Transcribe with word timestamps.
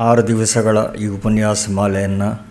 ಆರು 0.00 0.28
ದಿವಸಗಳ 0.28 0.78
ಈ 1.00 1.06
ಉಪನ್ಯಾಸ 1.06 1.66
ಮಾಲೆಯನ್ನು 1.70 2.46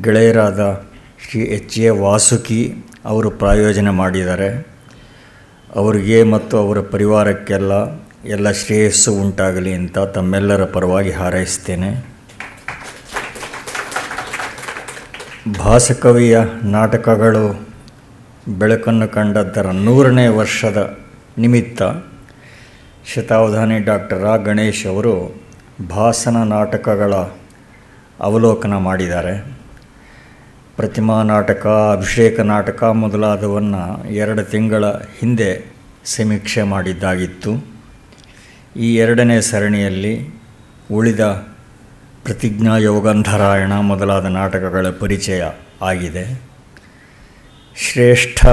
ಗೆಳೆಯರಾದ 0.00 0.82
ಶ್ರೀ 1.30 1.42
ಎಚ್ 1.42 1.78
ಎ 1.78 1.88
ವಾಸುಕಿ 1.88 2.74
ಅವರು 3.04 3.30
ಪ್ರಾಯೋಜನೆ 3.30 3.90
ಮಾಡಿದ್ದಾರೆ. 3.90 4.66
ಅವರಿಗೆ 5.74 6.22
ಮತ್ತು 6.22 6.58
ಅವರ 6.58 6.80
ಪರಿವಾರಕ್ಕೆಲ್ಲ 6.80 7.72
ಎಲ್ಲ 8.24 8.50
ಶ್ರೇಯಸ್ಸು 8.50 9.12
ಉಂಟಾಗಲಿ 9.12 9.72
ಅಂತ 9.72 9.98
ತಮ್ಮೆಲ್ಲರ 9.98 10.64
ಪರವಾಗಿ 10.64 11.10
ಹಾರೈಸ್ತೇನೆ. 11.10 12.06
ಭಾಸಕವಿಯ 15.58 16.40
ನಾಟಕಗಳು 16.64 17.66
ಬೆಳಕನ್ನು 18.58 19.08
ಕಂಡದ್ದರ 19.08 19.66
ನೂರನೇ 19.66 20.26
ವರ್ಷದ 20.26 20.98
ನಿಮಿತ್ತ 21.38 21.82
ಶತಾವಧಾನಿ 23.14 23.78
ಡಾಕ್ಟರ್ 23.78 24.24
ಆ 24.24 24.36
ಗಣೇಶ್ 24.36 24.86
ಅವರು 24.86 25.41
ಭಾಸನ 25.88 26.36
ನಾಟಕಗಳ 26.36 27.14
ಅವಲೋಕನ 28.20 28.76
ಮಾಡಿದ್ದಾರೆ. 28.76 29.62
ಪ್ರತಿಮಾ 30.76 31.22
ನಾಟಕ, 31.22 31.66
ಅಭಿಷೇಕ 31.66 32.40
ನಾಟಕ 32.40 32.84
ಮೊದಲಾದವನ್ನು 32.84 34.08
ಎರಡು 34.08 34.42
ತಿಂಗಳ 34.42 34.84
ಹಿಂದೆ 34.86 35.74
ಸಮೀಕ್ಷೆ 36.04 36.62
ಮಾಡಿದ್ದಾಗಿತ್ತು. 36.62 37.66
ಈ 38.76 38.96
ಎರಡನೇ 38.96 39.40
ಸರಣಿಯಲ್ಲಿ 39.40 40.28
ಉಳಿದ 40.92 41.20
ಪ್ರತಿಜ್ಞಾ 42.24 42.76
ಯೋಗಂಧರಾಯಣ 42.76 43.72
ಮೊದಲಾದ 43.72 44.24
ನಾಟಕಗಳ 44.24 44.86
ಪರಿಚಯ 44.90 45.44
ಆಗಿದೆ. 45.82 46.42
ಶ್ರೇಷ್ಠ 47.76 48.46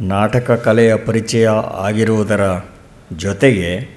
ನಾಟಕ 0.00 0.50
ಕಲೆಯ 0.50 0.96
ಪರಿಚಯ 0.96 1.48
ಆಗಿರುವುದರ 1.74 2.60
ಜೊತೆಗೆ 3.12 3.95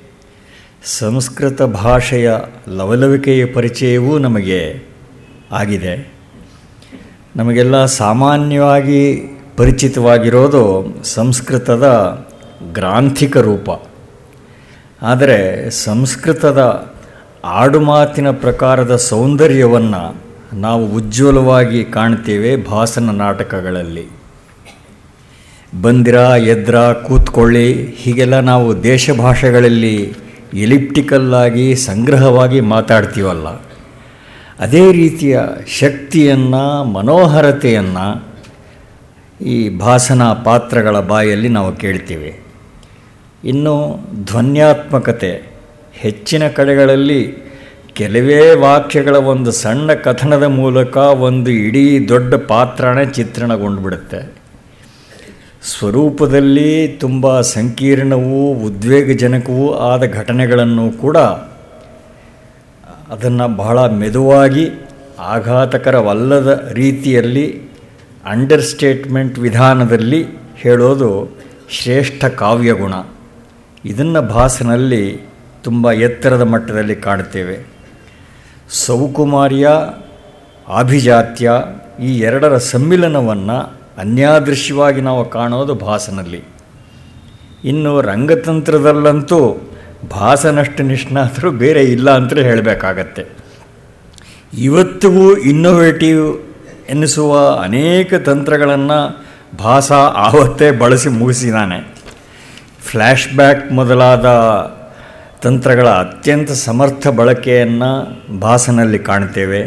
ಸಂಸ್ಕೃತ 0.84 1.62
ಭಾಷೆಯ 1.62 2.32
ಲವಲವಿಕೆಯ 2.68 3.46
ಪರಿಚಯವೂ 3.46 4.18
ನಮಗೆ 4.18 4.84
ಆಗಿದೆ. 5.52 6.12
ನಮಗೆಲ್ಲ 7.36 7.86
ಸಾಮಾನ್ಯವಾಗಿ 7.86 9.22
ಪರಿಚಿತವಾಗಿರೋದು 9.58 10.88
ಸಂಸ್ಕೃತದ 11.04 11.86
ಗ್ರಾಂಥಿಕ 12.74 13.38
ರೂಪ. 13.38 13.70
ಆದರೆ 15.02 15.70
ಸಂಸ್ಕೃತದ 15.70 16.92
ಆಡುಮಾತಿನ 17.44 18.32
ಪ್ರಕಾರದ 18.32 18.96
ಸೌಂದರ್ಯವನ್ನು 18.96 20.16
ನಾವು 20.54 20.86
ಉಜ್ವಲವಾಗಿ 20.86 21.84
ಕಾಣ್ತೇವೆ 21.84 22.56
ಭಾಸನ 22.56 23.10
ನಾಟಕಗಳಲ್ಲಿ. 23.10 24.08
ಬಂದಿರ, 25.82 26.16
ಎದ್ರ, 26.38 26.78
ಕೂತ್ಕೊಳ್ಳಿ, 26.78 27.74
ಹೀಗೆಲ್ಲ 27.98 28.40
ನಾವು 28.40 28.84
ದೇಶ 28.84 29.10
ಭಾಷೆಗಳಲ್ಲಿ 29.12 30.14
ಎಲಿಪ್ಟಿಕಲ್ಲಾಗಿ 30.54 31.76
ಸಂಗ್ರಹವಾಗಿ 31.76 32.60
ಮಾತಾಡ್ತೀವಲ್ಲ, 32.60 33.48
ಅದೇ 34.60 34.92
ರೀತಿಯ 34.92 35.40
ಶಕ್ತಿಯನ್ನು, 35.80 36.84
ಮನೋಹರತೆಯನ್ನು 36.84 38.08
ಈ 39.46 39.58
ಭಾಸನ 39.78 40.24
ಪಾತ್ರಗಳ 40.34 41.00
ಬಾಯಲ್ಲಿ 41.00 41.50
ನಾವು 41.50 41.76
ಕೇಳ್ತೀವಿ. 41.76 42.32
ಇನ್ನು 43.44 43.76
ಧ್ವನ್ಯಾತ್ಮಕತೆ, 44.26 45.32
ಹೆಚ್ಚಿನ 45.94 46.48
ಕಡೆಗಳಲ್ಲಿ 46.48 47.22
ಕೆಲವೇ 47.94 48.56
ವಾಕ್ಯಗಳ 48.56 49.16
ಒಂದು 49.16 49.52
ಸಣ್ಣ 49.52 49.94
ಕಥನದ 49.94 50.44
ಮೂಲಕ 50.44 50.98
ಒಂದು 50.98 51.52
ಇಡೀ 51.52 52.08
ದೊಡ್ಡ 52.08 52.34
ಪಾತ್ರನೇ 52.34 53.06
ಚಿತ್ರಣಗೊಂಡುಬಿಡುತ್ತೆ. 53.06 54.39
ಸ್ವರೂಪದಲ್ಲಿ 55.64 56.88
ತುಂಬ 56.88 57.42
ಸಂಕೀರ್ಣವೂ, 57.42 58.54
ಉದ್ವೇಗಜನಕವೂ 58.54 59.74
ಆದ 59.74 60.06
ಘಟನೆಗಳನ್ನು 60.06 60.92
ಕೂಡ 60.92 61.18
ಅದನ್ನು 63.10 63.56
ಬಹಳ 63.56 63.88
ಮೆದುವಾಗಿ, 63.88 64.70
ಆಘಾತಕರವಲ್ಲದ 65.20 66.70
ರೀತಿಯಲ್ಲಿ 66.74 67.62
ಅಂಡರ್ಸ್ಟೇಟ್ಮೆಂಟ್ 68.26 69.40
ವಿಧಾನದಲ್ಲಿ 69.40 70.26
ಹೇಳೋದು 70.56 71.38
ಶ್ರೇಷ್ಠ 71.70 72.26
ಕಾವ್ಯಗುಣ. 72.26 72.94
ಇದನ್ನು 73.86 74.22
ಭಾಸನಲ್ಲಿ 74.22 75.22
ತುಂಬ 75.64 75.92
ಎತ್ತರದ 75.92 76.42
ಮಟ್ಟದಲ್ಲಿ 76.42 76.96
ಕಾಣ್ತೇವೆ. 76.96 77.68
ಸೌಕುಮಾರ್ಯ 78.70 79.70
ಆಭಿಜಾತ್ಯ 80.68 81.52
ಈ 82.02 82.20
ಎರಡರ 82.20 82.58
ಸಮ್ಮಿಲನವನ್ನು 82.58 83.79
ಅನ್ಯಾದೃಶ್ಯವಾಗಿ 84.00 85.02
ನಾವು 85.02 85.30
ಕಾಣೋದು 85.30 85.74
ಭಾಸನಲ್ಲಿ. 85.74 86.44
ಇನ್ನು 87.64 88.02
ರಂಗತಂತ್ರದಲ್ಲಂತೂ 88.02 89.72
ಭಾಸನಷ್ಟು 90.12 90.84
ನಿಷ್ಣಾತರು 90.84 91.52
ಬೇರೆ 91.52 91.84
ಇಲ್ಲ 91.84 92.16
ಅಂತಲೇ 92.16 92.44
ಹೇಳಬೇಕಾಗತ್ತೆ. 92.44 93.26
ಇವತ್ತಿಗೂ 94.58 95.36
ಇನ್ನೋವೇಟಿವ್ 95.36 96.38
ಎನ್ನಿಸುವ 96.90 97.62
ಅನೇಕ 97.64 98.14
ತಂತ್ರಗಳನ್ನು 98.14 99.26
ಭಾಸ 99.58 99.92
ಆವತ್ತೇ 99.92 100.72
ಬಳಸಿ 100.72 101.10
ಮುಗಿಸಿದ್ದಾನೆ 101.10 101.96
ಫ್ಲ್ಯಾಶ್ 102.86 103.36
ಬ್ಯಾಕ್ 103.36 103.72
ಮೊದಲಾದ 103.72 104.26
ತಂತ್ರಗಳ 105.42 105.90
ಅತ್ಯಂತ 105.90 106.52
ಸಮರ್ಥ 106.52 107.08
ಬಳಕೆಯನ್ನು 107.08 107.92
ಭಾಸನಲ್ಲಿ 108.40 109.00
ಕಾಣ್ತೇವೆ. 109.00 109.64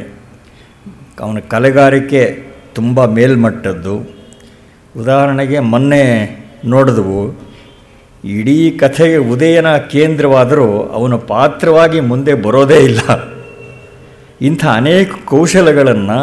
ಅವನ 1.20 1.38
ಕಲೆಗಾರಿಕೆ 1.38 2.52
ತುಂಬ 2.74 3.04
ಮೇಲ್ಮಟ್ಟದ್ದು. 3.04 4.21
ಉದಾಹರಣೆಗೆ 4.96 5.58
ಮೊನ್ನೆ 5.72 6.04
ನೋಡಿದವು, 6.64 7.20
ಇಡೀ 8.24 8.56
ಕಥೆಗೆ 8.80 9.18
ಉದಯನ 9.32 9.68
ಕೇಂದ್ರವಾದರೂ 9.92 10.66
ಅವನು 10.98 11.16
ಪಾತ್ರವಾಗಿ 11.30 12.00
ಮುಂದೆ 12.10 12.34
ಬರೋದೇ 12.46 12.78
ಇಲ್ಲ. 12.88 13.00
ಇಂಥ 14.40 14.62
ಅನೇಕ 14.72 15.10
ಕೌಶಲಗಳನ್ನು 15.24 16.20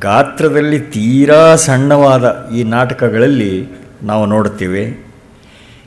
ಗಾತ್ರದಲ್ಲಿ 0.00 0.78
ತೀರಾ 0.94 1.40
ಸಣ್ಣವಾದ 1.66 2.24
ಈ 2.56 2.62
ನಾಟಕಗಳಲ್ಲಿ 2.74 3.54
ನಾವು 4.02 4.24
ನೋಡ್ತೀವಿ. 4.26 4.84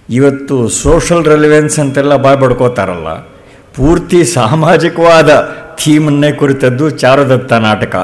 ಇವತ್ತು 0.09 0.56
ಸೋಷಲ್ 0.81 1.25
ರೆಲಿವೆನ್ಸ್ 1.25 1.78
ಅಂತೆಲ್ಲ 1.79 2.16
ಬಾಯ್ 2.25 2.40
ಪಡ್ಕೋತಾರಲ್ಲ, 2.41 3.09
ಪೂರ್ತಿ 3.75 4.19
ಸಾಮಾಜಿಕವಾದ 4.34 5.31
ಥೀಮನ್ನೇ 5.79 6.31
ಕುರಿತದ್ದು 6.31 6.85
ಚಾರುದತ್ತ 7.02 7.53
ನಾಟಕ. 7.67 7.96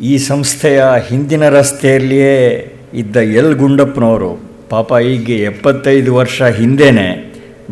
ಈ 0.00 0.18
ಸಂಸ್ಥೆಯ 0.18 0.84
ಹಿಂದಿನ 1.08 1.48
ರಸ್ತೆಯಲ್ಲಿಯೇ 1.48 2.72
ಇದ್ದ 2.94 3.16
ಎಲ್. 3.16 3.54
ಗುಂಡಪ್ಪನವರು 3.54 4.40
ಪಾಪ 4.70 4.92
ಈಗ 4.92 5.30
ಎಪ್ಪತ್ತೈದು 5.30 6.14
ವರ್ಷ 6.14 6.42
ಹಿಂದೆಯೇ 6.42 7.06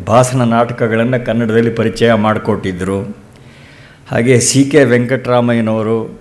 ಭಾಸನ 0.06 0.42
ನಾಟಕಗಳನ್ನು 0.44 1.26
ಕನ್ನಡದಲ್ಲಿ 1.26 1.70
ಪರಿಚಯ 1.70 2.12
ಮಾಡಿಕೊಟ್ಟಿದ್ದರು 2.12 3.16
ಹಾಗೆ 4.10 4.40
ಸಿ. 4.40 4.64
ಕೆ. 4.64 4.84
ವೆಂಕಟರಾಮಯ್ಯನವರು 4.84 6.18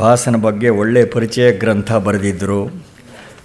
ಭಾಸನ 0.00 0.36
ಬಗ್ಗೆ 0.36 0.68
ಒಳ್ಳೆಯ 0.68 1.04
ಪರಿಚಯ 1.04 1.52
ಗ್ರಂಥ 1.52 1.92
ಬರೆದಿದ್ದರು 1.92 2.84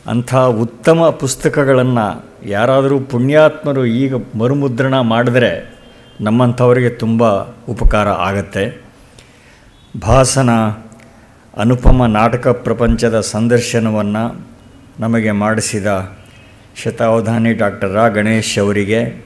ಅಂಥ 0.07 0.35
ಉತ್ತಮ 0.35 1.09
ಪುಸ್ತಕಗಳನ್ನು 1.19 2.25
ಯಾರಾದರೂ 2.45 2.99
ಪುಣ್ಯಾತ್ಮರು 2.99 3.85
ಈಗ 3.85 4.13
ಮರುಮುದ್ರಣ 4.37 4.99
ಮಾಡಿದ್ರೆ 4.99 5.75
ನಮ್ಮಂಥವರಿಗೆ 6.21 6.89
ತುಂಬ 6.89 7.23
ಉಪಕಾರ 7.69 8.07
ಆಗತ್ತೆ. 8.07 8.81
ಭಾಸನ 9.99 10.49
ಅನುಪಮ 11.57 12.05
ನಾಟಕ 12.05 12.47
ಪ್ರಪಂಚದ 12.47 13.21
ಸಂದರ್ಶನವನ್ನು 13.21 14.47
ನಮಗೆ 14.99 15.31
ಮಾಡಿಸಿದ 15.31 16.17
ಶತಾವಧಾನಿ 16.83 17.53
ಡಾಕ್ಟರ್ 17.53 17.93
ರಾ 17.93 18.07
ಗಣೇಶ್ 18.07 18.59
ಅವರಿಗೆ, 18.59 19.25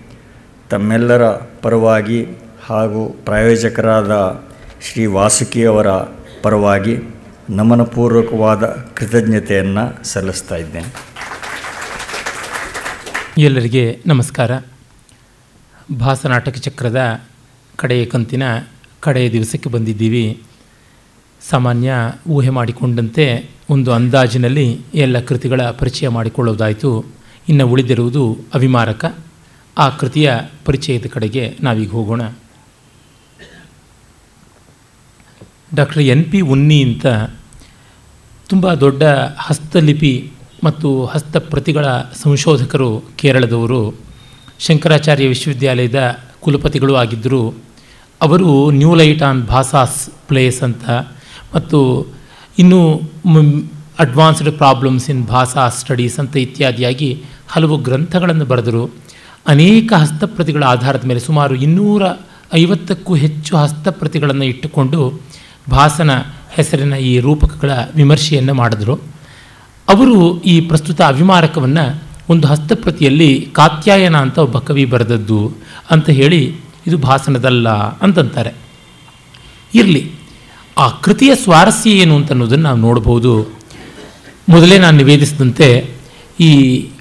ತಮ್ಮೆಲ್ಲರ 0.69 1.23
ಪರವಾಗಿ 1.61 2.27
ಹಾಗೂ 2.65 3.09
ಪ್ರಾಯೋಜಕರಾದ 3.25 4.41
ಶ್ರೀ 4.81 5.05
ವಾಸುಕಿಯವರ 5.05 5.87
ಪರವಾಗಿ 6.41 6.97
ನಮನಪೂರ್ವಕವಾದ 7.49 8.65
ಕೃತಜ್ಞತೆಯನ್ನು 8.65 10.07
ಸಲ್ಲಿಸ್ತಾ 10.07 10.55
ಇದ್ದೇನೆ. 10.55 11.13
ಎಲ್ಲರಿಗೆ 13.37 13.99
ನಮಸ್ಕಾರ. 14.07 14.51
ಭಾಸನಾಟಕ 15.99 16.55
ಚಕ್ರದ 16.57 17.21
ಕಡೆಯ 17.75 18.05
ಕಂತಿನ 18.05 18.43
ಕಡೆಯ 18.99 19.31
ದಿವಸಕ್ಕೆ 19.31 19.69
ಬಂದಿದ್ದೀವಿ. 19.69 20.43
ಸಾಮಾನ್ಯ 21.49 21.93
ಊಹೆ 22.27 22.49
ಮಾಡಿಕೊಂಡಂತೆ 22.49 23.49
ಒಂದು 23.69 23.91
ಅಂದಾಜಿನಲ್ಲಿ 23.91 24.79
ಎಲ್ಲ 24.93 25.19
ಕೃತಿಗಳ 25.19 25.61
ಪರಿಚಯ 25.61 26.07
ಮಾಡಿಕೊಳ್ಳೋದಾಯಿತು 26.07 27.05
ಇನ್ನು 27.49 27.67
ಉಳಿದಿರುವುದು 27.67 28.37
ಅವಿಮಾರಕ. 28.53 29.15
ಆ 29.77 29.89
ಕೃತಿಯ 29.89 30.33
ಪರಿಚಯದ 30.65 31.05
ಕಡೆಗೆ 31.09 31.57
ನಾವೀಗ 31.61 31.91
ಹೋಗೋಣ. 31.91 32.21
ಡಾಕ್ಟರ್ 35.75 36.01
ಎನ್ 36.01 36.25
ಪಿ 36.25 36.41
ಉನ್ನಿ 36.41 36.83
ಅಂತ 36.83 37.05
ತುಂಬ 38.49 38.73
ದೊಡ್ಡ 38.73 39.03
ಹಸ್ತಲಿಪಿ 39.37 40.31
ಮತ್ತು 40.63 41.05
ಹಸ್ತಪ್ರತಿಗಳ 41.05 41.85
ಸಂಶೋಧಕರು 42.23 43.03
ಕೇರಳದವರು. 43.15 43.95
ಶಂಕರಾಚಾರ್ಯ 44.59 45.27
ವಿಶ್ವವಿದ್ಯಾಲಯದ 45.27 46.17
ಕುಲಪತಿಗಳು 46.39 46.95
ಆಗಿದ್ದರು. 46.95 47.55
ಅವರು 48.21 48.71
new 48.71 48.95
light 48.95 49.23
on 49.23 49.45
Bhasa's 49.45 50.09
plays 50.27 50.63
ಅಂತ 50.63 50.89
ಮತ್ತು 51.53 52.07
ಇನ್ನೂ 52.59 53.01
ಅಡ್ವಾನ್ಸ್ಡ್ 53.99 54.51
ಪ್ರಾಬ್ಲಮ್ಸ್ 54.51 55.09
ಇನ್ 55.09 55.25
ಭಾಷಾ 55.25 55.69
ಸ್ಟಡೀಸ್ 55.69 56.19
ಅಂತ 56.19 56.37
ಇತ್ಯಾದಿಯಾಗಿ 56.37 57.23
ಹಲವು 57.47 57.77
ಗ್ರಂಥಗಳನ್ನು 57.77 58.45
ಬರೆದರು. 58.45 58.95
ಅನೇಕ 59.47 59.93
ಹಸ್ತಪ್ರತಿಗಳ 59.93 60.63
ಆಧಾರದ 60.63 61.05
ಮೇಲೆ 61.05 61.19
ಸುಮಾರು 61.19 61.55
ಇನ್ನೂರ 61.55 62.03
ಐವತ್ತಕ್ಕೂ 62.53 63.15
ಹೆಚ್ಚು 63.15 63.57
ಹಸ್ತಪ್ರತಿಗಳನ್ನು 63.57 64.45
ಇಟ್ಟುಕೊಂಡು 64.45 65.21
ಭಾಸನ 65.69 66.11
ಹೆಸರಿನ 66.51 66.93
ಈ 66.93 67.19
ರೂಪಕಗಳ 67.19 67.71
ವಿಮರ್ಶೆಯನ್ನು 67.95 68.53
ಮಾಡಿದ್ರು. 68.53 68.95
ಅವರು 69.89 70.41
ಈ 70.41 70.61
ಪ್ರಸ್ತುತ 70.61 71.01
ಅಭಿಮಾರಕವನ್ನು 71.01 72.03
ಒಂದು 72.29 72.47
ಹಸ್ತಪ್ರತಿಯಲ್ಲಿ 72.47 73.47
ಕಾತ್ಯಾಯನ 73.51 74.17
ಅಂತ 74.17 74.37
ಒಬ್ಬ 74.37 74.57
ಕವಿ 74.57 74.85
ಬರೆದದ್ದು 74.85 75.51
ಅಂತ 75.91 76.09
ಹೇಳಿ 76.09 76.55
ಇದು 76.87 76.97
ಭಾಸನದಲ್ಲ 76.97 77.69
ಅಂತಂತಾರೆ. 77.69 78.53
ಇರಲಿ. 79.73 80.11
ಆ 80.77 80.85
ಕೃತಿಯ 81.03 81.31
ಸ್ವಾರಸ್ಯ 81.35 81.89
ಏನು 82.03 82.13
ಅಂತ 82.15 82.31
ಅನ್ನೋದನ್ನು 82.31 82.63
ನಾವು 82.63 82.77
ನೋಡ್ಬೋದು 82.77 83.33
ಮೊದಲೇ 84.49 84.77
ನಾನು 84.77 84.95
ನಿವೇದಿಸಿದಂತೆ 84.97 85.67
ಈ 86.39 86.51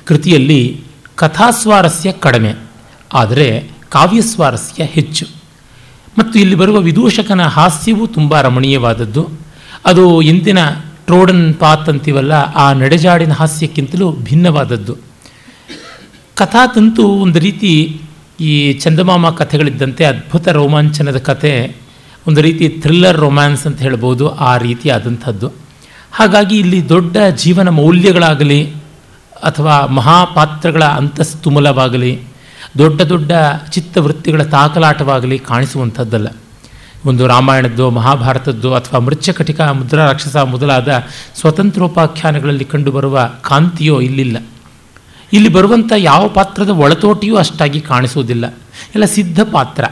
ಕೃತಿಯಲ್ಲಿ 0.05 0.61
ಕಥಾಸ್ವಾರಸ್ಯ 1.23 2.13
ಕಡಿಮೆ, 2.25 2.53
ಆದರೆ 3.13 3.49
ಕಾವ್ಯಸ್ವಾರಸ್ಯ 3.89 4.85
ಹೆಚ್ಚು. 4.97 5.27
ಮತ್ತು 6.19 6.35
ಇಲ್ಲಿ 6.39 6.55
ಬರುವ 6.55 6.79
ವಿದೂಷಕನ 6.81 7.43
ಹಾಸ್ಯವೂ 7.57 8.05
ತುಂಬ 8.07 8.41
ರಮಣೀಯವಾದದ್ದು. 8.41 9.23
ಅದು 9.87 10.05
ಇಂದಿನ 10.23 10.59
ಟ್ರೋಡನ್ 11.07 11.47
ಪಾತ್ 11.55 11.89
ಅಂತೀವಲ್ಲ, 11.89 12.33
ಆ 12.33 12.67
ನಡೆಜಾಡಿನ 12.73 13.33
ಹಾಸ್ಯಕ್ಕಿಂತಲೂ 13.33 14.07
ಭಿನ್ನವಾದದ್ದು. 14.29 14.95
ಕಥಾತಂತು 16.37 17.05
ಒಂದು 17.25 17.39
ರೀತಿ 17.39 17.73
ಈ 18.41 18.53
ಚಂದಮಾಮ 18.83 19.31
ಕಥೆಗಳಿದ್ದಂತೆ 19.31 20.05
ಅದ್ಭುತ 20.05 20.49
ರೋಮಾಂಚನದ 20.49 21.19
ಕಥೆ. 21.31 21.55
ಒಂದು 22.29 22.41
ರೀತಿ 22.41 22.69
ಥ್ರಿಲ್ಲರ್ 22.69 23.17
ರೊಮ್ಯಾನ್ಸ್ 23.17 23.67
ಅಂತ 23.67 23.79
ಹೇಳ್ಬೋದು 23.79 24.35
ಆ 24.35 24.57
ರೀತಿ 24.57 24.91
ಆದಂಥದ್ದು. 24.91 25.53
ಹಾಗಾಗಿ 26.13 26.59
ಇಲ್ಲಿ 26.59 26.89
ದೊಡ್ಡ 26.89 27.17
ಜೀವನ 27.37 27.69
ಮೌಲ್ಯಗಳಾಗಲಿ 27.69 28.73
ಅಥವಾ 29.43 29.87
ಮಹಾಪಾತ್ರಗಳ 29.87 30.85
ಅಂತಸ್ತುಮಲವಾಗಲಿ 30.85 32.21
ದೊಡ್ಡ 32.79 33.03
ದೊಡ್ಡ 33.03 33.33
ಚಿತ್ತವೃತ್ತಿಗಳ 33.71 34.43
ತಾಕಲಾಟವಾಗಲಿ 34.43 35.39
ಕಾಣಿಸುವಂಥದ್ದಲ್ಲ. 35.39 36.29
ಒಂದು 37.07 37.27
ರಾಮಾಯಣದ್ದು, 37.27 37.91
ಮಹಾಭಾರತದ್ದು 37.91 38.75
ಅಥವಾ 38.75 39.01
ಮೃಚ್ಛಕಟಿಕ 39.01 39.61
ಮುದ್ರಾ 39.61 40.05
ರಾಕ್ಷಸ 40.05 40.37
ಮೊದಲಾದ 40.37 41.05
ಸ್ವತಂತ್ರೋಪಾಖ್ಯಾನಗಳಲ್ಲಿ 41.35 42.65
ಕಂಡುಬರುವ 42.65 43.31
ಕಾಂತಿಯೋ 43.43 44.01
ಇಲ್ಲಿಲ್ಲ. 44.01 44.37
ಇಲ್ಲಿ 45.33 45.49
ಬರುವಂಥ 45.49 45.93
ಯಾವ 45.97 46.29
ಪಾತ್ರದ 46.29 46.69
ಒಳತೋಟಿಯೂ 46.69 47.37
ಅಷ್ಟಾಗಿ 47.37 47.81
ಕಾಣಿಸುವುದಿಲ್ಲ. 47.81 48.47
ಎಲ್ಲ 48.95 49.05
ಸಿದ್ಧ 49.05 49.41
ಪಾತ್ರ. 49.53 49.85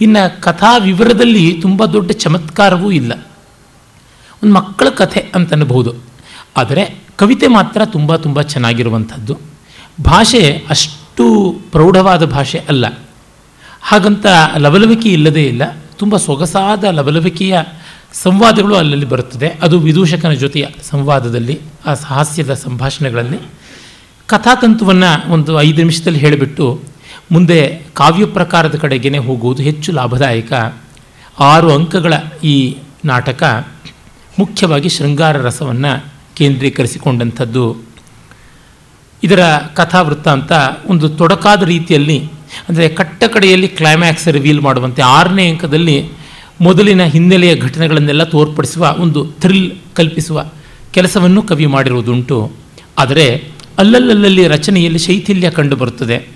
ಇನ್ನು 0.00 0.42
ಕಥಾ 0.42 0.76
ವಿವರದಲ್ಲಿ 0.76 1.58
ತುಂಬ 1.62 1.84
ದೊಡ್ಡ 1.84 2.10
ಚಮತ್ಕಾರವೂ 2.10 2.90
ಇಲ್ಲ. 2.90 3.26
ಒಂದು 4.42 4.54
ಮಕ್ಕಳ 4.54 4.88
ಕಥೆ 4.88 5.20
ಅಂತನ್ಬಹುದು 5.34 5.94
ಆದರೆ 6.56 6.98
ಕವಿತೆ 7.16 7.46
ಮಾತ್ರ 7.46 7.84
ತುಂಬ 7.84 8.16
ತುಂಬ 8.16 8.42
ಚೆನ್ನಾಗಿರುವಂಥದ್ದು. 8.42 9.38
ಭಾಷೆ 10.04 10.64
ಅಷ್ಟು 10.70 11.56
ಪ್ರೌಢವಾದ 11.72 12.24
ಭಾಷೆ 12.24 12.58
ಅಲ್ಲ. 12.58 12.98
ಹಾಗಂತ 13.82 14.26
ಲವಲವಿಕೆ 14.56 15.08
ಇಲ್ಲದೇ 15.08 15.42
ಇಲ್ಲ. 15.42 15.62
ತುಂಬ 15.96 16.16
ಸೊಗಸಾದ 16.16 16.84
ಲವಲವಿಕೆಯ 16.84 17.60
ಸಂವಾದಗಳು 18.12 18.76
ಅಲ್ಲಲ್ಲಿ 18.76 19.06
ಬರುತ್ತದೆ. 19.06 19.48
ಅದು 19.48 19.78
ವಿದೂಷಕನ 19.78 20.32
ಜೊತೆಯ 20.32 20.66
ಸಂವಾದದಲ್ಲಿ, 20.82 21.60
ಆ 21.86 21.94
ಹಾಸ್ಯದ 22.06 22.54
ಸಂಭಾಷಣೆಗಳಲ್ಲಿ. 22.54 23.38
ಕಥಾತಂತುವನ್ನು 24.26 25.32
ಒಂದು 25.32 25.60
ಐದು 25.60 25.76
ನಿಮಿಷದಲ್ಲಿ 25.76 26.18
ಹೇಳಿಬಿಟ್ಟು 26.18 26.80
ಮುಂದೆ 27.30 27.82
ಕಾವ್ಯ 27.94 28.26
ಪ್ರಕಾರದ 28.26 28.74
ಕಡೆಗೇ 28.74 29.18
ಹೋಗುವುದು 29.18 29.62
ಹೆಚ್ಚು 29.62 29.92
ಲಾಭದಾಯಕ. 29.92 30.52
ಆರು 31.40 31.72
ಅಂಕಗಳ 31.72 32.14
ಈ 32.44 32.76
ನಾಟಕ 33.04 33.66
ಮುಖ್ಯವಾಗಿ 34.38 34.88
ಶೃಂಗಾರ 34.88 35.36
ರಸವನ್ನು 35.36 36.04
ಕೇಂದ್ರೀಕರಿಸಿಕೊಂಡಂಥದ್ದು. 36.36 37.76
ಇದರ 39.22 39.44
ಕಥಾವೃತ್ತಾಂತ 39.74 40.52
ಒಂದು 40.86 41.08
ತೊಡಕಾದ 41.08 41.62
ರೀತಿಯಲ್ಲಿ, 41.62 42.18
ಅಂದರೆ 42.68 42.88
ಕಟ್ಟ 42.88 43.24
ಕಡೆಯಲ್ಲಿ 43.24 43.68
ಕ್ಲೈಮ್ಯಾಕ್ಸ್ 43.68 44.28
ರಿವೀಲ್ 44.28 44.60
ಮಾಡುವಂತೆ 44.60 45.02
ಆರನೇ 45.02 45.48
ಅಂಕದಲ್ಲಿ 45.48 46.08
ಮೊದಲಿನ 46.60 47.04
ಹಿನ್ನೆಲೆಯ 47.04 47.56
ಘಟನೆಗಳನ್ನೆಲ್ಲ 47.56 48.24
ತೋರ್ಪಡಿಸುವ 48.24 48.94
ಒಂದು 48.98 49.26
ಥ್ರಿಲ್ 49.40 49.72
ಕಲ್ಪಿಸುವ 49.94 50.46
ಕೆಲಸವನ್ನು 50.92 51.42
ಕವಿ 51.42 51.66
ಮಾಡಿರುವುದುಂಟು. 51.66 52.52
ಆದರೆ 52.98 53.48
ಅಲ್ಲಲ್ಲಲ್ಲಿ 53.78 54.48
ರಚನೆಯಲ್ಲಿ 54.48 54.98
ಶೈಥಿಲ್ಯ 54.98 55.50
ಕಂಡುಬರುತ್ತದೆ. 55.50 56.33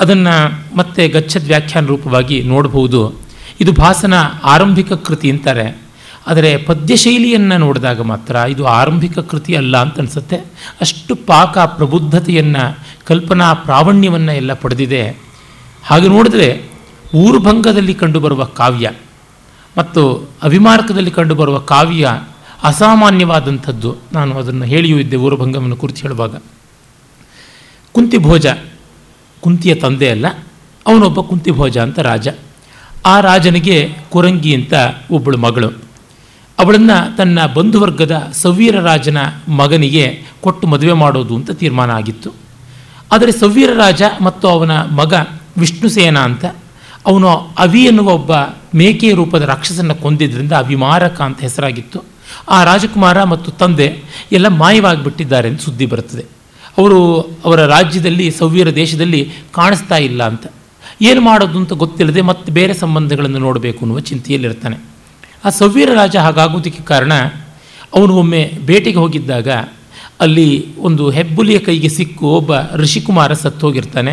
ಅದನ್ನು 0.00 0.62
ಮತ್ತೆ 0.76 1.08
ಗಚ್ಚದ 1.08 1.44
ವ್ಯಾಖ್ಯಾನ 1.46 1.86
ರೂಪವಾಗಿ 1.86 2.42
ನೋಡಬಹುದು. 2.42 3.14
ಇದು 3.60 3.72
ಭಾಸನ 3.72 4.14
ಆರಂಭಿಕ 4.44 4.92
ಕೃತಿ 4.92 5.30
ಅಂತಾರೆ. 5.30 5.78
ಆದರೆ 6.26 6.56
ಪದ್ಯ 6.56 6.96
ಶೈಲಿಯನ್ನು 6.96 7.58
ನೋಡಿದಾಗ 7.58 8.00
ಮಾತ್ರ 8.00 8.34
ಇದು 8.34 8.66
ಆರಂಭಿಕ 8.66 9.18
ಕೃತಿ 9.18 9.54
ಅಲ್ಲ 9.54 9.76
ಅಂತ 9.76 9.98
ಅನಿಸುತ್ತೆ. 9.98 10.36
ಅಷ್ಟು 10.80 11.14
ಪಾಕ 11.14 11.58
ಪ್ರಬುದ್ಧತೆಯನ್ನು, 11.58 12.78
ಕಲ್ಪನಾ 13.04 13.54
ಪ್ರಾವಣ್ಯವನ್ನು 13.54 14.32
ಎಲ್ಲ 14.32 14.52
ಪಡೆದಿದೆ. 14.52 15.18
ಹಾಗೆ 15.84 16.08
ನೋಡಿದ್ರೆ 16.08 16.62
ಊರುಭಂಗದಲ್ಲಿ 17.14 17.94
ಕಂಡುಬರುವ 17.94 18.44
ಕಾವ್ಯ 18.44 18.90
ಮತ್ತು 19.78 20.30
ಅಭಿಮಾರ್ಕದಲ್ಲಿ 20.42 21.10
ಕಂಡುಬರುವ 21.10 21.58
ಕಾವ್ಯ 21.58 22.08
ಅಸಾಮಾನ್ಯವಾದಂಥದ್ದು. 22.64 23.96
ನಾನು 24.12 24.38
ಅದನ್ನು 24.38 24.64
ಹೇಳಿಯೂ 24.64 24.98
ಇದ್ದೆ 24.98 25.16
ಊರುಭಂಗವನ್ನು 25.16 25.76
ಕುರಿತು 25.76 26.02
ಹೇಳುವಾಗ. 26.02 26.42
ಕುಂತಿಭೋಜ 27.92 28.46
ಕುಂತಿಯ 29.40 29.74
ತಂದೆ 29.74 30.08
ಅಲ್ಲ, 30.10 30.26
ಅವನೊಬ್ಬ 30.86 31.20
ಕುಂತಿಭೋಜ 31.20 31.76
ಅಂತ 31.78 31.98
ರಾಜ. 31.98 32.28
ಆ 33.06 33.14
ರಾಜನಿಗೆ 33.20 33.76
ಕುರಂಗಿ 34.10 34.52
ಅಂತ 34.54 34.74
ಒಬ್ಬಳು 35.10 35.38
ಮಗಳು. 35.38 35.68
ಅವಳನ್ನು 36.58 36.96
ತನ್ನ 37.16 37.46
ಬಂಧುವರ್ಗದ 37.54 38.14
ಸವ್ವೀರ 38.32 38.76
ರಾಜನ 38.80 39.18
ಮಗನಿಗೆ 39.48 40.04
ಕೊಟ್ಟು 40.40 40.66
ಮದುವೆ 40.66 40.92
ಮಾಡೋದು 40.92 41.34
ಅಂತ 41.36 41.50
ತೀರ್ಮಾನ 41.50 41.90
ಆಗಿತ್ತು. 41.90 42.30
ಆದರೆ 43.12 43.32
ಸವ್ವೀರ 43.32 43.70
ರಾಜ 43.76 44.02
ಮತ್ತು 44.22 44.48
ಅವನ 44.48 44.72
ಮಗ 44.90 45.12
ವಿಷ್ಣುಸೇನ 45.58 46.18
ಅಂತ, 46.18 46.44
ಅವನು 47.06 47.28
ಅವಿ 47.58 47.82
ಎನ್ನುವ 47.84 48.08
ಒಬ್ಬ 48.10 48.32
ಮೇಕೆಯ 48.74 49.12
ರೂಪದ 49.14 49.42
ರಾಕ್ಷಸನ್ನು 49.42 49.94
ಕೊಂದಿದ್ದರಿಂದ 49.94 50.52
ಅವಿಮಾರಕ 50.52 51.18
ಅಂತ 51.20 51.40
ಹೆಸರಾಗಿತ್ತು. 51.40 52.00
ಆ 52.48 52.58
ರಾಜಕುಮಾರ 52.64 53.22
ಮತ್ತು 53.24 53.50
ತಂದೆ 53.50 53.88
ಎಲ್ಲ 54.32 54.48
ಮಾಯವಾಗಿಬಿಟ್ಟಿದ್ದಾರೆ 54.48 55.48
ಅಂತ 55.48 55.60
ಸುದ್ದಿ 55.60 55.86
ಬರುತ್ತದೆ. 55.86 56.24
ಅವರು 56.80 57.20
ಅವರ 57.44 57.60
ರಾಜ್ಯದಲ್ಲಿ 57.66 58.30
ಸವ್ಯರ 58.30 58.70
ದೇಶದಲ್ಲಿ 58.74 59.32
ಕಾಣಿಸ್ತಾ 59.52 59.96
ಇಲ್ಲ 59.96 60.26
ಅಂತ. 60.26 60.46
ಏನು 61.02 61.20
ಮಾಡೋದು 61.20 61.58
ಅಂತ 61.58 61.72
ಗೊತ್ತಿಲ್ಲದೆ 61.72 62.20
ಮತ್ತೆ 62.20 62.52
ಬೇರೆ 62.52 62.74
ಸಂಬಂಧಗಳನ್ನು 62.74 63.38
ನೋಡಬೇಕು 63.38 63.78
ಅನ್ನುವ 63.80 64.00
ಚಿಂತೆಯಲ್ಲಿರ್ತಾನೆ. 64.00 64.76
ಆ 65.44 65.50
ಸವ್ಯರ 65.50 65.90
ರಾಜ 65.94 66.16
ಹಾಗಾಗೋದಕ್ಕೆ 66.16 66.82
ಕಾರಣ 66.82 67.14
ಅವನು 67.94 68.16
ಒಮ್ಮೆ 68.16 68.52
ಬೇಟೆಗೆ 68.66 68.98
ಹೋಗಿದ್ದಾಗ 68.98 69.48
ಅಲ್ಲಿ 70.20 70.78
ಒಂದು 70.78 71.10
ಹೆಬ್ಬುಲಿಯ 71.10 71.58
ಕೈಗೆ 71.58 71.88
ಸಿಕ್ಕು 71.88 72.26
ಒಬ್ಬ 72.26 72.52
ಋಷಿಕುಮಾರ 72.74 73.32
ಸತ್ತೋಗಿರ್ತಾನೆ. 73.32 74.10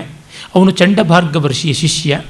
ಅವನು 0.56 0.72
ಚಂಡಭಾರ್ಗವ 0.72 1.48
ಋಷಿಯ 1.48 1.74
ಶಿಷ್ಯ. 1.74 2.22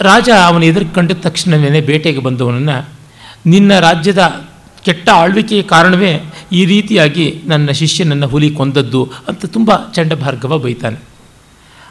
ರಾಜ 0.00 0.30
ಅವನ 0.46 0.62
ಎದುರು 0.62 0.94
ಕಂಡ 0.94 1.12
ತಕ್ಷಣವೇ 1.12 1.80
ಬೇಟೆಗೆ 1.80 2.18
ಬಂದವನನ್ನು, 2.18 2.88
ನಿನ್ನ 3.46 3.78
ರಾಜ್ಯದ 3.78 4.46
ಕೆಟ್ಟ 4.84 5.08
ಆಳ್ವಿಕೆಯ 5.08 5.62
ಕಾರಣವೇ 5.62 6.20
ಈ 6.56 6.64
ರೀತಿಯಾಗಿ 6.64 7.26
ನನ್ನ 7.46 7.70
ಶಿಷ್ಯನನ್ನು 7.70 8.26
ಹುಲಿ 8.26 8.50
ಕೊಂದದ್ದು 8.50 9.02
ಅಂತ 9.28 9.46
ತುಂಬ 9.46 9.70
ಚಂಡಭಾರ್ಗವ 9.94 10.58
ಬೈತಾನೆ. 10.58 10.98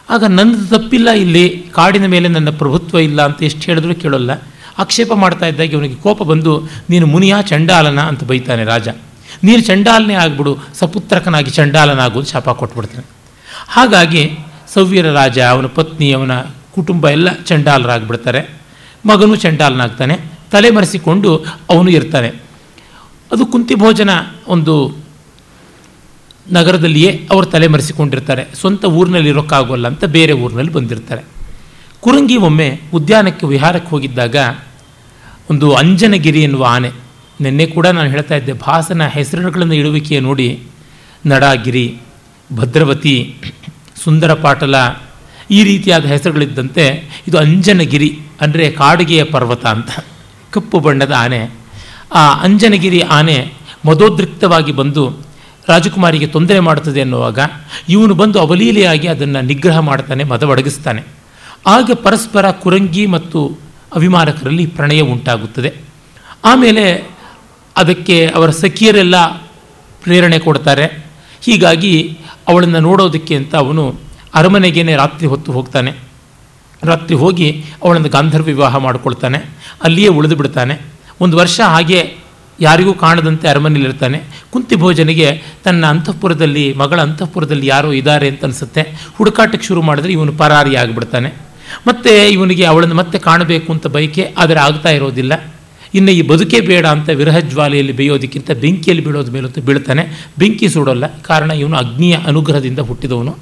ಆಗ 0.09 0.23
ನನ್ನದು 0.23 0.65
ತಪ್ಪಿಲ್ಲ 0.73 1.09
ಇಲ್ಲಿ, 1.09 1.45
ಕಾಡಿನ 1.73 2.05
ಮೇಲೆ 2.05 2.27
ನನ್ನ 2.27 2.49
ಪ್ರಭುತ್ವ 2.49 2.99
ಇಲ್ಲ 2.99 3.21
ಅಂತ 3.21 3.43
ಎಷ್ಟು 3.43 3.61
ಹೇಳಿದ್ರು 3.61 3.95
ಕೇಳೋಲ್ಲ. 3.95 4.31
ಆಕ್ಷೇಪ 4.77 5.11
ಮಾಡ್ತಾ 5.13 5.45
ಇದ್ದಾಗ 5.47 5.75
ಅವನಿಗೆ 5.75 5.95
ಕೋಪ 5.95 6.23
ಬಂದು, 6.23 6.53
ನೀನು 6.89 7.05
ಮುನಿಯ 7.05 7.35
ಚಂಡಾಲನ 7.41 7.99
ಅಂತ 7.99 8.23
ಬೈತಾನೆ 8.23 8.63
ರಾಜ. 8.63 8.87
ನೀನು 9.43 9.61
ಚಂಡಾಲನೇ 9.61 10.13
ಆಗ್ಬಿಡು, 10.13 10.57
ಸಪುತ್ರಕನಾಗಿ 10.79 11.51
ಚಂಡಾಲನ 11.51 11.99
ಆಗೋದು 11.99 12.27
ಶಾಪ 12.27 12.49
ಕೊಟ್ಬಿಡ್ತಾನೆ. 12.49 13.05
ಹಾಗಾಗಿ 13.67 14.23
ಸವ್ಯರ 14.73 15.11
ರಾಜ, 15.11 15.39
ಅವನ 15.39 15.65
ಪತ್ನಿ, 15.65 16.11
ಅವನ 16.11 16.31
ಕುಟುಂಬ 16.75 17.09
ಎಲ್ಲ 17.09 17.29
ಚಂಡಾಲರಾಗ್ಬಿಡ್ತಾರೆ. 17.45 18.41
ಮಗನೂ 19.05 19.35
ಚಂಡಾಲನಾಗ್ತಾನೆ. 19.35 20.15
ತಲೆಮರೆಸಿಕೊಂಡು 20.51 21.29
ಅವನು 21.69 21.89
ಇರ್ತಾನೆ. 21.89 22.44
ಅದು 23.35 23.45
ಕುಂತಿ 23.45 23.75
ಭೋಜನ 23.75 24.11
ಒಂದು 24.47 24.73
ನಗರದಲ್ಲಿಯೇ 26.51 27.11
ಅವರು 27.31 27.45
ತಲೆಮರೆಸಿಕೊಂಡಿರ್ತಾರೆ 27.45 28.43
ಸ್ವಂತ 28.59 28.85
ಊರಿನಲ್ಲಿ 28.85 29.29
ಇರೋಕ್ಕಾಗೋಲ್ಲ 29.29 29.87
ಅಂತ 29.87 30.05
ಬೇರೆ 30.05 30.33
ಊರಿನಲ್ಲಿ 30.33 30.73
ಬಂದಿರ್ತಾರೆ. 30.73 31.23
ಕುರಂಗಿ 31.99 32.37
ಒಮ್ಮೆ 32.37 32.67
ಉದ್ಯಾನಕ್ಕೆ 32.93 33.45
ವಿಹಾರಕ್ಕೆ 33.45 33.89
ಹೋಗಿದ್ದಾಗ 33.89 34.35
ಒಂದು 35.49 35.67
ಅಂಜನಗಿರಿ 35.73 36.41
ಎನ್ನುವ 36.41 36.65
ಆನೆ, 36.65 36.91
ನಿನ್ನೆ 37.41 37.65
ಕೂಡ 37.65 37.87
ನಾನು 37.87 38.09
ಹೇಳ್ತಾ 38.09 38.35
ಇದ್ದೆ, 38.35 38.53
ಭಾಸನ 38.53 39.07
ಹೆಸರುಗಳನ್ನು 39.07 39.73
ಇಡುವಿಕೆಯ 39.73 40.19
ನೋಡಿ, 40.19 40.47
ನಡಾಗಿರಿ, 41.27 41.87
ಭದ್ರವತಿ, 42.49 43.15
ಸುಂದರ 44.03 44.33
ಪಾಟಲ, 44.33 44.75
ಈ 45.51 45.63
ರೀತಿಯಾದ 45.63 46.05
ಹೆಸರುಗಳಿದ್ದಂತೆ 46.05 46.85
ಇದು 47.27 47.37
ಅಂಜನಗಿರಿ 47.37 48.09
ಅಂದರೆ 48.41 48.71
ಕಾಡುಗೆಯ 48.71 49.23
ಪರ್ವತ 49.23 49.65
ಅಂತ. 49.65 49.91
ಕಪ್ಪು 50.51 50.79
ಬಣ್ಣದ 50.79 51.13
ಆನೆ. 51.17 51.41
ಆ 52.15 52.33
ಅಂಜನಗಿರಿ 52.33 52.99
ಆನೆ 52.99 53.53
ಮದೋದ್ರಿಕ್ತವಾಗಿ 53.85 54.71
ಬಂದು 54.71 55.17
ರಾಜಕುಮಾರಿಗೆ 55.67 56.27
ತೊಂದರೆ 56.27 56.59
ಮಾಡುತ್ತದೆ 56.59 57.01
ಅನ್ನುವಾಗ 57.01 57.39
ಇವನು 57.89 58.13
ಬಂದು 58.13 58.39
ಅವಲೀಲೆಯಾಗಿ 58.39 59.07
ಅದನ್ನು 59.07 59.41
ನಿಗ್ರಹ 59.41 59.79
ಮಾಡ್ತಾನೆ 59.79 60.23
ಮದವಡಗಿಸ್ತಾನೆ 60.23 61.03
ಆಗ 61.67 61.91
ಪರಸ್ಪರ 62.03 62.51
ಕುರಂಗಿ 62.51 63.05
ಮತ್ತು 63.05 63.57
ಅಭಿಮಾನಕರಲ್ಲಿ 63.95 64.65
ಪ್ರಣಯ 64.65 65.01
ಉಂಟಾಗುತ್ತದೆ. 65.01 65.73
ಆಮೇಲೆ 66.45 67.11
ಅದಕ್ಕೆ 67.77 68.27
ಅವರ 68.27 68.49
ಸಖಿಯರೆಲ್ಲ 68.49 69.27
ಪ್ರೇರಣೆ 70.03 70.39
ಕೊಡ್ತಾರೆ. 70.39 71.05
ಹೀಗಾಗಿ 71.41 72.19
ಅವಳನ್ನು 72.47 72.79
ನೋಡೋದಕ್ಕೆ 72.79 73.35
ಅಂತ 73.35 73.55
ಅವನು 73.55 73.95
ಅರಮನೆಗೇನೆ 74.35 74.95
ರಾತ್ರಿ 74.95 75.27
ಹೊತ್ತು 75.27 75.51
ಹೋಗ್ತಾನೆ. 75.51 75.93
ರಾತ್ರಿ 76.83 77.15
ಹೋಗಿ 77.15 77.65
ಅವಳನ್ನು 77.83 78.09
ಗಾಂಧರ್ವ 78.09 78.45
ವಿವಾಹ 78.45 78.75
ಮಾಡಿಕೊಳ್ತಾನೆ. 78.75 79.37
ಅಲ್ಲಿಯೇ 79.83 80.07
ಉಳಿದು 80.07 80.35
ಬಿಡ್ತಾನೆ. 80.35 80.94
ಒಂದು 81.21 81.37
ವರ್ಷ 81.37 81.61
ಹಾಗೆ 81.61 82.13
ಯಾರಿಗೂ 82.59 82.93
ಕಾಣದಂತೆ 82.93 83.47
ಅರಮನೆಯಲ್ಲಿರ್ತಾನೆ 83.47 84.21
ಕುಂತಿ 84.49 84.75
ಭೋಜನಿಗೆ 84.75 85.43
ತನ್ನ 85.63 85.85
ಅಂತಃಪುರದಲ್ಲಿ, 85.85 86.73
ಮಗಳ 86.73 87.01
ಅಂತಃಪುರದಲ್ಲಿ 87.01 87.67
ಯಾರೋ 87.67 87.91
ಇದ್ದಾರೆ 87.91 88.27
ಅಂತ 88.27 88.43
ಅನಿಸುತ್ತೆ. 88.43 89.09
ಹುಡುಕಾಟಕ್ಕೆ 89.17 89.67
ಶುರು 89.67 89.81
ಮಾಡಿದ್ರೆ 89.81 90.13
ಇವನು 90.13 90.31
ಪರಾರಿ 90.33 90.75
ಆಗಿಬಿಡ್ತಾನೆ. 90.75 91.33
ಮತ್ತು 91.87 92.29
ಇವನಿಗೆ 92.29 92.65
ಅವಳನ್ನು 92.65 92.95
ಮತ್ತೆ 92.95 93.19
ಕಾಣಬೇಕು 93.19 93.73
ಅಂತ 93.73 93.87
ಬಯಕೆ 93.87 94.33
ಆದರೆ 94.37 94.59
ಆಗ್ತಾ 94.59 94.89
ಇರೋದಿಲ್ಲ. 94.89 95.53
ಇನ್ನು 95.93 96.11
ಈ 96.11 96.21
ಬದುಕೇ 96.21 96.59
ಬೇಡ 96.59 96.85
ಅಂತ 96.85 97.09
ವಿರಹ 97.09 97.39
ಜ್ವಾಲೆಯಲ್ಲಿ 97.39 97.93
ಬೇಯೋದಕ್ಕಿಂತ 97.93 98.51
ಬೆಂಕಿಯಲ್ಲಿ 98.51 99.05
ಬೀಳೋದು 99.05 99.31
ಮೇಲಂತೂ 99.31 99.61
ಬೀಳ್ತಾನೆ. 99.61 100.27
ಬೆಂಕಿ 100.37 100.69
ಸುಡೋಲ್ಲ. 100.69 101.07
ಕಾರಣ 101.07 101.51
ಇವನು 101.51 101.77
ಅಗ್ನಿಯ 101.77 102.17
ಅನುಗ್ರಹದಿಂದ 102.27 102.79
ಹುಟ್ಟಿದವನು. 102.79 103.37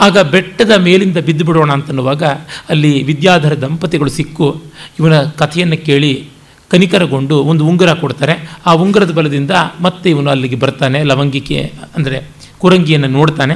ಆಗ 0.00 0.18
ಬೆಟ್ಟದ 0.18 0.70
ಮೇಲಿಂದ 0.78 1.16
ಬಿದ್ದು 1.16 1.44
ಬಿಡೋಣ 1.44 1.72
ಅಂತನ್ನುವಾಗ 1.72 2.22
ಅಲ್ಲಿ 2.68 3.02
ವಿದ್ಯಾಧರ 3.02 3.60
ದಂಪತಿಗಳು 3.60 4.10
ಸಿಕ್ಕು 4.10 4.62
ಇವನ 4.98 5.20
ಕಥೆಯನ್ನು 5.20 5.76
ಕೇಳಿ 5.76 6.28
ಕನಿಕರಗೊಂಡು 6.70 7.36
ಒಂದು 7.38 7.66
ಉಂಗುರ 7.66 7.92
ಕೊಡ್ತಾರೆ. 7.92 8.34
ಆ 8.66 8.72
ಉಂಗುರದ 8.72 9.10
ಬಲದಿಂದ 9.10 9.50
ಮತ್ತೆ 9.80 10.10
ಇವನು 10.10 10.30
ಅಲ್ಲಿಗೆ 10.30 10.56
ಬರ್ತಾನೆ, 10.56 11.02
ಲವಂಗಿಕೆ 11.02 11.72
ಅಂದರೆ 11.96 12.18
ಕುರಂಗಿಯನ್ನು 12.58 13.08
ನೋಡ್ತಾನೆ. 13.08 13.54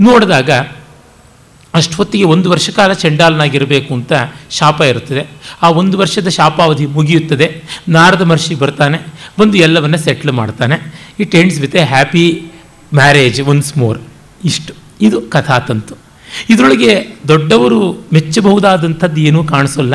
ನೋಡಿದಾಗ 0.00 0.50
ಅಷ್ಟೊತ್ತಿಗೆ 1.74 2.24
ಒಂದು 2.24 2.50
ವರ್ಷ 2.50 2.70
ಕಾಲ 2.70 2.92
ಚಂಡಾಲನಾಗಿರಬೇಕು 2.92 3.94
ಅಂತ 3.94 4.12
ಶಾಪ 4.50 4.80
ಇರುತ್ತದೆ. 4.80 5.26
ಆ 5.62 5.70
ಒಂದು 5.70 5.98
ವರ್ಷದ 5.98 6.28
ಶಾಪಾವಧಿ 6.28 6.86
ಮುಗಿಯುತ್ತದೆ. 6.86 7.62
ನಾರದ 7.88 8.22
ಮಹರ್ಷಿ 8.22 8.54
ಬರ್ತಾನೆ, 8.54 8.98
ಬಂದು 9.38 9.58
ಎಲ್ಲವನ್ನ 9.58 9.96
ಸೆಟ್ಲ್ 9.96 10.32
ಮಾಡ್ತಾನೆ. 10.32 10.76
It 11.20 11.34
ends 11.34 11.60
with 11.60 11.76
a 11.76 11.84
happy 11.84 12.26
marriage 12.94 13.40
once 13.42 13.78
more 13.78 13.98
ಇಷ್ಟು. 14.44 14.74
ಇದು 15.00 15.20
ಕಥಾತಂತು. 15.20 15.94
ಇದರೊಳಗೆ 16.50 16.92
ದೊಡ್ಡವರು 17.28 17.80
ಮೆಚ್ಚಬಹುದಾದಂಥದ್ದು 18.12 19.20
ಏನೂ 19.20 19.44
ಕಾಣಿಸೋಲ್ಲ. 19.44 19.94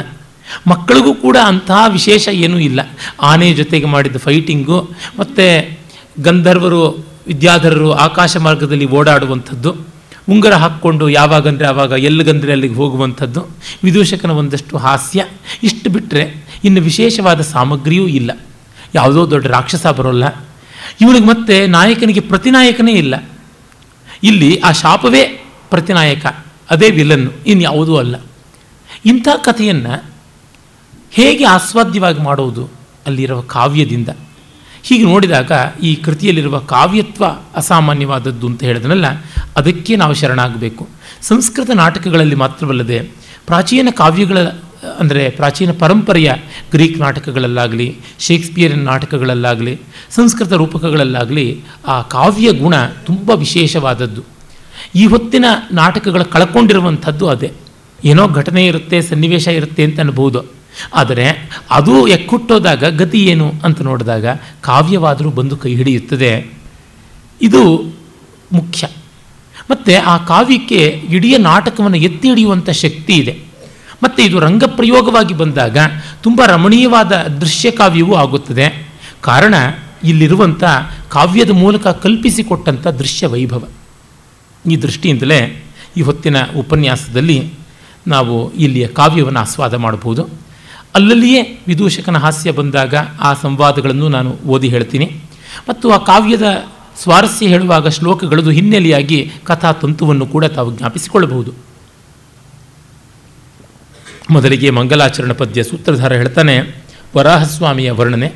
ಮಕ್ಕಳಿಗೂ 0.67 1.13
ಕೂಡ 1.13 1.37
ಅಂತಹ 1.45 1.83
ವಿಶೇಷ 1.87 2.27
ಏನೂ 2.27 2.59
ಇಲ್ಲ. 2.59 2.79
ಆನೆ 3.21 3.53
ಜೊತೆಗೆ 3.53 3.85
ಮಾಡಿದ 3.85 4.15
ಫೈಟಿಂಗು 4.17 4.89
ಮತ್ತು 5.19 5.77
ಗಂಧರ್ವರು, 6.21 7.05
ವಿದ್ಯಾಧರರು 7.27 7.91
ಆಕಾಶ 7.91 8.37
ಮಾರ್ಗದಲ್ಲಿ 8.37 8.85
ಓಡಾಡುವಂಥದ್ದು, 8.85 9.75
ಉಂಗರ 10.29 10.53
ಹಾಕ್ಕೊಂಡು 10.53 11.09
ಯಾವಾಗಂದರೆ 11.09 11.67
ಆವಾಗ 11.67 11.91
ಎಲ್ಲಿಗಂದರೆ 11.91 12.51
ಅಲ್ಲಿಗೆ 12.51 12.73
ಹೋಗುವಂಥದ್ದು, 12.73 13.47
ವಿದೂಷಕನ 13.83 14.31
ಒಂದಷ್ಟು 14.31 14.77
ಹಾಸ್ಯ. 14.77 15.25
ಇಷ್ಟು 15.63 15.89
ಬಿಟ್ಟರೆ 15.89 16.45
ಇನ್ನು 16.63 16.81
ವಿಶೇಷವಾದ 16.81 17.41
ಸಾಮಗ್ರಿಯೂ 17.41 18.07
ಇಲ್ಲ. 18.07 18.31
ಯಾವುದೋ 18.95 19.31
ದೊಡ್ಡ 19.31 19.47
ರಾಕ್ಷಸ 19.47 19.87
ಬರೋಲ್ಲ. 19.87 20.27
ಇವನಿಗೆ 21.01 21.25
ಮತ್ತೆ 21.25 21.67
ನಾಯಕನಿಗೆ 21.67 22.19
ಪ್ರತಿನಾಯಕನೇ 22.19 22.91
ಇಲ್ಲ. 22.91 23.29
ಇಲ್ಲಿ 24.23 24.59
ಆ 24.59 24.71
ಶಾಪವೇ 24.71 25.23
ಪ್ರತಿನಾಯಕ, 25.69 26.25
ಅದೇ 26.69 26.91
ವಿಲನ್ನು 26.91 27.31
ಇನ್ಯಾವುದೂ 27.47 27.95
ಅಲ್ಲ. 27.95 28.15
ಇಂಥ 29.05 29.27
ಕಥೆಯನ್ನು 29.43 30.10
ಹೇಗೆ 31.11 31.43
ಆಸ್ವಾದ್ಯವಾಗಿ 31.45 32.21
ಮಾಡುವುದು 32.21 32.69
ಅಲ್ಲಿರುವ 33.05 33.41
ಕಾವ್ಯದಿಂದ? 33.41 34.09
ಹೀಗೆ 34.83 35.03
ನೋಡಿದಾಗ 35.03 35.51
ಈ 35.83 35.95
ಕೃತಿಯಲ್ಲಿರುವ 35.95 36.59
ಕಾವ್ಯತ್ವ 36.59 37.25
ಅಸಾಮಾನ್ಯವಾದದ್ದು 37.55 38.47
ಅಂತ 38.47 38.63
ಹೇಳಿದನಲ್ಲ, 38.63 39.05
ಅದಕ್ಕೆ 39.57 39.95
ನಾವು 39.95 40.13
ಶರಣಾಗಬೇಕು. 40.13 40.89
ಸಂಸ್ಕೃತ 41.21 41.69
ನಾಟಕಗಳಲ್ಲಿ 41.73 42.35
ಮಾತ್ರವಲ್ಲದೆ 42.35 42.99
ಪ್ರಾಚೀನ 43.45 43.87
ಕಾವ್ಯಗಳ, 43.91 44.37
ಅಂದರೆ 44.99 45.29
ಪ್ರಾಚೀನ 45.29 45.71
ಪರಂಪರೆಯ 45.71 46.31
ಗ್ರೀಕ್ 46.71 46.99
ನಾಟಕಗಳಲ್ಲಾಗಲಿ, 46.99 47.97
ಶೇಕ್ಸ್ಪಿಯರಿನ 48.19 48.83
ನಾಟಕಗಳಲ್ಲಾಗಲಿ, 48.83 49.81
ಸಂಸ್ಕೃತ 50.09 50.53
ರೂಪಕಗಳಲ್ಲಾಗಲಿ 50.53 51.61
ಆ 51.87 52.01
ಕಾವ್ಯ 52.01 52.51
ಗುಣ 52.51 52.75
ತುಂಬ 53.05 53.29
ವಿಶೇಷವಾದದ್ದು. 53.29 54.23
ಈ 54.95 55.05
ಹೊತ್ತಿನ 55.05 55.45
ನಾಟಕಗಳು 55.71 56.25
ಕಳ್ಕೊಂಡಿರುವಂಥದ್ದು 56.25 57.27
ಅದೇ. 57.27 57.51
ಏನೋ 58.05 58.27
ಘಟನೆ 58.27 58.65
ಇರುತ್ತೆ, 58.65 59.01
ಸನ್ನಿವೇಶ 59.01 59.47
ಇರುತ್ತೆ 59.47 59.83
ಅಂತ 59.83 59.99
ಅನ್ಬೋದು. 59.99 60.60
ಆದರೆ 60.93 61.49
ಅದು 61.71 62.07
ಎಕ್ಕುಟ್ಟೋದಾಗ 62.07 62.85
ಗತಿ 62.85 63.25
ಏನು 63.25 63.53
ಅಂತ 63.63 63.81
ನೋಡಿದಾಗ 63.81 64.25
ಕಾವ್ಯವಾದರೂ 64.61 65.29
ಬಂದು 65.29 65.57
ಕೈ 65.57 65.75
ಹಿಡಿಯುತ್ತದೆ. 65.75 66.53
ಇದು 67.41 67.93
ಮುಖ್ಯ. 68.51 68.87
ಮತ್ತು 69.71 70.05
ಆ 70.05 70.17
ಕಾವ್ಯಕ್ಕೆ 70.17 71.03
ಇಡೀ 71.09 71.37
ನಾಟಕವನ್ನು 71.37 71.97
ಎತ್ತಿ 71.97 72.27
ಹಿಡಿಯುವಂಥ 72.27 72.69
ಶಕ್ತಿ 72.69 73.13
ಇದೆ. 73.13 73.39
ಮತ್ತು 74.03 74.23
ಇದು 74.23 74.39
ರಂಗಪ್ರಯೋಗವಾಗಿ 74.39 75.33
ಬಂದಾಗ 75.33 75.77
ತುಂಬ 76.23 76.41
ರಮಣೀಯವಾದ 76.45 77.11
ದೃಶ್ಯ 77.11 77.71
ಕಾವ್ಯವೂ 77.71 78.15
ಆಗುತ್ತದೆ. 78.15 78.89
ಕಾರಣ 79.21 79.55
ಇಲ್ಲಿರುವಂಥ 80.03 80.63
ಕಾವ್ಯದ 81.09 81.49
ಮೂಲಕ 81.49 81.87
ಕಲ್ಪಿಸಿಕೊಟ್ಟಂಥ 81.87 82.87
ದೃಶ್ಯ 82.87 83.27
ವೈಭವ. 83.27 83.67
ಈ 84.71 84.75
ದೃಷ್ಟಿಯಿಂದಲೇ 84.75 85.65
ಈ 85.97 86.01
ಹೊತ್ತಿನ 86.01 86.37
ಉಪನ್ಯಾಸದಲ್ಲಿ 86.57 87.53
ನಾವು 88.07 88.53
ಇಲ್ಲಿಯ 88.53 88.87
ಕಾವ್ಯವನ್ನು 88.87 89.39
ಆಸ್ವಾದ 89.39 89.73
ಮಾಡಬಹುದು. 89.73 90.50
ಅಲ್ಲಲ್ಲಿಯೇ 90.95 91.59
ವಿದೂಷಕನ 91.67 92.17
ಹಾಸ್ಯ 92.17 92.51
ಬಂದಾಗ 92.51 92.95
ಆ 93.19 93.33
ಸಂವಾದಗಳನ್ನು 93.33 94.09
ನಾನು 94.09 94.31
ಓದಿ 94.31 94.69
ಹೇಳ್ತೀನಿ. 94.69 95.05
ಮತ್ತು 95.69 95.91
ಆ 95.91 95.97
ಕಾವ್ಯದ 95.97 96.65
ಸ್ವಾರಸ್ಯ 97.03 97.47
ಹೇಳುವಾಗ 97.47 97.87
ಶ್ಲೋಕಗಳದು 97.87 98.49
ಹಿನ್ನೆಲೆಯಾಗಿ 98.49 99.31
ಕಥಾ 99.43 99.71
ತಂತುವನ್ನು 99.71 100.25
ಕೂಡ 100.25 100.45
ತಾವು 100.45 100.77
ಜ್ಞಾಪಿಸಿಕೊಳ್ಳಬಹುದು. 100.77 101.53
ಮೊದಲಿಗೆ 104.29 104.69
ಮಂಗಲಾಚರಣ 104.69 105.31
ಪದ್ಯ 105.31 105.63
ಸೂತ್ರಧಾರ 105.63 106.13
ಹೇಳ್ತಾನೆ, 106.13 106.83
ವರಾಹಸ್ವಾಮಿಯ 107.17 107.91
ವರ್ಣನೆ. 107.91 108.33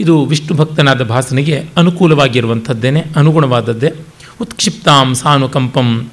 ಇದು 0.00 0.24
ವಿಷ್ಣು 0.24 0.56
ಭಕ್ತನಾದ 0.56 1.02
ಭಾಸನಿಗೆ 1.02 1.64
ಅನುಕೂಲವಾಗಿರುವಂಥದ್ದೇನೆ, 1.76 3.04
ಅನುಗುಣವಾದದ್ದೇ. 3.16 3.92
ಉತ್ಕ್ಷಿಪ್ತಾಂ 4.40 5.14
ಸಾನುಕಂಪಂ 5.14 6.10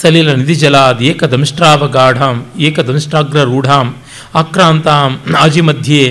ಸಲಿಲ 0.00 0.34
ನಿಧಿಜಲಾದ್ 0.34 1.02
ಏಕದಂಷ್ಟ್ರಾವಗಾಢಾಂ 1.02 2.46
ಏಕದಂಷ್ಟ್ರಾಗ್ರರೂಢಾಂ 2.58 3.96
ಆಕ್ರಾಂತಾಂ 4.34 5.10
ಆಜಿಮಧ್ಯೆ 5.36 6.02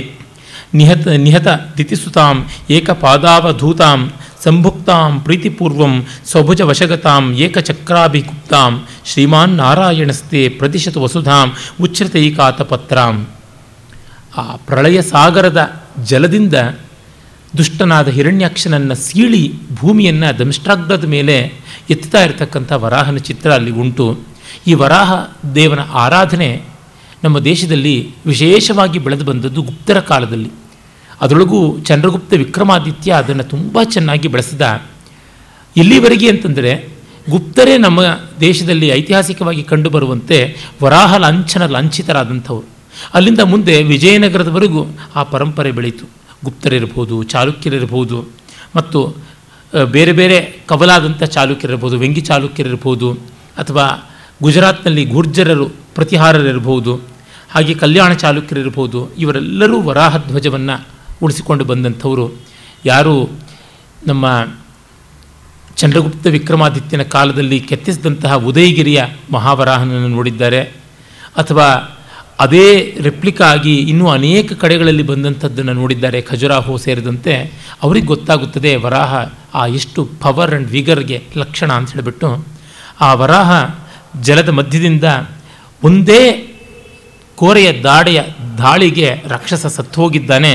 ನಿಹತ 0.74 1.08
ನಿಹತ 1.08 1.48
ದಿತಿಸುತಾಂ 1.78 2.36
ಏಕಪಾದಾವಧೂತಾಂ 2.70 4.01
ಸಂಭುಕ್ತಾಂ 4.44 5.24
ಪ್ರೀತಿಪೂರ್ವಂ 5.24 5.94
ಸ್ವಭುಜ 6.25 6.62
ವಶಗತಾಂ 6.62 7.34
ಏಕಚಕ್ರಾಭಿಗುಪ್ತಾಂ 7.36 8.74
ಶ್ರೀಮಾನ್ 9.06 9.58
ನಾರಾಯಣಸ್ತೆ 9.58 10.50
ಪ್ರತಿಶತ 10.50 10.98
ವಸುಧಾಂ 10.98 11.48
ಉಚ್ಛ್ರತೈಕಾತ 11.82 12.62
ಪತ್ರಾಂ 12.62 13.18
ಆ 14.38 14.56
ಪ್ರಳಯ 14.56 15.01
ಸಾಗರದ 15.01 15.62
ಜಲದಿಂದ 16.04 16.54
ದುಷ್ಟನಾದ 17.58 18.08
ಹಿರಣ್ಯಾಕ್ಷನನ್ನು 18.08 18.96
ಸೀಳಿ 18.96 19.44
ಭೂಮಿಯನ್ನು 19.75 20.40
ದಂಷ್ಟಾಗ್ರದ 20.40 21.06
ಮೇಲೆ 21.06 21.36
ಎತ್ತುತ್ತಾ 21.90 22.24
ಇರತಕ್ಕಂಥ 22.24 22.72
ವರಾಹನ 22.72 23.18
ಚಿತ್ರ 23.18 23.51
ಅಲ್ಲಿ 23.51 23.72
ಉಂಟು. 23.72 24.06
ಈ 24.68 24.74
ವರಾಹ 24.74 25.10
ದೇವನ 25.56 25.80
ಆರಾಧನೆ 25.94 26.50
ನಮ್ಮ 27.24 27.40
ದೇಶದಲ್ಲಿ 27.40 27.96
ವಿಶೇಷವಾಗಿ 28.25 29.00
ಬೆಳೆದು 29.00 29.25
ಬಂದದ್ದು 29.25 29.62
ಗುಪ್ತರ 29.62 30.00
ಕಾಲದಲ್ಲಿ. 30.00 30.51
ಅದರೊಳಗೂ 31.22 31.80
ಚಂದ್ರಗುಪ್ತ 31.80 32.34
ವಿಕ್ರಮಾದಿತ್ಯ 32.34 33.12
ಅದನ್ನು 33.12 33.44
ತುಂಬ 33.44 33.84
ಚೆನ್ನಾಗಿ 33.84 34.28
ಬೆಳೆಸಿದ. 34.28 34.63
ಇಲ್ಲಿವರೆಗೆ 35.78 36.30
ಅಂತಂದರೆ 36.30 36.72
ಗುಪ್ತರೇ 37.30 37.74
ನಮ್ಮ 37.78 38.01
ದೇಶದಲ್ಲಿ 38.40 38.88
ಐತಿಹಾಸಿಕವಾಗಿ 38.88 39.63
ಕಂಡುಬರುವಂತೆ 39.63 40.38
ವರಾಹ 40.84 41.18
ಲಾಂಛನ 41.18 41.66
ಲಾಂಛಿತರಾದಂಥವ್ರು. 41.66 42.68
ಅಲ್ಲಿಂದ 43.13 43.40
ಮುಂದೆ 43.40 43.84
ವಿಜಯನಗರದವರೆಗೂ 43.84 44.82
ಆ 45.16 45.24
ಪರಂಪರೆ 45.24 45.72
ಬೆಳೀತು. 45.72 46.06
ಗುಪ್ತರಿರ್ಬೋದು, 46.44 47.24
ಚಾಲುಕ್ಯರಿರ್ಬೋದು, 47.24 48.18
ಮತ್ತು 48.75 49.00
ಬೇರೆ 49.92 50.12
ಬೇರೆ 50.12 50.38
ಕವಲಾದಂಥ 50.68 51.24
ಚಾಲುಕ್ಯರಿರ್ಬೋದು, 51.24 51.96
ವೆಂಗಿ 52.00 52.22
ಚಾಲುಕ್ಯರಿರ್ಬೋದು, 52.22 53.12
ಅಥವಾ 53.58 53.86
ಗುಜರಾತ್ನಲ್ಲಿ 54.42 55.06
ಗುರ್ಜರರು 55.06 55.68
ಪ್ರತಿಹಾರರಿರ್ಬೋದು 55.96 56.96
ಹಾಗೆ 57.52 57.74
ಕಲ್ಯಾಣ 57.74 58.14
ಚಾಲುಕ್ಯರಿರ್ಬೋದು 58.14 59.16
ಇವರೆಲ್ಲರೂ 59.16 59.82
ವರಾಹ 59.82 60.18
ಧ್ವಜವನ್ನು 60.18 60.88
ಉಳಿಸಿಕೊಂಡು 61.22 61.66
ಬಂದಂಥವರು. 61.66 62.32
ಯಾರು 62.86 63.30
ನಮ್ಮ 64.08 64.48
ಚಂದ್ರಗುಪ್ತ 65.76 66.28
ವಿಕ್ರಮಾದಿತ್ಯನ 66.28 67.04
ಕಾಲದಲ್ಲಿ 67.04 67.60
ಕೆತ್ತಿಸಿದಂತಹ 67.60 68.36
ಉದಯಗಿರಿಯ 68.36 69.04
ಮಹಾವರಾಹನನ್ನು 69.34 70.08
ನೋಡಿದ್ದಾರೆ. 70.08 70.62
ಅಥವಾ 71.38 71.98
ಅದೇ 72.40 72.98
ರೆಪ್ಲಿಕಾ 73.02 73.46
ಆಗಿ 73.52 73.78
ಇನ್ನೂ 73.78 74.10
ಅನೇಕ 74.10 74.54
ಕಡೆಗಳಲ್ಲಿ 74.54 75.04
ಬಂದಂಥದ್ದನ್ನು 75.04 75.74
ನೋಡಿದ್ದಾರೆ, 75.74 76.22
ಖಜುರಾಹು 76.22 76.78
ಸೇರಿದಂತೆ. 76.78 77.54
ಅವ್ರಿಗೆ 77.84 78.08
ಗೊತ್ತಾಗುತ್ತದೆ 78.08 78.76
ವರಾಹ 78.76 79.30
ಆ 79.54 79.66
ಎಷ್ಟು 79.66 80.10
ಪವರ್ 80.22 80.52
ಆ್ಯಂಡ್ 80.52 80.68
ವಿಗರ್ಗೆ 80.68 81.24
ಲಕ್ಷಣ 81.38 81.74
ಅಂತ 81.74 81.92
ಹೇಳಿಬಿಟ್ಟು. 81.92 82.48
ಆ 83.02 83.14
ವರಾಹ 83.14 83.76
ಜಲದ 84.22 84.50
ಮಧ್ಯದಿಂದ 84.50 85.04
ಒಂದೇ 85.84 86.22
ಕೋರೆಯ 87.36 87.70
ದಾಡೆಯ 87.82 88.20
ದಾಳಿಗೆ 88.58 89.08
ರಾಕ್ಷಸ 89.28 89.66
ಸತ್ತು 89.66 90.02
ಹೋಗಿದ್ದಾನೆ 90.02 90.54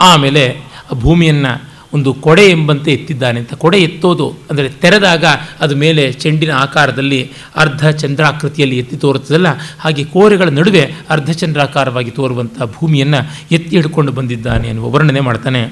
ಆಮೇಲೆ 0.00 0.44
ಆ 0.90 0.94
ಭೂಮಿಯನ್ನು 0.94 1.52
ಒಂದು 1.94 2.14
ಕೊಡೆ 2.14 2.44
ಎಂಬಂತೆ 2.50 2.92
ಎತ್ತಿದ್ದಾನೆ 2.92 3.38
ಅಂತ. 3.40 3.54
ಕೊಡೆ 3.54 3.78
ಎತ್ತೋದು 3.78 4.26
ಅಂದರೆ 4.50 4.68
ತೆರೆದಾಗ 4.68 5.24
ಅದು 5.60 5.76
ಮೇಲೆ 5.76 6.12
ಚೆಂಡಿನ 6.12 6.50
ಆಕಾರದಲ್ಲಿ 6.50 7.20
ಅರ್ಧ 7.56 7.88
ಚಂದ್ರಾಕೃತಿಯಲ್ಲಿ 7.88 8.78
ಎತ್ತಿ 8.78 8.96
ತೋರುತ್ತದಲ್ಲ, 8.96 9.46
ಹಾಗೆ 9.80 10.04
ಕೋರೆಗಳ 10.04 10.48
ನಡುವೆ 10.48 10.94
ಅರ್ಧ 11.10 11.30
ಚಂದ್ರಾಕಾರವಾಗಿ 11.30 12.10
ತೋರುವಂಥ 12.10 12.56
ಭೂಮಿಯನ್ನು 12.62 13.20
ಎತ್ತಿ 13.54 13.76
ಹಿಡ್ಕೊಂಡು 13.76 14.12
ಬಂದಿದ್ದಾನೆ 14.12 14.68
ಅನ್ನುವ 14.68 14.90
ವರ್ಣನೆ 14.90 15.20
ಮಾಡ್ತಾನೆ. 15.20 15.62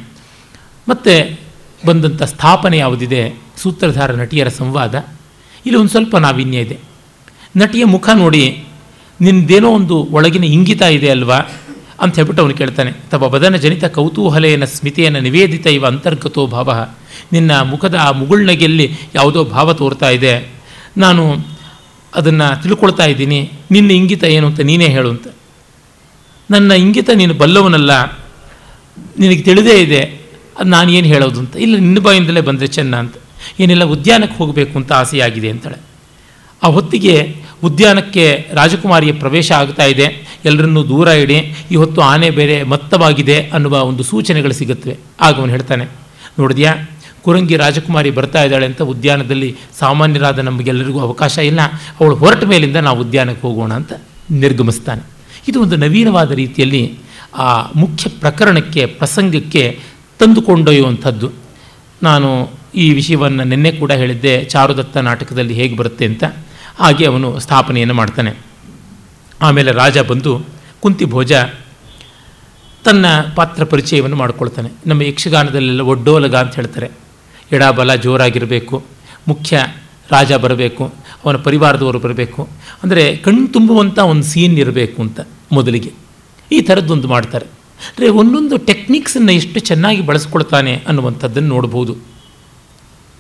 ಮತ್ತು 0.89 1.39
ಬಂದಂಥ 1.87 2.23
ಸ್ಥಾಪನೆ 2.23 2.79
ಯಾವುದಿದೆ? 2.79 3.23
ಸೂತ್ರಧಾರ 3.63 4.13
ನಟಿಯರ 4.13 4.49
ಸಂವಾದ. 4.49 4.95
ಇಲ್ಲಿ 5.67 5.79
ಒಂದು 5.79 5.91
ಸ್ವಲ್ಪ 5.91 6.17
ನಾವೀನ್ಯ 6.17 6.59
ಇದೆ. 6.59 6.92
ನಟಿಯ 7.55 7.85
ಮುಖ 7.85 8.09
ನೋಡಿ 8.15 8.45
ನಿನ್ನದೇನೋ 9.21 9.69
ಒಂದು 9.71 9.97
ಒಳಗಿನ 10.17 10.45
ಇಂಗಿತ 10.55 10.83
ಇದೆ 10.97 11.09
ಅಲ್ವಾ? 11.11 11.39
ಅಂತ 12.03 12.13
ಹೇಳ್ಬಿಟ್ಟು 12.19 12.43
ಅವನು 12.43 12.55
ಕೇಳ್ತಾನೆ, 12.55 12.91
ತವ 13.11 13.29
ಬದನ 13.29 13.57
ಜನಿತ 13.57 13.85
ಕೌತೂಹಲೆಯನ್ನು 13.97 14.67
ಸ್ಮಿತೆಯನ್ನು 14.67 15.21
ನಿವೇದಿತ 15.21 15.67
ಇವ 15.67 15.85
ಅಂತರ್ಗತೋ 15.87 16.43
ಭಾವ. 16.47 16.71
ನಿನ್ನ 17.33 17.61
ಮುಖದ 17.63 17.97
ಆ 18.01 18.09
ಮುಗುಳ್ನಗೆಯಲ್ಲಿ 18.11 18.87
ಯಾವುದೋ 19.15 19.41
ಭಾವ 19.45 19.73
ತೋರ್ತಾ 19.73 20.09
ಇದೆ. 20.11 20.33
ನಾನು 20.97 21.23
ಅದನ್ನು 22.15 22.47
ತಿಳ್ಕೊಳ್ತಾ 22.63 23.05
ಇದ್ದೀನಿ, 23.05 23.39
ನಿನ್ನ 23.71 23.91
ಇಂಗಿತ 23.91 24.25
ಏನು 24.37 24.47
ಅಂತ 24.47 24.61
ನೀನೇ 24.61 24.89
ಹೇಳು 24.89 25.11
ಅಂತ. 25.11 25.27
ನನ್ನ 26.51 26.73
ಇಂಗಿತ 26.85 27.11
ನೀನು 27.15 27.35
ಬಲ್ಲವನಲ್ಲ, 27.35 27.93
ನಿನಗೆ 29.19 29.43
ತಿಳಿದೇ 29.43 29.77
ಇದೆ, 29.83 30.03
ಅದು 30.59 30.69
ನಾನು 30.71 30.91
ಏನು 30.91 31.07
ಹೇಳೋದು 31.07 31.39
ಅಂತ. 31.41 31.55
ಇಲ್ಲ, 31.57 31.75
ನಿನ್ನ 31.77 32.01
ಬಾಯಿಂದಲೇ 32.01 32.41
ಬಂದರೆ 32.41 32.67
ಚೆನ್ನ 32.67 32.95
ಅಂತ. 32.97 33.15
ಏನೆಲ್ಲ, 33.61 33.85
ಉದ್ಯಾನಕ್ಕೆ 33.85 34.37
ಹೋಗಬೇಕು 34.37 34.75
ಅಂತ 34.79 34.93
ಆಸೆಯಾಗಿದೆ 34.93 35.51
ಅಂತಾಳೆ. 35.51 35.79
ಆ 36.63 36.69
ಹೊತ್ತಿಗೆ 36.69 37.15
ಉದ್ಯಾನಕ್ಕೆ 37.65 38.25
ರಾಜಕುಮಾರಿಯ 38.53 39.13
ಪ್ರವೇಶ 39.23 39.49
ಆಗ್ತಾ 39.53 39.85
ಇದೆ. 39.93 40.07
ಎಲ್ಲರನ್ನೂ 40.45 40.81
ದೂರ 40.89 41.09
ಇಡಿ, 41.23 41.39
ಈ 41.73 41.77
ಹೊತ್ತು 41.83 42.01
ಆನೆ 42.03 42.29
ಬೇರೆ 42.39 42.57
ಮತ್ತವಾಗಿದೆ 42.73 43.37
ಅನ್ನುವ 43.57 43.75
ಒಂದು 43.91 44.03
ಸೂಚನೆಗಳು 44.03 44.55
ಸಿಗುತ್ತವೆ. 44.61 44.95
ಆಗ 45.21 45.35
ಅವನು 45.41 45.53
ಹೇಳ್ತಾನೆ, 45.57 45.85
ನೋಡಿದ್ಯಾ, 46.39 46.73
ಕುರಂಗಿ 47.25 47.57
ರಾಜಕುಮಾರಿ 47.57 48.11
ಬರ್ತಾ 48.11 48.41
ಇದ್ದಾಳೆ 48.45 48.67
ಅಂತ 48.67 48.83
ಉದ್ಯಾನದಲ್ಲಿ 48.93 49.51
ಸಾಮಾನ್ಯರಾದ 49.79 50.39
ನಮಗೆಲ್ಲರಿಗೂ 50.49 51.01
ಅವಕಾಶ 51.01 51.35
ಇಲ್ಲ. 51.51 51.61
ಅವಳು 52.01 52.15
ಹೊರಟ 52.23 52.45
ಮೇಲಿಂದ 52.45 52.79
ನಾವು 52.89 53.01
ಉದ್ಯಾನಕ್ಕೆ 53.01 53.45
ಹೋಗೋಣ 53.47 53.73
ಅಂತ 53.73 53.93
ನಿರ್ಗಮಿಸ್ತಾನೆ. 54.45 55.03
ಇದು 55.49 55.59
ಒಂದು 55.63 55.77
ನವೀನವಾದ 55.77 56.31
ರೀತಿಯಲ್ಲಿ 56.43 56.83
ಆ 57.45 57.49
ಮುಖ್ಯ 57.77 58.05
ಪ್ರಕರಣಕ್ಕೆ, 58.23 58.83
ಪ್ರಸಂಗಕ್ಕೆ 59.01 59.65
ತಂದುಕೊಂಡೊಯ್ಯುವಂಥದ್ದು. 60.19 61.29
ನಾನು 62.03 62.29
ಈ 62.75 62.87
ವಿಷಯವನ್ನು 62.95 63.45
ನಿನ್ನೆ 63.45 63.71
ಕೂಡ 63.73 63.93
ಹೇಳಿದ್ದೆ, 64.03 64.35
ಚಾರುದತ್ತ 64.45 64.97
ನಾಟಕದಲ್ಲಿ 65.09 65.55
ಹೇಗೆ 65.55 65.75
ಬರುತ್ತೆ 65.77 66.05
ಅಂತ. 66.05 66.25
ಹಾಗೆ 66.75 67.07
ಅವನು 67.07 67.39
ಸ್ಥಾಪನೆಯನ್ನು 67.39 67.95
ಮಾಡ್ತಾನೆ. 67.95 68.33
ಆಮೇಲೆ 69.43 69.73
ರಾಜ 69.73 69.99
ಬಂದು 69.99 70.33
ಕುಂತಿ 70.83 71.05
ಭೋಜ 71.05 71.33
ತನ್ನ 72.85 73.07
ಪಾತ್ರ 73.37 73.65
ಪರಿಚಯವನ್ನು 73.65 74.17
ಮಾಡಿಕೊಳ್ತಾನೆ. 74.17 74.71
ನಮ್ಮ 74.87 75.03
ಯಕ್ಷಗಾನದಲ್ಲೆಲ್ಲ 75.03 75.81
ಒಡ್ಡೋಲಗ 75.81 76.35
ಅಂತ 76.35 76.55
ಹೇಳ್ತಾರೆ. 76.55 76.91
ಎಡಬಲ 77.53 77.95
ಜೋರಾಗಿರಬೇಕು, 77.95 78.85
ಮುಖ್ಯ 79.29 79.57
ರಾಜ 80.11 80.33
ಬರಬೇಕು, 80.33 80.85
ಅವನ 81.25 81.37
ಪರಿವಾರದವರು 81.37 81.99
ಬರಬೇಕು. 81.99 82.49
ಅಂದರೆ 82.83 83.17
ಕಣ್ಣು 83.17 83.49
ತುಂಬುವಂಥ 83.49 83.99
ಒಂದು 83.99 84.23
ಸೀನ್ 84.23 84.59
ಇರಬೇಕು 84.59 85.03
ಅಂತ 85.03 85.21
ಮೊದಲಿಗೆ. 85.53 85.93
ಈ 86.53 86.61
ಥರದ್ದೊಂದು 86.61 87.09
ಮಾಡ್ತಾರೆ. 87.09 87.47
ಅಂದರೆ 87.89 88.09
ಒಂದೊಂದು 88.09 88.59
ಟೆಕ್ನಿಕ್ಸನ್ನು 88.59 89.33
ಎಷ್ಟು 89.33 89.61
ಚೆನ್ನಾಗಿ 89.61 90.01
ಬಳಸ್ಕೊಳ್ತಾನೆ 90.01 90.75
ಅನ್ನುವಂಥದ್ದನ್ನು 90.89 91.49
ನೋಡ್ಬೋದು. 91.49 92.12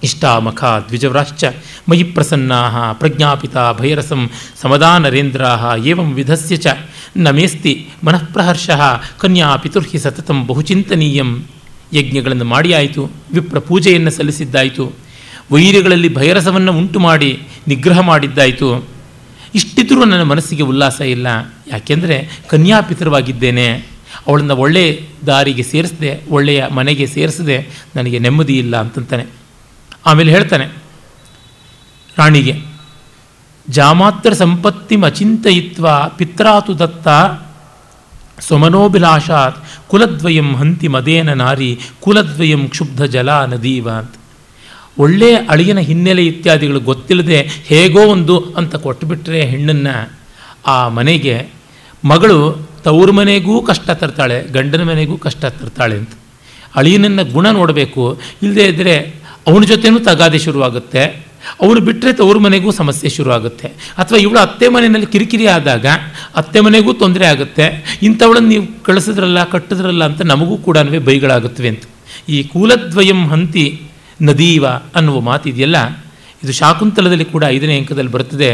ಇಷ್ಟಾಮಖ 0.06 0.60
ದ್ವಿಜವ್ರಾಶ್ಚ 0.88 1.44
ಮಯಿ 1.90 2.04
ಪ್ರಸನ್ನಾ 2.14 2.58
ಪ್ರಜ್ಞಾಪಿತ 3.00 3.56
ಭೈರಸಂ 3.80 4.22
ಸಮದಾ 4.62 4.90
ನರೇಂದ್ರ 5.04 5.42
ಏವಂ 5.90 6.08
ವಿಧಸ್ಯ 6.14 6.56
ಚ 6.56 6.66
ನಮೇಸ್ತಿ 7.16 7.72
ಮೇಸ್ತಿ 7.72 7.72
ಮನಃಪ್ರಹರ್ಷ 8.06 8.70
ಕನ್ಯಾ 9.18 9.48
ಪಿತುರ್ಹಿ 9.56 9.98
ಸತತಂ 9.98 10.38
ಬಹುಚಿಂತನೀಯಂ. 10.46 11.30
ಯಜ್ಞಗಳನ್ನು 11.94 12.46
ಮಾಡಿ 12.52 12.70
ಆಯಿತು, 12.72 13.02
ವಿಪ್ರ 13.32 13.58
ಪೂಜೆಯನ್ನು 13.58 14.10
ಸಲ್ಲಿಸಿದ್ದಾಯಿತು, 14.10 14.84
ವೈರಿಗಳಲ್ಲಿ 15.52 16.10
ಭೈರಸವನ್ನು 16.14 16.72
ಉಂಟು 16.72 16.98
ಮಾಡಿ 17.00 17.30
ನಿಗ್ರಹ 17.68 18.00
ಮಾಡಿದ್ದಾಯಿತು. 18.00 18.68
ಇಷ್ಟಿದ್ರೂ 19.54 20.04
ನನ್ನ 20.04 20.22
ಮನಸ್ಸಿಗೆ 20.22 20.62
ಉಲ್ಲಾಸ 20.62 21.00
ಇಲ್ಲ, 21.14 21.26
ಯಾಕೆಂದರೆ 21.70 22.16
ಕನ್ಯಾಪಿತರವಾಗಿದ್ದೇನೆ 22.50 23.68
ಅವಳನ್ನು 24.26 24.56
ಒಳ್ಳೆಯ 24.56 24.88
ದಾರಿಗೆ 25.26 25.62
ಸೇರಿಸದೆ, 25.62 26.12
ಒಳ್ಳೆಯ 26.30 26.62
ಮನೆಗೆ 26.70 27.06
ಸೇರಿಸದೆ, 27.06 27.58
ನನಗೆ 27.96 28.18
ನೆಮ್ಮದಿ 28.18 28.56
ಇಲ್ಲ 28.58 28.76
ಅಂತಂತಾನೆ. 28.76 29.26
ಆಮೇಲೆ 30.06 30.30
ಹೇಳ್ತಾನೆ, 30.32 30.66
ರಾಣಿಗೆ, 32.18 32.54
ಜಾಮಾತ್ರ 33.70 34.32
ಸಂಪತ್ತಿ 34.32 34.96
ಅಚಿಂತಯಿತ್ವ 35.04 35.86
ಪಿತ್ರಾತು 36.16 36.78
ದತ್ತ 36.78 37.08
ಸ್ವಮನೋಭಿಲಾಷಾತ್, 38.40 39.58
ಕುಲದ್ವಯಂ 39.88 40.56
ಹಂತಿ 40.56 40.88
ಮದೇನ 40.88 41.32
ನಾರಿ, 41.32 41.78
ಕುಲದ್ವಯಂ 42.00 42.68
ಕ್ಷುಬ್ಧ 42.68 43.02
ಜಲ 43.04 43.30
ನದೀವ 43.44 43.88
ಅಂತ. 43.90 44.14
ಒಳ್ಳೆಯ 44.98 45.36
ಅಳಿಯನ 45.48 45.78
ಹಿನ್ನೆಲೆ 45.78 46.26
ಇತ್ಯಾದಿಗಳು 46.26 46.80
ಗೊತ್ತಿಲ್ಲದೆ 46.80 47.38
ಹೇಗೋ 47.66 48.00
ಒಂದು 48.06 48.38
ಅಂತ 48.56 48.76
ಕೊಟ್ಟುಬಿಟ್ರೆ 48.76 49.40
ಹೆಣ್ಣನ್ನು, 49.42 49.94
ಆ 50.66 50.88
ಮನೆಗೆ 50.88 51.48
ಮಗಳು 52.04 52.38
ತವ್ರ 52.84 53.10
ಮನೆಗೂ 53.10 53.62
ಕಷ್ಟ 53.62 53.90
ತರ್ತಾಳೆ, 53.90 54.38
ಗಂಡನ 54.48 54.82
ಮನೆಗೂ 54.82 55.16
ಕಷ್ಟ 55.16 55.44
ತರ್ತಾಳೆ 55.44 55.96
ಅಂತ. 55.96 56.12
ಅಳಿಯನನ್ನು 56.76 57.24
ಗುಣ 57.32 57.46
ನೋಡಬೇಕು 57.50 58.04
ಇಲ್ಲದೇ 58.42 58.66
ಇದ್ದರೆ 58.66 59.21
ಅವನ 59.46 59.62
ಜೊತೆನೂ 59.64 59.98
ತಗಾದೆ 59.98 60.38
ಶುರುವಾಗುತ್ತೆ. 60.38 61.02
ಅವನು 61.60 61.80
ಬಿಟ್ಟರೆ 61.80 62.12
ತವ್ರ 62.12 62.36
ಮನೆಗೂ 62.38 62.70
ಸಮಸ್ಯೆ 62.70 63.08
ಶುರುವಾಗುತ್ತೆ. 63.10 63.68
ಅಥವಾ 63.98 64.18
ಇವಳು 64.18 64.38
ಅತ್ತೆ 64.38 64.66
ಮನೆಯಲ್ಲಿ 64.68 65.06
ಕಿರಿಕಿರಿ 65.06 65.46
ಆದಾಗ 65.46 65.86
ಅತ್ತೆ 66.36 66.60
ಮನೆಗೂ 66.60 66.92
ತೊಂದರೆ 66.92 67.26
ಆಗುತ್ತೆ. 67.26 67.64
ಇಂಥವಳನ್ನು 68.02 68.48
ನೀವು 68.48 68.66
ಕಳಿಸಿದ್ರಲ್ಲ, 68.82 69.44
ಕಟ್ಟಿದ್ರಲ್ಲ 69.44 70.02
ಅಂತ 70.04 70.22
ನಮಗೂ 70.22 70.56
ಕೂಡ 70.56 70.78
ಬೈಗಳಾಗುತ್ತವೆ 71.08 71.68
ಅಂತ. 71.68 71.84
ಈ 72.28 72.38
ಕೂಲದ್ವಯಂ 72.42 73.20
ಹಂತಿ 73.28 73.66
ನದೀವ 74.22 74.64
ಅನ್ನುವ 74.94 75.20
ಮಾತಿದೆಯಲ್ಲ 75.20 75.78
ಇದು 76.42 76.52
ಶಾಕುಂತಲದಲ್ಲಿ 76.52 77.24
ಕೂಡ 77.24 77.44
ಐದನೇ 77.48 77.74
ಅಂಕದಲ್ಲಿ 77.78 78.10
ಬರ್ತದೆ 78.10 78.50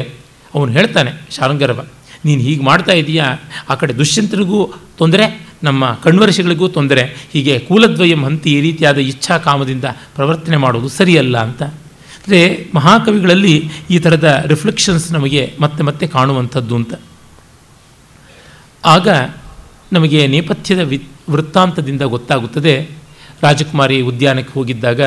ಅವನು 0.55 0.71
ಹೇಳ್ತಾನೆ, 0.73 1.11
ಶಾರಂಗರವ, 1.37 1.81
ನೀನು 2.25 2.41
ಹೀಗೆ 2.41 2.63
ಮಾಡ್ತಾ 2.65 2.93
ಇದೀಯಾ? 2.93 3.27
ಆ 3.69 3.75
ಕಡೆ 3.75 3.93
ದುಷ್ಯಂತನಿಗೂ 3.99 4.61
ತೊಂದರೆ 4.99 5.25
ನಮ್ಮ 5.63 5.99
ಕಣ್ವರ್ಷಿಗಳಿಗೂ 6.03 6.69
ತೊಂದರೆ. 6.69 7.29
ಹೀಗೆ 7.33 7.59
ಕೂಲದ್ವಯಂ 7.59 8.25
ಹಂತಿ 8.25 8.53
ಈ 8.53 8.61
ರೀತಿಯಾದ 8.61 8.99
ಇಚ್ಛಾ 8.99 9.39
ಕಾಮದಿಂದ 9.39 9.85
ಪ್ರವರ್ತನೆ 10.15 10.57
ಮಾಡುವುದು 10.57 10.89
ಸರಿಯಲ್ಲ 10.89 11.39
ಅಂತ. 11.39 11.63
ಅಂದರೆ 11.63 12.71
ಮಹಾಕವಿಗಳಲ್ಲಿ 12.75 13.71
ಈ 13.91 13.99
ಥರದ 13.99 14.45
ರಿಫ್ಲೆಕ್ಷನ್ಸ್ 14.47 15.13
ನಮಗೆ 15.13 15.55
ಮತ್ತೆ 15.61 15.83
ಮತ್ತೆ 15.83 16.07
ಕಾಣುವಂಥದ್ದು 16.07 16.77
ಅಂತ. 16.77 16.95
ಆಗ 18.85 19.09
ನಮಗೆ 19.93 20.27
ನೇಪಥ್ಯದ 20.27 20.79
ವಿ, 20.79 21.09
ವೃತ್ತಾಂತದಿಂದ 21.31 22.03
ಗೊತ್ತಾಗುತ್ತದೆ. 22.03 22.91
ರಾಜಕುಮಾರಿ 23.43 24.01
ಉದ್ಯಾನಕ್ಕೆ 24.01 24.53
ಹೋಗಿದ್ದಾಗ 24.53 25.01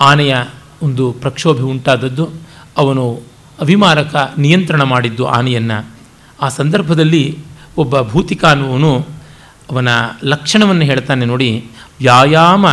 ಆನೆಯ 0.00 0.36
ಒಂದು 0.82 1.12
ಪ್ರಕ್ಷೋಭೆ 1.12 1.62
ಉಂಟಾದದ್ದು. 1.62 2.28
ಅವನು 2.76 3.22
ಅಭಿಮಾರಕ 3.60 4.34
ನಿಯಂತ್ರಣ 4.38 4.82
ಮಾಡಿದ್ದು 4.82 5.26
ಆನೆಯನ್ನು. 5.26 5.86
ಆ 6.40 6.48
ಸಂದರ್ಭದಲ್ಲಿ 6.48 7.38
ಒಬ್ಬ 7.76 8.00
ಭೂತಿಕ 8.00 8.44
ಅವನ 9.70 9.88
ಲಕ್ಷಣವನ್ನು 10.24 10.82
ಹೇಳ್ತಾನೆ 10.82 11.24
ನೋಡಿ, 11.24 11.68
ವ್ಯಾಯಾಮ 11.98 12.66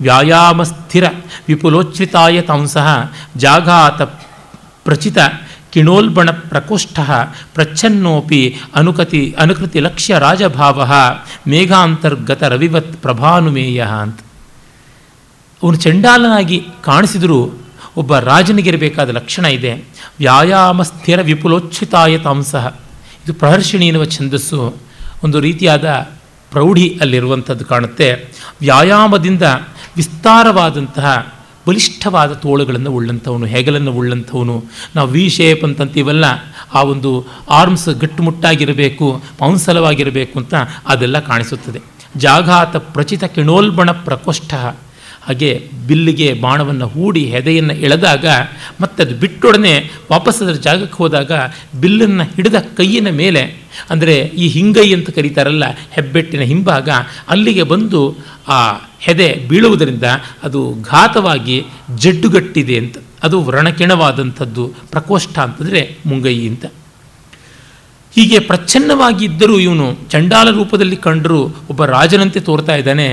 ವ್ಯಾಯಾಮ 0.00 0.62
ಸ್ಥಿರ, 0.62 1.04
ವಿಪುಲೋಚ್ಛ್ರಿತಾಯ 1.48 2.40
ತಾಂಸಃ, 2.40 3.10
ಜಾಘಾತ 3.36 4.02
ಪ್ರಚಿತ, 4.84 5.18
ಕಿಣೋಲ್ಬಣ 5.70 6.30
ಪ್ರಕೋಷ್ಠ, 6.30 7.00
ಪ್ರಚ್ಛನ್ನೋಪಿ 7.54 8.56
ಅನುಕತಿ, 8.74 9.34
ಅನುಕೃತಿ 9.38 9.80
ಲಕ್ಷ್ಯ 9.80 10.18
ರಾಜಭಾವ, 10.18 10.92
ಮೇಘಾಂತರ್ಗತ 11.48 12.42
ರವಿವತ್ 12.42 13.02
ಪ್ರಭಾನುಮೇಯ 13.02 13.86
ಅಂತ. 14.02 14.20
ಅವನು 15.62 15.76
ಚಂಡಾಲನಾಗಿ 15.76 16.66
ಕಾಣಿಸಿದರೂ 16.84 17.50
ಒಬ್ಬ 17.96 18.18
ರಾಜನಿಗಿರಬೇಕಾದ 18.18 19.08
ಲಕ್ಷಣ 19.08 19.44
ಇದೆ. 19.44 19.72
ವ್ಯಾಯಾಮ 20.18 20.82
ಸ್ಥಿರ 20.82 21.20
ವಿಪುಲೋಚ್ಛಿತಾಯ 21.20 22.18
ತಾಂಸಃ. 22.18 22.74
ಇದು 23.24 23.34
ಪ್ರಹರ್ಷಿಣಿ 23.34 23.86
ಎನ್ನುವ 23.86 24.04
ಛಂದಸ್ಸು. 24.04 24.76
ಒಂದು 25.24 25.40
ರೀತಿಯಾದ 25.40 26.08
ಪ್ರೌಢಿ 26.50 26.98
ಅಲ್ಲಿರುವಂಥದ್ದು 27.00 27.64
ಕಾಣುತ್ತೆ. 27.64 28.12
ವ್ಯಾಯಾಮದಿಂದ 28.60 29.42
ವಿಸ್ತಾರವಾದಂತಹ 29.96 31.34
ಬಲಿಷ್ಠವಾದ 31.68 32.32
ತೋಳುಗಳನ್ನು 32.32 32.92
ಉಳ್ಳಂಥವನು, 32.92 33.46
ಹೆಗಲನ್ನು 33.46 33.92
ಉಳ್ಳಂಥವನು, 33.92 34.64
ನಾವು 34.96 35.08
ವಿ 35.08 35.28
ಶೇಪ್ 35.28 35.64
ಅಂತಂತೀವಲ್ಲ, 35.64 36.24
ಆ 36.74 36.82
ಒಂದು 36.82 37.26
ಆರ್ಮ್ಸ್ 37.50 37.88
ಗಟ್ಟುಮುಟ್ಟಾಗಿರಬೇಕು 37.88 39.22
ಮಾಂಸಲವಾಗಿರಬೇಕು 39.40 40.38
ಅಂತ 40.38 40.54
ಅದೆಲ್ಲ 40.86 41.18
ಕಾಣಿಸುತ್ತದೆ. 41.18 41.80
ಜಾಘಾತ 42.16 42.76
ಪ್ರಚಿತ 42.76 43.24
ಕಿಣೋಲ್ಬಣ 43.24 43.90
ಪ್ರಕೋಷ್ಠ. 43.90 44.54
ಹಾಗೆ 45.28 45.68
ಬಿಲ್ಲಿಗೆ 45.88 46.34
ಬಾಣವನ್ನು 46.34 46.86
ಹೂಡಿ 46.88 47.24
ಹೆದೆಯನ್ನು 47.24 47.74
ಎಳೆದಾಗ 47.74 48.26
ಮತ್ತೆ 48.80 49.02
ಅದು 49.02 49.14
ಬಿಟ್ಟೊಡನೆ 49.14 49.72
ವಾಪಸ್ 50.10 50.42
ಅದರ 50.42 50.52
ಜಾಗಕ್ಕೆ 50.52 50.96
ಹೋದಾಗ 50.96 51.32
ಬಿಲ್ಲನ್ನು 51.80 52.24
ಹಿಡಿದ 52.36 52.54
ಕೈಯಿನ 52.54 53.10
ಮೇಲೆ, 53.10 53.42
ಅಂದರೆ 53.90 54.14
ಈ 54.18 54.48
ಹಿಂಗೈ 54.48 54.94
ಅಂತ 54.94 55.10
ಕರೀತಾರಲ್ಲ, 55.10 55.64
ಹೆಬ್ಬೆಟ್ಟಿನ 55.90 56.40
ಹಿಂಭಾಗ, 56.40 56.88
ಅಲ್ಲಿಗೆ 57.28 57.62
ಬಂದು 57.62 58.16
ಆ 58.48 58.58
ಹೆದೆ 59.00 59.48
ಬೀಳುವುದರಿಂದ 59.48 60.02
ಅದು 60.42 60.82
ಘಾತವಾಗಿ 60.82 61.64
ಜಡ್ಡುಗಟ್ಟಿದೆ 61.96 62.76
ಅಂತ. 62.78 62.96
ಅದು 63.22 63.40
ವ್ರಣಕಿಣವಾದಂಥದ್ದು, 63.42 64.64
ಪ್ರಕೋಷ್ಠ 64.90 65.38
ಅಂತಂದರೆ 65.38 65.96
ಮುಂಗೈ 66.06 66.46
ಅಂತ. 66.46 66.66
ಹೀಗೆ 68.18 68.38
ಪ್ರಚ್ಛನ್ನವಾಗಿ 68.38 69.24
ಇದ್ದರೂ 69.24 69.58
ಇವನು 69.58 69.96
ಚಂಡಾಲ 70.10 70.50
ರೂಪದಲ್ಲಿ 70.50 70.96
ಕಂಡರೂ 70.96 71.42
ಒಬ್ಬ 71.44 71.84
ರಾಜನಂತೆ 71.84 72.40
ತೋರ್ತಾ 72.40 72.74
ಇದ್ದಾನೆ. 72.74 73.06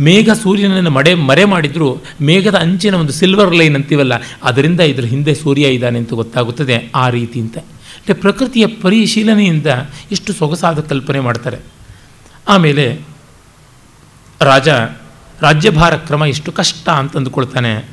ಮೇಘ 0.00 0.30
ಸೂರ್ಯನನ್ನು 0.42 0.90
ಮಡೆ, 0.90 1.14
ಮರೆ 1.14 1.44
ಮಾಡಿದರೂ 1.44 2.02
ಮೇಘದ 2.20 2.54
ಅಂಚಿನ 2.54 2.94
ಒಂದು 2.94 3.12
ಸಿಲ್ವರ್ 3.12 3.54
ಲೈನ್ 3.54 3.74
ಅಂತೀವಲ್ಲ, 3.74 4.12
ಅದರಿಂದ 4.42 4.80
ಇದರ 4.80 5.04
ಹಿಂದೆ 5.04 5.34
ಸೂರ್ಯ 5.34 5.66
ಇದ್ದಾನೆ 5.66 5.98
ಅಂತ 5.98 6.12
ಗೊತ್ತಾಗುತ್ತದೆ 6.12 6.90
ಆ 6.94 7.10
ರೀತಿ 7.10 7.40
ಅಂತ. 7.40 7.58
ಪ್ರಕೃತಿಯ 8.20 8.66
ಪರಿಶೀಲನೆಯಿಂದ 8.66 9.66
ಎಷ್ಟು 10.12 10.32
ಸೊಗಸಾದ 10.32 10.80
ಕಲ್ಪನೆ 10.80 11.20
ಮಾಡ್ತಾರೆ. 11.20 11.58
ಆಮೇಲೆ 12.48 13.00
ರಾಜ, 14.40 14.68
ರಾಜ್ಯಭಾರ 15.40 15.96
ಕ್ರಮ 15.96 16.22
ಎಷ್ಟು 16.22 16.52
ಕಷ್ಟ 16.52 16.88
ಅಂತ 16.88 17.16
ಅಂದುಕೊಳ್ತಾನೆ. 17.16 17.88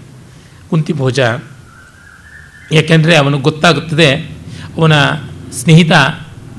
ಕುಂತಿಭೋಜ, 0.69 1.19
ಯಾಕೆಂದರೆ 2.71 3.15
ಅವನಿಗೆ 3.15 3.43
ಗೊತ್ತಾಗುತ್ತದೆ, 3.43 4.09
ಅವನ 4.77 4.93
ಸ್ನೇಹಿತ 5.51 5.91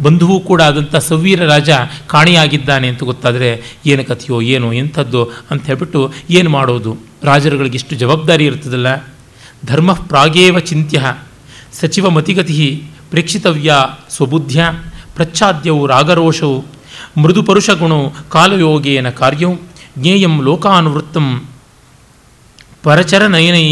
ಬಂಧುವು 0.02 0.40
ಕೂಡ 0.40 0.62
ಆದಂಥ 0.62 0.96
ಸವೀರ 0.96 1.46
ರಾಜ 1.46 1.70
ಕಾಣಿಯಾಗಿದ್ದಾನೆ 2.06 2.88
ಅಂತ 2.88 3.02
ಗೊತ್ತಾದರೆ, 3.02 3.62
ಏನು 3.86 4.04
ಕಥೆಯೋ, 4.04 4.40
ಏನೋ 4.40 4.72
ಎಂಥದ್ದು? 4.72 5.24
ಅಂತ 5.24 5.66
ಹೇಳ್ಬಿಟ್ಟು 5.66 6.12
ಏನು 6.30 6.50
ಮಾಡೋದು? 6.50 6.96
ರಾಜರುಗಳಿಗೆ 7.22 7.74
ಇಷ್ಟು 7.74 7.96
ಜವಾಬ್ದಾರಿ 7.96 8.46
ಇರ್ತದಲ್ಲ 8.46 9.08
ಧರ್ಮ 9.66 9.92
ಪ್ರಾಗೇವ 9.92 10.58
ಚಿಂತ್ಯ, 10.58 11.14
ಸಚಿವ 11.72 12.10
ಮತಿಗತಿ 12.10 12.84
ಪ್ರೇಕ್ಷಿತವ್ಯ 13.10 13.74
ಸ್ವಬುದ್ಧ್ಯ 14.10 14.64
ಪ್ರಚ್ಛಾದ್ಯವು 15.14 15.86
ರಾಗರೋಷವು 15.86 16.64
ಮೃದು 17.22 17.42
ಪರುಷಗುಣೋ 17.42 18.12
ಕಾಲಯೋಗೇನ 18.28 19.10
ಕಾರ್ಯವು 19.10 19.56
ಜ್ಞೇಯಂ 19.98 20.42
ಲೋಕಾನುವೃತ್ತಂ 20.42 21.44
ಪರಚರನಯನೈ 22.86 23.68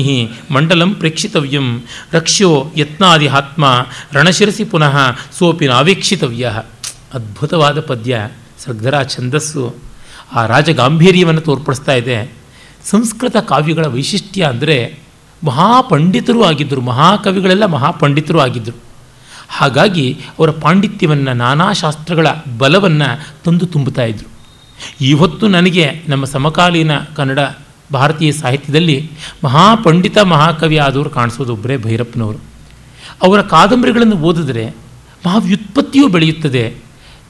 ಮಂಡಲಂ 0.50 0.90
ಪ್ರೇಕ್ಷಿತವ್ಯಂ 0.94 1.66
ರಕ್ಷ್ಯೋ 2.12 2.50
ಯತ್ನಾದಿ 2.76 3.28
ಆತ್ಮ 3.28 3.64
ರಣಶಿರಸಿ 4.12 4.64
ಪುನಃ 4.64 4.96
ಸೋಪಿ 5.38 5.66
ನಾವೇಕ್ಷಿತವ್ಯ 5.66 6.44
ಅದ್ಭುತವಾದ 7.14 7.80
ಪದ್ಯ 7.80 8.28
ಸರ್ಗರ 8.64 9.02
ಛಂದಸ್ಸು 9.02 9.64
ಆ 10.34 10.42
ರಾಜ 10.46 10.70
ಗಾಂಭೀರ್ಯವನ್ನು 10.70 11.40
ತೋರ್ಪಡಿಸ್ತಾ 11.40 11.94
ಇದೆ। 11.94 12.16
ಸಂಸ್ಕೃತ 12.90 13.36
ಕಾವ್ಯಗಳ 13.36 13.86
ವೈಶಿಷ್ಟ್ಯ 13.86 14.42
ಅಂದರೆ 14.44 14.76
ಮಹಾಪಂಡಿತರು 15.46 16.40
ಆಗಿದ್ದರು, 16.42 16.80
ಮಹಾಕವಿಗಳೆಲ್ಲ 16.80 17.66
ಮಹಾಪಂಡಿತರು 17.66 18.38
ಆಗಿದ್ದರು। 18.38 18.78
ಹಾಗಾಗಿ 19.48 20.06
ಅವರ 20.38 20.50
ಪಾಂಡಿತ್ಯವನ್ನು, 20.50 21.32
ನಾನಾ 21.34 21.72
ಶಾಸ್ತ್ರಗಳ 21.72 22.26
ಬಲವನ್ನು 22.58 23.08
ತಂದು 23.44 23.66
ತುಂಬುತ್ತಾ 23.66 24.04
ಇದ್ದರು 24.04 24.30
ಇವತ್ತು 25.00 25.44
ನನಗೆ 25.48 25.86
ನಮ್ಮ 26.08 26.24
ಸಮಕಾಲೀನ 26.24 26.92
ಕನ್ನಡ 27.16 27.38
ಭಾರತೀಯ 27.94 28.32
ಸಾಹಿತ್ಯದಲ್ಲಿ 28.32 29.10
ಮಹಾಪಂಡಿತ 29.44 30.18
ಮಹಾಕವಿ 30.18 30.76
ಆದವರು 30.76 31.10
ಕಾಣಿಸೋದು 31.10 31.52
ಒಬ್ಬರೇ 31.52 31.76
ಭೈರಪ್ಪನವರು. 31.76 32.38
ಅವರ 33.22 33.42
ಕಾದಂಬರಿಗಳನ್ನು 33.42 34.16
ಓದಿದ್ರೆ 34.16 34.70
ಮಹಾವ್ಯುತ್ಪತ್ತಿಯೂ 35.26 36.08
ಬೆಳೆಯುತ್ತದೆ. 36.08 36.76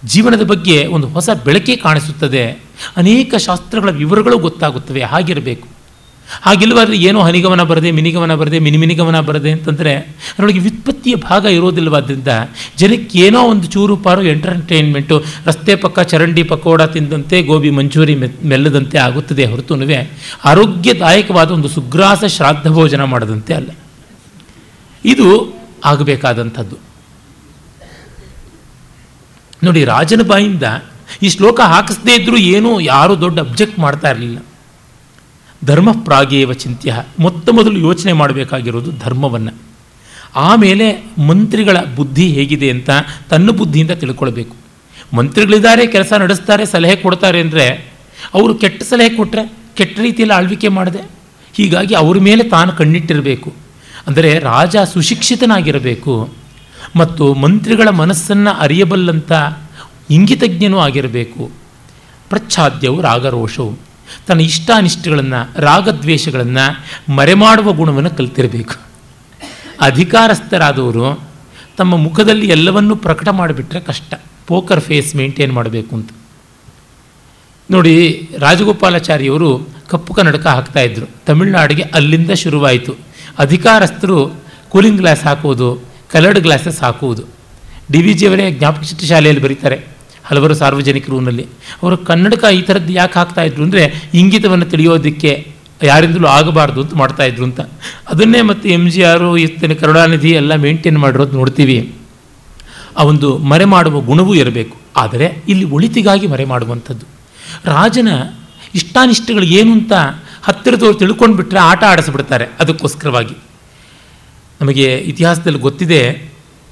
ಜೀವನದ 0.05 0.43
ಬಗ್ಗೆ 0.47 0.87
ಒಂದು 0.87 1.09
ಹೊಸ 1.09 1.31
ಬೆಳಕೆ 1.45 1.77
ಕಾಣಿಸುತ್ತದೆ. 1.77 2.51
ಅನೇಕ 2.97 3.35
ಶಾಸ್ತ್ರಗಳ 3.35 3.91
ವಿವರಗಳು 3.91 4.39
ಗೊತ್ತಾಗುತ್ತವೆ. 4.39 5.03
ಹಾಗಿರಬೇಕು. 5.03 5.74
ಹಾಗಿಲ್ವಾದ್ರೆ 6.43 6.97
ಏನೋ 6.97 7.21
ಹನಿಗಮನ 7.21 7.63
ಬರದೆ, 7.63 7.91
ಮಿನಿಗಮನ 7.91 8.35
ಬರದೆ, 8.35 8.59
ಮಿನಿಮಿನಿಗಮನ 8.59 9.21
ಬರದೆ 9.21 9.51
ಅಂತಂದರೆ 9.51 9.95
ಅದರೊಳಗೆ 9.95 10.59
ವ್ಯುತ್ಪತ್ತಿಯ 10.59 11.15
ಭಾಗ 11.15 11.45
ಇರೋದಿಲ್ಲವಾದ್ದರಿಂದ 11.45 12.29
ಜನಕ್ಕೆ 12.79 13.19
ಏನೋ 13.19 13.43
ಒಂದು 13.43 13.67
ಚೂರು 13.67 13.97
ಪಾರು 13.97 14.23
ಎಂಟರ್ಟೈನ್ಮೆಂಟು 14.23 15.25
ರಸ್ತೆ 15.47 15.75
ಪಕ್ಕ 15.75 16.01
ಚರಂಡಿ 16.01 16.43
ಪಕೋಡ 16.43 16.83
ತಿಂದಂತೆ 16.83 17.43
ಗೋಬಿ 17.43 17.71
ಮಂಚೂರಿ 17.71 18.15
ಮೆಲ್ಲದಂತೆ 18.45 18.99
ಆಗುತ್ತದೆ 18.99 19.45
ಹೊರತುನುವೆ 19.45 20.11
ಆರೋಗ್ಯದಾಯಕವಾದ 20.45 21.51
ಒಂದು 21.51 21.69
ಸುಗ್ರಾಸ 21.69 22.25
ಶ್ರಾದ್ದ 22.25 22.67
ಭೋಜನ 22.67 23.05
ಮಾಡದಂತೆ 23.05 23.55
ಅಲ್ಲ. 23.55 23.71
ಇದು 25.05 25.57
ಆಗಬೇಕಾದಂಥದ್ದು. 25.85 26.77
ನೋಡಿ 29.65 29.85
ರಾಜನ 29.85 30.23
ಬಾಯಿಂದ 30.23 30.63
ಈ 31.23 31.29
ಶ್ಲೋಕ 31.29 31.61
ಹಾಕಿಸದೇ 31.61 32.15
ಇದ್ದರೂ 32.15 32.37
ಏನೂ 32.37 32.81
ಯಾರೂ 32.81 33.21
ದೊಡ್ಡ 33.21 33.41
ಅಬ್ಜೆಕ್ಟ್ 33.41 33.79
ಮಾಡ್ತಾ 33.79 34.11
ಇರಲಿಲ್ಲ. 34.11 34.39
ಧರ್ಮ 35.65 35.91
ಪ್ರಾಗೇವ 36.05 36.53
ಚಿಂತ್ಯ. 36.53 36.91
ಮೊತ್ತ 37.19 37.49
ಮೊದಲು 37.49 37.79
ಯೋಚನೆ 37.79 38.13
ಮಾಡಬೇಕಾಗಿರೋದು 38.13 38.91
ಧರ್ಮವನ್ನು. 38.99 39.53
ಆಮೇಲೆ 40.37 40.87
ಮಂತ್ರಿಗಳ 41.29 41.77
ಬುದ್ಧಿ 41.97 42.27
ಹೇಗಿದೆ 42.29 42.69
ಅಂತ 42.71 42.91
ತನ್ನ 43.31 43.51
ಬುದ್ಧಿಯಿಂದ 43.51 43.95
ತಿಳ್ಕೊಳ್ಬೇಕು. 44.03 44.55
ಮಂತ್ರಿಗಳಿದ್ದಾರೆ, 45.15 45.83
ಕೆಲಸ 45.87 46.13
ನಡೆಸ್ತಾರೆ, 46.13 46.65
ಸಲಹೆ 46.67 46.97
ಕೊಡ್ತಾರೆ 46.97 47.41
ಅಂದರೆ 47.41 47.67
ಅವರು 48.35 48.53
ಕೆಟ್ಟ 48.55 48.81
ಸಲಹೆ 48.83 49.11
ಕೊಟ್ಟರೆ 49.11 49.43
ಕೆಟ್ಟ 49.77 49.97
ರೀತಿಯಲ್ಲಿ 50.01 50.35
ಆಳ್ವಿಕೆ 50.35 50.69
ಮಾಡಿದೆ, 50.69 51.03
ಹೀಗಾಗಿ 51.55 51.95
ಅವ್ರ 51.95 52.19
ಮೇಲೆ 52.19 52.43
ತಾನು 52.49 52.73
ಕಣ್ಣಿಟ್ಟಿರಬೇಕು. 52.73 53.51
ಅಂದರೆ 54.07 54.31
ರಾಜ 54.39 54.77
ಸುಶಿಕ್ಷಿತನಾಗಿರಬೇಕು 54.93 56.15
ಮತ್ತು 56.97 57.25
ಮಂತ್ರಿಗಳ 57.35 57.89
ಮನಸ್ಸನ್ನು 57.89 58.53
ಅರಿಯಬಲ್ಲಂಥ 58.61 59.33
ಇಂಗಿತಜ್ಞನೂ 60.11 60.79
ಆಗಿರಬೇಕು. 60.79 61.43
ಪ್ರಚ್ಛಾದ್ಯವು 62.29 62.99
ರಾಗರೋಷವು. 63.01 63.73
ತನ್ನ 64.27 64.41
ಇಷ್ಟಾನಿಷ್ಟಗಳನ್ನು, 64.41 65.61
ರಾಗದ್ವೇಷಗಳನ್ನು 65.61 66.85
ಮರೆಮಾಡುವ 67.13 67.73
ಗುಣವನ್ನು 67.73 68.11
ಕಲ್ತಿರಬೇಕು. 68.11 68.75
ಅಧಿಕಾರಸ್ಥರಾದವರು 69.81 71.29
ತಮ್ಮ 71.77 71.97
ಮುಖದಲ್ಲಿ 71.97 72.49
ಎಲ್ಲವನ್ನೂ 72.49 72.97
ಪ್ರಕಟ 72.97 73.29
ಮಾಡಿಬಿಟ್ರೆ 73.29 73.81
ಕಷ್ಟ. 73.81 74.15
ಪೋಕರ್ 74.47 74.81
ಫೇಸ್ 74.81 75.17
ಮೇಂಟೈನ್ 75.17 75.53
ಮಾಡಬೇಕು 75.53 75.97
ಅಂತ. 75.97 76.11
ನೋಡಿ, 77.71 78.29
ರಾಜಗೋಪಾಲಾಚಾರಿಯವರು 78.39 79.69
ಕಪ್ಪು 79.89 80.15
ಕನ್ನಡಕ 80.15 80.47
ಹಾಕ್ತಾಯಿದ್ರು 80.47 81.07
ತಮಿಳುನಾಡಿಗೆ 81.27 81.83
ಅಲ್ಲಿಂದ 81.83 82.31
ಶುರುವಾಯಿತು. 82.31 82.95
ಅಧಿಕಾರಸ್ಥರು 83.39 84.35
ಕೂಲಿಂಗ್ 84.69 84.99
ಗ್ಲಾಸ್ 84.99 85.25
ಹಾಕುವುದು 85.25 85.85
ಕಲರ್ಡ್ 86.11 86.41
ಗ್ಲಾಸಸ್ 86.41 86.81
ಹಾಕುವುದು 86.81 87.23
ಡಿ 87.93 88.03
ವಿ 88.03 88.13
ಜಿಯವರೇ 88.13 88.51
ಜ್ಞಾಪಕ 88.51 88.83
ಶಾಲೆಯಲ್ಲಿ 89.09 89.43
ಬರೀತಾರೆ. 89.43 89.94
ಹಲವಾರು 90.25 90.55
ಸಾರ್ವಜನಿಕರಲ್ಲಿ 90.55 91.43
ಅವರು 91.83 91.97
ಕನ್ನಡಕ 91.99 92.45
ಈ 92.53 92.63
ಥರದ್ದು 92.63 92.93
ಯಾಕೆ 92.93 93.19
ಹಾಕ್ತಾಯಿದ್ರು 93.19 93.63
ಅಂದರೆ, 93.65 94.11
ಇಂಗಿತವನ್ನು 94.15 94.65
ತಿಳಿಯೋದಕ್ಕೆ 94.65 95.55
ಯಾರಿಂದಲೂ 95.83 96.27
ಆಗಬಾರ್ದು 96.27 96.81
ಅಂತ 96.81 96.95
ಮಾಡ್ತಾಯಿದ್ರು 96.95 97.45
ಅಂತ. 97.45 97.61
ಅದನ್ನೇ 98.09 98.41
ಮತ್ತು 98.43 98.69
ಎಂ 98.69 98.91
ಜಿ 98.91 99.03
ಆರು 99.03 99.37
ಇತ್ತಿನ 99.37 99.73
ಕರುಣಾನಿಧಿ 99.73 100.31
ಎಲ್ಲ 100.31 100.55
ಮೇಂಟೈನ್ 100.55 100.99
ಮಾಡಿರೋದು 100.99 101.37
ನೋಡ್ತೀವಿ. 101.37 101.95
ಆ 102.99 103.03
ಒಂದು 103.03 103.39
ಮರೆ 103.39 103.65
ಮಾಡುವ 103.65 104.01
ಗುಣವೂ 104.01 104.35
ಇರಬೇಕು. 104.35 104.77
ಆದರೆ 104.97 105.45
ಇಲ್ಲಿ 105.49 105.65
ಒಳಿತಿಗಾಗಿ 105.65 106.27
ಮರೆ 106.27 106.45
ಮಾಡುವಂಥದ್ದು. 106.45 107.07
ರಾಜನ 107.65 108.09
ಇಷ್ಟಾನಿಷ್ಟಗಳು 108.75 109.45
ಏನು 109.45 109.73
ಅಂತ 109.73 109.93
ಹತ್ತಿರದವ್ರು 110.43 110.95
ತಿಳ್ಕೊಂಡು 110.95 111.37
ಬಿಟ್ಟರೆ 111.37 111.61
ಆಟ 111.61 111.85
ಆಡಿಸ್ಬಿಡ್ತಾರೆ 111.85 112.45
ಅದಕ್ಕೋಸ್ಕರವಾಗಿ. 112.61 113.37
ನಮಗೆ 114.61 114.95
ಇತಿಹಾಸದಲ್ಲಿ 114.95 115.59
ಗೊತ್ತಿದೆ, 115.59 116.31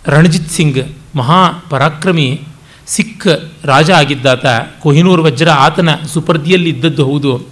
ರಣಜಿತ್ 0.08 0.50
ಸಿಂಗ್ 0.50 0.82
ಮಹಾ 1.16 1.40
ಪರಾಕ್ರಮಿ 1.70 2.42
ಸಿಖ್ 2.87 3.66
ರಾಜ 3.66 3.90
ಆಗಿದ್ದಾತ 3.90 4.47
ಕೊಹಿನೂರ್ 4.81 5.21
ವಜ್ರ 5.21 5.51
ಆತನ 5.51 5.95
ಸುಪರ್ದಿಯಲ್ಲಿ 5.95 6.71
ಇದ್ದದ್ದು 6.71 7.05
ಹೌದು. 7.05 7.47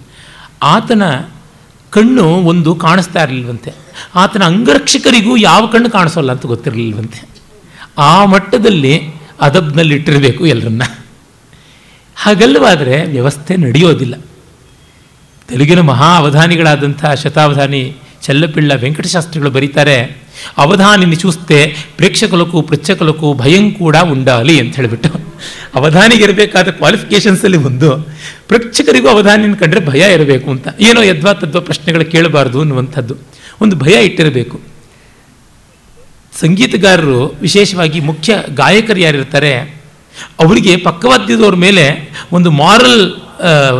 ಆತನ 0.63 1.03
ಕಣ್ಣು 1.89 2.23
ಒಂದು 2.23 2.75
ಕಾಣಿಸ್ತಾ 2.75 3.23
ಇರಲಿಲ್ವಂತೆ. 3.23 3.73
ಆತನ 4.15 4.43
ಅಂಗರಕ್ಷಕರಿಗೂ 4.43 5.37
ಯಾವ 5.37 5.67
ಕಣ್ಣು 5.67 5.89
ಕಾಣಿಸೋಲ್ಲ 5.89 6.31
ಅಂತ 6.31 6.45
ಗೊತ್ತಿರಲಿಲ್ವಂತೆ. 6.45 7.29
ಆ 7.97 8.25
ಮಟ್ಟದಲ್ಲಿ 8.25 9.01
ಅದಬ್ನಲ್ಲಿ 9.41 9.95
ಇಟ್ಟಿರಬೇಕು 9.95 10.45
ಎಲ್ಲರನ್ನ 10.45 10.83
ಹಾಗಲ್ಲವಾದರೆ 12.15 13.05
ವ್ಯವಸ್ಥೆ 13.05 13.57
ನಡೆಯೋದಿಲ್ಲ. 13.57 14.15
ತೆಲುಗಿನ 15.47 15.79
ಮಹಾ 15.79 16.17
ಅವಧಾನಿಗಳಾದಂಥ 16.17 17.05
ಶತಾವಧಾನಿ 17.05 17.95
చెల్లపిళ్ళ 18.23 18.73
ವೆಂಕಟಶಾಸ್ತ್ರಿಗಳು 18.75 19.51
ಬರೀತಾರೆ 19.51 20.21
అవధానిని 20.57 21.15
చూస్తే 21.15 21.75
ಪ್ರೇಕ್ಷಕಲಕ್ಕೂ 21.97 22.61
ಪ್ರಚಕಲಕ್ಕೂ 22.61 23.33
ಭಯಂ 23.33 23.71
ಕೂಡ 23.71 23.95
ಉಂಡಾಲಿ 23.97 24.59
ಅಂತ 24.59 24.75
ಹೇಳಿಬಿಟ್ಟು. 24.75 25.09
ಅವಧಾನಿಗೆ 25.75 26.23
ಇರಬೇಕಾದ 26.23 26.67
ಕ್ವಾಲಿಫಿಕೇಷನ್ಸಲ್ಲಿ 26.67 27.57
ಒಂದು. 27.57 27.97
ಪ್ರೇಕ್ಷಕರಿಗೂ 28.47 29.09
ಅವಧಾನಿನ 29.09 29.53
ಕಂಡ್ರೆ 29.53 29.85
ಭಯ 29.85 30.13
ಇರಬೇಕು 30.13 30.51
ಅಂತ. 30.51 30.67
ಏನೋ 30.79 31.01
ಯದ್ವಾ 31.01 31.33
ತದ್ವಾ 31.33 31.61
ಪ್ರಶ್ನೆಗಳು 31.61 32.05
ಕೇಳಬಾರ್ದು 32.05 32.59
ಅನ್ನುವಂಥದ್ದು. 32.59 33.15
ಒಂದು 33.61 33.75
ಭಯ 33.75 34.05
ಇಟ್ಟಿರಬೇಕು. 34.05 34.61
ಸಂಗೀತಗಾರರು, 36.39 37.35
ವಿಶೇಷವಾಗಿ 37.41 37.99
ಮುಖ್ಯ 37.99 38.37
ಗಾಯಕರು 38.55 38.99
ಯಾರಿರ್ತಾರೆ, 38.99 39.81
ಅವರಿಗೆ 40.39 40.77
ಪಕ್ಕವಾದ್ಯದವ್ರ 40.77 41.55
ಮೇಲೆ 41.55 42.11
ಒಂದು 42.31 42.51
ಮಾರಲ್ 42.51 43.11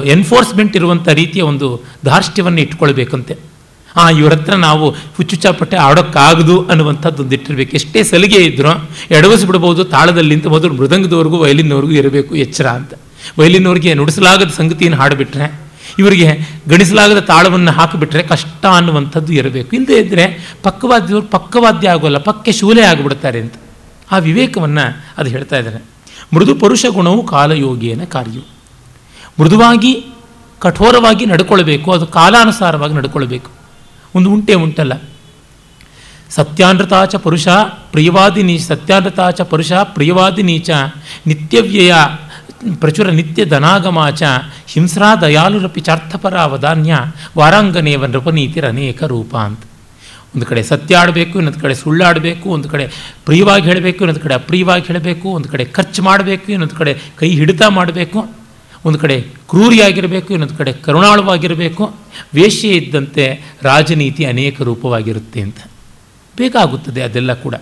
ಎನ್ಫೋರ್ಸ್ಮೆಂಟ್ 0.05 0.75
ಇರುವಂಥ 0.75 1.07
ರೀತಿಯ 1.07 1.41
ಒಂದು 1.41 1.81
ಧಾರ್ಷ್ಟ್ಯವನ್ನು 2.05 2.61
ಇಟ್ಕೊಳ್ಬೇಕಂತೆ. 2.61 3.50
ಆ, 3.95 4.09
ಇವ್ರ 4.09 4.33
ಹತ್ರ 4.33 4.53
ನಾವು 4.53 4.89
ಹುಚ್ಚುಚ್ಚಾಪಟ್ಟೆ 4.89 5.77
ಆಡೋಕ್ಕಾಗದು 5.77 6.67
ಅನ್ನುವಂಥದ್ದು 6.67 7.23
ಒಂದು 7.23 7.35
ಇಟ್ಟಿರ್ಬೇಕು. 7.35 7.71
ಎಷ್ಟೇ 7.71 8.03
ಸಲಿಗೆ 8.03 8.37
ಎಡವಿಸ್ಬಿಡ್ಬೋದು 9.11 9.83
ತಾಳದಲ್ಲಿ 9.83 10.35
ಅಂತ 10.35 10.47
ಮೊದಲು 10.47 10.73
ಮೃದಂಗದವರೆಗೂ, 10.73 11.37
ವಯಲಿನವರೆಗೂ 11.37 11.91
ಇರಬೇಕು, 11.91 12.35
ಎಚ್ಚರ 12.35 12.67
ಅಂತ. 12.67 12.93
ವಯಲಿನವ್ರಿಗೆ 13.39 13.93
ನುಡಿಸಲಾಗದ 13.93 14.51
ಸಂಗತಿಯನ್ನು 14.57 14.99
ಹಾಡಿಬಿಟ್ರೆ, 14.99 15.59
ಇವರಿಗೆ 15.99 16.39
ಗಣಿಸಲಾಗದ 16.69 17.19
ತಾಳವನ್ನು 17.19 17.71
ಹಾಕಿಬಿಟ್ರೆ 17.71 18.23
ಕಷ್ಟ 18.23 18.65
ಅನ್ನುವಂಥದ್ದು 18.65 19.33
ಇರಬೇಕು. 19.33 19.75
ಇಲ್ಲದೇ 19.75 19.97
ಇದ್ದರೆ 19.97 20.55
ಪಕ್ಕವಾದ್ಯವ್ರು 20.63 21.27
ಪಕ್ಕವಾದ್ಯ 21.27 21.89
ಆಗೋಲ್ಲ, 21.89 22.17
ಪಕ್ಕೆ 22.17 22.51
ಶೂಲೆ 22.51 22.81
ಆಗಿಬಿಡ್ತಾರೆ 22.81 23.39
ಅಂತ. 23.39 23.53
ಆ 24.11 24.17
ವಿವೇಕವನ್ನು 24.17 25.05
ಅದು 25.17 25.29
ಹೇಳ್ತಾ 25.29 25.57
ಇದ್ದಾರೆ. 25.57 25.83
ಮೃದು 26.35 26.55
ಪರುಷ 26.55 26.85
ಗುಣವು 26.89 27.27
ಕಾಲಯೋಗಿಯನ 27.27 28.03
ಕಾರ್ಯವು. 28.03 28.47
ಮೃದುವಾಗಿ, 29.39 30.05
ಕಠೋರವಾಗಿ 30.59 31.25
ನಡ್ಕೊಳ್ಬೇಕು, 31.25 31.91
ಅದು 31.91 32.07
ಕಾಲಾನುಸಾರವಾಗಿ 32.07 32.93
ನಡ್ಕೊಳ್ಬೇಕು. 32.93 33.60
ಒಂದು 34.15 34.29
ಉಂಟೆ 34.31 34.53
ಉಂಟಲ್ಲ. 34.53 34.93
ಸತ್ಯಾನೃತಾಚ 36.29 37.15
ಪುರುಷ 37.15 37.47
ಪ್ರಿಯವಾದಿ 37.91 38.43
ನೀಚ 38.43 38.61
ಸತ್ಯಾನೃತಾಚ 38.61 39.41
ಪುರುಷ 39.41 39.71
ಪ್ರಿಯವಾದಿ 39.71 40.43
ನೀಚ, 40.43 40.69
ನಿತ್ಯವ್ಯಯ 41.27 41.93
ಪ್ರಚುರ 42.79 43.09
ನಿತ್ಯ 43.09 43.45
ಧನಾಗಮಾಚ 43.45 44.23
ಹಿಂಸ್ರಾ 44.67 45.15
ದಯಾಲುರಪಿ 45.15 45.81
ಚಾರ್ಥಪರ 45.81 46.37
ಅವಧಾನ್ಯ 46.37 46.97
ವಾರಾಂಗನೇವ 47.37 48.05
ನೃಪನೀತಿರ 48.05 48.67
ಅನೇಕ 48.67 49.03
ರೂಪ 49.03 49.35
ಅಂತ. 49.35 49.63
ಒಂದು 50.35 50.45
ಕಡೆ 50.45 50.63
ಸತ್ಯ 50.63 50.95
ಆಡಬೇಕು 50.95 51.37
ಇನ್ನೊಂದು 51.37 51.59
ಕಡೆ 51.59 51.75
ಸುಳ್ಳಾಡಬೇಕು, 51.75 52.49
ಒಂದು 52.49 52.69
ಕಡೆ 52.69 52.85
ಪ್ರಿಯವಾಗಿ 53.25 53.65
ಹೇಳಬೇಕು, 53.65 53.97
ಇನ್ನೊಂದು 53.97 54.19
ಕಡೆ 54.19 54.33
ಅಪ್ರಿಯವಾಗಿ 54.33 54.85
ಹೇಳಬೇಕು, 54.87 55.29
ಒಂದು 55.29 55.49
ಕಡೆ 55.49 55.65
ಖರ್ಚು 55.65 56.03
ಮಾಡಬೇಕು, 56.03 56.51
ಇನ್ನೊಂದು 56.51 56.75
ಕಡೆ 56.75 56.93
ಕೈ 57.15 57.29
ಹಿಡಿತ 57.29 57.61
ಮಾಡಬೇಕು. 57.69 58.40
ಒಂದು 58.85 58.99
ಕಡೆ 58.99 59.21
ಕ್ರೂರಿಯಾಗಿರಬೇಕು, 59.21 60.33
ಇನ್ನೊಂದು 60.33 60.55
ಕಡೆ 60.55 60.73
ಕರುಣಾಳುವಾಗಿರಬೇಕು. 60.73 61.95
ವೇಶ್ಯೆ 62.33 62.71
ಇದ್ದಂತೆ 62.71 63.41
ರಾಜನೀತಿ 63.61 64.25
ಅನೇಕ 64.25 64.61
ರೂಪವಾಗಿರುತ್ತೆ 64.61 65.41
ಅಂತ. 65.41 65.57
ಬೇಕಾಗುತ್ತದೆ 66.37 67.01
ಅದೆಲ್ಲ 67.01 67.33
ಕೂಡ. 67.33 67.55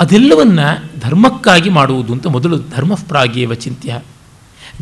ಅದೆಲ್ಲವನ್ನು 0.00 1.00
ಧರ್ಮಕ್ಕಾಗಿ 1.00 1.70
ಮಾಡುವುದು 1.70 2.12
ಅಂತ 2.12 2.26
ಮೊದಲು 2.26 2.58
ಧರ್ಮ 2.58 2.94
ಪ್ರಾಗೇವ 2.94 3.54
ಚಿಂತ್ಯ. 3.54 4.00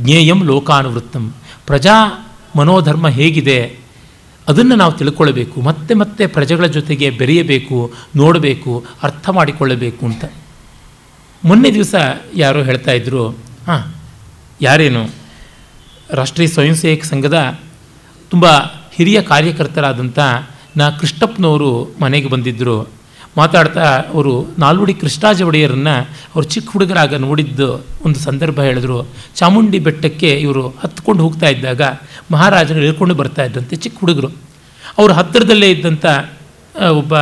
ಜ್ಞೇಯಂ 0.00 0.44
ಲೋಕಾನುವೃತ್ತಂ. 0.44 1.34
ಪ್ರಜಾ 1.66 1.92
ಮನೋಧರ್ಮ 2.56 3.08
ಹೇಗಿದೆ? 3.08 3.76
ಅದನ್ನು 4.48 4.76
ನಾವು 4.76 4.92
ತಿಳ್ಕೊಳ್ಬೇಕು. 4.92 5.60
ಮತ್ತೆ 5.60 5.94
ಮತ್ತೆ 5.94 6.26
ಪ್ರಜೆಗಳ 6.26 6.66
ಜೊತೆಗೆ 6.66 7.10
ಬೆರೆಯಬೇಕು, 7.10 7.92
ನೋಡಬೇಕು, 8.16 8.84
ಅರ್ಥ 9.02 9.28
ಮಾಡಿಕೊಳ್ಳಬೇಕು 9.28 10.06
ಅಂತ. 10.06 10.24
ಮೊನ್ನೆ 11.44 11.74
ದಿವಸ 11.74 11.94
ಯಾರೋ 12.34 12.62
ಹೇಳ್ತಾ 12.62 12.92
ಇದ್ದರು 12.92 13.30
ಹಾಂ, 13.66 13.94
ಯಾರೇನು? 14.62 15.19
ರಾಷ್ಟ್ರೀಯ 16.12 16.48
ಸ್ವಯಂ 16.48 16.74
ಸೇವಕ 16.74 17.04
ಸಂಘದ 17.04 17.58
ತುಂಬ 18.30 18.46
ಹಿರಿಯ 18.92 19.22
ಕಾರ್ಯಕರ್ತರಾದಂಥ 19.22 20.18
ನಾ. 20.76 20.90
ಕೃಷ್ಣಪ್ಪನವರು 20.90 21.96
ಮನೆಗೆ 22.02 22.28
ಬಂದಿದ್ದರು. 22.28 22.88
ಮಾತಾಡ್ತಾ 23.36 23.84
ಅವರು 24.14 24.54
ನಾಲ್ವಡಿ 24.58 24.94
ಕೃಷ್ಣಾಜ 24.94 25.42
ಒಡೆಯರನ್ನು 25.42 26.00
ಅವರು 26.00 26.42
ಚಿಕ್ಕ 26.42 26.70
ಹುಡುಗರಾಗ 26.70 27.14
ನೋಡಿದ್ದು 27.14 27.86
ಒಂದು 28.04 28.18
ಸಂದರ್ಭ 28.18 28.60
ಹೇಳಿದ್ರು. 28.60 29.08
ಚಾಮುಂಡಿ 29.34 29.78
ಬೆಟ್ಟಕ್ಕೆ 29.78 30.30
ಇವರು 30.30 30.68
ಹತ್ಕೊಂಡು 30.68 31.22
ಹೋಗ್ತಾ 31.22 31.48
ಇದ್ದಾಗ 31.48 31.82
ಮಹಾರಾಜರು 32.30 32.78
ಇಳ್ಕೊಂಡು 32.78 33.14
ಬರ್ತಾ 33.14 33.44
ಇದ್ದಂತೆ 33.44 33.76
ಚಿಕ್ಕ 33.76 33.98
ಹುಡುಗರು. 34.00 34.28
ಅವರು 34.98 35.12
ಹತ್ತಿರದಲ್ಲೇ 35.12 35.70
ಇದ್ದಂಥ 35.70 36.06
ಒಬ್ಬ 36.90 37.16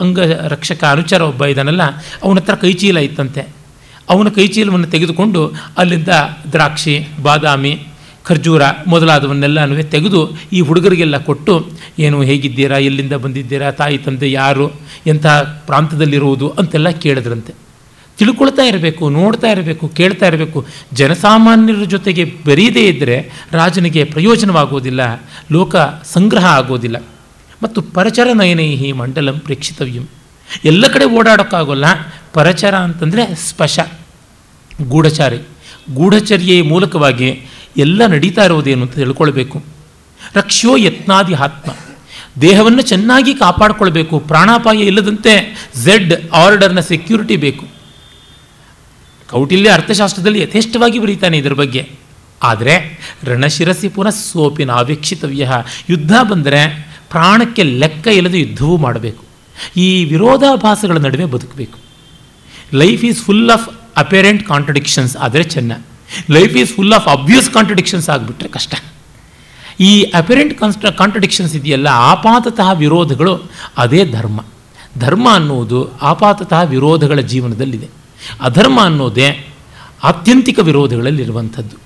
ಅಂಗ 0.00 0.18
ರಕ್ಷಕ 0.48 0.84
ಅನುಚಾರ 0.84 1.20
ಒಬ್ಬ 1.22 1.44
ಇದ್ದಾನಲ್ಲ 1.44 1.82
ಅವನ 2.22 2.38
ಹತ್ರ 2.38 2.54
ಕೈಚೀಲ 2.54 2.96
ಇತ್ತಂತೆ. 2.96 3.48
ಅವನ 4.10 4.28
ಕೈಚೀಲವನ್ನು 4.28 4.86
ತೆಗೆದುಕೊಂಡು 4.86 5.52
ಅಲ್ಲಿಂದ 5.78 6.08
ದ್ರಾಕ್ಷಿ, 6.52 7.08
ಬಾದಾಮಿ 7.22 7.86
ಖರ್ಜೂರ 8.24 8.62
ಮೊದಲಾದವನ್ನೆಲ್ಲನೂ 8.86 9.82
ತೆಗೆದು 9.82 10.30
ಈ 10.52 10.60
ಹುಡುಗರಿಗೆಲ್ಲ 10.60 11.18
ಕೊಟ್ಟು, 11.18 11.70
ಏನು 11.98 12.22
ಹೇಗಿದ್ದೀರಾ? 12.22 12.78
ಎಲ್ಲಿಂದ 12.78 13.12
ಬಂದಿದ್ದೀರಾ? 13.12 13.70
ತಾಯಿ, 13.70 13.98
ತಂದೆ 13.98 14.32
ಯಾರು? 14.32 14.70
ಎಂಥ 15.06 15.26
ಪ್ರಾಂತದಲ್ಲಿರುವುದು 15.66 16.48
ಅಂತೆಲ್ಲ 16.48 16.88
ಕೇಳಿದ್ರಂತೆ. 16.88 17.54
ತಿಳ್ಕೊಳ್ತಾ 18.18 18.62
ಇರಬೇಕು, 18.62 19.10
ನೋಡ್ತಾ 19.10 19.46
ಇರಬೇಕು, 19.46 19.88
ಕೇಳ್ತಾ 19.88 20.26
ಇರಬೇಕು. 20.26 20.66
ಜನಸಾಮಾನ್ಯರ 20.92 21.84
ಜೊತೆಗೆ 21.84 22.24
ಬೆರೆಯದೇ 22.24 22.86
ಇದ್ದರೆ 22.86 23.30
ರಾಜನಿಗೆ 23.52 24.04
ಪ್ರಯೋಜನವಾಗೋದಿಲ್ಲ, 24.04 25.00
ಲೋಕ 25.52 25.76
ಸಂಗ್ರಹ 26.12 26.44
ಆಗೋದಿಲ್ಲ. 26.44 27.04
ಮತ್ತು 27.62 27.82
ಪರಚರ 27.82 28.28
ನಯನೈಹಿ 28.34 28.92
ಮಂಡಲಂ 28.92 29.38
ಪ್ರೇಕ್ಷಿತವ್ಯಂ. 29.38 30.08
ಎಲ್ಲ 30.64 30.86
ಕಡೆ 30.86 31.04
ಓಡಾಡೋಕ್ಕಾಗೋಲ್ಲ. 31.04 31.84
ಪರಚರ 32.32 32.74
ಅಂತಂದರೆ 32.74 33.34
ಸ್ಪಶ, 33.34 33.78
ಗೂಢಚಾರಿ. 34.88 35.36
ಗೂಢಚರ್ಯೆಯ 35.94 36.62
ಮೂಲಕವಾಗಿ 36.62 37.46
ಎಲ್ಲ 37.76 38.06
ನಡೀತಾ 38.06 38.44
ಇರೋದೇನು 38.44 38.82
ಅಂತ 38.82 38.94
ತಿಳ್ಕೊಳ್ಬೇಕು. 38.94 39.62
ರಕ್ಷೋ 40.34 40.76
ಯತ್ನಾದಿ 40.76 41.34
ಆತ್ಮ. 41.34 41.70
ದೇಹವನ್ನು 42.40 42.82
ಚೆನ್ನಾಗಿ 42.82 43.34
ಕಾಪಾಡಿಕೊಳ್ಬೇಕು. 43.34 44.20
ಪ್ರಾಣಾಪಾಯ 44.20 44.76
ಇಲ್ಲದಂತೆ 44.76 45.66
ಝೆಡ್ 45.74 46.30
ಆರ್ಡರ್ನ 46.32 46.80
ಸೆಕ್ಯೂರಿಟಿ 46.80 47.36
ಬೇಕು. 47.36 47.66
ಕೌಟಿಲ್ಯ 49.30 49.70
ಅರ್ಥಶಾಸ್ತ್ರದಲ್ಲಿ 49.70 50.40
ಯಥೇಷ್ಟವಾಗಿ 50.40 50.98
ಬರೀತಾನೆ 50.98 51.38
ಇದರ 51.38 51.52
ಬಗ್ಗೆ. 51.52 51.90
ಆದರೆ 52.42 53.00
ರಣಶಿರಸಿ 53.24 53.88
ಪುನಃ 53.88 54.10
ಸೋಪಿನ 54.10 54.72
ಅವೇಕ್ಷಿತವ್ಯ 54.72 55.50
ಯುದ್ಧ 55.90 56.12
ಬಂದರೆ 56.22 56.88
ಪ್ರಾಣಕ್ಕೆ 57.10 57.62
ಲೆಕ್ಕ 57.62 58.06
ಇಲ್ಲದೆ 58.06 58.40
ಯುದ್ಧವೂ 58.40 58.76
ಮಾಡಬೇಕು. 58.76 59.24
ಈ 59.76 60.04
ವಿರೋಧಾಭಾಸಗಳ 60.04 60.96
ನಡುವೆ 60.96 61.24
ಬದುಕಬೇಕು. 61.24 61.78
Life 62.74 63.04
is 63.04 63.22
full 63.22 63.50
of 63.50 63.68
apparent 63.96 64.48
contradictions 64.48 65.16
ಆದರೆ 65.16 65.42
ಚೆನ್ನ. 65.42 65.72
Life 66.30 66.56
is 66.56 66.74
full 66.74 66.92
of 66.92 67.08
abuse 67.08 67.50
contradictions 67.50 68.08
ಆಗಿಬಿಟ್ರೆ 68.08 68.48
ಕಷ್ಟ. 68.48 68.74
ಈ 69.80 70.02
ಅಪೆರೆಂಟ್ 70.02 70.58
ಕಾನ್ಸ್ಟ 70.58 70.86
ಕಾಂಟ್ರಡಿಕ್ಷನ್ಸ್ 70.86 71.56
ಇದೆಯಲ್ಲ, 71.56 71.88
ಆಪಾತತಃ 71.88 72.72
ವಿರೋಧಗಳು, 72.72 73.50
ಅದೇ 73.78 74.04
ಧರ್ಮ. 74.04 74.44
ಧರ್ಮ 74.98 75.34
ಅನ್ನುವುದು 75.34 75.98
ಆಪಾತತಃ 75.98 76.62
ವಿರೋಧಗಳ 76.62 77.20
ಜೀವನದಲ್ಲಿದೆ. 77.20 77.88
ಅಧರ್ಮ 78.40 78.80
ಅನ್ನೋದೇ 78.84 79.46
ಆತ್ಯಂತಿಕ 80.02 80.58
ವಿರೋಧಗಳಲ್ಲಿರುವಂಥದ್ದು. 80.58 81.82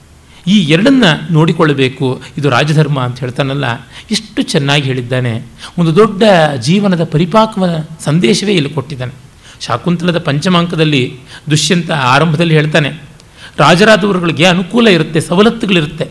ಈ 0.51 0.59
ಎರಡನ್ನ 0.59 1.05
ನೋಡಿಕೊಳ್ಳಬೇಕು. 1.31 2.23
ಇದು 2.39 2.51
ರಾಜಧರ್ಮ 2.51 3.01
ಅಂತ 3.01 3.21
ಹೇಳ್ತಾನಲ್ಲ 3.21 3.65
ಎಷ್ಟು 4.11 4.43
ಚೆನ್ನಾಗಿ 4.43 4.83
ಹೇಳಿದ್ದಾನೆ. 4.83 5.43
ಒಂದು 5.79 5.97
ದೊಡ್ಡ 5.97 6.23
ಜೀವನದ 6.61 7.05
ಪರಿಪಾಕವ 7.05 7.85
ಸಂದೇಶವೇ 8.05 8.53
ಇಲ್ಲಿ 8.53 8.71
ಕೊಟ್ಟಿದ್ದಾನೆ. 8.71 9.13
ಶಾಕುಂತಲದ 9.61 10.19
ಪಂಚಮಾಂಕದಲ್ಲಿ 10.19 11.19
ದುಷ್ಯಂತ 11.51 11.91
ಆರಂಭದಲ್ಲಿ 11.91 12.55
ಹೇಳ್ತಾನೆ 12.55 13.16
ರಾಜರಾದವರುಗಳಿಗೆ 13.59 14.47
ಅನುಕೂಲ 14.47 14.87
ಇರುತ್ತೆ 14.97 15.21
ಸವಲತ್ತುಗಳಿರುತ್ತೆ 15.21 16.07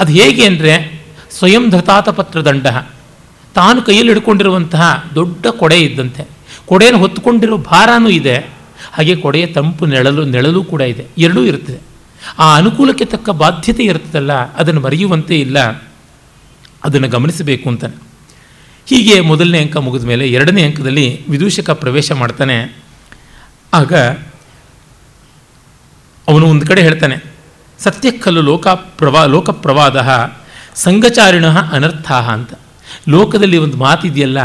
ಅದು 0.00 0.10
ಹೇಗೆ 0.12 0.44
ಅಂದರೆ 0.46 0.72
ಸ್ವಯಂ 1.36 1.64
ಧೃತಾತ 1.70 2.08
ಪತ್ರದಂಡ 2.18 2.66
ತಾನು 3.54 3.78
ಕೈಯಲ್ಲಿ 3.82 4.12
ಹಿಡ್ಕೊಂಡಿರುವಂತಹ 4.12 4.84
ದೊಡ್ಡ 5.14 5.46
ಕೊಡೆ 5.60 5.78
ಇದ್ದಂತೆ. 5.80 6.22
ಕೊಡೆಯನ್ನು 6.66 7.00
ಹೊತ್ತುಕೊಂಡಿರೋ 7.00 7.56
ಭಾರನೂ 7.72 8.08
ಇದೆ, 8.20 8.36
ಹಾಗೆ 8.96 9.14
ಕೊಡೆಯ 9.16 9.44
ತಂಪು 9.56 9.84
ನೆಳಲು 9.86 10.22
ನೆಳಲು 10.34 10.60
ಕೂಡ 10.64 10.82
ಇದೆ, 10.92 11.04
ಎರಡೂ 11.18 11.42
ಇರುತ್ತದೆ 11.44 11.80
ಆ 12.38 12.46
ಅನುಕೂಲಕ್ಕೆ 12.56 13.06
ತಕ್ಕ 13.12 13.28
ಬಾಧ್ಯತೆ 13.42 13.82
ಇರ್ತದಲ್ಲ, 13.84 14.32
ಅದನ್ನು 14.60 14.80
ಮರೆಯುವಂತೆ 14.80 15.34
ಇಲ್ಲ. 15.40 15.58
ಅದನ್ನು 16.84 17.08
ಗಮನಿಸಬೇಕು 17.08 17.66
ಅಂತಾನೆ. 17.68 17.96
ಹೀಗೆ 18.90 19.14
ಮೊದಲನೇ 19.30 19.60
ಅಂಕ 19.64 19.76
ಮುಗಿದ 19.84 20.04
ಮೇಲೆ 20.04 20.24
ಎರಡನೇ 20.30 20.62
ಅಂಕದಲ್ಲಿ 20.62 21.06
ವಿದೂಷಕ 21.30 21.70
ಪ್ರವೇಶ 21.82 22.12
ಮಾಡ್ತಾನೆ. 22.22 22.56
ಆಗ 23.74 23.92
ಅವನು 26.28 26.46
ಒಂದು 26.46 26.64
ಕಡೆ 26.66 26.80
ಹೇಳ್ತಾನೆ, 26.82 27.16
ಸತ್ಯಕ್ಕಲ್ಲು 27.78 28.42
ಲೋಕ 28.42 28.68
ಪ್ರವಾ 28.98 29.22
ಲೋಕ 29.24 29.50
ಪ್ರವಾದ 29.64 29.96
ಸಂಘಚಾರಿಣ 30.74 31.46
ಅನರ್ಥ 31.72 32.08
ಅಂತ. 32.34 32.52
ಲೋಕದಲ್ಲಿ 33.08 33.58
ಒಂದು 33.58 33.76
ಮಾತಿದೆಯಲ್ಲ, 33.76 34.38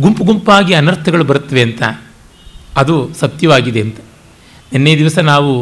ಗುಂಪು 0.00 0.22
ಗುಂಪಾಗಿ 0.24 0.72
ಅನರ್ಥಗಳು 0.74 1.24
ಬರುತ್ತವೆ 1.24 1.62
ಅಂತ. 1.62 1.82
ಅದು 2.76 2.96
ಸತ್ಯವಾಗಿದೆ 3.20 3.80
ಅಂತ. 3.80 3.98
ನಿನ್ನೆ 4.72 4.92
ದಿವಸ 4.96 5.18
ನಾವು 5.18 5.52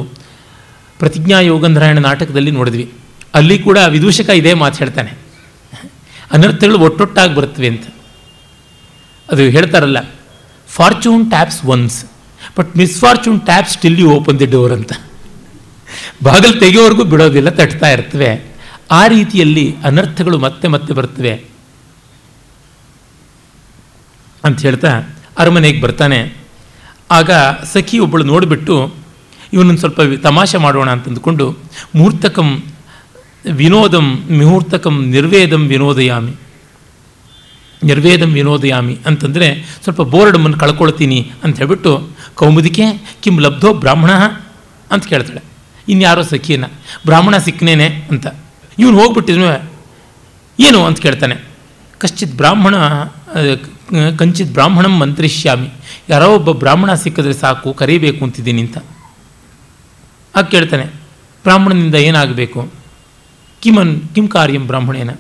ಪ್ರತಿಜ್ಞಾ 0.99 1.39
ಯೋಗಂಧರಾಯಣ 1.41 1.99
ನಾಟಕದಲ್ಲಿ 1.99 2.51
ನೋಡಿದ್ವಿ. 2.51 2.87
ಅಲ್ಲಿ 3.35 3.57
ಕೂಡ 3.59 3.79
ವಿದೂಷಕ 3.89 4.29
ಇದೇ 4.31 4.53
ಮಾತು 4.55 4.79
ಹೇಳ್ತಾನೆ, 4.79 5.13
ಅನರ್ಥಗಳು 6.33 6.79
ಒಟ್ಟೊಟ್ಟಾಗಿ 6.79 7.35
ಬರುತ್ತವೆ 7.35 7.69
ಅಂತ. 7.69 7.87
ಅದು 9.29 9.43
ಹೇಳ್ತಾರಲ್ಲ 9.43 10.01
fortune 10.69 11.25
taps 11.31 11.61
once 11.65 11.99
but 12.59 12.71
misfortune 12.77 13.41
taps 13.41 13.75
still 13.75 13.99
you 14.01 14.09
open 14.11 14.39
the 14.41 14.47
door 14.47 14.73
ಅಂತ. 14.73 14.93
ಬಾಗಿಲು 16.23 16.61
ತೆಗೆಯೋವರೆಗೂ 16.61 17.05
ಬಿಡೋದಿಲ್ಲ, 17.05 17.49
ತಟ್ತಾ 17.49 17.91
ಇರ್ತವೆ. 17.91 18.31
ಆ 18.91 19.07
ರೀತಿಯಲ್ಲಿ 19.07 19.77
ಅನರ್ಥಗಳು 19.85 20.39
ಮತ್ತೆ 20.39 20.69
ಮತ್ತೆ 20.69 20.93
ಬರ್ತವೆ. 20.93 21.45
ಅಂತ 24.45 24.61
ಹೇಳ್ತಾ 24.61 25.17
ಅರಮನೆಗೆ 25.39 25.81
ಬರ್ತಾನೆ. 25.81 26.37
ಆಗ 27.11 27.31
ಸಖಿ 27.65 27.99
ಒಬ್ಬಳು 27.99 28.25
ನೋಡಿಬಿಟ್ಟು, 28.25 28.95
ಇವನನ್ನು 29.53 29.79
ಸ್ವಲ್ಪ 29.79 30.01
ತಮಾಷೆ 30.23 30.59
ಮಾಡೋಣ 30.59 30.91
ಅಂತಂದುಕೊಂಡು 30.91 31.59
ಮುಹೂರ್ತಕಂ 31.97 32.63
ವಿನೋದಂ 33.53 34.15
ಮುಹೂರ್ತಕಂ 34.39 35.11
ನಿರ್ವೇದಂ 35.11 35.69
ವಿನೋದಯಾಮಿ 35.69 36.35
ನಿರ್ವೇದಂ 37.85 38.33
ವಿನೋದಯಾಮಿ 38.33 38.99
ಅಂತಂದರೆ, 39.07 39.79
ಸ್ವಲ್ಪ 39.83 40.03
ಬೋರ್ಡಮ್ಮನ್ನು 40.03 40.59
ಕಳ್ಕೊಳ್ತೀನಿ 40.59 41.31
ಅಂತ 41.45 41.57
ಹೇಳ್ಬಿಟ್ಟು, 41.57 42.09
ಕೌಮುದಿಕೆ, 42.35 42.83
ಕಿಂ 43.23 43.41
ಲಬ್ಧೋ 43.41 43.75
ಬ್ರಾಹ್ಮಣ 43.75 44.11
ಅಂತ 44.91 45.07
ಕೇಳ್ತಾಳೆ. 45.07 45.48
ಇನ್ಯಾರೋ 45.89 46.23
ಸಖಿಯನ್ನ, 46.23 46.65
ಬ್ರಾಹ್ಮಣ 47.07 47.37
ಸಿಕ್ಕನೇನೆ 47.37 47.89
ಅಂತ. 48.11 48.27
ಇವನು 48.79 49.01
ಹೋಗ್ಬಿಟ್ಟಿದ್ನು 49.01 49.71
ಏನು 50.61 50.85
ಅಂತ 50.85 51.01
ಕೇಳ್ತಾನೆ. 51.01 51.37
ಕಶ್ಚಿತ್ 51.99 52.33
ಬ್ರಾಹ್ಮಣ 52.33 52.75
ಕಂಚಿತ್ 54.17 54.51
ಬ್ರಾಹ್ಮಣಂ 54.51 54.99
ಮಂತ್ರಿಷ್ಯಾಮಿ. 54.99 55.69
ಯಾರೋ 56.09 56.35
ಒಬ್ಬ 56.35 56.53
ಬ್ರಾಹ್ಮಣ 56.53 56.95
ಸಿಕ್ಕಿದ್ರೆ 56.95 57.33
ಸಾಕು, 57.33 57.73
ಕರೀಬೇಕು 57.73 58.25
ಅಂತಿದ್ದೀನಿ 58.25 58.61
ಅಂತ. 58.61 58.79
ಆಗ 60.37 60.45
ಕೇಳ್ತಾನೆ, 60.45 60.85
ಬ್ರಾಹ್ಮಣನಿಂದ 61.43 61.95
ಏನಾಗಬೇಕು? 61.95 62.73
ಕಿಮನ್, 63.61 64.01
ಕಿಂ 64.15 64.29
ಕಾರ್ಯಂ 64.29 64.67
ಬ್ರಾಹ್ಮಣೇನ? 64.67 65.11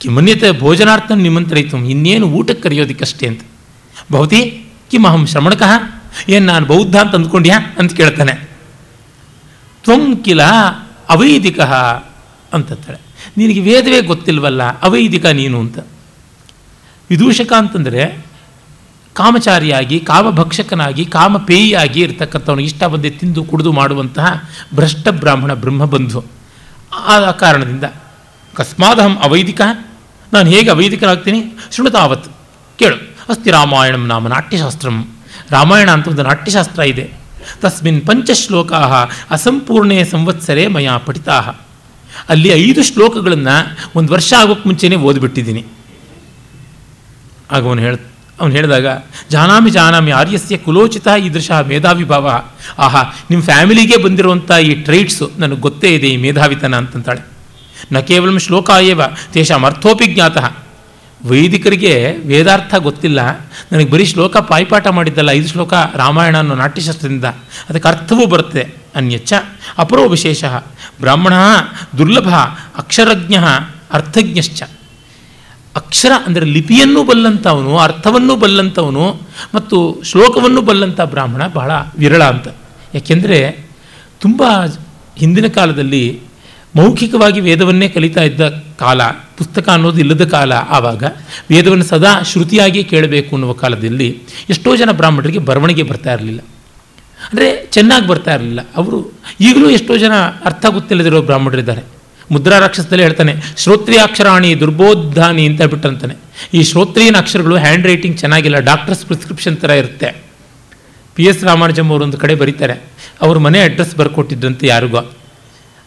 ಕಿಮನ್ಯತೆ 0.00 0.60
ಭೋಜನಾರ್ಥ 0.60 1.12
ನಿಮಂತ್ರಯಿತು 1.12 1.76
ಇನ್ನೇನು 1.76 2.26
ಊಟಕ್ಕೆ 2.26 2.62
ಕರೆಯೋದಕ್ಕಷ್ಟೇ 2.62 3.26
ಅಂತ. 3.26 3.40
ಭವತಿ, 4.12 4.64
ಕಿಮಹಂ 4.90 5.26
ಶ್ರಮಣಕಃ? 5.26 5.72
ಏನು 6.28 6.46
ನಾನು 6.46 6.66
ಬೌದ್ಧ 6.66 6.96
ಅಂತ 6.96 7.14
ಅಂದ್ಕೊಂಡ್ಯಾ? 7.14 7.74
ಅಂತ 7.78 7.92
ಕೇಳ್ತಾನೆ. 7.94 8.47
ತ್ವಂ 9.88 10.16
ಕಿಲ 10.16 10.42
ಅವೈದಿಕ 11.08 11.60
ಅಂತಂತಾಳೆ 12.52 12.98
ನಿನಗೆ 13.36 13.60
ವೇದವೇ 13.60 14.00
ಗೊತ್ತಿಲ್ವಲ್ಲ, 14.00 14.62
ಅವೈದಿಕ 14.80 15.26
ನೀನು 15.26 15.60
ಅಂತ. 15.60 15.78
ವಿದೂಷಕ 17.10 17.52
ಅಂತಂದರೆ 17.52 18.02
ಕಾಮಚಾರಿಯಾಗಿ, 19.12 20.00
ಕಾಮಭಕ್ಷಕನಾಗಿ, 20.00 21.04
ಕಾಮಪೇಯಿಯಾಗಿ 21.04 22.00
ಇರ್ತಕ್ಕಂಥವನು 22.00 22.60
ಇಷ್ಟ 22.60 22.84
ಬಂದೆ 22.84 23.10
ತಿಂದು 23.10 23.44
ಕುಡಿದು 23.44 23.72
ಮಾಡುವಂತಹ 23.72 24.44
ಭ್ರಷ್ಟ 24.74 25.08
ಬ್ರಾಹ್ಮಣ 25.08 25.54
ಬ್ರಹ್ಮಬಂಧು. 25.54 26.24
ಆ 26.92 27.30
ಕಾರಣದಿಂದ 27.30 27.84
ಅಕಸ್ಮಾದಹಂ 27.84 29.16
ಅವೈದಿಕ, 29.24 29.60
ನಾನು 30.32 30.48
ಹೇಗೆ 30.50 30.70
ಅವೈದಿಕನಾಗ್ತೀನಿ? 30.70 31.40
ಶೃಣುತಾವತ್ 31.72 32.28
ಕೇಳು. 32.78 32.98
ಅಸ್ತಿ 33.28 33.50
ರಾಮಾಯಣಂ 33.50 34.06
ನಾಮ 34.06 34.28
ನಾಟ್ಯಶಾಸ್ತ್ರಂ. 34.28 34.98
ರಾಮಾಯಣ 35.50 35.90
ಅಂತ 35.90 36.08
ಒಂದು 36.08 36.22
ನಾಟ್ಯಶಾಸ್ತ್ರ 36.22 36.82
ಇದೆ. 36.82 37.17
ತಸ್ಮಿನ್ 37.60 38.00
ಪಂಚಶ್ಲೋಕಾ 38.06 38.80
ಅಸಂಪೂರ್ಣೇ 39.30 40.04
ಸಂವತ್ಸರೆ 40.04 40.66
ಮಯಾ 40.66 40.96
ಪಠಿತಾ 40.96 41.38
ಅಲ್ಲಿ 42.28 42.48
ಐದು 42.48 42.82
ಶ್ಲೋಕಗಳನ್ನು 42.82 43.56
ಒಂದು 43.98 44.12
ವರ್ಷ 44.12 44.34
ಆಗೋಕ್ಕೆ 44.38 44.68
ಮುಂಚೆನೇ 44.68 44.96
ಓದಿಬಿಟ್ಟಿದ್ದೀನಿ. 44.96 45.64
ಆಗ 47.50 47.66
ಅವನು 47.66 47.80
ಹೇಳ, 47.80 47.96
ಅವನು 48.40 48.52
ಹೇಳಿದಾಗ, 48.52 48.86
ಜಾನಾಮಿ 49.30 49.70
ಜಾನಾಮಿ 49.70 50.10
ಆರ್ಯಸ್ಯ 50.10 50.56
ಕುಲೋಚಿತ 50.56 51.08
ಈದೃಶ 51.24 51.50
ಮೇಧಾವಿಭಾವ. 51.50 52.26
ಆಹಾ 52.78 53.02
ನಿಮ್ಮ 53.30 53.42
ಫ್ಯಾಮಿಲಿಗೆ 53.44 53.96
ಬಂದಿರುವಂಥ 53.96 54.50
ಈ 54.50 54.74
ಟ್ರೈಟ್ಸು 54.74 55.30
ನನಗೆ 55.38 55.60
ಗೊತ್ತೇ 55.60 55.94
ಇದೆ 55.94 56.08
ಈ 56.08 56.16
ಮೇಧಾವಿತನ 56.16 56.74
ಅಂತಂತಾಳೆ. 56.74 57.22
ನ 57.92 57.98
ಕೇವಲ 57.98 58.38
ಶ್ಲೋಕ 58.38 58.70
ಏವ 58.82 59.00
ತೇಷಾಂ 59.32 59.62
ಅರ್ಥೋಪಿ 59.64 60.06
ಜ್ಞಾತಃ. 60.06 60.46
ವೈದಿಕರಿಗೆ 61.26 62.16
ವೇದಾರ್ಥ 62.26 62.74
ಗೊತ್ತಿಲ್ಲ. 62.74 63.20
ನನಗೆ 63.72 63.90
ಬರೀ 63.90 64.04
ಶ್ಲೋಕ 64.04 64.36
ಪಾಯಿಪಾಠ 64.36 64.86
ಮಾಡಿದ್ದಲ್ಲ, 64.86 65.30
ಐದು 65.30 65.48
ಶ್ಲೋಕ 65.48 65.74
ರಾಮಾಯಣ 65.74 66.36
ಅನ್ನೋ 66.36 66.54
ನಾಟ್ಯಶಾಸ್ತ್ರದಿಂದ. 66.54 67.24
ಅದಕ್ಕೆ 67.68 67.88
ಅರ್ಥವೂ 67.88 68.26
ಬರುತ್ತೆ. 68.26 68.74
ಅನ್ಯಚ್ಚ. 68.94 69.32
ಅಪರೋ 69.78 70.08
ವಿಶೇಷ 70.08 70.44
ಬ್ರಾಹ್ಮಣ, 71.00 71.32
ದುರ್ಲಭ, 71.98 72.34
ಅಕ್ಷರಜ್ಞ, 72.76 73.34
ಅರ್ಥಜ್ಞಶ್ಚ. 73.92 74.62
ಅಕ್ಷರ 75.76 76.12
ಅಂದರೆ 76.26 76.44
ಲಿಪಿಯನ್ನು 76.44 77.04
ಬಲ್ಲಂಥವನು, 77.04 77.78
ಅರ್ಥವನ್ನು 77.78 78.36
ಬಲ್ಲಂಥವನು 78.36 79.20
ಮತ್ತು 79.54 80.02
ಶ್ಲೋಕವನ್ನು 80.04 80.62
ಬಲ್ಲಂಥ 80.62 81.00
ಬ್ರಾಹ್ಮಣ 81.00 81.46
ಬಹಳ 81.46 81.70
ವಿರಳ 81.98 82.24
ಅಂತ. 82.24 82.48
ಯಾಕೆಂದರೆ 82.94 83.66
ತುಂಬ 84.20 84.42
ಹಿಂದಿನ 85.16 85.46
ಕಾಲದಲ್ಲಿ 85.46 86.20
ಮೌಖಿಕವಾಗಿ 86.76 87.40
ವೇದವನ್ನೇ 87.40 87.88
ಕಲಿತಾ 87.88 88.22
ಇದ್ದ 88.22 88.40
ಕಾಲ, 88.82 89.00
ಪುಸ್ತಕ 89.38 89.66
ಅನ್ನೋದು 89.74 89.98
ಇಲ್ಲದ 90.04 90.24
ಕಾಲ 90.34 90.52
ಆವಾಗ 90.76 91.02
ವೇದವನ್ನು 91.50 91.86
ಸದಾ 91.90 92.12
ಶ್ರುತಿಯಾಗಿ 92.30 92.80
ಕೇಳಬೇಕು 92.92 93.30
ಅನ್ನುವ 93.36 93.52
ಕಾಲದಲ್ಲಿ 93.62 94.08
ಎಷ್ಟೋ 94.54 94.70
ಜನ 94.80 94.92
ಬ್ರಾಹ್ಮಣರಿಗೆ 95.00 95.40
ಬರವಣಿಗೆ 95.48 95.84
ಬರ್ತಾ 95.90 96.10
ಇರಲಿಲ್ಲ. 96.16 96.40
ಅಂದರೆ 97.28 97.48
ಚೆನ್ನಾಗಿ 97.74 98.06
ಬರ್ತಾ 98.12 98.32
ಇರಲಿಲ್ಲ. 98.36 98.60
ಅವರು 98.80 98.98
ಈಗಲೂ 99.48 99.68
ಎಷ್ಟೋ 99.78 99.94
ಜನ 100.04 100.14
ಅರ್ಥ 100.48 100.64
ಗೊತ್ತಿಲ್ಲದಿರೋ 100.76 101.20
ಬ್ರಾಹ್ಮಣರಿದ್ದಾರೆ. 101.30 101.82
ಮುದ್ರಾ 102.34 102.56
ರಾಕ್ಷಸದಲ್ಲಿ 102.62 103.04
ಹೇಳ್ತಾನೆ, 103.06 103.32
ಶ್ರೋತ್ರಿಯಾಕ್ಷರಾಣಿ 103.62 104.50
ದುರ್ಬೋಧಾನಿ 104.60 105.44
ಅಂತ 105.50 105.62
ಬಿಟ್ರಂತಾನೆ 105.72 106.14
ಈ 106.56 106.62
ಶ್ರೋತ್ರಿಯನ 106.70 107.16
ಅಕ್ಷರಗಳು 107.22 107.56
ಹ್ಯಾಂಡ್ 107.64 107.86
ರೈಟಿಂಗ್ 107.90 108.16
ಚೆನ್ನಾಗಿಲ್ಲ 108.22 108.58
ಡಾಕ್ಟರ್ಸ್ 108.70 109.04
ಪ್ರಿಸ್ಕ್ರಿಪ್ಷನ್ 109.08 109.56
ಥರ 109.62 109.70
ಇರುತ್ತೆ. 109.82 110.08
ಪಿ 111.16 111.24
ಎಸ್ 111.30 111.42
ರಾಮಾನುಜಮ್ 111.50 111.88
ಅವರು 111.92 112.04
ಒಂದು 112.08 112.18
ಕಡೆ 112.22 112.34
ಬರೀತಾರೆ, 112.42 112.74
ಅವ್ರ 113.24 113.36
ಮನೆ 113.46 113.60
ಅಡ್ರೆಸ್ 113.68 113.94
ಬರ್ಕೊಟ್ಟಿದ್ರಂತೆ 114.00 114.66
ಯಾರಿಗೋ. 114.72 115.02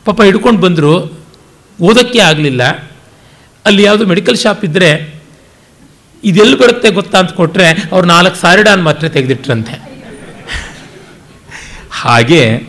ಪಾಪ 0.06 0.17
ಹಿಡ್ಕೊಂಡು 0.27 0.62
ಬಂದರು 0.65 0.93
ಓದೋಕ್ಕೆ 1.82 2.20
ಆಗಲಿಲ್ಲ. 2.20 2.63
ಅಲ್ಲಿ 3.65 3.84
ಯಾವುದು 3.84 4.06
ಮೆಡಿಕಲ್ 4.06 4.38
ಶಾಪ್ 4.38 4.65
ಇದ್ದರೆ 4.65 5.22
ಇದೆಲ್ಲಿ 6.24 6.58
ಬರುತ್ತೆ 6.58 6.91
ಗೊತ್ತಾ 6.91 7.20
ಅಂತ 7.20 7.32
ಕೊಟ್ಟರೆ 7.32 7.67
ಅವ್ರು 7.91 8.08
ನಾಲ್ಕು 8.08 8.36
ಸಾರಿಡಾನ್ 8.36 8.84
ಮಾತ್ರ 8.84 9.10
ತೆಗೆದಿಟ್ರಂತೆ. 9.10 9.91
ಹಾಗೆ 11.91 12.67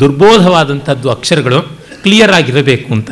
ದುರ್ಬೋಧವಾದಂಥದ್ದು 0.00 1.10
ಅಕ್ಷರಗಳು 1.10 1.62
ಕ್ಲಿಯರ್ 2.02 2.32
ಆಗಿರಬೇಕು 2.32 2.94
ಅಂತ. 2.94 3.10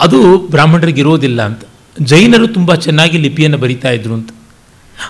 ಅದು 0.00 0.38
ಬ್ರಾಹ್ಮಣರಿಗೆ 0.38 1.00
ಇರೋದಿಲ್ಲ 1.00 1.42
ಅಂತ. 1.42 1.64
ಜೈನರು 2.00 2.48
ತುಂಬ 2.48 2.74
ಚೆನ್ನಾಗಿ 2.74 3.18
ಲಿಪಿಯನ್ನು 3.18 3.58
ಬರಿತಾ 3.58 3.90
ಇದ್ರು 3.90 4.14
ಅಂತ. 4.14 4.30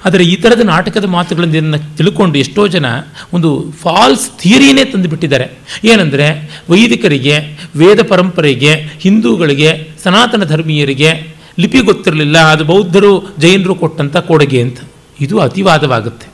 ಆದರೆ 0.04 0.24
ಈ 0.24 0.36
ಥರದ 0.36 0.60
ನಾಟಕದ 0.60 1.04
ಮಾತುಗಳಿಂದ 1.04 1.74
ತಿಳ್ಕೊಂಡು 1.96 2.38
ಎಷ್ಟೋ 2.38 2.66
ಜನ 2.66 2.86
ಒಂದು 3.32 3.70
ಫಾಲ್ಸ್ 3.82 4.30
ಥಿಯರಿನೇ 4.30 4.84
ತಂದುಬಿಟ್ಟಿದ್ದಾರೆ. 4.84 5.58
ಏನಂದರೆ 5.84 6.26
ವೈದಿಕರಿಗೆ, 6.70 7.38
ವೇದ 7.76 8.02
ಪರಂಪರೆಗೆ, 8.08 8.74
ಹಿಂದೂಗಳಿಗೆ, 8.74 9.90
ಸನಾತನ 10.04 10.44
ಧರ್ಮೀಯರಿಗೆ 10.44 11.38
ಲಿಪಿ 11.58 11.78
ಗೊತ್ತಿರಲಿಲ್ಲ, 11.78 12.38
ಅದು 12.38 12.64
ಬೌದ್ಧರು, 12.64 13.34
ಜೈನರು 13.38 13.74
ಕೊಟ್ಟಂಥ 13.74 14.16
ಕೊಡುಗೆ 14.16 14.62
ಅಂತ. 14.62 14.80
ಇದು 15.20 15.38
ಅತಿವಾದವಾಗುತ್ತೆ. 15.38 16.26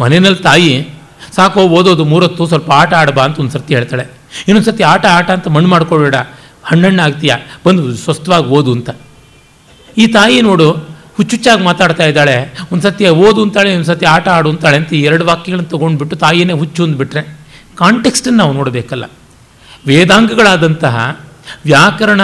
ಮನೆಯಲ್ಲಿ 0.00 0.42
ತಾಯಿ, 0.42 0.88
ಸಾಕೋ 1.36 1.60
ಓದೋದು 1.60 2.04
ಮೂರತ್ತು, 2.04 2.46
ಸ್ವಲ್ಪ 2.46 2.70
ಆಟ 2.70 2.94
ಆಡಬಾ 2.94 3.24
ಅಂತ 3.24 3.40
ಒಂದು 3.40 3.50
ಸರ್ತಿ 3.50 3.74
ಹೇಳ್ತಾಳೆ. 3.74 4.04
ಇನ್ನೊಂದು 4.48 4.66
ಸರ್ತಿ 4.66 4.82
ಆಟ 4.82 5.06
ಆಟ 5.06 5.30
ಅಂತ 5.30 5.48
ಮಣ್ಣು 5.48 5.68
ಮಾಡ್ಕೊಳ್ಬೇಡ 5.68 6.14
ಹಣ್ಣಣ್ಣು 6.64 7.02
ಆಗ್ತೀಯಾ 7.02 7.36
ಬಂದು 7.66 7.96
ಸ್ವಸ್ಥವಾಗಿ 7.96 8.46
ಓದು 8.46 8.72
ಅಂತ. 8.72 8.90
ಈ 9.98 10.06
ತಾಯಿ 10.06 10.40
ನೋಡು 10.40 10.93
ಹುಚ್ಚುಚ್ಚಾಗಿ 11.16 11.62
ಮಾತಾಡ್ತಾ 11.62 12.04
ಇದ್ದಾಳೆ. 12.04 12.58
ಒಂದು 12.72 12.82
ಸತಿ 12.82 13.08
ಓದು 13.08 13.42
ಅಂತಾಳೆ 13.42 13.74
ಒಂದು 13.74 13.84
ಸತಿ 13.84 14.06
ಆಟ 14.06 14.28
ಆಡು 14.28 14.50
ಅಂತಾಳೆ 14.50 14.76
ಅಂತ 14.76 14.92
ಎರಡು 14.92 15.26
ವಾಕ್ಯಗಳನ್ನು 15.26 15.70
ತೊಗೊಂಡ್ಬಿಟ್ಟು 15.70 16.16
ತಾಯಿಯೇ 16.16 16.52
ಹುಚ್ಚು 16.52 16.84
ಅಂದ್ಬಿಟ್ರೆ 16.84 17.22
ಕಾಂಟೆಕ್ಸ್ಟನ್ನು 17.76 18.38
ನಾವು 18.38 18.52
ನೋಡಬೇಕಲ್ಲ. 18.52 19.04
ವೇದಾಂಗಗಳಾದಂತಹ 19.86 21.20
ವ್ಯಾಕರಣ, 21.64 22.20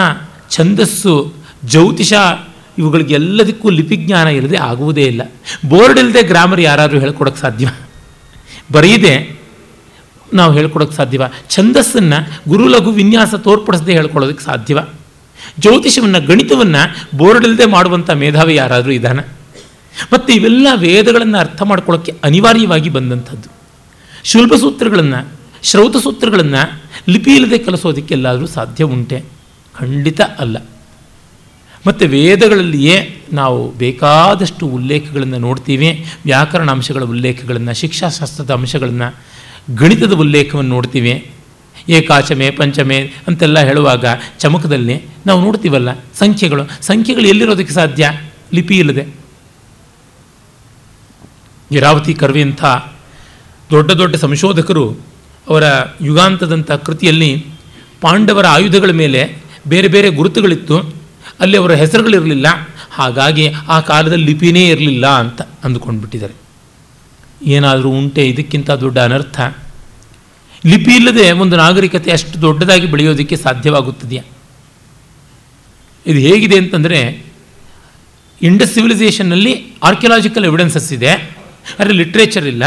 ಛಂದಸ್ಸು, 0.49 1.33
ಜ್ಯೋತಿಷ 1.65 2.13
ಇವುಗಳಿಗೆಲ್ಲದಕ್ಕೂ 2.77 3.69
ಲಿಪಿಜ್ಞಾನ 3.69 4.27
ಇಲ್ಲದೆ 4.27 4.57
ಆಗುವುದೇ 4.57 5.03
ಇಲ್ಲ. 5.03 5.21
ಬೋರ್ಡ್ 5.69 5.99
ಇಲ್ಲದೆ 5.99 6.23
ಗ್ರಾಮರ್ 6.23 6.61
ಯಾರಾದರೂ 6.61 6.99
ಹೇಳ್ಕೊಡೋಕ್ಕೆ 6.99 7.41
ಸಾಧ್ಯ? 7.41 7.71
ಬರೀದೆ 8.71 9.41
ನಾವು 10.33 10.53
ಹೇಳ್ಕೊಡೋಕ್ಕೆ 10.53 10.97
ಸಾಧ್ಯವ? 10.97 11.21
ಛಂದಸ್ಸನ್ನು 11.49 12.49
ಗುರು 12.49 12.67
ಲಘು 12.67 12.91
ವಿನ್ಯಾಸ 12.91 13.35
ತೋರ್ಪಡಿಸದೆ 13.35 13.93
ಹೇಳ್ಕೊಳ್ಳೋದಕ್ಕೆ 13.93 14.45
ಸಾಧ್ಯವ? 14.45 14.79
ಜ್ಯೋತಿಷವನ್ನು, 15.59 16.27
ಗಣಿತವನ್ನು 16.27 17.17
ಬೋರ್ಡ್ 17.17 17.45
ಇಲ್ಲದೆ 17.45 17.65
ಮಾಡುವಂಥ 17.65 18.09
ಮೇಧಾವಿ 18.09 18.55
ಯಾರಾದರೂ 18.55 18.91
ಇದ್ದಾನೆ? 18.91 19.41
ಮತ್ತು 20.13 20.33
ಇವೆಲ್ಲ 20.33 20.67
ವೇದಗಳನ್ನು 20.75 21.37
ಅರ್ಥ 21.37 21.61
ಮಾಡ್ಕೊಳ್ಳೋಕ್ಕೆ 21.61 22.13
ಅನಿವಾರ್ಯವಾಗಿ 22.23 22.89
ಬಂದಂಥದ್ದು. 22.89 23.49
ಶುಲ್ಭ 24.23 24.53
ಸೂತ್ರಗಳನ್ನು, 24.59 25.27
ಶ್ರೌತ 25.63 25.97
ಸೂತ್ರಗಳನ್ನು 25.97 26.81
ಲಿಪಿ 27.09 27.35
ಇಲ್ಲದೆ 27.35 27.57
ಕಲಿಸೋದಕ್ಕೆ 27.57 28.13
ಎಲ್ಲಾದರೂ 28.13 28.47
ಸಾಧ್ಯ 28.47 28.83
ಉಂಟೆ? 28.83 29.23
ಖಂಡಿತ 29.79 30.21
ಅಲ್ಲ. 30.21 30.57
ಮತ್ತು 31.87 32.05
ವೇದಗಳಲ್ಲಿಯೇ 32.05 33.21
ನಾವು 33.33 33.71
ಬೇಕಾದಷ್ಟು 33.71 34.65
ಉಲ್ಲೇಖಗಳನ್ನು 34.65 35.37
ನೋಡ್ತೀವಿ. 35.37 36.05
ವ್ಯಾಕರಣ 36.25 36.71
ಅಂಶಗಳ 36.71 37.03
ಉಲ್ಲೇಖಗಳನ್ನು, 37.03 37.73
ಶಿಕ್ಷಾಶಾಸ್ತ್ರದ 37.73 38.51
ಅಂಶಗಳನ್ನು, 38.51 39.15
ಗಣಿತದ 39.75 40.13
ಉಲ್ಲೇಖವನ್ನು 40.13 40.69
ನೋಡ್ತೀವಿ. 40.69 41.30
ಏಕಾಚಮೆ, 41.89 42.51
ಪಂಚಮೆ 42.51 43.11
ಅಂತೆಲ್ಲ 43.27 43.59
ಹೇಳುವಾಗ 43.59 44.05
ಚಮಕದಲ್ಲಿ 44.39 45.01
ನಾವು 45.25 45.41
ನೋಡ್ತೀವಲ್ಲ 45.41 45.89
ಸಂಖ್ಯೆಗಳು. 46.19 46.63
ಸಂಖ್ಯೆಗಳು 46.81 47.27
ಎಲ್ಲಿರೋದಕ್ಕೆ 47.27 47.73
ಸಾಧ್ಯ? 47.73 48.11
ಲಿಪಿ 48.53 48.79
ಇಲ್ಲದೆ. 48.79 49.07
ಇರಾವತಿ 51.71 52.13
ಕರ್ವಿಯಂಥ 52.13 52.65
ದೊಡ್ಡ 53.71 53.91
ದೊಡ್ಡ 53.91 54.15
ಸಂಶೋಧಕರು 54.15 54.97
ಅವರ 55.49 55.63
ಯುಗಾಂತದಂಥ 56.01 56.71
ಕೃತಿಯಲ್ಲಿ 56.71 57.45
ಪಾಂಡವರ 58.01 58.45
ಆಯುಧಗಳ 58.45 58.89
ಮೇಲೆ 58.91 59.37
ಬೇರೆ 59.67 59.87
ಬೇರೆ 59.87 60.09
ಗುರುತುಗಳಿತ್ತು. 60.09 60.79
ಅಲ್ಲಿ 61.39 61.57
ಅವರ 61.57 61.71
ಹೆಸರುಗಳಿರಲಿಲ್ಲ. 61.71 62.47
ಹಾಗಾಗಿ 62.91 63.53
ಆ 63.69 63.79
ಕಾಲದಲ್ಲಿ 63.79 64.25
ಲಿಪಿನೇ 64.25 64.67
ಇರಲಿಲ್ಲ 64.67 65.07
ಅಂತ 65.07 65.41
ಅಂದುಕೊಂಡ್ಬಿಟ್ಟಿದ್ದಾರೆ. 65.41 66.33
ಏನಾದರೂ 67.45 67.89
ಉಂಟೆ 67.89 68.27
ಇದಕ್ಕಿಂತ 68.27 68.71
ದೊಡ್ಡ 68.71 68.99
ಅನರ್ಥ. 68.99 69.41
ಲಿಪಿ 70.65 70.95
ಇಲ್ಲದೆ 70.95 71.31
ಒಂದು 71.31 71.55
ನಾಗರಿಕತೆ 71.57 72.11
ಅಷ್ಟು 72.11 72.41
ದೊಡ್ಡದಾಗಿ 72.41 72.87
ಬೆಳೆಯೋದಕ್ಕೆ 72.87 73.35
ಸಾಧ್ಯವಾಗುತ್ತದೆಯಾ? 73.35 74.23
ಇದು 76.05 76.19
ಹೇಗಿದೆ 76.19 76.57
ಅಂತಂದರೆ, 76.57 76.99
ಇಂಡಸ್ 78.41 78.73
ಸಿವಿಲೈಸೇಷನ್ನಲ್ಲಿ 78.73 79.75
ಆರ್ಕಿಯಾಲಜಿಕಲ್ 79.83 80.45
ಎವಿಡೆನ್ಸಸ್ 80.45 80.93
ಇದೆ 80.93 81.11
ಆದರೆ 81.79 81.93
ಲಿಟ್ರೇಚರ್ 81.93 82.47
ಇಲ್ಲ. 82.47 82.63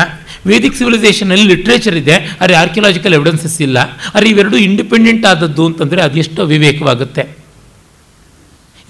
ವೇದಿಕ್ 0.47 0.77
ಸಿವಿಲೈಸೇಷನಲ್ಲಿ 0.77 1.45
ಲಿಟ್ರೇಚರ್ 1.45 1.97
ಇದೆ 1.97 2.17
ಆದರೆ 2.41 2.55
ಆರ್ಕಿಯಾಲಜಿಕಲ್ 2.55 3.15
ಎವಿಡೆನ್ಸಸ್ 3.15 3.61
ಇಲ್ಲ. 3.61 3.79
ಆದರೆ 4.15 4.31
ಇವೆರಡು 4.31 4.57
ಇಂಡಿಪೆಂಡೆಂಟ್ 4.57 5.27
ಆದದ್ದು 5.27 5.67
ಅಂತಂದರೆ 5.67 6.03
ಅದೆಷ್ಟು 6.03 6.47
ವಿವೇಕವಾಗುತ್ತೆ. 6.47 7.23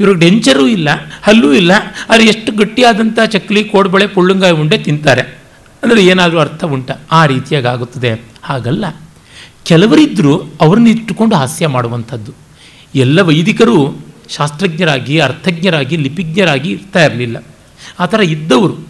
ಇವ್ರಿಗೆ 0.00 0.20
ಡೆಂಚರೂ 0.20 0.66
ಇಲ್ಲ, 0.66 0.88
ಹಲ್ಲೂ 1.22 1.52
ಇಲ್ಲ. 1.52 1.72
ಆದರೆ 2.10 2.24
ಎಷ್ಟು 2.24 2.52
ಗಟ್ಟಿಯಾದಂಥ 2.52 3.18
ಚಕ್ಲಿ, 3.20 3.64
ಕೋಡ್ಬಳೆ, 3.64 4.06
ಪುಳ್ಳುಂಗಾಯಿ 4.06 4.52
ಉಂಡೆ 4.52 4.78
ತಿಂತಾರೆ. 4.78 5.43
ಅಂದರೆ 5.84 6.06
ಏನಾದರೂ 6.06 6.38
ಅರ್ಥ 6.38 6.64
ಉಂಟ, 6.64 6.90
ಆ 7.12 7.26
ರೀತಿಯಾಗಿ 7.26 7.66
ಆಗುತ್ತದೆ 7.66 8.20
ಹಾಗಲ್ಲ. 8.42 8.84
ಕೆಲವರಿದ್ದರೂ 9.64 10.38
ಅವ್ರನ್ನ 10.60 10.86
ಇಟ್ಟುಕೊಂಡು 10.86 11.36
ಹಾಸ್ಯ 11.36 11.66
ಮಾಡುವಂಥದ್ದು. 11.66 12.32
ಎಲ್ಲ 12.94 13.20
ವೈದಿಕರು 13.20 13.98
ಶಾಸ್ತ್ರಜ್ಞರಾಗಿ, 14.28 15.20
ಅರ್ಥಜ್ಞರಾಗಿ, 15.20 15.96
ಲಿಪಿಜ್ಞರಾಗಿ 15.96 16.70
ಇರ್ತಾ 16.70 17.04
ಇರಲಿಲ್ಲ. 17.04 17.44
ಆ 18.00 18.06
ಥರ 18.06 18.20
ಇದ್ದವರು. 18.20 18.88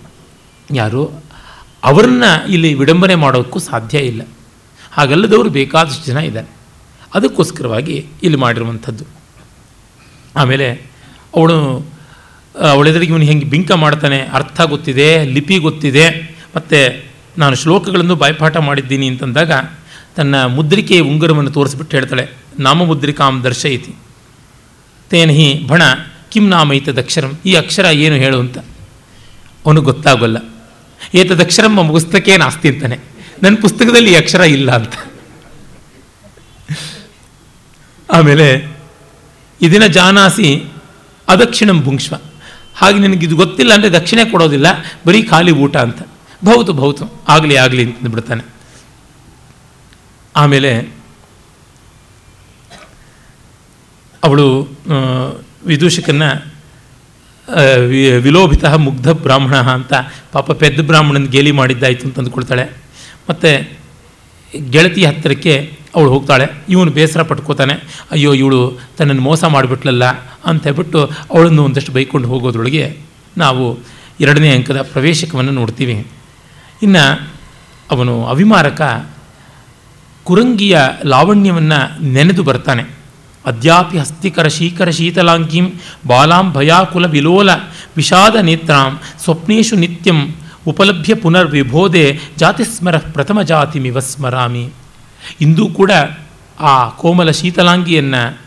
ಯಾರು? 0.75 1.25
ಅವರನ್ನು 1.85 2.53
ಇಲ್ಲಿ 2.53 2.75
ವಿಡಂಬನೆ 2.75 3.15
ಮಾಡೋಕ್ಕೂ 3.15 3.59
ಸಾಧ್ಯ 3.59 3.99
ಇಲ್ಲ. 3.99 4.23
ಹಾಗಲ್ಲದವರು 4.93 5.51
ಬೇಕಾದಷ್ಟು 5.51 6.05
ಜನ 6.05 6.17
ಇದ್ದಾರೆ. 6.17 6.49
ಅದಕ್ಕೋಸ್ಕರವಾಗಿ 7.15 8.07
ಇಲ್ಲಿ 8.23 8.39
ಮಾಡಿರುವಂಥದ್ದು. 8.39 9.05
ಆಮೇಲೆ 10.37 10.73
ಅವಳು 11.37 11.87
ಅವಳೆದುರಿಗೆ 12.71 13.13
ಇವನು 13.13 13.25
ಹೆಂಗೆ 13.25 13.45
ಬಿಂಕ 13.45 13.73
ಮಾಡ್ತಾನೆ, 13.73 14.21
ಅರ್ಥ 14.21 14.61
ಗೊತ್ತಿದೆ, 14.61 15.25
ಲಿಪಿ 15.25 15.59
ಗೊತ್ತಿದೆ. 15.59 16.34
ಮತ್ತು 16.55 16.79
ನಾನು 17.39 17.55
ಶ್ಲೋಕಗಳನ್ನು 17.63 18.15
ಬಾಯ್ಪಾಠ 18.23 18.57
ಮಾಡಿದ್ದೀನಿ 18.69 19.07
ಅಂತಂದಾಗ 19.13 19.53
ತನ್ನ 20.17 20.35
ಮುದ್ರಿಕೆಯ 20.57 21.01
ಉಂಗುರವನ್ನು 21.11 21.53
ತೋರಿಸ್ಬಿಟ್ಟು 21.57 21.95
ಹೇಳ್ತಾಳೆ 21.97 22.25
ನಾಮ 22.67 22.85
ಮುದ್ರಿಕಾಂ 22.91 23.37
ದರ್ಶಯಿತಿ, 23.45 23.93
ತೇನ 25.11 25.31
ಹಿ 25.39 25.49
ಭಣ 25.71 25.83
ಕಿಂ 26.33 26.47
ಅಕ್ಷರಂ 27.05 27.33
ಈ 27.47 27.55
ಅಕ್ಷರ 27.63 27.87
ಏನು 28.05 28.17
ಹೇಳು 28.25 28.39
ಅಂತ? 28.45 28.59
ಅವನಿಗೆ 29.65 29.87
ಗೊತ್ತಾಗೋಲ್ಲ. 29.91 30.39
ಏತದಕ್ಷರಂ 31.21 31.73
ನಮ್ಮ 31.79 31.91
ಪುಸ್ತಕೇ 31.97 32.37
ಆಸ್ತಿ 32.47 32.69
ಅಂತಾನೆ. 32.73 32.97
ನನ್ನ 33.43 33.57
ಪುಸ್ತಕದಲ್ಲಿ 33.63 34.11
ಈ 34.13 34.17
ಅಕ್ಷರ 34.23 34.43
ಇಲ್ಲ 34.57 34.71
ಅಂತ. 34.81 34.95
ಆಮೇಲೆ 38.09 38.47
ಇದನ್ನ 39.61 39.87
ಜಾನಾಸಿ 39.99 40.49
ಅದಕ್ಷಿಣಂ 41.29 41.79
ಭುಂಕ್ಷ್ವ 41.85 42.15
ಹಾಗೆ 42.77 42.99
ನಿನಗಿದು 42.99 43.37
ಗೊತ್ತಿಲ್ಲ 43.37 43.73
ಅಂದರೆ 43.77 43.91
ದಕ್ಷಿಣೆ 43.99 44.23
ಕೊಡೋದಿಲ್ಲ, 44.33 44.67
ಬರೀ 45.07 45.21
ಖಾಲಿ 45.31 45.53
ಊಟ 45.65 45.77
ಅಂತ. 45.87 46.01
ಭೌತು 46.45 46.73
ಭೌತು 46.81 47.05
ಆಗಲಿ 47.29 47.57
ಆಗಲಿ 47.65 47.83
ಅಂತ 47.85 48.11
ಬಿಡ್ತಾನೆ. 48.15 48.45
ಆಮೇಲೆ 50.37 50.71
ಅವಳು 54.25 54.47
ವಿದೂಷಕನ 55.67 56.25
ವಿಲೋಭಿತ 58.25 58.65
ಮುಗ್ಧ 58.87 59.09
ಬ್ರಾಹ್ಮಣ 59.25 59.57
ಅಂತ, 59.77 59.93
ಪಾಪ 60.33 60.53
ಪೆದ್ದ 60.63 60.81
ಬ್ರಾಹ್ಮಣನ 60.91 61.27
ಗೇಲಿ 61.35 61.53
ಮಾಡಿದ್ದಾಯಿತು 61.61 62.05
ಅಂತ 62.07 62.19
ಅಂದ್ಕೊಳ್ತಾಳೆ. 62.19 62.65
ಮತ್ತು 63.31 63.51
ಗೆಳತಿ 64.71 65.03
ಹತ್ತಿರಕ್ಕೆ 65.05 65.55
ಅವಳು 65.95 66.11
ಹೋಗ್ತಾಳೆ. 66.11 66.47
ಇವನು 66.69 66.91
ಬೇಸರ 66.91 67.23
ಪಟ್ಕೋತಾನೆ. 67.23 67.75
ಅಯ್ಯೋ, 68.11 68.31
ಇವಳು 68.35 68.61
ತನ್ನನ್ನು 68.99 69.23
ಮೋಸ 69.23 69.45
ಮಾಡಿಬಿಟ್ಲಲ್ಲ 69.55 70.05
ಅಂತ 70.51 70.63
ಹೇಳ್ಬಿಟ್ಟು 70.65 71.01
ಅವಳನ್ನು 71.07 71.63
ಒಂದಷ್ಟು 71.65 71.93
ಬೈಕೊಂಡು 71.93 72.29
ಹೋಗೋದ್ರೊಳಗೆ 72.29 72.85
ನಾವು 73.37 73.65
ಎರಡನೇ 74.21 74.51
ಅಂಕದ 74.57 74.81
ಪ್ರವೇಶಕವನ್ನು 74.93 75.53
ನೋಡ್ತೀವಿ. 75.61 75.97
ಇನ್ನು 76.83 77.29
ಅವನು 77.91 78.25
ಅವಿಮಾರಕ 78.25 79.07
ಕುರಂಗಿಯ 80.25 80.81
ಲಾವಣ್ಯವನ್ನು 81.05 82.03
ನೆನೆದು 82.05 82.43
ಬರ್ತಾನೆ. 82.43 82.85
ಅದ್ಯಾಪಿ 83.47 83.99
ಹಸ್ತಿಕರ 83.99 84.49
ಶೀಕರ 84.49 84.91
ಶೀತಲಾಂಗೀಂ 84.91 85.73
ಬಾಲಾಂ 86.07 86.53
ಭಯಾಕುಲ 86.53 87.07
ವಿಲೋಲ 87.07 87.51
ವಿಷಾದ 87.97 88.37
ನೇತ್ರಾಂ 88.37 89.01
ಸ್ವಪ್ನೇಶು 89.25 89.77
ನಿತ್ಯಂ 89.77 90.35
ಉಪಲಭ್ಯ 90.67 91.15
ಪುನರ್ವಿಬೋಧೆ 91.15 92.19
ಜಾತಿಸ್ಮರ 92.37 92.99
ಪ್ರಥಮ 92.99 93.43
ಜಾತಿಮಿವ 93.43 94.01
ಸ್ಮರಾಮಿ. 94.01 94.71
ಇಂದೂ 95.41 95.67
ಕೂಡ 95.67 95.91
ಆ 96.61 96.89
ಕೋಮಲ 96.89 97.31
ಶೀತಲಾಂಗಿಯನ್ನು 97.31 98.39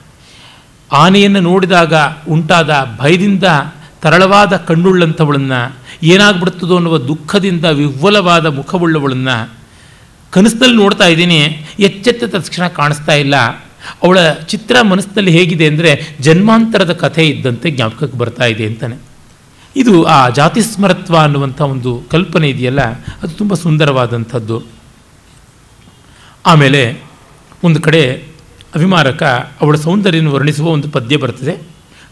ಆನೆಯನ್ನು 0.92 1.40
ನೋಡಿದಾಗ 1.40 1.94
ಉಂಟಾದ 2.30 2.98
ಭಯದಿಂದ 2.98 3.44
ತರಳವಾದ 4.02 4.58
ಕಣ್ಣುಳ್ಳಂಥವಳನ್ನು 4.58 5.60
ಏನಾಗ್ಬಿಡ್ತದೋ 6.04 6.76
ಅನ್ನುವ 6.76 6.98
ದುಃಖದಿಂದ 6.98 7.66
ವಿವ್ವಲವಾದ 7.80 8.46
ಮುಖವುಳ್ಳವಳನ್ನು 8.46 9.38
ಕನಸಿನಲ್ಲಿ 10.32 10.78
ನೋಡ್ತಾ 10.78 11.06
ಇದ್ದೀನಿ 11.06 11.40
ಎಚ್ಚೆತ್ತ 11.80 12.24
ತಕ್ಷಣ 12.24 12.68
ಕಾಣಿಸ್ತಾ 12.68 13.14
ಇಲ್ಲ. 13.14 13.36
ಅವಳ 14.04 14.18
ಚಿತ್ರ 14.52 14.76
ಮನಸ್ಸಿನಲ್ಲಿ 14.82 15.32
ಹೇಗಿದೆ 15.32 15.68
ಅಂದರೆ 15.68 15.92
ಜನ್ಮಾಂತರದ 16.20 16.94
ಕಥೆ 16.94 17.24
ಇದ್ದಂತೆ 17.28 17.72
ಜ್ಞಾಪಕಕ್ಕೆ 17.72 18.18
ಬರ್ತಾ 18.18 18.46
ಇದೆ 18.46 18.66
ಅಂತಾನೆ. 18.66 18.98
ಇದು 19.76 20.04
ಆ 20.04 20.30
ಜಾತಿ 20.30 20.62
ಸ್ಮರತ್ವ 20.62 21.16
ಅನ್ನುವಂಥ 21.18 21.62
ಒಂದು 21.62 21.92
ಕಲ್ಪನೆ 22.12 22.50
ಇದೆಯಲ್ಲ, 22.50 22.82
ಅದು 23.24 23.32
ತುಂಬ 23.38 23.54
ಸುಂದರವಾದಂಥದ್ದು. 23.54 24.58
ಆಮೇಲೆ 26.46 26.82
ಒಂದು 27.64 27.82
ಕಡೆ 27.82 28.02
ಅಭಿಮಾರಕ 28.76 29.24
ಅವಳ 29.62 29.76
ಸೌಂದರ್ಯವನ್ನು 29.76 30.32
ವರ್ಣಿಸುವ 30.32 30.68
ಒಂದು 30.70 30.90
ಪದ್ಯ 30.90 31.18
ಬರ್ತದೆ. 31.18 31.56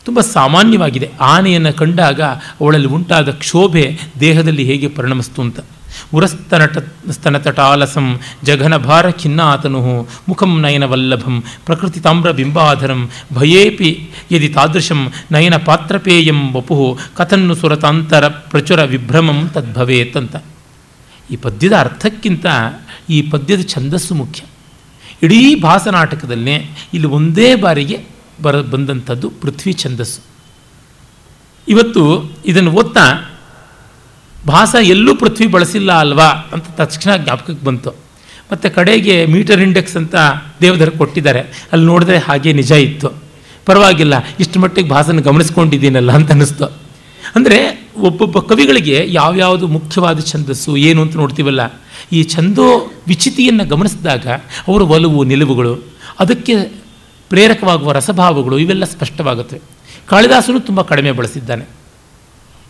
ತುಂಬ 0.06 0.22
ಸಾಮಾನ್ಯವಾಗಿದೆ. 0.22 1.12
ಆನೆಯನ್ನು 1.22 1.74
ಕಂಡಾಗ 1.74 2.22
ಅವಳಲ್ಲಿ 2.62 2.88
ಉಂಟಾದ 2.88 3.32
ಕ್ಷೋಭೆ 3.32 4.00
ದೇಹದಲ್ಲಿ 4.20 4.64
ಹೇಗೆ 4.64 4.88
ಪರಿಣಮಿಸ್ತು 4.88 5.42
ಅಂತ. 5.42 5.60
ಉರಸ್ತನಟ, 6.14 6.78
ಸ್ತನತಟಾಲಸಂ 7.12 8.20
ಜಘನಭಾರ 8.44 9.10
ಖಿನ್ನಾತನು 9.10 10.08
ಮುಖಂ 10.30 10.62
ನಯನವಲ್ಲಭಂ, 10.62 11.44
ಪ್ರಕೃತಿ 11.66 12.00
ತಾಮ್ರ 12.00 12.32
ಬಿಂಬಾಧರಂ, 12.32 13.10
ಭಯೇಪಿ 13.34 14.10
ಯದಿ 14.32 14.50
ತಾದೃಶಂ, 14.50 15.12
ನಯನ 15.32 15.58
ಪಾತ್ರಪೇಯಂ 15.58 16.54
ವಪು, 16.54 17.00
ಕಥನ್ನು 17.16 17.56
ಸುರತಾಂತರ 17.56 18.28
ಪ್ರಚುರ 18.28 18.84
ವಿಭ್ರಮಂ 18.84 19.50
ತದ್ಭವೇತ್ 19.54 20.18
ಅಂತ. 20.18 20.36
ಈ 21.32 21.36
ಪದ್ಯದ 21.36 21.74
ಅರ್ಥಕ್ಕಿಂತ 21.74 22.46
ಈ 23.10 23.22
ಪದ್ಯದ 23.22 23.62
ಛಂದಸ್ಸು 23.62 24.16
ಮುಖ್ಯ. 24.16 24.42
ಇಡೀ 25.24 25.56
ಭಾಸನಾಟಕದಲ್ಲೇ 25.56 26.56
ಇಲ್ಲಿ 26.94 27.08
ಒಂದೇ 27.08 27.56
ಬಾರಿಗೆ 27.56 28.15
ಬರ 28.44 28.62
ಬಂದಂಥದ್ದು 28.62 29.30
ಪೃಥ್ವಿ 29.30 29.74
ಛಂದಸ್ಸು. 29.74 30.22
ಇವತ್ತು 31.68 32.02
ಇದನ್ನು 32.46 32.72
ಓದ್ತಾ 32.72 33.06
ಭಾಸ 34.48 34.76
ಎಲ್ಲೂ 34.82 35.16
ಪೃಥ್ವಿ 35.16 35.48
ಬಳಸಿಲ್ಲ 35.48 35.92
ಅಲ್ವಾ 35.92 36.28
ಅಂತ 36.54 36.66
ತಕ್ಷಣ 36.78 37.16
ಜ್ಞಾಪಕಕ್ಕೆ 37.16 37.66
ಬಂತು. 37.66 37.92
ಮತ್ತು 38.52 38.68
ಕಡೆಗೆ 38.76 39.26
ಮೀಟರ್ 39.26 39.62
ಇಂಡೆಕ್ಸ್ 39.62 39.98
ಅಂತ 39.98 40.16
ದೇವಧರ್ 40.62 40.92
ಕೊಟ್ಟಿದ್ದಾರೆ. 40.92 41.42
ಅಲ್ಲಿ 41.72 41.86
ನೋಡಿದ್ರೆ 41.86 42.18
ಹಾಗೆ 42.18 42.54
ನಿಜ 42.54 42.72
ಇತ್ತು. 42.72 43.10
ಪರವಾಗಿಲ್ಲ, 43.66 44.16
ಇಷ್ಟು 44.40 44.60
ಮಟ್ಟಿಗೆ 44.60 44.90
ಭಾಸನ 44.90 45.20
ಗಮನಿಸ್ಕೊಂಡಿದ್ದೀನಲ್ಲ 45.20 46.12
ಅಂತ 46.12 46.32
ಅನ್ನಿಸ್ತು. 46.32 46.68
ಅಂದರೆ 47.36 47.60
ಒಬ್ಬೊಬ್ಬ 47.98 48.40
ಕವಿಗಳಿಗೆ 48.40 49.06
ಯಾವ್ಯಾವುದು 49.08 49.68
ಮುಖ್ಯವಾದ 49.68 50.20
ಛಂದಸ್ಸು, 50.20 50.78
ಏನು 50.78 51.02
ಅಂತ 51.02 51.16
ನೋಡ್ತೀವಲ್ಲ, 51.16 51.62
ಈ 52.14 52.24
ಛಂದೋ 52.24 52.68
ವಿಚಿತಿಯನ್ನು 53.08 53.66
ಗಮನಿಸಿದಾಗ 53.66 54.28
ಅವರ 54.68 54.82
ಒಲವು, 54.82 55.24
ನಿಲುವುಗಳು, 55.24 55.74
ಅದಕ್ಕೆ 56.20 56.54
ಪ್ರೇರಕವಾಗುವ 57.30 57.92
ರಸಭಾವಗಳು 57.92 58.60
ಇವೆಲ್ಲ 58.60 58.86
ಸ್ಪಷ್ಟವಾಗುತ್ತವೆ 58.86 59.62
ಕಾಳಿದಾಸನು 60.08 60.60
ತುಂಬ 60.60 60.82
ಕಡಿಮೆ 60.82 61.12
ಬಳಸಿದ್ದಾನೆ. 61.12 61.66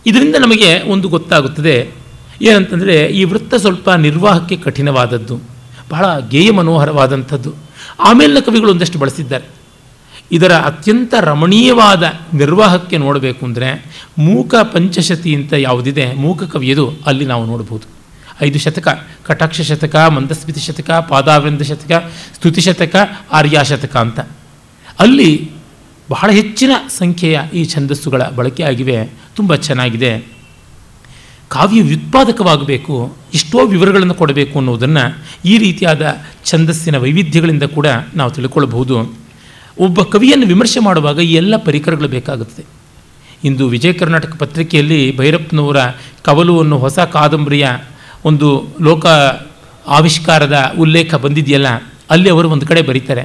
ಇದರಿಂದ 0.06 0.36
ನಮಗೆ 0.36 0.82
ಒಂದು 0.82 1.08
ಗೊತ್ತಾಗುತ್ತದೆ. 1.08 1.90
ಏನಂತಂದರೆ 2.42 3.06
ಈ 3.06 3.24
ವೃತ್ತ 3.24 3.54
ಸ್ವಲ್ಪ 3.54 3.90
ನಿರ್ವಾಹಕ್ಕೆ 3.90 4.56
ಕಠಿಣವಾದದ್ದು. 4.56 5.40
ಬಹಳ 5.90 6.18
ಗೇಯ 6.18 6.50
ಮನೋಹರವಾದಂಥದ್ದು. 6.50 7.54
ಆಮೇಲಿನ 8.00 8.38
ಕವಿಗಳು 8.38 8.70
ಒಂದಷ್ಟು 8.70 8.98
ಬಳಸಿದ್ದಾರೆ. 8.98 9.44
ಇದರ 10.32 10.52
ಅತ್ಯಂತ 10.52 11.14
ರಮಣೀಯವಾದ 11.20 12.12
ನಿರ್ವಾಹಕ್ಕೆ 12.34 12.96
ನೋಡಬೇಕು 12.96 13.46
ಅಂದರೆ 13.46 13.84
ಮೂಕ 14.18 14.54
ಪಂಚಶತಿ 14.54 15.34
ಅಂತ 15.34 15.52
ಯಾವುದಿದೆ, 15.52 16.14
ಮೂಕ 16.14 16.42
ಕವಿಯದು 16.42 16.92
ಅಲ್ಲಿ 17.06 17.26
ನಾವು 17.26 17.46
ನೋಡಬಹುದು 17.46 17.96
ಐದು 18.42 18.58
ಶತಕ, 18.58 19.06
ಕಟಾಕ್ಷ 19.22 19.60
ಶತಕ, 19.60 19.96
ಮಂದಸ್ಮಿತಿ 19.96 20.60
ಶತಕ, 20.60 20.90
ಪಾದಾವೃಂದ 20.90 21.62
ಶತಕ, 21.62 22.12
ಸ್ತುತಿ 22.34 22.60
ಶತಕ, 22.60 22.96
ಆರ್ಯಾ 23.32 23.62
ಶತಕ 23.62 23.96
ಅಂತ. 23.96 24.20
ಅಲ್ಲಿ 24.98 25.30
ಬಹಳ 26.10 26.28
ಹೆಚ್ಚಿನ 26.30 26.72
ಸಂಖ್ಯೆಯ 26.98 27.36
ಈ 27.54 27.62
ಛಂದಸ್ಸುಗಳ 27.64 28.22
ಬಳಕೆ 28.36 28.62
ಆಗಿವೆ. 28.62 28.98
ತುಂಬ 29.36 29.54
ಚೆನ್ನಾಗಿದೆ. 29.66 30.12
ಕಾವ್ಯ 31.48 31.80
ವ್ಯುತ್ಪಾದಕವಾಗಬೇಕು, 31.82 32.94
ಎಷ್ಟೋ 33.34 33.58
ವಿವರಗಳನ್ನು 33.66 34.14
ಕೊಡಬೇಕು 34.14 34.54
ಅನ್ನೋದನ್ನು 34.58 35.04
ಈ 35.44 35.54
ರೀತಿಯಾದ 35.58 36.02
ಛಂದಸ್ಸಿನ 36.44 36.96
ವೈವಿಧ್ಯಗಳಿಂದ 36.96 37.66
ಕೂಡ 37.76 37.86
ನಾವು 38.14 38.30
ತಿಳ್ಕೊಳ್ಬಹುದು. 38.30 38.96
ಒಬ್ಬ 39.78 40.02
ಕವಿಯನ್ನು 40.02 40.46
ವಿಮರ್ಶೆ 40.46 40.80
ಮಾಡುವಾಗ 40.80 41.18
ಈ 41.18 41.32
ಎಲ್ಲ 41.34 41.54
ಪರಿಕರಗಳು 41.64 42.08
ಬೇಕಾಗುತ್ತದೆ. 42.08 42.64
ಇಂದು 43.44 43.64
ವಿಜಯ 43.68 43.92
ಕರ್ನಾಟಕ 43.92 44.34
ಪತ್ರಿಕೆಯಲ್ಲಿ 44.38 45.00
ಭೈರಪ್ಪನವರ 45.16 45.80
ಕವಲು 46.22 46.54
ಅನ್ನೋ 46.60 46.76
ಹೊಸ 46.78 46.98
ಕಾದಂಬರಿಯ 46.98 47.66
ಒಂದು 48.24 48.48
ಲೋಕ 48.82 49.06
ಆವಿಷ್ಕಾರದ 49.86 50.58
ಉಲ್ಲೇಖ 50.78 51.14
ಬಂದಿದೆಯಲ್ಲ, 51.14 51.68
ಅಲ್ಲಿ 52.10 52.30
ಅವರು 52.30 52.48
ಒಂದು 52.50 52.66
ಕಡೆ 52.66 52.82
ಬರೀತಾರೆ. 52.82 53.24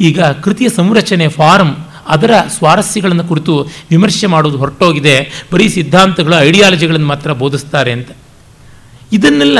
ಈಗ 0.00 0.22
ಕೃತಿಯ 0.22 0.68
ಸಂರಚನೆ 0.68 1.28
ಫಾರ್ಮ್ 1.28 1.76
ಅದರ 2.06 2.30
ಸ್ವಾರಸ್ಯಗಳನ್ನು 2.58 3.24
ಕುರಿತು 3.24 3.68
ವಿಮರ್ಶೆ 3.90 4.26
ಮಾಡೋದು 4.26 4.58
ಹೊರಟೋಗಿದೆ. 4.58 5.46
ಬರೀ 5.52 5.68
ಸಿದ್ಧಾಂತಗಳ, 5.68 6.34
ಐಡಿಯಾಲಜಿಗಳನ್ನು 6.38 7.06
ಮಾತ್ರ 7.06 7.32
ಬೋಧಿಸ್ತಾರೆ 7.32 7.92
ಅಂತ. 7.92 8.08
ಇದನ್ನೆಲ್ಲ 9.12 9.58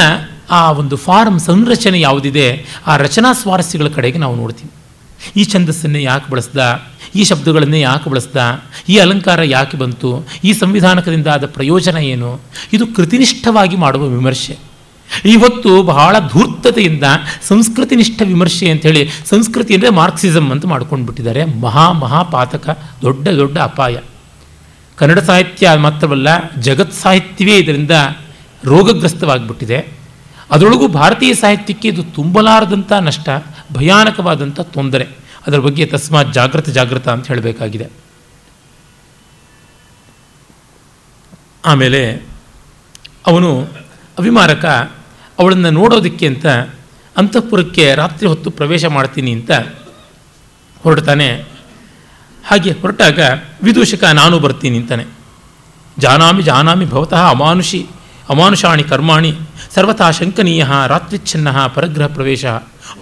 ಆ 0.51 0.71
ಒಂದು 0.71 0.97
ಫಾರ್ಮ್ 0.97 1.41
ಸಂರಚನೆ 1.41 2.01
ಯಾವುದಿದೆ, 2.01 2.65
ಆ 2.87 2.97
ರಚನಾ 2.97 3.33
ಸ್ವಾರಸ್ಯಗಳ 3.33 3.89
ಕಡೆಗೆ 3.89 4.19
ನಾವು 4.19 4.37
ನೋಡ್ತೀವಿ. 4.37 4.71
ಈ 5.41 5.45
ಛಂದಸ್ಸನ್ನೇ 5.45 6.03
ಯಾಕೆ 6.03 6.31
ಬಳಸ್ದ? 6.31 6.83
ಈ 7.15 7.25
ಶಬ್ದಗಳನ್ನೇ 7.25 7.81
ಯಾಕೆ 7.81 8.11
ಬಳಸ್ದ? 8.11 8.63
ಈ 8.89 8.99
ಅಲಂಕಾರ 8.99 9.43
ಯಾಕೆ 9.43 9.77
ಬಂತು? 9.77 10.29
ಈ 10.45 10.53
ಸಂವಿಧಾನಕದಿಂದ 10.53 11.27
ಆದ 11.27 11.47
ಪ್ರಯೋಜನ 11.47 11.97
ಏನು? 11.97 12.41
ಇದು 12.73 12.87
ಕೃತಿನಿಷ್ಠವಾಗಿ 12.87 13.77
ಮಾಡುವ 13.77 14.07
ವಿಮರ್ಶೆ. 14.07 14.72
ಇವತ್ತು 15.25 15.83
ಬಹಳ 15.83 16.17
ಧೂರ್ತತೆಯಿಂದ 16.19 17.05
ಸಂಸ್ಕೃತಿನಿಷ್ಠ 17.43 18.23
ವಿಮರ್ಶೆ 18.23 18.71
ಅಂಥೇಳಿ 18.71 19.11
ಸಂಸ್ಕೃತಿ 19.25 19.75
ಅಂದರೆ 19.75 19.91
ಮಾರ್ಕ್ಸಿಸಮ್ 19.91 20.51
ಅಂತ 20.51 20.67
ಮಾಡ್ಕೊಂಡು 20.67 21.07
ಬಿಟ್ಟಿದ್ದಾರೆ. 21.07 21.45
ಮಹಾ 21.45 21.93
ಮಹಾಪಾತಕ, 21.93 22.79
ದೊಡ್ಡ 23.03 23.29
ದೊಡ್ಡ 23.29 23.59
ಅಪಾಯ. 23.59 23.99
ಕನ್ನಡ 24.97 25.19
ಸಾಹಿತ್ಯ 25.19 25.71
ಮಾತ್ರವಲ್ಲ, 25.77 26.51
ಜಗತ್ 26.61 26.93
ಸಾಹಿತ್ಯವೇ 26.93 27.57
ಇದರಿಂದ 27.57 27.91
ರೋಗಗ್ರಸ್ತವಾಗಿಬಿಟ್ಟಿದೆ. 28.65 30.03
ಅದರೊಳಗೂ 30.51 30.89
ಭಾರತೀಯ 30.89 31.35
ಸಾಹಿತ್ಯಕ್ಕೆ 31.35 31.89
ಇದು 31.89 32.03
ತುಂಬಲಾರದಂಥ 32.03 32.93
ನಷ್ಟ 32.93 33.29
ಭಯಾನಕವಾದಂಥ 33.73 34.61
ತೊಂದರೆ. 34.61 35.05
ಅದರ 35.47 35.59
ಬಗ್ಗೆ 35.59 35.87
ತಸ್ಮಾತ್ 35.87 36.35
ಜಾಗೃತ 36.35 36.69
ಜಾಗೃತ 36.69 37.09
ಅಂತ 37.09 37.27
ಹೇಳಬೇಕಾಗಿದೆ. 37.27 37.89
ಆಮೇಲೆ 41.65 42.27
ಅವನು 43.27 43.63
ಅಭಿಮಾರಕ 44.19 44.65
ಅವಳನ್ನು 45.39 45.71
ನೋಡೋದಕ್ಕೆ 45.71 46.27
ಅಂತ 46.27 46.47
ಅಂತಃಪುರಕ್ಕೆ 47.17 47.95
ರಾತ್ರಿ 47.95 48.29
ಹೊತ್ತು 48.29 48.51
ಪ್ರವೇಶ 48.51 48.85
ಮಾಡ್ತೀನಿ 48.85 49.33
ಅಂತ 49.33 49.51
ಹೊರಡ್ತಾನೆ. 50.83 51.35
ಹಾಗೆ 52.47 52.71
ಹೊರಟಾಗ 52.73 53.21
ವಿದೂಷಕ 53.63 54.05
ನಾನು 54.05 54.39
ಬರ್ತೀನಿ 54.39 54.79
ಅಂತಾನೆ. 54.79 55.05
ಜಾನಾಮಿ 55.99 56.43
ಜಾನಾಮಿ 56.43 56.85
ಭವತಃ 56.85 57.31
ಅಮಾನುಷಿ, 57.31 57.87
ಅಮಾನುಷಾಣಿ 58.29 58.83
ಕರ್ಮಾಣಿ 58.83 59.35
ಸರ್ವಥಾ 59.75 60.11
ಶಂಕನೀಯ 60.11 60.67
ರಾತ್ರಿಚ್ಛನ್ನ 60.87 61.67
ಪರಗ್ರಹ 61.67 62.07
ಪ್ರವೇಶ. 62.07 62.45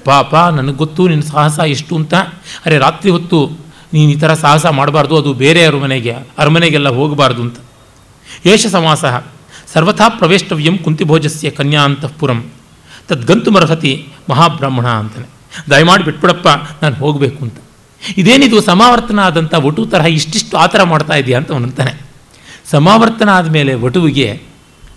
ಪಾಪ 0.05 0.35
ನನಗೆ 0.35 0.77
ಗೊತ್ತು, 0.77 1.09
ನಿನ್ನ 1.09 1.23
ಸಾಹಸ 1.23 1.59
ಎಷ್ಟು 1.59 1.97
ಅಂತ. 1.97 2.15
ಅರೆ, 2.67 2.79
ರಾತ್ರಿ 2.79 3.11
ಹೊತ್ತು 3.11 3.51
ನೀನು 3.93 4.13
ಈ 4.13 4.17
ಥರ 4.17 4.35
ಸಾಹಸ 4.35 4.67
ಮಾಡಬಾರ್ದು, 4.67 5.17
ಅದು 5.17 5.35
ಬೇರೆ 5.35 5.67
ಅರಮನೆಗೆ, 5.67 6.13
ಅರಮನೆಗೆಲ್ಲ 6.39 6.89
ಹೋಗಬಾರ್ದು 6.89 7.43
ಅಂತ. 7.43 7.57
ಏಷ 8.47 8.67
ಸಮಾಸ 8.67 9.05
ಸರ್ವಥಾ 9.73 10.09
ಪ್ರವೇಷ್ಟವ್ಯಂ 10.09 10.79
ಕುಂತಿಭೋಜಸ್ಯ 10.79 11.51
ಕನ್ಯಾ 11.51 11.83
ಅಂತಃಪುರಂ 11.83 12.51
ತದ್ಗಂತುಮರ್ಹತಿ 13.09 14.09
ಮಹಾಬ್ರಾಹ್ಮಣ 14.31 14.89
ಅಂತಾನೆ. 14.89 15.27
ದಯಮಾಡಿ 15.71 16.05
ಬಿಟ್ಬಿಡಪ್ಪ, 16.05 16.49
ನಾನು 16.83 16.97
ಹೋಗಬೇಕು 16.97 17.45
ಅಂತ. 17.45 17.55
ಇದೇನಿದು 18.17 18.61
ಸಮಾವರ್ತನ 18.61 19.21
ಆದಂಥ 19.21 19.55
ವಟು 19.55 19.87
ತರಹ 19.87 20.07
ಇಷ್ಟಿಷ್ಟು 20.07 20.57
ಆ 20.57 20.67
ಥರ 20.67 20.83
ಮಾಡ್ತಾ 20.83 21.15
ಇದೆಯಾ 21.15 21.39
ಅಂತ 21.39 21.53
ಅವನಂತಾನೆ 21.53 21.93
ಸಮಾವರ್ತನ 22.71 23.29
ಆದಮೇಲೆ 23.29 23.75
ವಟುವಿಗೆ 23.75 24.43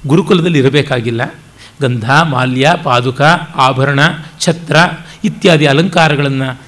ಗುರುಕುಲದಲ್ಲಿ 0.07 0.59
ಇರಬೇಕಾಗಿಲ್ಲ. 0.59 1.35
ಗಂಧ, 1.81 2.11
ಮಾಲ್ಯ, 2.11 2.73
ಪಾದುಕ, 2.83 3.21
ಆಭರಣ, 3.55 3.99
ಛತ್ರ 4.39 4.75
ಇತ್ಯಾದಿ 5.23 5.65
ಅಲಂಕಾರಗಳನ್ನು 5.65 6.61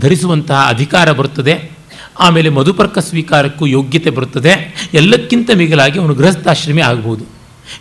ಧರಿಸುವಂತಹ 0.00 0.66
ಅಧಿಕಾರ 0.68 1.12
ಬರುತ್ತದೆ. 1.12 1.70
ಆಮೇಲೆ 2.18 2.48
ಮಧುಪರ್ಕ 2.48 2.98
ಸ್ವೀಕಾರಕ್ಕೂ 2.98 3.66
ಯೋಗ್ಯತೆ 3.66 4.10
ಬರುತ್ತದೆ. 4.10 4.50
ಎಲ್ಲಕ್ಕಿಂತ 4.94 5.50
ಮಿಗಿಲಾಗಿ 5.54 5.98
ಅವನು 5.98 6.14
ಗೃಹಸ್ಥಾಶ್ರಮಿ 6.14 6.82
ಆಗ್ಬೋದು. 6.82 7.24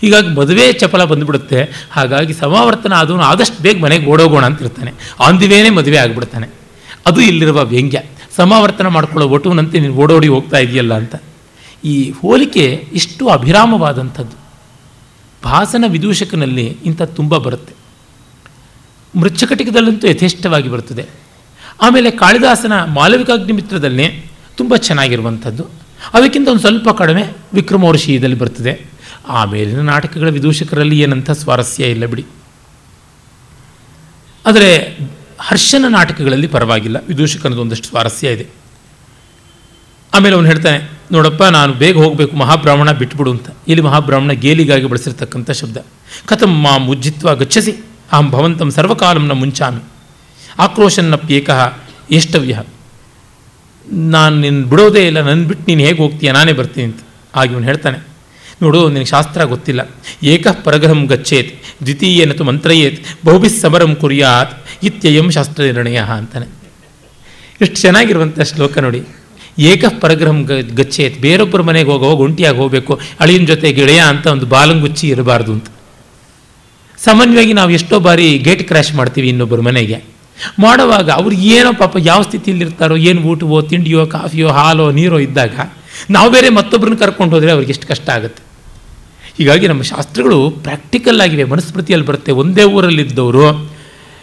ಹೀಗಾಗಿ 0.02 0.28
ಮದುವೆ 0.28 0.74
ಚಪಲ 0.74 1.04
ಬಂದುಬಿಡುತ್ತೆ. 1.04 1.88
ಹಾಗಾಗಿ 1.92 2.34
ಸಮಾವರ್ತನ 2.34 2.94
ಆದವನು 2.94 3.24
ಆದಷ್ಟು 3.24 3.64
ಬೇಗ 3.64 3.82
ಮನೆಗೆ 3.82 4.06
ಓಡೋಗೋಣ 4.06 4.46
ಅಂತ 4.46 4.62
ಇರ್ತಾನೆ 4.62 4.92
ಆನ್ 5.20 5.76
ಮದುವೆ 5.76 5.98
ಆಗಿಬಿಡ್ತಾನೆ. 5.98 6.48
ಅದು 7.06 7.22
ಇಲ್ಲಿರುವ 7.22 7.66
ವ್ಯಂಗ್ಯ. 7.66 8.02
ಸಮಾವರ್ತನ 8.36 8.88
ಮಾಡ್ಕೊಳ್ಳೋ 8.88 9.30
ಒಟುವನಂತೆ 9.30 9.80
ನೀನು 9.80 9.94
ಓಡೋಡಿ 9.94 10.28
ಹೋಗ್ತಾ 10.28 10.58
ಇದೆಯಲ್ಲ 10.58 10.94
ಅಂತ. 10.94 11.16
ಈ 11.86 12.12
ಹೋಲಿಕೆ 12.12 12.88
ಇಷ್ಟು 12.94 13.28
ಅಭಿರಾಮವಾದಂಥದ್ದು. 13.28 14.38
ಭಾಸನ 15.44 15.86
ವಿದೂಷಕನಲ್ಲಿ 15.88 16.78
ಇಂಥ 16.86 17.02
ತುಂಬ 17.02 17.38
ಬರುತ್ತೆ. 17.38 17.74
ಮೃಚ್ಛಕಟಿಕದಲ್ಲಂತೂ 19.20 20.08
ಯಥೇಷ್ಟವಾಗಿ 20.08 20.70
ಬರ್ತದೆ. 20.70 21.06
ಆಮೇಲೆ 21.82 22.12
ಕಾಳಿದಾಸನ 22.12 22.84
ಮಾಲವಿಕಾಗ್ನಿಮಿತ್ರದಲ್ಲಿ 22.84 24.26
ತುಂಬ 24.58 24.76
ಚೆನ್ನಾಗಿರುವಂಥದ್ದು. 24.76 25.64
ಅದಕ್ಕಿಂತ 26.14 26.48
ಒಂದು 26.48 26.60
ಸ್ವಲ್ಪ 26.60 26.90
ಕಡಿಮೆ 26.90 27.24
ವಿಕ್ರಮೋರ್ಷಿಯದಲ್ಲಿ 27.54 28.38
ಬರ್ತದೆ. 28.38 28.86
ಆಮೇಲಿನ 29.28 29.82
ನಾಟಕಗಳ 29.82 30.30
ವಿದೂಷಕರಲ್ಲಿ 30.30 31.00
ಏನಂಥ 31.00 31.32
ಸ್ವಾರಸ್ಯ 31.32 31.86
ಇಲ್ಲ 31.86 32.06
ಬಿಡಿ. 32.06 32.26
ಆದರೆ 34.46 34.98
ಹರ್ಷನ 35.40 35.86
ನಾಟಕಗಳಲ್ಲಿ 35.90 36.48
ಪರವಾಗಿಲ್ಲ. 36.48 36.98
ವಿದೂಷಕನದು 37.08 37.62
ಒಂದಷ್ಟು 37.62 37.88
ಸ್ವಾರಸ್ಯ 37.88 38.32
ಇದೆ. 38.32 38.48
ಆಮೇಲೆ 40.14 40.36
ಅವನು 40.36 40.48
ಹೇಳ್ತಾನೆ, 40.48 40.92
ನೋಡಪ್ಪ, 41.12 41.44
ನಾನು 41.44 41.74
ಬೇಗ 41.74 41.98
ಹೋಗಬೇಕು, 41.98 42.36
ಮಹಾಬ್ರಾಹ್ಮಣ 42.36 42.92
ಬಿಟ್ಬಿಡು 42.92 43.32
ಅಂತ. 43.32 43.50
ಇಲ್ಲಿ 43.68 43.86
ಮಹಾಬ್ರಾಹ್ಮಣ 43.86 44.32
ಗೇಲಿಗಾಗಿ 44.32 44.86
ಬಳಸಿರ್ತಕ್ಕಂಥ 44.86 45.52
ಶಬ್ದ. 45.52 45.78
ಕಥಂ 46.26 46.64
ಮಾಂ 46.64 46.88
ಉಜ್ಜಿತ್ವ 46.88 47.36
ಗಚ್ಚಸಿ, 47.36 47.72
ಅಹಂ 48.12 48.32
ಭವಂತಂ 48.32 48.72
ಸರ್ವಕಾಲಂನ 48.72 49.32
ಮುಂಚಾಮಿ. 49.32 49.82
ಆಕ್ರೋಶನ್ನಪ್ಯೇಕಃ 50.66 51.60
ಎಷ್ಟವ್ಯ 52.18 52.56
ನಾನು 54.16 54.36
ನಿನ್ನ 54.44 54.62
ಬಿಡೋದೇ 54.72 55.04
ಇಲ್ಲ 55.10 55.20
ನನ್ನ 55.28 55.42
ಬಿಟ್ಟು 55.50 55.66
ನೀನು 55.70 55.82
ಹೇಗೆ 55.88 56.00
ಹೋಗ್ತೀಯ, 56.04 56.30
ನಾನೇ 56.38 56.54
ಬರ್ತೀನಿ 56.60 56.86
ಅಂತ. 56.90 57.02
ಆಗಿ 57.40 57.52
ಇವನು 57.54 57.68
ಹೇಳ್ತಾನೆ, 57.70 57.98
ನೋಡು, 58.62 58.80
ನಿನಗೆ 58.94 59.10
ಶಾಸ್ತ್ರ 59.14 59.42
ಗೊತ್ತಿಲ್ಲ. 59.54 59.82
ಏಕ 60.34 60.48
ಪರಗ್ರಹಂ 60.66 61.02
ಗಚ್ಚೇತ್ 61.12 61.52
ದ್ವಿತೀಯನತು 61.86 62.44
ಮಂತ್ರಯೇತ್ 62.50 63.00
ಬಹುಬಿಸ್ 63.28 63.58
ಸಮರಂ 63.64 63.92
ಕುರಿಯಾತ್, 64.02 64.54
ಇತ್ಯಯಂ 64.88 65.28
ಶಾಸ್ತ್ರ 65.38 65.64
ನಿರ್ಣಯ 65.70 66.02
ಅಂತಾನೆ. 66.18 66.48
ಎಷ್ಟು 67.64 67.78
ಚೆನ್ನಾಗಿರುವಂಥ 67.84 68.40
ಶ್ಲೋಕ 68.52 68.78
ನೋಡಿ. 68.86 69.02
ಏಕ 69.72 69.86
ಪರಗ್ರಹಂ 70.04 70.40
ಗಚ್ಚೇತ್, 70.80 71.18
ಬೇರೊಬ್ಬರ 71.26 71.62
ಮನೆಗೆ 71.70 71.90
ಹೋಗೋ 71.94 72.10
ಒಂಟಿಯಾಗಿ 72.26 72.58
ಹೋಗಬೇಕು, 72.62 72.94
ಅಳಿಯನ 73.24 73.46
ಜೊತೆ 73.52 73.70
ಗೆಳೆಯ 73.80 74.02
ಅಂತ 74.12 74.26
ಒಂದು 74.36 74.48
ಬಾಲಂಗುಚ್ಚಿ 74.54 75.06
ಇರಬಾರ್ದು 75.16 75.52
ಅಂತ. 75.58 75.68
ಸಾಮಾನ್ಯವಾಗಿ 76.98 77.54
ನಾವು 77.60 77.72
ಎಷ್ಟೋ 77.80 77.98
ಬಾರಿ 78.08 78.30
ಗೇಟ್ 78.48 78.64
ಕ್ರ್ಯಾಶ್ 78.70 78.94
ಮಾಡ್ತೀವಿ 79.00 79.28
ಇನ್ನೊಬ್ಬರ 79.34 79.62
ಮನೆಗೆ. 79.70 80.00
ಮಾಡುವಾಗ 80.60 81.10
ಅವ್ರು 81.10 81.36
ಏನೋ 81.36 81.74
ಪಾಪ 81.74 81.96
ಯಾವ 82.00 82.22
ಸ್ಥಿತಿಯಲ್ಲಿರ್ತಾರೋ, 82.22 82.96
ಏನು 82.96 83.22
ಊಟವೋ, 83.22 83.62
ತಿಂಡಿಯೋ, 83.62 84.06
ಕಾಫಿಯೋ, 84.06 84.50
ಹಾಲೋ, 84.50 84.92
ನೀರೋ 84.92 85.20
ಇದ್ದಾಗ 85.20 85.52
ನಾವು 86.10 86.32
ಬೇರೆ 86.32 86.50
ಮತ್ತೊಬ್ಬರನ್ನ 86.50 86.98
ಕರ್ಕೊಂಡು 86.98 87.36
ಹೋದರೆ 87.36 87.52
ಅವ್ರಿಗೆ 87.52 87.72
ಎಷ್ಟು 87.72 87.88
ಕಷ್ಟ 87.88 88.10
ಆಗುತ್ತೆ. 88.10 88.44
ಹೀಗಾಗಿ 89.38 89.68
ನಮ್ಮ 89.68 89.82
ಶಾಸ್ತ್ರಗಳು 89.82 90.50
ಪ್ರಾಕ್ಟಿಕಲ್ 90.50 91.22
ಆಗಿವೆ 91.22 91.44
ಮನಸ್ಮೃತಿಯಲ್ಲಿ 91.44 92.08
ಬರುತ್ತೆ. 92.08 92.32
ಒಂದೇ 92.32 92.64
ಊರಲ್ಲಿದ್ದವರು 92.64 93.70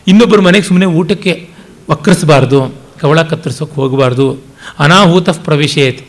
ಇನ್ನೊಬ್ಬರ 0.07 0.41
ಮನೆಗೆ 0.41 0.67
ಸುಮ್ಮನೆ 0.67 0.87
ಊಟಕ್ಕೆ 0.87 1.49
ವಕ್ರಿಸಬಾರ್ದು, 1.91 2.75
ಕವಳ 3.01 3.23
ಕತ್ತರಿಸೋಕೆ 3.23 3.75
ಹೋಗಬಾರ್ದು, 3.75 4.45
ಅನಾಹುತ 4.79 5.31
ಪ್ರವೇಶೇತ್ 5.31 6.09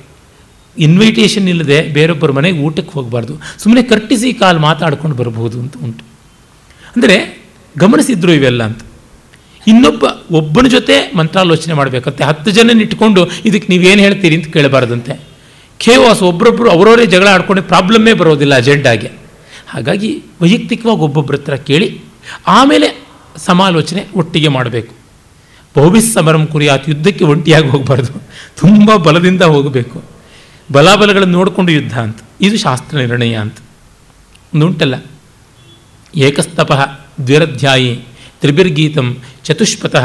ಇನ್ವಿಟೇಷನ್ 0.78 1.48
ಇಲ್ಲದೆ 1.50 1.82
ಬೇರೊಬ್ಬರ 1.82 2.32
ಮನೆಗೆ 2.32 2.60
ಊಟಕ್ಕೆ 2.60 2.94
ಹೋಗಬಾರ್ದು 2.94 3.34
ಸುಮ್ಮನೆ 3.60 3.84
ಕರ್ಟಿಸಿ 3.84 4.34
ಕಾಲು 4.34 4.60
ಮಾತಾಡ್ಕೊಂಡು 4.60 5.16
ಬರಬಹುದು 5.16 5.60
ಅಂತ 5.60 5.74
ಉಂಟು. 5.84 6.04
ಅಂದರೆ 6.96 7.46
ಗಮನಿಸಿದ್ರು 7.78 8.34
ಇವೆಲ್ಲ 8.34 8.64
ಅಂತ. 8.64 8.82
ಇನ್ನೊಬ್ಬ 9.68 10.04
ಒಬ್ಬನ 10.32 10.68
ಜೊತೆ 10.68 10.96
ಮಂತ್ರಾಲೋಚನೆ 11.18 11.74
ಮಾಡಬೇಕಂತೆ. 11.74 12.24
ಹತ್ತು 12.24 12.52
ಜನ 12.52 12.82
ಇಟ್ಕೊಂಡು 12.82 13.22
ಇದಕ್ಕೆ 13.46 13.68
ನೀವೇನು 13.70 14.02
ಹೇಳ್ತೀರಿ 14.02 14.36
ಅಂತ 14.36 14.48
ಕೇಳಬಾರ್ದಂತೆ. 14.54 15.14
ಖೇವಾಸ್ 15.80 16.22
ಒಬ್ಬರೊಬ್ಬರು 16.24 16.70
ಅವರವರೇ 16.72 17.06
ಜಗಳ 17.06 17.28
ಆಡ್ಕೊಂಡು 17.28 17.64
ಪ್ರಾಬ್ಲಮ್ಮೇ 17.64 18.14
ಬರೋದಿಲ್ಲ 18.14 18.56
ಅಜೆಂಡಾಗೆ. 18.56 19.12
ಹಾಗಾಗಿ 19.70 20.10
ವೈಯಕ್ತಿಕವಾಗಿ 20.42 21.00
ಒಬ್ಬೊಬ್ಬರ 21.00 21.36
ಹತ್ರ 21.36 21.56
ಕೇಳಿ, 21.56 21.88
ಆಮೇಲೆ 22.48 22.88
ಸಮಾಲೋಚನೆ 23.38 24.08
ಒಟ್ಟಿಗೆ 24.16 24.48
ಮಾಡಬೇಕು. 24.48 24.94
ಬಹುಬಿಸ್ 25.78 26.14
ಸಮರಂ 26.14 26.48
ಕುರಿಯಾತ್ 26.48 26.90
ಯುದ್ಧಕ್ಕೆ 26.90 27.26
ಒಂಟಿಯಾಗಿ 27.26 27.68
ಹೋಗಬಾರ್ದು. 27.68 28.14
ತುಂಬ 28.60 28.96
ಬಲದಿಂದ 28.96 29.42
ಹೋಗಬೇಕು. 29.42 30.04
ಬಲಾಬಲಗಳನ್ನು 30.72 31.34
ನೋಡಿಕೊಂಡು 31.34 31.72
ಯುದ್ಧ 31.72 32.00
ಅಂತ. 32.00 32.20
ಇದು 32.42 32.58
ಶಾಸ್ತ್ರ 32.58 32.98
ನಿರ್ಣಯ 32.98 33.36
ಅಂತ. 33.36 33.58
ಉಂಟಲ್ಲ 34.56 34.96
ಏಕಸ್ತಪ 36.16 36.72
ದ್ವಿರಧ್ಯಾಯಿ 37.28 37.92
ತ್ರಿಭಿರ್ಗೀತಂ 38.42 39.18
ಚತುಷ್ಪಥ 39.44 39.96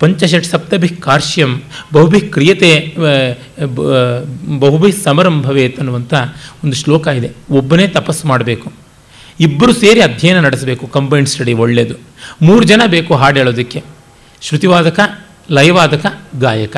ಪಂಚಷಟ್ 0.00 0.46
ಸಪ್ತಭಿ 0.46 0.88
ಕಾರ್ಶ್ಯಂ 0.88 1.62
ಬಹುಭಿ 1.92 2.20
ಕ್ರಿಯತೆ 2.20 2.94
ಬಹುಭಿ 4.58 4.92
ಸಮರಂ 4.92 5.42
ಭವೇತ್ 5.42 5.78
ಅನ್ನುವಂಥ 5.78 6.14
ಒಂದು 6.64 6.76
ಶ್ಲೋಕ 6.76 7.06
ಇದೆ. 7.06 7.30
ಒಬ್ಬನೇ 7.50 7.86
ತಪಸ್ಸು 7.88 8.28
ಮಾಡಬೇಕು. 8.28 8.72
ಇಬ್ಬರು 9.40 9.72
ಸೇರಿ 9.72 10.00
ಅಧ್ಯಯನ 10.00 10.40
ನಡೆಸಬೇಕು 10.40 10.86
ಕಂಬೈನ್ಡ್ 10.86 11.30
ಸ್ಟಡಿ 11.30 11.52
ಒಳ್ಳೆಯದು 11.52 11.94
ಮೂರು 12.42 12.64
ಜನ 12.64 12.82
ಬೇಕು 12.86 13.14
ಹಾಡು 13.16 13.38
ಹೇಳೋದಕ್ಕೆ. 13.38 13.82
ಶ್ರುತಿವಾದಕ, 14.40 15.00
ಲಯವಾದಕ, 15.50 16.06
ಗಾಯಕ. 16.40 16.76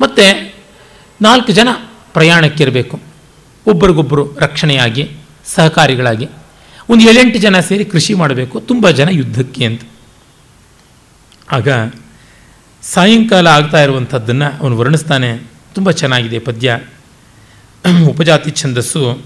ಮತ್ತು 0.00 0.54
ನಾಲ್ಕು 1.22 1.52
ಜನ 1.52 1.68
ಪ್ರಯಾಣಕ್ಕಿರಬೇಕು 2.12 3.00
ಒಬ್ಬರಿಗೊಬ್ಬರು 3.66 4.36
ರಕ್ಷಣೆಯಾಗಿ, 4.40 5.10
ಸಹಕಾರಿಗಳಾಗಿ. 5.46 6.28
ಒಂದು 6.90 7.04
ಏಳೆಂಟು 7.04 7.38
ಜನ 7.38 7.60
ಸೇರಿ 7.60 7.84
ಕೃಷಿ 7.84 8.14
ಮಾಡಬೇಕು. 8.14 8.60
ತುಂಬ 8.60 8.90
ಜನ 8.90 9.08
ಯುದ್ಧಕ್ಕೆ 9.10 9.64
ಅಂತ. 9.64 9.82
ಆಗ 11.52 11.68
ಸಾಯಂಕಾಲ 12.82 13.46
ಆಗ್ತಾ 13.46 13.82
ಇರುವಂಥದ್ದನ್ನು 13.82 14.58
ಅವನು 14.60 14.78
ವರ್ಣಿಸ್ತಾನೆ. 14.78 15.38
ತುಂಬ 15.74 15.90
ಚೆನ್ನಾಗಿದೆ 15.90 16.38
ಪದ್ಯ. 16.38 16.80
ಉಪಜಾತಿ 18.08 18.50
ಛಂದಸ್ಸು. 18.50 19.22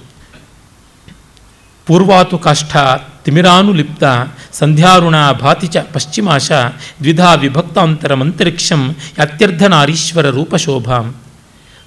ಪೂರ್ವಾತು 1.86 2.38
ಕಾಷ್ಠ 2.38 2.76
ತಿಮಿರಾನುಲಿಪ್ತ 3.24 4.04
ಸಂಧ್ಯಾರುಣ 4.52 5.32
ಭಾತಿ 5.32 5.66
ಚ 5.66 5.76
ಪಶ್ಚಿಮಾಶ 5.76 6.52
ದ್ವಿಧಾ 7.00 7.34
ನಾರೀಶ್ವರ 7.34 8.96
ಅತ್ಯರ್ಧನಾರೀಶ್ವರ 9.18 10.26
ರೂಪಶೋಭಾಂ 10.26 11.14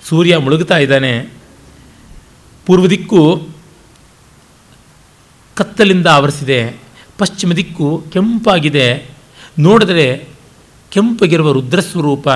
ಸೂರ್ಯ 0.10 0.38
ಮುಳುಗುತ್ತಾ 0.38 0.78
ಇದ್ದಾನೆ. 0.78 1.30
ಪೂರ್ವ 2.66 2.88
ದಿಕ್ಕು 2.88 3.50
ಕತ್ತಲಿಂದ 5.56 6.08
ಆವರಿಸಿದೆ. 6.08 6.74
ಪಶ್ಚಿಮ 7.18 7.54
ದಿಕ್ಕು 7.54 8.06
ಕೆಂಪಾಗಿದೆ. 8.14 9.15
ನೋಡಿದರೆ 9.60 10.28
ಕೆಂಪಗಿರುವ 10.92 11.52
ರುದ್ರಸ್ವರೂಪ 11.52 12.28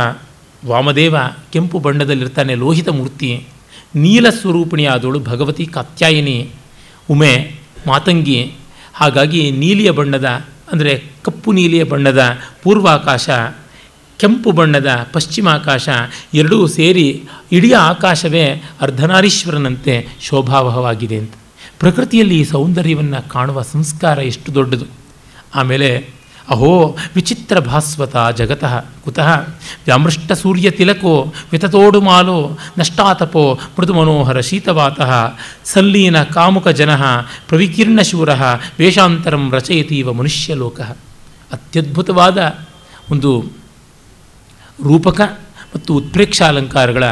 ವಾಮದೇವ 0.66 1.16
ಕೆಂಪು 1.54 1.80
ಬಣ್ಣದಲ್ಲಿರ್ತಾನೆ 1.80 2.56
ಲೋಹಿತ 2.56 2.90
ಮೂರ್ತಿ, 2.90 3.48
ನೀಲ 3.96 4.30
ಸ್ವರೂಪಿಣಿಯಾದವಳು 4.30 5.20
ಭಗವತಿ 5.20 5.66
ಕಾತ್ಯಾಯಿನಿ, 5.66 6.50
ಉಮೆ, 7.10 7.56
ಮಾತಂಗಿ, 7.88 8.54
ಹಾಗಾಗಿ 8.94 9.52
ನೀಲಿಯ 9.52 9.92
ಬಣ್ಣದ 9.92 10.26
ಅಂದರೆ 10.72 11.04
ಕಪ್ಪು 11.24 11.52
ನೀಲಿಯ 11.52 11.84
ಬಣ್ಣದ 11.84 12.22
ಪೂರ್ವಾಕಾಶ, 12.64 13.30
ಕೆಂಪು 14.18 14.52
ಬಣ್ಣದ 14.52 15.08
ಪಶ್ಚಿಮಾಕಾಶ 15.14 15.90
ಎರಡೂ 16.34 16.68
ಸೇರಿ 16.68 17.24
ಇಡೀ 17.52 17.74
ಆಕಾಶವೇ 17.74 18.64
ಅರ್ಧನಾರೀಶ್ವರನಂತೆ 18.82 20.08
ಶೋಭಾವಹವಾಗಿದೆ 20.22 21.18
ಅಂತ. 21.18 21.34
ಪ್ರಕೃತಿಯಲ್ಲಿ 21.80 22.40
ಈ 22.40 22.44
ಸೌಂದರ್ಯವನ್ನು 22.44 23.30
ಕಾಣುವ 23.30 23.62
ಸಂಸ್ಕಾರ 23.62 24.18
ಎಷ್ಟು 24.18 24.56
ದೊಡ್ಡದು. 24.56 24.86
ಆಮೇಲೆ 25.56 26.19
ಅಹೋ 26.50 26.98
ವಿಚಿತ್ರ 27.16 27.60
ಭಾಸ್ವತ 27.60 28.16
ಜಗತಃ 28.38 28.86
ಕುತಃ 29.04 29.30
ವಿತತೋಡು 31.52 32.02
ಮಾಲೋ 32.02 32.58
ನಷ್ಟಾತಪೋ 32.78 33.54
ಮೃದು 33.54 33.94
ಮನೋಹರ 33.94 34.40
ಶೀತವಾತಃ 34.40 35.34
ಸಲ್ಲೀನ 35.66 36.24
ಕಾಮುಕ 36.24 36.68
ಜನ 36.68 36.96
ಪ್ರವಿಕೀರ್ಣ 37.48 38.02
ಶೂರ 38.02 38.34
ವೇಷಾಂತರಂ 38.80 39.52
ರಚಯತೀವ 39.52 40.14
ಮನುಷ್ಯಲೋಕ 40.14 40.82
ಅತ್ಯದ್ಭುತವಾದ 41.52 42.58
ಒಂದು 43.12 43.46
ರೂಪಕ 44.84 45.22
ಮತ್ತು 45.76 45.96
ಉತ್ಪ್ರೇಕ್ಷಾಲಂಕಾರಗಳ 45.96 47.04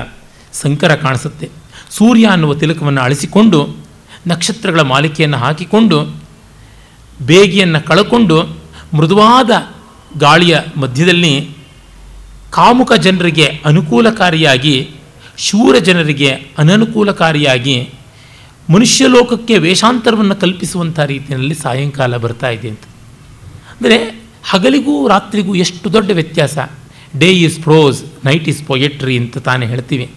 ಸಂಕರ 0.53 0.95
ಕಾಣಿಸುತ್ತೆ. 0.95 1.49
ಸೂರ್ಯ 1.89 2.27
ಅನ್ನುವ 2.27 2.53
ತಿಲಕವನ್ನು 2.53 3.01
ಅಳಿಸಿಕೊಂಡು 3.01 3.75
ನಕ್ಷತ್ರಗಳ 4.27 4.81
ಮಾಲಿಕೆಯನ್ನು 4.81 5.38
ಹಾಕಿಕೊಂಡು 5.38 6.15
ಬೇಗಿಯನ್ನು 7.25 7.81
ಕಳಕೊಂಡು 7.81 8.57
ಮೃದುವಾದ 8.93 9.49
ಗಾಳಿಯ 10.17 10.59
ಮಧ್ಯದಲ್ಲಿ 10.77 11.49
ಕಾಮುಕ 12.49 12.93
ಜನರಿಗೆ 12.93 13.61
ಅನುಕೂಲಕಾರಿಯಾಗಿ, 13.65 14.89
ಶೂರ 15.38 15.77
ಜನರಿಗೆ 15.77 16.29
ಅನನುಕೂಲಕಾರಿಯಾಗಿ 16.57 17.89
ಮನುಷ್ಯಲೋಕಕ್ಕೆ 18.69 19.57
ವೇಷಾಂತರವನ್ನು 19.57 20.35
ಕಲ್ಪಿಸುವಂಥ 20.35 20.99
ರೀತಿಯಲ್ಲಿ 20.99 21.55
ಸಾಯಂಕಾಲ 21.55 22.17
ಬರ್ತಾ 22.17 22.49
ಇದೆ 22.49 22.69
ಅಂತ. 22.69 22.81
ಅಂದರೆ 23.81 24.21
ಹಗಲಿಗೂ 24.43 25.07
ರಾತ್ರಿಗೂ 25.07 25.55
ಎಷ್ಟು 25.55 25.93
ದೊಡ್ಡ 25.93 26.11
ವ್ಯತ್ಯಾಸ. 26.11 26.57
Day 27.17 27.27
is 27.27 27.59
prose 27.59 28.03
night 28.25 28.49
is 28.49 28.63
poetry 28.65 29.17
ಅಂತ 29.17 29.38
ತಾನೇ 29.38 29.65
ಹೇಳ್ತೀವಿ. 29.65 30.11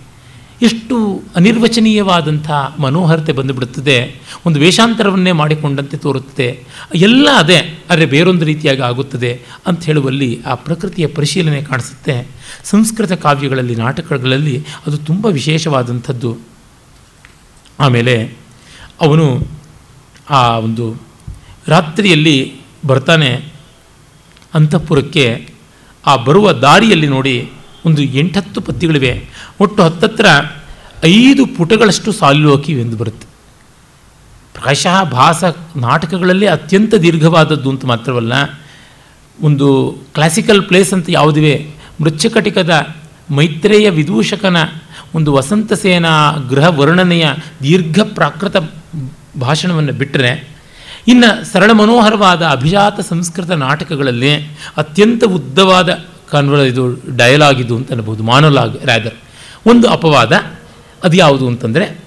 ಎಷ್ಟು 0.63 1.23
ಅನಿರ್ವಚನೀಯವಾದಂಥ 1.37 2.51
ಮನೋಹರತೆ 2.79 3.33
ಬಂದುಬಿಡುತ್ತದೆ, 3.33 4.21
ಒಂದು 4.47 4.61
ವೇಷಾಂತರವನ್ನೇ 4.61 5.33
ಮಾಡಿಕೊಂಡಂತೆ 5.33 5.97
ತೋರುತ್ತದೆ, 5.97 6.65
ಎಲ್ಲ 6.95 7.29
ಅದೇ, 7.37 7.85
ಆದರೆ 7.91 8.07
ಬೇರೊಂದು 8.07 8.45
ರೀತಿಯಾಗಿ 8.45 8.81
ಆಗುತ್ತದೆ 8.81 9.41
ಅಂತ 9.67 9.85
ಹೇಳುವಲ್ಲಿ 9.85 10.43
ಆ 10.47 10.55
ಪ್ರಕೃತಿಯ 10.55 11.07
ಪರಿಶೀಲನೆ 11.07 11.63
ಕಾಣಿಸುತ್ತೆ. 11.63 12.29
ಸಂಸ್ಕೃತ 12.65 13.13
ಕಾವ್ಯಗಳಲ್ಲಿ, 13.13 13.75
ನಾಟಕಗಳಲ್ಲಿ 13.75 14.65
ಅದು 14.87 14.99
ತುಂಬ 14.99 15.27
ವಿಶೇಷವಾದಂಥದ್ದು. 15.27 16.39
ಆಮೇಲೆ 17.81 18.35
ಅವನು 19.01 19.47
ಆ 20.31 20.59
ಒಂದು 20.59 21.03
ರಾತ್ರಿಯಲ್ಲಿ 21.67 22.57
ಬರ್ತಾನೆ, 22.87 23.53
ಅಂತಃಪುರಕ್ಕೆ 24.55 25.49
ಆ 26.07 26.17
ಬರುವ 26.17 26.53
ದಾರಿಯಲ್ಲಿ 26.53 27.07
ನೋಡಿ 27.07 27.53
ಒಂದು 27.87 28.03
ಎಂಟತ್ತು 28.03 28.61
ಪದ್ಯಗಳಿವೆ. 28.61 29.30
ಒಟ್ಟು 29.61 29.81
ಹತ್ತತ್ರ 29.83 30.27
ಐದು 31.05 31.43
ಪುಟಗಳಷ್ಟು 31.57 32.11
ಸಾಲಿಲೋಕಿ 32.13 32.73
ಎಂದು 32.73 32.97
ಬರುತ್ತೆ. 32.97 33.27
ಪ್ರಾಯಶಃ 34.57 34.97
ಭಾಸ 35.19 35.45
ನಾಟಕಗಳಲ್ಲಿ 35.77 36.47
ಅತ್ಯಂತ 36.47 36.95
ದೀರ್ಘವಾದದ್ದು 36.95 37.69
ಅಂತ 37.71 37.85
ಮಾತ್ರವಲ್ಲ, 37.85 38.33
ಒಂದು 39.39 39.69
ಕ್ಲಾಸಿಕಲ್ 40.15 40.63
ಪ್ಲೇಸ್ 40.63 40.93
ಅಂತ 40.95 41.07
ಯಾವುದಿವೆ, 41.11 41.55
ಮೃಚ್ಛಕಟಿಕದ 42.01 42.73
ಮೈತ್ರೇಯ 43.31 43.87
ವಿದೂಷಕನ 43.91 44.57
ಒಂದು 45.15 45.31
ವಸಂತ 45.33 45.73
ಸೇನಾ 45.73 46.15
ಗೃಹ 46.51 46.67
ವರ್ಣನೆಯ 46.79 47.27
ದೀರ್ಘ 47.63 48.01
ಪ್ರಾಕೃತ 48.15 48.57
ಭಾಷಣವನ್ನು 49.41 49.93
ಬಿಟ್ಟರೆ 49.93 50.33
ಇನ್ನು 51.09 51.31
ಸರಳ 51.53 51.71
ಮನೋಹರವಾದ 51.73 52.43
ಅಭಿಜಾತ 52.47 53.01
ಸಂಸ್ಕೃತ 53.01 53.51
ನಾಟಕಗಳಲ್ಲಿ 53.67 54.33
ಅತ್ಯಂತ 54.77 55.25
ಉದ್ದವಾದ 55.37 55.91
ಕನ್ವರ್ 56.31 56.67
ಇದು 56.67 56.85
ಡಯಲಾಗ್ 57.17 57.73
ಅಂತ 57.73 57.93
ಅನ್ಬೋದು 57.93 58.23
ಮಾನೋಲಾಗ್ 58.23 58.77
ರ್ಯಾದರ್ 58.85 59.17
ಒಂದು 59.67 59.89
ಅಪವಾದ, 59.89 60.33
ಅದು 61.05 61.17
ಯಾವುದು 61.17 61.47
ಅಂತಂದರೆ, 61.47 61.99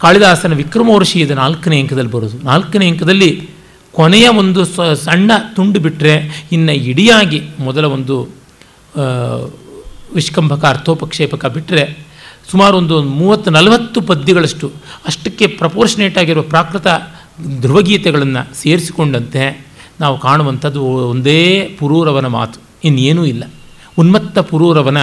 ಕಾಳಿದಾಸನ 0.00 0.54
ವಿಕ್ರಮೋರ್ಷಿಯದ 0.54 1.30
ನಾಲ್ಕನೇ 1.30 1.80
ಅಂಕದಲ್ಲಿ 1.80 2.10
ಬರೋದು. 2.10 2.38
ನಾಲ್ಕನೇ 2.38 2.88
ಅಂಕದಲ್ಲಿ 2.88 3.48
ಕೊನೆಯ 3.92 4.28
ಒಂದು 4.28 4.64
ಸಣ್ಣ 4.94 5.32
ತುಂಡು 5.54 5.80
ಬಿಟ್ಟರೆ 5.80 6.46
ಇನ್ನು 6.52 6.72
ಇಡಿಯಾಗಿ 6.72 7.42
ಮೊದಲ 7.58 7.84
ಒಂದು 7.84 8.28
ವಿಷ್ಕಂಭಕ 10.14 10.64
ಅರ್ಥೋಪಕ್ಷೇಪಕ 10.64 11.46
ಬಿಟ್ಟರೆ 11.46 11.98
ಸುಮಾರು 12.50 12.76
ಒಂದು 12.76 13.02
ಮೂವತ್ತು 13.02 13.50
ನಲವತ್ತು 13.50 14.00
ಪದ್ಯಗಳಷ್ಟು 14.00 14.72
ಅಷ್ಟಕ್ಕೆ 15.06 15.46
ಪ್ರಪೋರ್ಷನೇಟ್ 15.46 16.18
ಆಗಿರುವ 16.18 16.42
ಪ್ರಾಕೃತ 16.42 16.86
ಧ್ರುವಗೀತೆಗಳನ್ನು 17.60 18.54
ಸೇರಿಸಿಕೊಂಡಂತೆ 18.54 19.66
ನಾವು 20.00 20.18
ಕಾಣುವಂಥದ್ದು 20.18 20.82
ಒಂದೇ 20.82 21.70
ಪುರೂರವನ 21.78 22.26
ಮಾತು. 22.26 22.60
ಇನ್ನೇನೂ 22.84 23.24
ಇಲ್ಲ. 23.24 23.44
ಉನ್ಮತ್ತ 23.98 24.38
ಪುರೂರವನ 24.38 24.96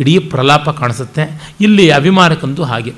ಇಡೀ 0.00 0.18
ಪ್ರಲಾಪ 0.18 0.70
ಕಾಣಿಸುತ್ತೆ. 0.70 1.52
ಇಲ್ಲಿ 1.60 1.90
ಅಭಿಮಾನಕ್ಕಂತೂ 1.90 2.62
ಹಾಗೆ. 2.62 2.94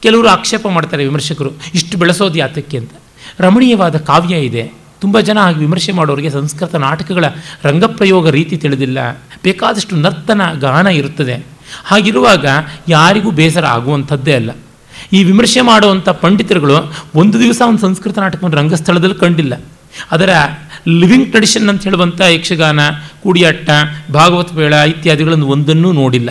ಕೆಲವರು 0.00 0.28
ಆಕ್ಷೇಪ 0.28 0.66
ಮಾಡ್ತಾರೆ 0.68 1.04
ವಿಮರ್ಶಕರು, 1.04 1.50
ಇಷ್ಟು 1.74 1.98
ಬೆಳೆಸೋದು 1.98 2.38
ಯಾತಕ್ಕೆ 2.38 2.78
ಅಂತ. 2.78 2.90
ರಮಣೀಯವಾದ 3.38 3.96
ಕಾವ್ಯ 3.96 4.36
ಇದೆ. 4.36 4.72
ತುಂಬ 5.00 5.20
ಜನ 5.20 5.38
ಹಾಗೆ 5.38 5.58
ವಿಮರ್ಶೆ 5.58 5.92
ಮಾಡೋರಿಗೆ 5.92 6.30
ಸಂಸ್ಕೃತ 6.30 6.74
ನಾಟಕಗಳ 6.74 7.24
ರಂಗಪ್ರಯೋಗ 7.64 8.28
ರೀತಿ 8.28 8.56
ತಿಳಿದಿಲ್ಲ. 8.56 9.10
ಬೇಕಾದಷ್ಟು 9.42 9.96
ನರ್ತನ 9.96 10.40
ಗಾನ 10.58 10.86
ಇರುತ್ತದೆ. 10.86 11.46
ಹಾಗಿರುವಾಗ 11.84 12.46
ಯಾರಿಗೂ 12.88 13.30
ಬೇಸರ 13.30 13.66
ಆಗುವಂಥದ್ದೇ 13.66 14.32
ಅಲ್ಲ. 14.32 14.50
ಈ 15.12 15.24
ವಿಮರ್ಶೆ 15.24 15.60
ಮಾಡುವಂಥ 15.60 16.08
ಪಂಡಿತರುಗಳು 16.08 16.92
ಒಂದು 17.14 17.40
ದಿವಸ 17.40 17.62
ಒಂದು 17.68 17.78
ಸಂಸ್ಕೃತ 17.78 18.18
ನಾಟಕವನ್ನು 18.18 18.58
ರಂಗಸ್ಥಳದಲ್ಲಿ 18.58 19.14
ಕಂಡಿಲ್ಲ. 19.14 19.62
ಅದರ 20.10 20.30
ಲಿವಿಂಗ್ 20.88 21.28
ಟ್ರೆಡಿಷನ್ 21.28 21.68
ಅಂತ 21.68 21.82
ಹೇಳುವಂಥ 21.82 22.20
ಯಕ್ಷಗಾನ 22.20 22.80
ಕೂಡಿಯಾಟ 23.22 23.70
ಭಾಗವತ 24.12 24.52
ಮೇಳ 24.52 24.72
ಇತ್ಯಾದಿಗಳನ್ನು 24.72 25.46
ಒಂದನ್ನೂ 25.46 25.92
ನೋಡಿಲ್ಲ. 25.92 26.30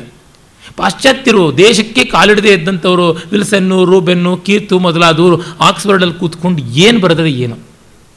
ಪಾಶ್ಚಾತ್ಯರು 0.77 1.57
ದೇಶಕ್ಕೆ 1.57 2.05
ಕಾಲಿಡದೇ 2.05 2.53
ಇದ್ದಂಥವರು 2.53 3.11
ವಿಲ್ಸನ್ನು, 3.11 3.85
ರೂಬೆನ್ನು, 3.85 4.37
ಕೀರ್ತು 4.37 4.79
ಮೊದಲಾದವರು 4.79 5.57
ಆಕ್ಸ್ಫರ್ಡಲ್ಲಿ 5.59 6.19
ಕೂತ್ಕೊಂಡು 6.19 6.61
ಏನು 6.61 6.99
ಬರೆದರೆ 6.99 7.31
ಏನು? 7.31 7.57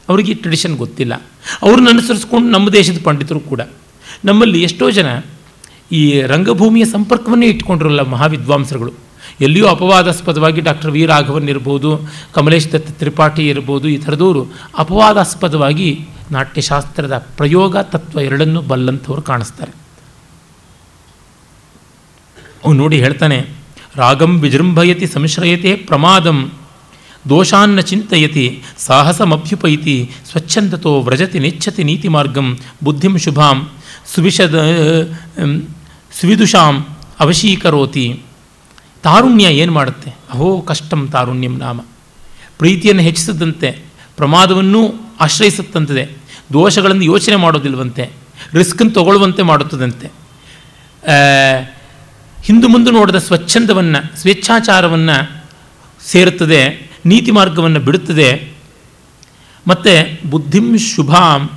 ಅವರಿಗೆ 0.09 0.33
ಈ 0.33 0.35
ಟ್ರೆಡಿಷನ್ 0.35 0.77
ಗೊತ್ತಿಲ್ಲ. 0.77 1.23
ಅವ್ರನ್ನ 1.63 1.89
ಅನುಸರಿಸ್ಕೊಂಡು 1.89 2.49
ನಮ್ಮ 2.49 2.71
ದೇಶದ 2.71 2.99
ಪಂಡಿತರು 3.05 3.41
ಕೂಡ. 3.41 3.61
ನಮ್ಮಲ್ಲಿ 4.25 4.63
ಎಷ್ಟೋ 4.63 4.91
ಜನ 4.91 5.21
ಈ 5.93 6.21
ರಂಗಭೂಮಿಯ 6.21 6.85
ಸಂಪರ್ಕವನ್ನೇ 6.85 7.47
ಇಟ್ಕೊಂಡಿರಲ್ಲ 7.47 8.03
ಮಹಾವಿದ್ವಾಂಸರುಗಳು. 8.03 8.93
ಎಲ್ಲಿಯೂ 9.41 9.67
ಅಪವಾದಾಸ್ಪದವಾಗಿ 9.67 10.61
ಡಾಕ್ಟರ್ 10.69 10.93
ವಿ 10.97 11.03
ರಾಘವನ್ 11.13 11.49
ಇರ್ಬೋದು, 11.55 11.91
ಕಮಲೇಶ್ 12.37 12.69
ದತ್ತ 12.73 12.91
ತ್ರಿಪಾಠಿ 13.01 13.45
ಇರ್ಬೋದು, 13.53 13.87
ಈ 13.89 13.97
ಥರದವರು 14.05 14.43
ಅಪವಾದಾಸ್ಪದವಾಗಿ 14.85 15.89
ನಾಟ್ಯಶಾಸ್ತ್ರದ 16.33 17.15
ಪ್ರಯೋಗ 17.39 17.77
ತತ್ವ 17.95 18.21
ಎರಡನ್ನೂ 18.29 18.63
ಬಲ್ಲಂಥವ್ರು 18.71 19.23
ಕಾಣಿಸ್ತಾರೆ. 19.31 19.73
ಅವನು 22.65 22.77
ನೋಡಿ 22.83 22.99
ಹೇಳ್ತಾನೆ, 23.05 23.39
ರಾಗಂ 24.03 24.33
ವಿಜೃಂಭಯತಿ 24.45 25.07
ಸಂಶ್ರಯತೆ 25.07 25.73
ಪ್ರಮಾದಂ, 25.89 26.39
ದೋಷಾನ್ನ 27.31 27.81
ಚಿಂತಯತಿ, 27.91 28.47
ಸಾಹಸಮಭ್ಯುಪೈತಿ, 28.87 29.97
ಸ್ವಚ್ಛಂದತೋ 30.31 30.93
ವ್ರಜತಿ 31.01 31.39
ನೆಚ್ಚತಿ 31.39 31.85
ನೀತಿ 31.91 32.09
ಮಾರ್ಗಂ 32.09 32.49
ಬುದ್ಧಿಂ 32.85 33.17
ಶುಭಾಂ 33.25 33.59
ಸುವಿಷದ 34.15 34.57
ಸುವಿದುಷಾಂ, 36.13 36.75
ಅವಶೀಕರೋತಿ. 37.25 38.07
ತಾರುಣ್ಯ 39.05 39.45
ಏನು 39.45 39.73
ಮಾಡುತ್ತೆ? 39.73 40.11
ಅಹೋ, 40.31 40.61
ಕಷ್ಟಂ 40.61 41.09
ತಾರುಣ್ಯಂ 41.09 41.55
ನಾಮ. 41.59 41.81
ಪ್ರೀತಿಯನ್ನು 42.59 43.03
ಹೆಚ್ಚಿಸದಂತೆ 43.03 43.71
ಪ್ರಮಾದವನ್ನೂ 44.17 44.81
ಆಶ್ರಯಿಸುತ್ತಂತದೆ, 45.21 46.05
ದೋಷಗಳನ್ನು 46.53 47.03
ಯೋಚನೆ 47.03 47.37
ಮಾಡೋದಿಲ್ವಂತೆ 47.37 48.05
ರಿಸ್ಕನ್ನು 48.55 48.93
ತಗೊಳ್ಳುವಂತೆ 48.93 49.43
ಮಾಡುತ್ತದಂತೆ. 49.43 50.07
ಹಿಂದು 52.43 52.69
ಮುಂದೆ 52.69 52.91
ನೋಡಿದ 52.91 53.15
ಸ್ವಚ್ಛಂದವನ್ನು, 53.17 54.01
ಸ್ವೇಚ್ಛಾಚಾರವನ್ನು 54.21 55.17
ಸೇರುತ್ತದೆ, 56.07 56.63
ನೀತಿ 57.07 57.31
ಮಾರ್ಗವನ್ನು 57.31 57.81
ಬಿಡುತ್ತದೆ. 57.81 58.31
ಮತ್ತು 59.67 59.95
ಬುದ್ಧಿಂ 60.31 60.79
ಶುಭಾಂ 60.79 61.51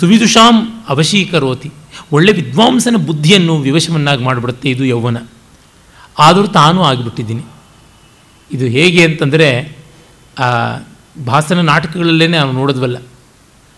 ಸುವಿದುಷಾಂ 0.00 0.56
ಅವಶೀಕರೋತಿ. 0.88 1.70
ಒಳ್ಳೆ 2.12 2.32
ವಿದ್ವಾಂಸನ 2.32 2.96
ಬುದ್ಧಿಯನ್ನು 2.96 3.54
ವಿವಶವನ್ನಾಗಿ 3.58 4.22
ಮಾಡಿಬಿಡುತ್ತೆ 4.24 4.70
ಇದು 4.70 4.84
ಯೌವನ. 4.84 5.16
ಆದರೂ 6.18 6.46
ತಾನೂ 6.58 6.80
ಆಗಿಬಿಟ್ಟಿದ್ದೀನಿ. 6.82 7.44
ಇದು 8.50 8.66
ಹೇಗೆ 8.76 9.02
ಅಂತಂದರೆ 9.04 9.48
ಭಾಸನ 11.26 11.60
ನಾಟಕಗಳಲ್ಲೇ 11.72 12.26
ನಾವು 12.26 12.52
ನೋಡಿದ್ವಲ್ಲ. 12.52 12.98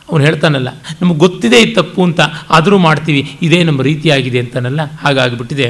ಅವನು 0.09 0.23
ಹೇಳ್ತಾನಲ್ಲ, 0.25 0.71
ನಮಗೆ 1.01 1.19
ಗೊತ್ತಿದೆ 1.19 1.59
ಇದು 1.63 1.75
ತಪ್ಪು 1.81 2.01
ಅಂತ, 2.05 2.21
ಆದರೂ 2.51 2.77
ಮಾಡ್ತೀವಿ, 2.79 3.23
ಇದೇ 3.43 3.59
ನಮ್ಮ 3.63 3.83
ರೀತಿಯಾಗಿದೆ 3.83 4.39
ಅಂತಾನಲ್ಲ 4.39 4.83
ಹಾಗಾಗಿಬಿಟ್ಟಿದೆ 5.03 5.69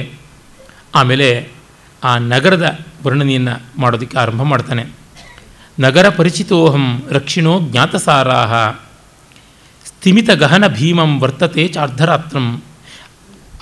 ಆಮೇಲೆ 0.95 1.29
ಆ 2.03 2.13
ನಗರದ 2.33 2.67
ವರ್ಣನೆಯನ್ನು 3.05 3.55
ಮಾಡೋದಕ್ಕೆ 3.81 4.17
ಆರಂಭ 4.19 4.43
ಮಾಡ್ತಾನೆ. 4.43 4.85
ನಗರ 5.81 6.07
ಪರಿಚಿತೋಹಂ 6.09 6.85
ರಕ್ಷಿಣೋ 7.11 7.55
ಜ್ಞಾತಸಾರಾಹ, 7.71 8.53
ಸ್ಥಿಮಿತ 9.87 10.31
ಗಹನ 10.43 10.65
ಭೀಮಂ 10.67 11.13
ವರ್ತತೆ 11.21 11.63
ಚಾರ್ಧರಾತ್ರಂ 11.69 12.47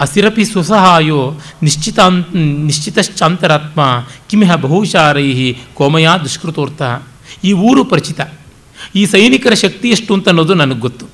ಅಸಿರಪಿ 0.01 0.45
ಸುಸಹಾಯೋ 0.45 1.40
ನಿಶ್ಚಿತಾನ್ 1.62 2.24
ನಿಶ್ಚಿತಶ್ಚಾಂತರಾತ್ಮ 2.36 4.07
ಕಿಮಿಹ 4.30 4.55
ಬಹುಶಾರೈ 4.55 5.57
ಕೋಮಯ 5.74 6.09
ದುಷ್ಕೃತೋರ್ಥ. 6.24 6.82
ಈ 7.45 7.53
ಊರು 7.53 7.84
ಪರಿಚಿತ. 7.84 8.20
ಈ 8.95 9.07
ಸೈನಿಕರ 9.07 9.55
ಶಕ್ತಿ 9.55 9.88
ಎಷ್ಟು 9.88 10.14
ಅಂತ 10.14 10.28
ಅನ್ನೋದು 10.28 10.55
ನನಗೆ 10.55 10.78
ಗೊತ್ತು. 10.78 11.07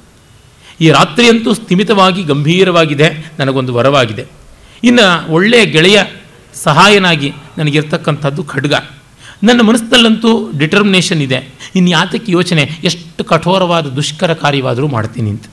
ಈ 0.80 0.90
ರಾತ್ರಿಯಂತೂ 0.90 1.54
ಸ್ಥಿಮಿತವಾಗಿ 1.54 2.22
ಗಂಭೀರವಾಗಿದೆ, 2.22 3.32
ನನಗೊಂದು 3.38 3.74
ವರವಾಗಿದೆ. 3.74 4.26
ಇನ್ನು 4.84 5.32
ಒಳ್ಳೆಯ 5.32 5.66
ಗೆಳೆಯ 5.66 6.02
ಸಹಾಯನಾಗಿ 6.54 7.32
ನನಗಿರ್ತಕ್ಕಂಥದ್ದು 7.58 8.44
ಖಡ್ಗ. 8.44 8.74
ನನ್ನ 9.42 9.60
ಮನಸ್ಸಿನಲ್ಲಂತೂ 9.60 10.50
ಡಿಟರ್ಮಿನೇಷನ್ 10.58 11.22
ಇದೆ. 11.22 11.54
ಇನ್ನು 11.74 11.90
ಯಾತಕ್ಕೆ 11.90 12.32
ಯೋಚನೆ, 12.32 12.70
ಎಷ್ಟು 12.84 13.24
ಕಠೋರವಾದ 13.24 13.86
ದುಷ್ಕರ 13.86 14.32
ಕಾರ್ಯವಾದರೂ 14.32 14.88
ಮಾಡ್ತೀನಿ 14.88 15.30
ಅಂತ. 15.30 15.44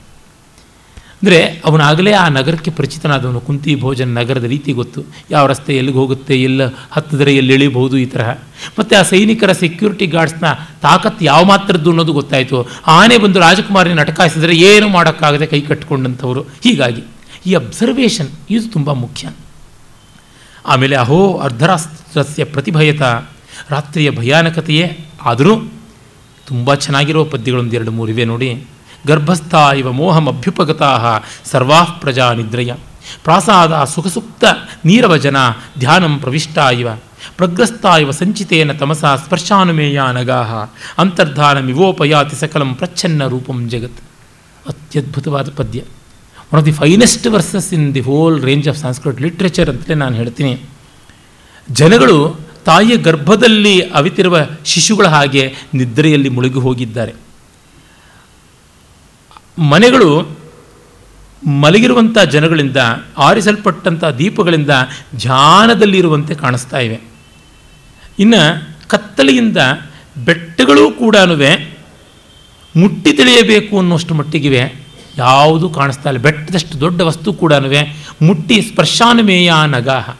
ಅಂದರೆ 1.20 1.38
ಅವನಾಗಲೇ 1.64 2.12
ಆ 2.12 2.28
ನಗರಕ್ಕೆ 2.28 2.70
ಪರಿಚಿತನಾದವನು. 2.70 3.40
ಕುಂತಿ 3.40 3.72
ಭೋಜನ 3.74 4.18
ನಗರದ 4.18 4.44
ರೀತಿ 4.44 4.72
ಗೊತ್ತು. 4.72 5.00
ಯಾವ 5.30 5.46
ರಸ್ತೆ 5.46 5.72
ಎಲ್ಲಿಗೆ 5.76 5.98
ಹೋಗುತ್ತೆ, 5.98 6.34
ಎಲ್ಲ 6.42 6.66
ಹತ್ತಿದ್ರೆ 6.90 7.32
ಎಲ್ಲಿ 7.34 7.54
ಇಳಿಬಹುದು 7.54 7.96
ಈ 7.98 8.06
ತರಹ. 8.06 8.30
ಮತ್ತು 8.78 8.98
ಆ 8.98 9.02
ಸೈನಿಕರ 9.02 9.52
ಸೆಕ್ಯೂರಿಟಿ 9.52 10.06
ಗಾರ್ಡ್ಸ್ನ 10.06 10.52
ತಾಕತ್ತು 10.82 11.24
ಯಾವ 11.24 11.44
ಮಾತ್ರದ್ದು 11.44 11.90
ಅನ್ನೋದು 11.90 12.12
ಗೊತ್ತಾಯಿತು. 12.12 12.58
ಆನೆ 12.86 13.18
ಬಂದು 13.18 13.40
ರಾಜಕುಮಾರಿನ 13.40 14.00
ನಟಕಾಯಿಸಿದ್ರೆ 14.00 14.56
ಏನು 14.56 14.88
ಮಾಡೋಕ್ಕಾಗದೆ 14.88 15.46
ಕೈ 15.46 15.60
ಕಟ್ಟಿಕೊಂಡಂಥವ್ರು 15.60 16.42
ಹೀಗಾಗಿ 16.42 17.04
ಈ 17.46 17.54
ಅಬ್ಸರ್ವೇಷನ್ 17.54 18.30
ಇದು 18.50 18.72
ತುಂಬ 18.72 18.92
ಮುಖ್ಯ. 18.92 19.28
ಆಮೇಲೆ 20.66 20.96
ಅಹೋ 20.96 21.20
ಅರ್ಧರಾಸ್ತ್ರಸ್ಯ 21.38 22.44
ಪ್ರತಿಭಯತ, 22.44 23.02
ರಾತ್ರಿಯ 23.70 24.10
ಭಯಾನಕತೆಯೇ. 24.10 24.86
ಆದರೂ 25.24 25.52
ತುಂಬ 26.46 26.74
ಚೆನ್ನಾಗಿರೋ 26.74 27.24
ಪದ್ಯಗಳೊಂದು 27.24 27.76
ಎರಡು 27.76 27.90
ಮೂರು 27.90 28.10
ಇವೆ 28.10 28.24
ನೋಡಿ. 28.24 28.50
ಗರ್ಭಸ್ಥ 29.06 29.54
ಇವ 29.78 29.92
ಮೋಹಂ 29.92 30.28
ಅಭ್ಯುಪಗತಾ 30.28 31.20
ಸರ್ವಾ 31.44 31.84
ಪ್ರಜಾ 31.84 32.32
ನಿದ್ರಯ 32.32 32.72
ಪ್ರಾಸಾದ 33.24 33.84
ಸುಖಸುಪ್ತ 33.84 34.44
ನೀರವ 34.84 35.16
ಜನ 35.16 35.36
ಧ್ಯಾನಂ 35.78 36.18
ಪ್ರವಿಷ್ಟ 36.18 36.58
ಇವ. 36.58 36.88
ಪ್ರಗ್ರಸ್ತ 37.36 37.84
ಇವ 37.84 38.10
ಸಂಚಿತೇನ 38.10 38.72
ತಮಸ 38.72 39.04
ಸ್ಪರ್ಶಾನುಮೇಯ 39.04 40.02
ನಗಾಹ. 40.12 40.54
ಅಂತರ್ಧಾನಮಿವೋಪಯಾತಿ 40.98 42.36
ಸಕಲಂ 42.36 42.74
ಪ್ರಚ್ಛನ್ನ 42.74 43.26
ರೂಪಂ 43.26 43.68
ಜಗತ್. 43.68 44.00
ಅತ್ಯದ್ಭುತವಾದ 44.68 45.50
ಪದ್ಯ. 45.56 45.82
One 46.52 46.54
of 46.54 46.64
the 46.64 46.72
finest 46.72 47.26
verses 47.26 47.72
in 47.72 47.94
the 47.94 48.00
whole 48.00 48.42
range 48.42 48.68
of 48.68 48.78
Sanskrit 48.78 49.20
literature 49.20 49.68
ಅಂತಲೇ 49.68 49.94
ನಾನು 49.94 50.16
ಹೇಳ್ತೀನಿ. 50.16 50.60
ಜನಗಳು 51.70 52.40
ತಾಯಿಯ 52.64 52.96
ಗರ್ಭದಲ್ಲಿ 52.96 53.80
ಅವಿತಿರುವ 53.80 54.38
ಶಿಶುಗಳ 54.64 55.06
ಹಾಗೆ 55.06 55.54
ನಿದ್ರೆಯಲ್ಲಿ 55.74 56.28
ಮುಳುಗಿ 56.28 56.58
ಹೋಗಿದ್ದಾರೆ. 56.58 57.27
ಮನೆಗಳು 59.58 60.38
ಮಲಗಿರುವಂಥ 61.46 62.18
ಜನಗಳಿಂದ 62.18 62.76
ಆರಿಸಲ್ಪಟ್ಟಂಥ 63.18 64.04
ದೀಪಗಳಿಂದ 64.04 64.70
ಧ್ಯಾನದಲ್ಲಿರುವಂತೆ 65.16 66.34
ಕಾಣಿಸ್ತಾ 66.34 66.78
ಇವೆ. 66.78 67.00
ಇನ್ನು 68.18 68.68
ಕತ್ತಲೆಯಿಂದ 68.88 69.56
ಬೆಟ್ಟಗಳೂ 70.24 70.90
ಕೂಡ 70.90 71.16
ಮುಟ್ಟಿ 72.76 73.12
ತಿಳಿಯಬೇಕು 73.12 73.78
ಅನ್ನೋಷ್ಟು 73.78 74.14
ಮಟ್ಟಿಗಿವೆ 74.14 74.88
ಯಾವುದೂ 75.16 75.68
ಕಾಣಿಸ್ತಾ 75.68 76.10
ಇಲ್ಲ. 76.10 76.22
ಬೆಟ್ಟದಷ್ಟು 76.22 76.80
ದೊಡ್ಡ 76.80 77.00
ವಸ್ತು 77.00 77.32
ಕೂಡ 77.32 77.52
ಮುಟ್ಟಿ 78.22 78.62
ಸ್ಪರ್ಶಾನುಮೇಯ 78.62 79.52
ನಗಾಹ. 79.66 80.10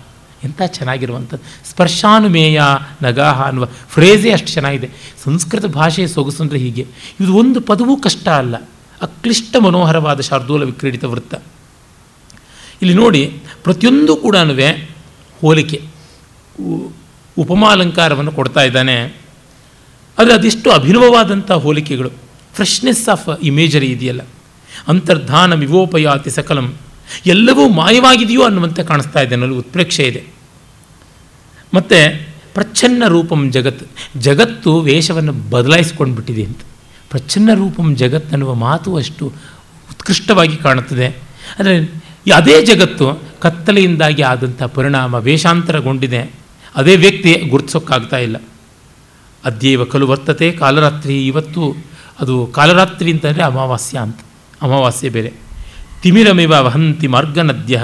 ಎಂಥ 0.45 0.63
ಚೆನ್ನಾಗಿರುವಂಥದ್ದು. 0.63 1.71
ಸ್ಪರ್ಶಾನುಮೇಯ 1.71 2.63
ನಗಾಹ 3.03 3.43
ಅನ್ನುವ 3.43 3.69
ಫ್ರೇಜೇ 3.89 4.33
ಅಷ್ಟು 4.33 4.49
ಚೆನ್ನಾಗಿದೆ. 4.49 4.91
ಸಂಸ್ಕೃತ 5.25 5.65
ಭಾಷೆಯ 5.67 6.07
ಸೊಗಸು 6.07 6.43
ಅಂದರೆ 6.43 6.59
ಹೀಗೆ. 6.59 6.87
ಇದು 7.21 7.35
ಒಂದು 7.35 7.61
ಪದವೂ 7.61 7.97
ಕಷ್ಟ 7.97 8.29
ಅಲ್ಲ. 8.29 8.57
ಅಕ್ಲಿಷ್ಟ 9.03 9.57
ಮನೋಹರವಾದ 9.57 10.21
ಶಾರ್ದೂಲ 10.21 10.65
ವಿಕ್ರೀಡಿತ 10.65 11.05
ವೃತ್ತ. 11.05 11.35
ಇಲ್ಲಿ 12.83 12.95
ನೋಡಿ, 12.95 13.41
ಪ್ರತಿಯೊಂದು 13.63 14.17
ಕೂಡ 14.17 14.37
ಹೋಲಿಕೆ 15.41 15.83
ಉಪಮಾಲಂಕಾರವನ್ನು 17.39 18.33
ಕೊಡ್ತಾ 18.33 18.63
ಇದ್ದಾನೆ. 18.63 19.17
ಆದರೆ 20.19 20.35
ಅದೆಷ್ಟು 20.35 20.71
ಅಭಿನವವಾದಂಥ 20.71 21.51
ಹೋಲಿಕೆಗಳು 21.51 22.11
ಫ್ರೆಶ್ನೆಸ್ 22.55 23.09
ಆಫ್ 23.09 23.39
ಇಮೇಜರಿ 23.43 23.87
ಇದೆಯಲ್ಲ. 23.87 24.21
ಅಂತರ್ಧಾನ 24.89 25.55
ವಿವೋಪಯಾತಿ 25.55 26.31
ಸಕಲಂ, 26.31 26.75
ಎಲ್ಲವೂ 27.27 27.69
ಮಾಯವಾಗಿದೆಯೋ 27.69 28.43
ಅನ್ನುವಂತೆ 28.43 28.83
ಕಾಣಿಸ್ತಾ 28.83 29.21
ಇದೆ, 29.21 29.35
ಅನ್ನೋದು 29.35 29.59
ಉತ್ಪ್ರೇಕ್ಷೆ 29.59 30.05
ಇದೆ. 30.05 30.25
ಮತ್ತು 31.75 32.29
ಪ್ರಚ್ಛನ್ನ 32.55 33.03
ರೂಪಂ 33.07 33.51
ಜಗತ್ತು 33.53 33.85
ಜಗತ್ತು 34.21 34.81
ವೇಷವನ್ನು 34.81 35.33
ಬದಲಾಯಿಸ್ಕೊಂಡು 35.33 36.15
ಬಿಟ್ಟಿದೆ 36.15 36.45
ಅಂತ. 36.45 36.61
ಪ್ರಚ್ಛನ್ನ 37.11 37.51
ರೂಪಂ 37.55 37.97
ಜಗತ್ 37.97 38.31
ಅನ್ನುವ 38.31 38.55
ಮಾತು 38.55 38.97
ಅಷ್ಟು 38.97 39.27
ಉತ್ಕೃಷ್ಟವಾಗಿ 39.91 40.57
ಕಾಣುತ್ತದೆ. 40.57 41.07
ಅಂದರೆ 41.59 42.03
ಅದೇ 42.37 42.65
ಜಗತ್ತು 42.65 43.23
ಕತ್ತಲೆಯಿಂದಾಗಿ 43.41 44.23
ಆದಂಥ 44.23 44.63
ಪರಿಣಾಮ 44.63 45.15
ವೇಷಾಂತರಗೊಂಡಿದೆ. 45.15 46.35
ಅದೇ 46.77 46.97
ವ್ಯಕ್ತಿ 46.97 47.33
ಗುರುತಿಸೋಕ್ಕಾಗ್ತಾ 47.33 48.17
ಇಲ್ಲ. 48.17 48.37
ಅದ್ಯೇವ 49.45 49.85
ಕಲು 49.85 50.09
ವರ್ತತೆ 50.09 50.53
ಕಾಲರಾತ್ರಿ 50.53 51.27
ಇವತ್ತು 51.27 51.75
ಅದು 52.21 52.47
ಕಾಲರಾತ್ರಿ 52.47 53.13
ಅಂತಂದರೆ 53.13 53.43
ಅಮಾವಾಸ್ಯ 53.43 53.99
ಅಂತ. 53.99 54.21
ಅಮಾವಾಸ್ಯೆ 54.63 55.11
ಬೇರೆ. 55.11 55.33
ತಿಮಿರಮಿವ 56.03 56.51
ವಹಂತಿ 56.51 57.07
ಮಾರ್ಗನದ್ಯ 57.07 57.83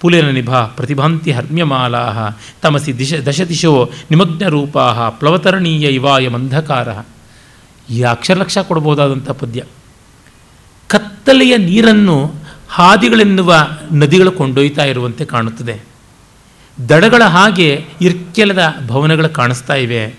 ಪುಲಿನ 0.00 0.30
ನಿಭಾ 0.30 0.66
ಪ್ರತಿಭಾಂತಿ 0.66 1.32
ಹರ್ಮ್ಯಮಾಲಾ 1.32 2.30
ತಮಸಿ 2.62 2.98
ದಿಶ 2.98 3.14
ದಶದಿಶೋ 3.14 3.90
ನಿಮಗ್ನರೂಪಾ 4.10 5.08
ಪ್ಲವತರಣೀಯ 5.08 5.86
ಇವಾಯ 5.86 6.28
ಮಂಧಕಾರ. 6.28 6.88
ಈ 7.90 8.02
ಅಕ್ಷರಲಕ್ಷ 8.02 8.58
ಕೊಡ್ಬೋದಾದಂಥ 8.58 9.30
ಪದ್ಯ. 9.30 9.64
ಕತ್ತಲೆಯ 10.88 11.56
ನೀರನ್ನು 11.56 12.32
ಹಾದಿಗಳೆನ್ನುವ 12.68 13.68
ನದಿಗಳು 13.92 14.32
ಕೊಂಡೊಯ್ತಾ 14.32 14.84
ಇರುವಂತೆ 14.84 15.24
ಕಾಣುತ್ತದೆ. 15.24 15.80
ದಡಗಳ 16.88 17.22
ಹಾಗೆ 17.22 17.84
ಇರ್ಕೆಲದ 18.00 18.74
ಭವನಗಳು 18.86 19.28
ಕಾಣಿಸ್ತಾ 19.28 19.74
ಇವೆ. 19.74 20.14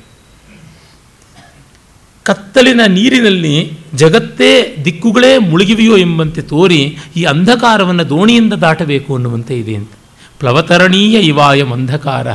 ಕತ್ತಲಿನ 2.23 2.81
ನೀರಿನಲ್ಲಿ 2.87 3.79
ಜಗತ್ತೇ 3.95 4.77
ದಿಕ್ಕುಗಳೇ 4.85 5.37
ಮುಳುಗಿವೆಯೋ 5.37 5.97
ಎಂಬಂತೆ 5.97 6.41
ತೋರಿ 6.41 6.97
ಈ 7.15 7.23
ಅಂಧಕಾರವನ್ನು 7.23 8.09
ದೋಣಿಯಿಂದ 8.09 8.53
ದಾಟಬೇಕು 8.53 9.15
ಅನ್ನುವಂತೆ 9.15 9.59
ಇದೆ 9.59 9.75
ಅಂತ. 9.75 9.91
ಪ್ಲವತರಣೀಯ 10.39 11.19
ಇವಾಯಂ 11.19 11.71
ಅಂಧಕಾರ 11.71 12.27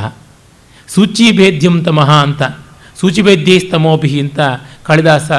ಸೂಚಿಭೇದ್ಯಂ 0.87 1.83
ತಮಃ 1.83 2.11
ಅಂತ. 2.11 2.41
ಸೂಚಿಭೇದ್ಯೈಸ್ತಮೋಭಿ 2.99 4.19
ಅಂತ 4.19 4.39
ಕಾಳಿದಾಸ 4.87 5.31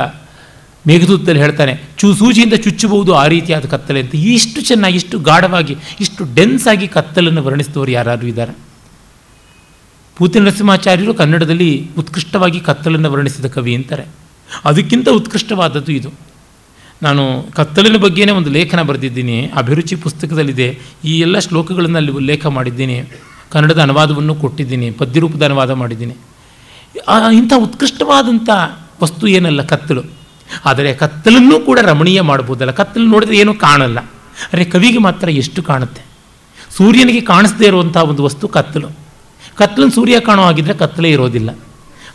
ಮೇಘದೂತದಲ್ಲಿ 0.86 1.40
ಹೇಳ್ತಾನೆ, 1.40 1.72
ಚೂ 1.98 2.14
ಸೂಜಿಯಿಂದ 2.14 2.54
ಚುಚ್ಚಬಹುದು 2.54 3.14
ಆ 3.14 3.26
ರೀತಿಯಾದ 3.26 3.64
ಕತ್ತಲೆ 3.64 4.00
ಅಂತ. 4.00 4.14
ಇಷ್ಟು 4.14 4.60
ಚೆನ್ನಾಗಿ, 4.60 4.96
ಇಷ್ಟು 4.96 5.18
ಗಾಢವಾಗಿ, 5.18 5.76
ಇಷ್ಟು 6.00 6.34
ಡೆನ್ಸ್ 6.34 6.66
ಆಗಿ 6.68 6.88
ಕತ್ತಲನ್ನು 6.88 7.42
ವರ್ಣಿಸಿದವರು 7.42 7.90
ಯಾರಾದರೂ 7.90 8.26
ಇದ್ದಾರೆ? 8.26 8.52
ಪೂತಿ 10.16 10.38
ನರಸಿಂಹಾಚಾರ್ಯರು 10.40 11.14
ಕನ್ನಡದಲ್ಲಿ 11.14 11.70
ಉತ್ಕೃಷ್ಟವಾಗಿ 11.98 12.60
ಕತ್ತಲನ್ನು 12.60 13.10
ವರ್ಣಿಸಿದ 13.12 13.46
ಕವಿ 13.46 13.74
ಅಂತಾರೆ. 13.74 14.06
ಅದಕ್ಕಿಂತ 14.64 15.08
ಉತ್ಕೃಷ್ಟವಾದದ್ದು 15.08 15.92
ಇದು. 15.92 16.10
ನಾನು 17.02 17.24
ಕತ್ತಲಿನ 17.54 17.96
ಬಗ್ಗೆನೇ 17.96 18.32
ಒಂದು 18.32 18.50
ಲೇಖನ 18.50 18.82
ಬರೆದಿದ್ದೀನಿ, 18.82 19.36
ಅಭಿರುಚಿ 19.56 19.96
ಪುಸ್ತಕದಲ್ಲಿದೆ. 19.96 20.68
ಈ 21.04 21.12
ಎಲ್ಲ 21.20 21.38
ಶ್ಲೋಕಗಳನ್ನು 21.38 21.98
ಅಲ್ಲಿ 21.98 22.12
ಉಲ್ಲೇಖ 22.12 22.46
ಮಾಡಿದ್ದೀನಿ, 22.46 22.96
ಕನ್ನಡದ 23.50 23.80
ಅನುವಾದವನ್ನು 23.80 24.34
ಕೊಟ್ಟಿದ್ದೀನಿ, 24.34 24.90
ಪದ್ಯರೂಪದ 24.90 25.44
ಅನುವಾದ 25.44 25.70
ಮಾಡಿದ್ದೀನಿ. 25.70 26.14
ಇಂಥ 27.32 27.52
ಉತ್ಕೃಷ್ಟವಾದಂಥ 27.56 28.48
ವಸ್ತು 29.02 29.26
ಏನಲ್ಲ, 29.26 29.62
ಕತ್ತಲು. 29.62 30.02
ಆದರೆ 30.64 30.94
ಕತ್ತಲನ್ನೂ 30.94 31.60
ಕೂಡ 31.60 31.78
ರಮಣೀಯ 31.82 32.20
ಮಾಡ್ಬೋದಲ್ಲ. 32.20 32.70
ಕತ್ತಲು 32.70 33.04
ನೋಡಿದ್ರೆ 33.04 33.36
ಏನೂ 33.36 33.54
ಕಾಣಲ್ಲ. 33.54 33.98
ಅರೆ, 34.52 34.64
ಕವಿಗೆ 34.64 34.98
ಮಾತ್ರ 34.98 35.28
ಎಷ್ಟು 35.28 35.62
ಕಾಣುತ್ತೆ? 35.62 36.02
ಸೂರ್ಯನಿಗೆ 36.76 37.20
ಕಾಣಿಸದೇ 37.20 37.66
ಇರುವಂಥ 37.66 37.96
ಒಂದು 37.96 38.22
ವಸ್ತು 38.22 38.48
ಕತ್ತಲು. 38.48 38.88
ಕತ್ತಲನ್ನು 39.56 39.94
ಸೂರ್ಯ 39.94 40.20
ಕಾಣೋ 40.20 40.42
ಆಗಿದ್ರೆ 40.42 40.74
ಕತ್ತಲೇ 40.74 41.10
ಇರೋದಿಲ್ಲ. 41.10 41.58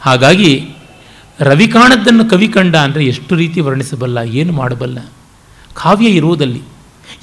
ಹಾಗಾಗಿ 0.02 0.70
ರವಿ 1.40 1.68
ಕಾಣದ್ದನ್ನು 1.68 2.30
ಕವಿ 2.30 2.48
ಕಂಡ 2.48 2.76
ಅಂದರೆ 2.76 3.06
ಎಷ್ಟು 3.06 3.36
ರೀತಿ 3.36 3.62
ವರ್ಣಿಸಬಲ್ಲ, 3.62 4.18
ಏನು 4.18 4.54
ಮಾಡಬಲ್ಲ? 4.54 5.00
ಕಾವ್ಯ 5.74 6.08
ಇರುವುದಲ್ಲಿ. 6.08 6.62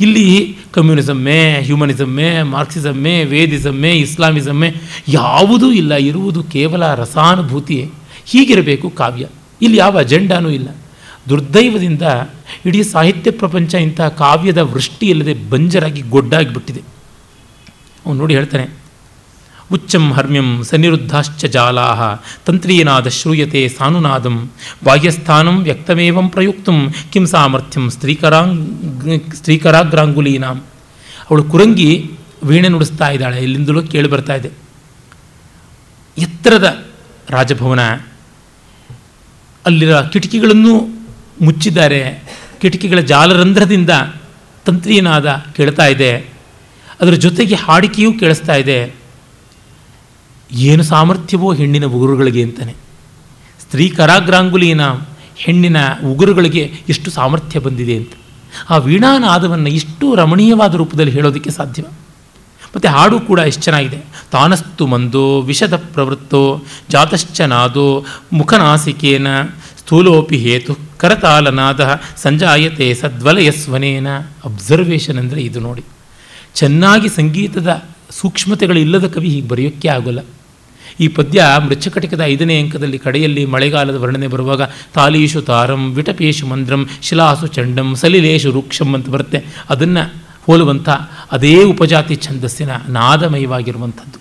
ಇಲ್ಲಿ 0.01 0.59
ಕಮ್ಯುನಿಸಮ್ಮೇ, 0.73 1.63
ಹ್ಯೂಮನಿಸಮ್ಮೇ, 1.65 2.43
ಮಾರ್ಕ್ಸಿಸಮ್ಮೇ, 2.43 3.25
ವೇದಿಸಮ್ಮೇ, 3.25 3.93
ಇಸ್ಲಾಮಿಸಮ್ಮೇ 3.93 4.75
ಯಾವುದೂ 5.09 5.73
ಇಲ್ಲ. 5.73 5.95
ಇರುವುದು 5.95 6.43
ಕೇವಲ 6.43 6.95
ರಸಾನುಭೂತಿ 6.95 7.91
ಹೀಗಿರಬೇಕು 8.27 8.91
ಕಾವ್ಯ. 8.91 9.27
ಇಲ್ಲಿ 9.63 9.79
ಯಾವ 9.79 9.95
ಅಜೆಂಡಾನೂ 9.99 10.51
ಇಲ್ಲ. 10.59 10.69
ದುರ್ದೈವದಿಂದ 11.29 12.05
ಇಡೀ 12.67 12.81
ಸಾಹಿತ್ಯ 12.93 13.31
ಪ್ರಪಂಚ 13.41 13.73
ಇಂಥ 13.87 14.01
ಕಾವ್ಯದ 14.21 14.61
ವೃಷ್ಟಿ 14.75 15.07
ಇಲ್ಲದೆ 15.07 15.35
ಬಂಜರಾಗಿ 15.53 16.03
ಗೊಡ್ಡಾಗಿಬಿಟ್ಟಿದೆ. 16.15 16.83
ಅವನು 18.05 18.17
ನೋಡಿ 18.19 18.35
ಹೇಳ್ತಾನೆ, 18.35 18.67
ಉಚ್ಚಂ 19.73 20.05
ಹರ್ಮ್ಯಂ 20.13 20.49
ಸನಿರುದ್ಧಾಶ್ಚ 20.69 21.45
ಜಾಲಾಹ, 21.57 22.01
ತಂತ್ರೀನಾದ 22.47 23.09
ಶ್ರೂಯತೆ 23.09 23.63
ಸಾನುನಾದಂ, 23.69 24.37
ಬಾಹ್ಯಸ್ಥಾನಂ 24.85 25.57
ವ್ಯಕ್ತಮೇವಂ 25.63 26.29
ಪ್ರಯುಕ್ತಂ, 26.29 26.79
ಕಿಂ 27.13 27.27
ಸಾಮರ್ಥ್ಯಂ 27.27 27.85
ಸ್ತ್ರೀಕರಾಂಗ್ 27.91 29.35
ಸ್ತ್ರೀಕರಾಗ್ರಾಂಗುಲೀನಾಂ. 29.35 30.59
ಅವಳು 31.29 31.45
ಕುರಂಗಿ 31.53 31.91
ವೀಣೆ 32.45 32.69
ನುಡಿಸ್ತಾ 32.69 33.09
ಇದ್ದಾಳೆ, 33.09 33.39
ಇಲ್ಲಿಂದಲೂ 33.47 33.83
ಕೇಳಿ 33.93 34.09
ಬರ್ತಾ 34.09 34.35
ಇದೆ. 34.41 34.51
ಎತ್ತರದ 36.17 36.69
ರಾಜಭವನ 37.31 37.83
ಅಲ್ಲಿರ 39.67 40.01
ಕಿಟಕಿಗಳನ್ನು 40.01 40.89
ಮುಚ್ಚಿದ್ದಾರೆ. 41.45 42.25
ಕಿಟಕಿಗಳ 42.61 43.01
ಜಾಲರಂಧ್ರದಿಂದ 43.01 43.91
ತಂತ್ರಿಯನಾದ 44.67 45.43
ಕೇಳ್ತಾ 45.57 45.87
ಇದೆ. 45.87 46.17
ಅದರ 47.01 47.13
ಜೊತೆಗೆ 47.13 47.55
ಹಾಡಿಕೆಯೂ 47.55 48.13
ಕೇಳಿಸ್ತಾ 48.13 48.55
ಇದೆ. 48.55 48.95
ಏನು 50.53 50.83
ಸಾಮರ್ಥ್ಯವೋ 50.83 51.55
ಹೆಣ್ಣಿನ 51.55 51.85
ಉಗುರುಗಳಿಗೆ 51.85 52.43
ಅಂತಾನೆ. 52.43 52.73
ಸ್ತ್ರೀ 53.61 53.89
ಕರಾಗ್ರಾಂಗುಲಿನ 53.89 54.81
ಹೆಣ್ಣಿನ 55.37 55.77
ಉಗುರುಗಳಿಗೆ 56.05 56.73
ಎಷ್ಟು 56.89 57.11
ಸಾಮರ್ಥ್ಯ 57.11 57.59
ಬಂದಿದೆ 57.59 57.97
ಅಂತ. 57.97 58.13
ಆ 58.71 58.77
ವೀಣಾನಾದವನ್ನು 58.77 59.69
ಇಷ್ಟು 59.69 60.15
ರಮಣೀಯವಾದ 60.15 60.75
ರೂಪದಲ್ಲಿ 60.75 61.13
ಹೇಳೋದಕ್ಕೆ 61.13 61.51
ಸಾಧ್ಯವ? 61.51 61.85
ಮತ್ತು 62.77 62.89
ಹಾಡು 62.89 63.21
ಕೂಡ 63.21 63.39
ಎಷ್ಟು 63.39 63.63
ಚೆನ್ನಾಗಿದೆ. 63.63 63.99
ತಾನಸ್ತು 64.31 64.87
ಮಂದೋ, 64.87 65.41
ವಿಷದ 65.41 65.77
ಪ್ರವೃತ್ತೋ, 65.77 66.63
ಜಾತಶ್ಚ 66.91 67.41
ನಾದೋ, 67.41 68.05
ಮುಖನಾಸಿಕೇನ, 68.33 69.27
ಸ್ಥೂಲೋಪಿ 69.79 70.37
ಹೇತು 70.37 70.77
ಕರತಾಲನಾದ 70.99 72.01
ಸಂಜಾಯತೆ 72.17 72.95
ಸದ್ವಲಯಸ್ವನೇನ. 72.95 74.07
ಅಬ್ಸರ್ವೇಷನ್ 74.45 75.19
ಅಂದರೆ 75.19 75.43
ಇದು 75.43 75.61
ನೋಡಿ. 75.61 75.85
ಚೆನ್ನಾಗಿ 76.55 77.09
ಸಂಗೀತದ 77.09 77.83
ಸೂಕ್ಷ್ಮತೆಗಳಿಲ್ಲದ 78.11 79.07
ಕವಿ 79.07 79.29
ಹೀಗೆ 79.29 79.49
ಬರೆಯೋಕ್ಕೆ 79.49 79.89
ಆಗೋಲ್ಲ. 79.89 80.19
ಈ 81.01 81.09
ಪದ್ಯ 81.09 81.45
ಮೃಚ್ಛಕಟಿಕದ 81.67 82.21
ಐದನೇ 82.25 82.61
ಅಂಕದಲ್ಲಿ 82.61 82.99
ಕಡೆಯಲ್ಲಿ 82.99 83.45
ಮಳೆಗಾಲದ 83.45 83.95
ವರ್ಣನೆ 83.95 84.27
ಬರುವಾಗ 84.27 84.63
ತಾಲೀಶು 84.95 85.43
ತಾರಂ, 85.43 85.95
ವಿಟಪೇಶು 85.95 86.47
ಮಂದ್ರಂ, 86.47 86.89
ಶಿಲಾಸು 87.03 87.47
ಚಂಡಂ, 87.47 87.95
ಸಲಿಲೇಶು 87.95 88.51
ರುಕ್ಷಂ 88.51 88.95
ಅಂತ 88.95 89.09
ಬರುತ್ತೆ. 89.09 89.45
ಅದನ್ನು 89.71 90.30
ಹೋಲುವಂಥ 90.51 90.89
ಅದೇ 91.33 91.55
ಉಪಜಾತಿ 91.65 92.17
ಛಂದಸ್ಸಿನ 92.17 92.73
ನಾದಮಯವಾಗಿರುವಂಥದ್ದು. 92.89 94.19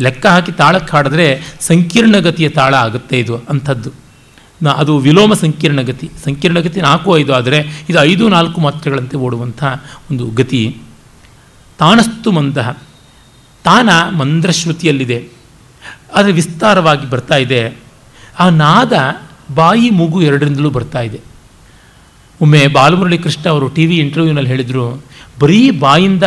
ಲೆಕ್ಕ 0.00 0.26
ಹಾಕಿ 0.26 0.52
ತಾಳಕ್ಕೆ 0.52 0.92
ಹಾಡಿದ್ರೆ 0.96 1.26
ಸಂಕೀರ್ಣಗತಿಯ 1.60 2.48
ತಾಳ 2.48 2.72
ಆಗುತ್ತೆ 2.74 3.16
ಇದು 3.18 3.34
ಅಂಥದ್ದು. 3.48 3.90
ನಾ 4.62 4.70
ಅದು 4.82 4.92
ವಿಲೋಮ 4.98 5.34
ಸಂಕೀರ್ಣಗತಿ 5.34 6.10
ಸಂಕೀರ್ಣಗತಿ 6.24 6.80
ನಾಲ್ಕು 6.80 7.18
ಐದು 7.18 7.32
ಆದರೆ 7.34 7.58
ಇದು 7.88 7.98
ಐದು 8.00 8.24
ನಾಲ್ಕು 8.28 8.58
ಮಾತ್ರೆಗಳಂತೆ 8.60 9.16
ಓಡುವಂಥ 9.16 9.64
ಒಂದು 10.10 10.26
ಗತಿ. 10.30 10.62
ತಾನಸ್ತು 11.78 12.32
ಮಂದಹ 12.32 12.68
ತಾನ 13.64 13.88
ಮಂದ್ರಶ್ರುತಿಯಲ್ಲಿದೆ. 14.18 15.18
ಆದರೆ 16.14 16.32
ವಿಸ್ತಾರವಾಗಿ 16.32 17.06
ಬರ್ತಾ 17.10 17.36
ಇದೆ. 17.36 17.60
ಆ 18.38 18.48
ನಾದ 18.64 18.92
ಬಾಯಿ 19.54 19.88
ಮೂಗು 19.90 20.18
ಎರಡರಿಂದಲೂ 20.22 20.70
ಬರ್ತಾ 20.70 21.00
ಇದೆ. 21.00 21.20
ಒಮ್ಮೆ 22.42 22.66
ಬಾಲಮುರಳಿ 22.66 23.18
ಕೃಷ್ಣ 23.18 23.44
ಅವರು 23.48 23.66
ಟಿ 23.68 23.86
ವಿ 23.86 23.96
ಇಂಟರ್ವ್ಯೂನಲ್ಲಿ 23.96 24.50
ಹೇಳಿದರು 24.50 24.84
ಬರೀ 25.40 25.70
ಬಾಯಿಂದ 25.70 26.22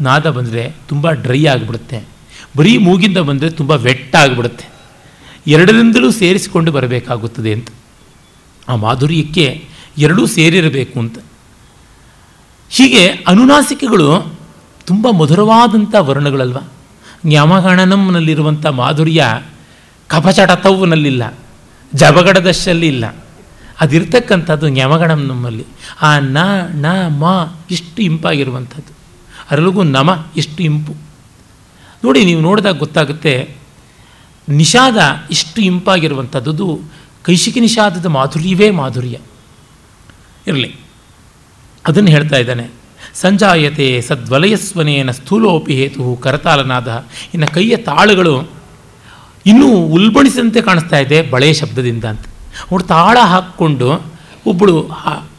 ನಾದ 0.00 0.30
ಬಂದರೆ 0.30 0.74
ತುಂಬ 0.88 1.10
ಡ್ರೈ 1.10 1.46
ಆಗಿಬಿಡುತ್ತೆ. 1.46 2.08
ಬರೀ 2.56 2.78
ಮೂಗಿಂದ 2.78 3.18
ಬಂದರೆ 3.18 3.50
ತುಂಬ 3.50 3.76
ಆಗಿಬಿಡುತ್ತೆ. 4.14 4.68
ಎರಡರಿಂದಲೂ 5.46 6.10
ಸೇರಿಸಿಕೊಂಡು 6.10 6.72
ಬರಬೇಕಾಗುತ್ತದೆ 6.72 7.52
ಅಂತ. 7.52 7.68
ಆ 8.68 8.76
ಮಾಧುರ್ಯಕ್ಕೆ 8.76 9.64
ಎರಡೂ 9.98 10.26
ಸೇರಿರಬೇಕು 10.26 10.98
ಅಂತ. 10.98 11.18
ಹೀಗೆ 12.70 13.08
ಅನುನಾಸಿಕಗಳು 13.08 14.38
ತುಂಬ 14.86 15.10
ಮಧುರವಾದಂಥ 15.10 15.94
ವರ್ಣಗಳಲ್ವ? 15.98 16.56
ಜ್ಞಾಮಗಣನಂನಲ್ಲಿರುವಂಥ 17.26 18.66
ಮಾಧುರ್ಯ 18.66 19.42
ಕಪಚಟತವ್ನಲ್ಲಿಲ್ಲ 20.06 21.38
ಜಬಗಡದಶಲ್ಲಿ 21.94 22.88
ಇಲ್ಲ 22.88 23.16
ಅದಿರ್ತಕ್ಕಂಥದ್ದು 23.80 24.68
ನ್ಯಮಗಣಂ 24.68 25.22
ನಮ್ಮಲ್ಲಿ. 25.26 25.64
ಆ 26.02 26.18
ನ 26.18 26.38
ನ 26.74 26.86
ಮ 27.08 27.24
ಇಷ್ಟು 27.70 28.02
ಇಂಪಾಗಿರುವಂಥದ್ದು. 28.02 28.92
ಅದರಲ್ಲಿಗೂ 29.50 29.82
ನಮ 29.82 30.10
ಇಷ್ಟು 30.36 30.62
ಇಂಪು. 30.62 30.94
ನೋಡಿ 32.04 32.24
ನೀವು 32.24 32.40
ನೋಡಿದಾಗ 32.40 32.78
ಗೊತ್ತಾಗುತ್ತೆ, 32.78 33.56
ನಿಷಾದ 34.48 34.98
ಇಷ್ಟು 35.30 35.60
ಇಂಪಾಗಿರುವಂಥದ್ದು 35.62 36.80
ಕೈಶಿಕಿ 37.22 37.60
ನಿಷಾದದ 37.60 38.06
ಮಾಧುರ್ಯವೇ 38.06 38.70
ಮಾಧುರ್ಯ. 38.70 39.16
ಇರಲಿ. 40.46 40.70
ಅದನ್ನು 41.86 42.10
ಹೇಳ್ತಾ 42.10 42.36
ಇದ್ದಾನೆ. 42.36 42.66
ಸಂಜಾಯತೆ 43.14 44.00
ಸದ್ವಲಯಸ್ವನೇನ 44.00 45.10
ಸ್ಥೂಲೋಪಿ 45.10 45.74
ಹೇತು 45.74 46.16
ಕರತಾಲನಾದ. 46.16 46.88
ಇನ್ನು 47.34 47.48
ಕೈಯ 47.54 47.76
ತಾಳುಗಳು 47.76 48.34
ಇನ್ನೂ 49.46 49.68
ಉಲ್ಬಣಿಸಿದಂತೆ 49.68 50.60
ಕಾಣಿಸ್ತಾ 50.62 50.98
ಇದೆ 50.98 51.22
ಬಳೆಯ 51.22 51.52
ಶಬ್ದದಿಂದ 51.52 52.04
ಅಂತ. 52.04 52.26
ಅವಳು 52.70 52.84
ತಾಳ 52.84 53.16
ಹಾಕ್ಕೊಂಡು 53.18 53.88
ಒಬ್ಬಳು 54.46 54.76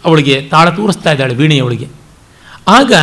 ಅವಳಿಗೆ 0.05 0.35
ತಾಳ 0.49 0.69
ತೋರಿಸ್ತಾ 0.69 1.11
ಇದ್ದಾಳೆ 1.11 1.35
ವೀಣೆಯವಳಿಗೆ 1.35 1.87
ಆಗ 2.67 2.93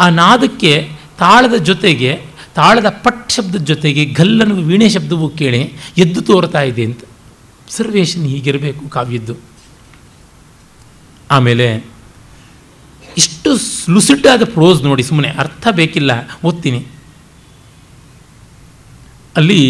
ಆ 0.00 0.06
ನಾದಕ್ಕೆ 0.08 0.72
ತಾಳದ 1.18 1.56
ಜೊತೆಗೆ, 1.62 2.10
ತಾಳದ 2.54 2.88
ಪಟ್ 3.04 3.32
ಶಬ್ದದ 3.32 3.62
ಜೊತೆಗೆ 3.62 4.04
ಗಲ್ಲನ 4.04 4.52
ವೀಣೆ 4.68 4.88
ಶಬ್ದವು 4.88 5.28
ಕೇಳಿ 5.28 5.60
ಎದ್ದು 5.98 6.20
ತೋರ್ತಾ 6.22 6.62
ಇದೆ 6.62 6.84
ಅಂತ. 6.84 7.02
ಅಬ್ಸರ್ವೇಷನ್ 7.62 8.26
ಹೀಗಿರಬೇಕು 8.26 8.88
ಕಾವ್ಯದ್ದು. 8.88 9.34
ಆಮೇಲೆ 11.30 11.68
ಇಷ್ಟು 13.16 13.50
ಲುಸಿಡ್ಡಾದ 13.90 14.44
ಪ್ರೋಸ್ 14.44 14.82
ನೋಡಿ 14.82 15.02
ಸುಮ್ಮನೆ 15.02 15.28
ಅರ್ಥ 15.28 15.66
ಬೇಕಿಲ್ಲ, 15.70 16.12
ಓದ್ತೀನಿ. 16.44 16.80
ಅಲ್ಲಿ 19.36 19.60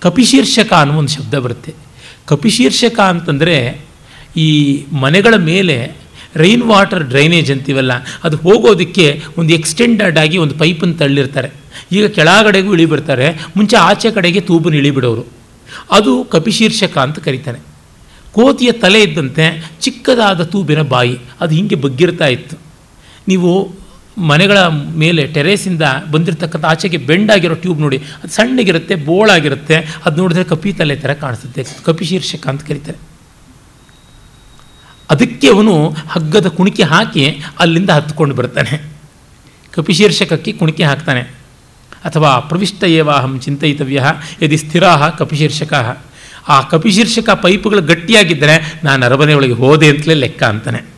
ಕಪಿಶೀರ್ಷಕ 0.00 0.72
ಅನ್ನೋ 0.72 0.94
ಒಂದು 0.94 1.12
ಶಬ್ದ 1.12 1.34
ಬರುತ್ತೆ. 1.38 1.72
ಕಪಿಶೀರ್ಷಕ 2.26 2.98
ಅಂತಂದರೆ 3.12 3.56
ಈ 4.36 4.48
ಮನೆಗಳ 5.04 5.34
ಮೇಲೆ 5.50 5.76
ರೈನ್ 6.36 6.62
ವಾಟರ್ 6.62 7.04
ಡ್ರೈನೇಜ್ 7.04 7.50
ಅಂತೀವಲ್ಲ, 7.52 7.92
ಅದು 8.24 8.36
ಹೋಗೋದಕ್ಕೆ 8.36 9.06
ಒಂದು 9.38 9.52
ಎಕ್ಸ್ಟೆಂಡೆಡ್ 9.52 10.18
ಆಗಿ 10.18 10.36
ಒಂದು 10.38 10.54
ಪೈಪನ್ನು 10.54 10.94
ತಳ್ಳಿರ್ತಾರೆ. 10.94 11.48
ಈಗ 11.92 12.04
ಕೆಳಗಡೆಗೂ 12.06 12.70
ಇಳಿಬಿಡ್ತಾರೆ, 12.74 13.26
ಮುಂಚೆ 13.56 13.76
ಆಚೆ 13.76 14.10
ಕಡೆಗೆ 14.10 14.40
ತೂಬನ್ನು 14.40 14.78
ಇಳಿಬಿಡೋರು. 14.78 15.24
ಅದು 15.90 16.12
ಕಪಿಶೀರ್ಷಕ 16.24 16.98
ಅಂತ 16.98 17.18
ಕರೀತಾನೆ 17.18 17.60
ಕೋತಿಯ 18.32 18.72
ತಲೆ 18.72 19.00
ಇದ್ದಂತೆ 19.02 19.44
ಚಿಕ್ಕದಾದ 19.80 20.42
ತೂಬಿನ 20.42 20.82
ಬಾಯಿ, 20.94 21.16
ಅದು 21.40 21.52
ಹೀಗೆ 21.54 21.74
ಬಗ್ಗಿರ್ತಾ 21.74 22.26
ಇತ್ತು. 22.26 22.56
ನೀವು 23.28 23.50
ಮನೆಗಳ 24.18 24.66
ಮೇಲೆ 24.96 25.26
ಟೆರೇಸಿಂದ 25.26 25.82
ಬಂದಿರತಕ್ಕಂಥ 26.10 26.64
ಆಚೆಗೆ 26.64 26.96
ಬೆಂಡಾಗಿರೋ 26.96 27.54
ಟ್ಯೂಬ್ 27.54 27.80
ನೋಡಿ, 27.80 27.96
ಅದು 27.96 28.28
ಸಣ್ಣಗಿರುತ್ತೆ, 28.28 28.94
ಬೋಳಾಗಿರುತ್ತೆ, 28.94 29.76
ಅದು 30.04 30.16
ನೋಡಿದ್ರೆ 30.16 30.44
ಕಪಿ 30.44 30.72
ತಲೆ 30.72 30.96
ಥರ 30.96 31.12
ಕಾಣಿಸುತ್ತೆ, 31.12 31.64
ಕಪಿ 31.84 32.04
ಶೀರ್ಷಕ 32.04 32.48
ಅಂತ 32.48 32.62
ಕರೀತಾರೆ. 32.62 32.98
ಅದಕ್ಕೆ 35.10 35.48
ಅವನು 35.48 35.88
ಹಗ್ಗದ 35.88 36.46
ಕುಣಿಕೆ 36.46 36.82
ಹಾಕಿ 36.82 37.42
ಅಲ್ಲಿಂದ 37.58 37.90
ಹತ್ಕೊಂಡು 37.90 38.34
ಬರ್ತಾನೆ. 38.34 38.90
ಕಪಿಶೀರ್ಷಕಕ್ಕೆ 39.72 40.52
ಕುಣಿಕೆ 40.52 40.84
ಹಾಕ್ತಾನೆ. 40.84 41.20
ಅಥವಾ 42.04 42.38
ಪ್ರವಿಷ್ಟ 42.38 42.84
ಏವಾಹಂ 42.84 43.40
ಚಿಂತಯಿತವ್ಯ, 43.40 44.04
ಯದಿ 44.42 44.56
ಸ್ಥಿರಾ 44.56 45.08
ಕಪಿಶೀರ್ಷಕ 45.08 46.02
ಆ 46.48 46.60
ಕಪಿಶೀರ್ಷಕ 46.60 47.30
ಪೈಪ್ಗಳು 47.30 47.82
ಗಟ್ಟಿಯಾಗಿದ್ದರೆ 47.82 48.80
ನಾನು 48.84 49.06
ಅರಮನೆ 49.06 49.34
ಒಳಗೆ 49.34 49.52
ಹೋದೆ 49.52 49.88
ಅಂತಲೇ 49.88 50.14
ಲೆಕ್ಕ 50.14 50.42
ಅಂತಾನೆ. 50.42 50.91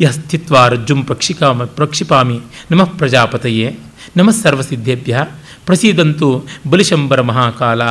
ಯಸ್ಥಿತ್ವ 0.00 0.66
ರಜ್ಜುಂ 0.66 1.02
ಪ್ರಕ್ಷಿಕಾಮ 1.02 1.64
ಪ್ರಕ್ಷಿಪಾಮಿ 1.64 2.40
ನಮಃ 2.70 2.90
ಪ್ರಜಾಪತಯೇ 2.98 3.78
ನಮಃ 4.16 4.32
ಸರ್ವಸಿದ್ಧೇಭ್ಯ 4.42 5.26
ಪ್ರಸೀದಂತು 5.66 6.44
ಬಲಿಶಂಬರ 6.70 7.20
ಮಹಾಕಾಲಾ 7.20 7.90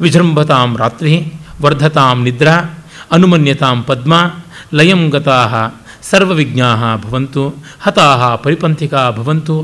ವಿಜೃಂಭತಾಂ 0.00 0.76
ರಾತ್ರಿ 0.78 1.32
ವರ್ಧತಾಂ 1.62 2.24
ನಿದ್ರಾ 2.24 2.56
ಅನುಮನ್ಯತಾಂ 3.12 3.82
ಪದ್ಮ 3.82 4.14
ಲಯಂ 4.74 5.08
ಗತಾ 5.08 5.38
ಸರ್ವವಿಜ್ಞಾ 6.02 6.96
ಭವಂತು 6.96 7.54
ಹತಾಹ 7.80 8.34
ಪರಿಪಂಥಿಕಾ 8.34 9.10
ಭವಂತು 9.10 9.54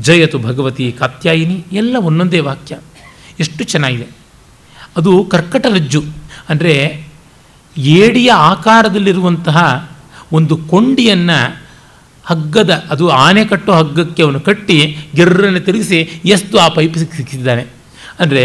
ಜಯತು 0.00 0.38
ಭಗವತಿ 0.38 0.92
ಕಾತ್ಯಾಯಿನಿ 0.92 1.64
ಎಲ್ಲ 1.72 1.96
ಒಂದೊಂದೇ 2.00 2.40
ವಾಕ್ಯ। 2.40 2.78
ಎಷ್ಟು 3.40 3.64
ಚೆನ್ನಾಗಿದೆ। 3.64 4.06
ಅದು 4.96 5.26
ಕರ್ಕಟ 5.30 5.66
ರಜ್ಜು 5.66 6.02
ಅಂದರೆ 6.48 7.04
ಏಡಿಯ 7.76 8.32
ಆಕಾರದಲ್ಲಿರುವಂತಹ 8.32 9.58
ಒಂದು 10.36 10.54
ಕೊಂಡಿಯನ್ನು 10.72 11.38
ಹಗ್ಗದ, 12.24 12.72
ಅದು 12.92 13.04
ಆನೆ 13.24 13.42
ಕಟ್ಟೋ 13.50 13.72
ಹಗ್ಗಕ್ಕೆ 13.80 14.22
ಅವನು 14.26 14.38
ಕಟ್ಟಿ 14.48 14.76
ಗೆರ್ರನ್ನು 15.16 15.60
ತಿರುಗಿಸಿ 15.66 15.98
ಎಷ್ಟು 16.34 16.54
ಆ 16.64 16.68
ಪೈಪ್ 16.76 16.96
ಸಿಕ್ಕಿದ್ದಾನೆ. 17.00 17.64
ಅಂದರೆ 18.22 18.44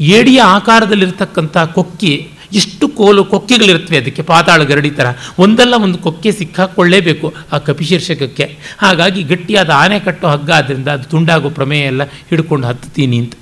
ಏಡಿಯ 0.00 0.40
ಆಕಾರದಲ್ಲಿರ್ತಕ್ಕಂಥ 0.58 1.56
ಕೊಕ್ಕಿ 1.78 2.12
ಎಷ್ಟು 2.60 2.84
ಕೋಲು 2.98 3.22
ಕೊಕ್ಕೆಗಳಿರ್ತವೆ 3.32 3.98
ಅದಕ್ಕೆ, 4.02 4.22
ಪಾತಾಳ 4.30 4.60
ಗರಡಿ 4.70 4.90
ಥರ 4.98 5.08
ಒಂದಲ್ಲ 5.44 5.74
ಒಂದು 5.84 5.98
ಕೊಕ್ಕೆ 6.06 6.30
ಸಿಕ್ಕಾಕೊಳ್ಳೇಬೇಕು 6.38 7.26
ಆ 7.52 7.58
ಕಪಿಶೀರ್ಷಕಕ್ಕೆ. 7.68 8.46
ಹಾಗಾಗಿ 8.82 9.20
ಗಟ್ಟಿಯಾದ 9.30 9.70
ಆನೆ 9.82 9.98
ಕಟ್ಟೋ 10.06 10.26
ಹಗ್ಗ 10.34 10.50
ಆದ್ದರಿಂದ 10.58 10.88
ಅದು 10.96 11.06
ತುಂಡಾಗೋ 11.12 11.50
ಪ್ರಮೇಯ 11.58 11.90
ಎಲ್ಲ 11.92 12.04
ಹಿಡ್ಕೊಂಡು 12.30 12.66
ಹತ್ತುತ್ತೀನಿ 12.70 13.18
ಅಂತ. 13.22 13.34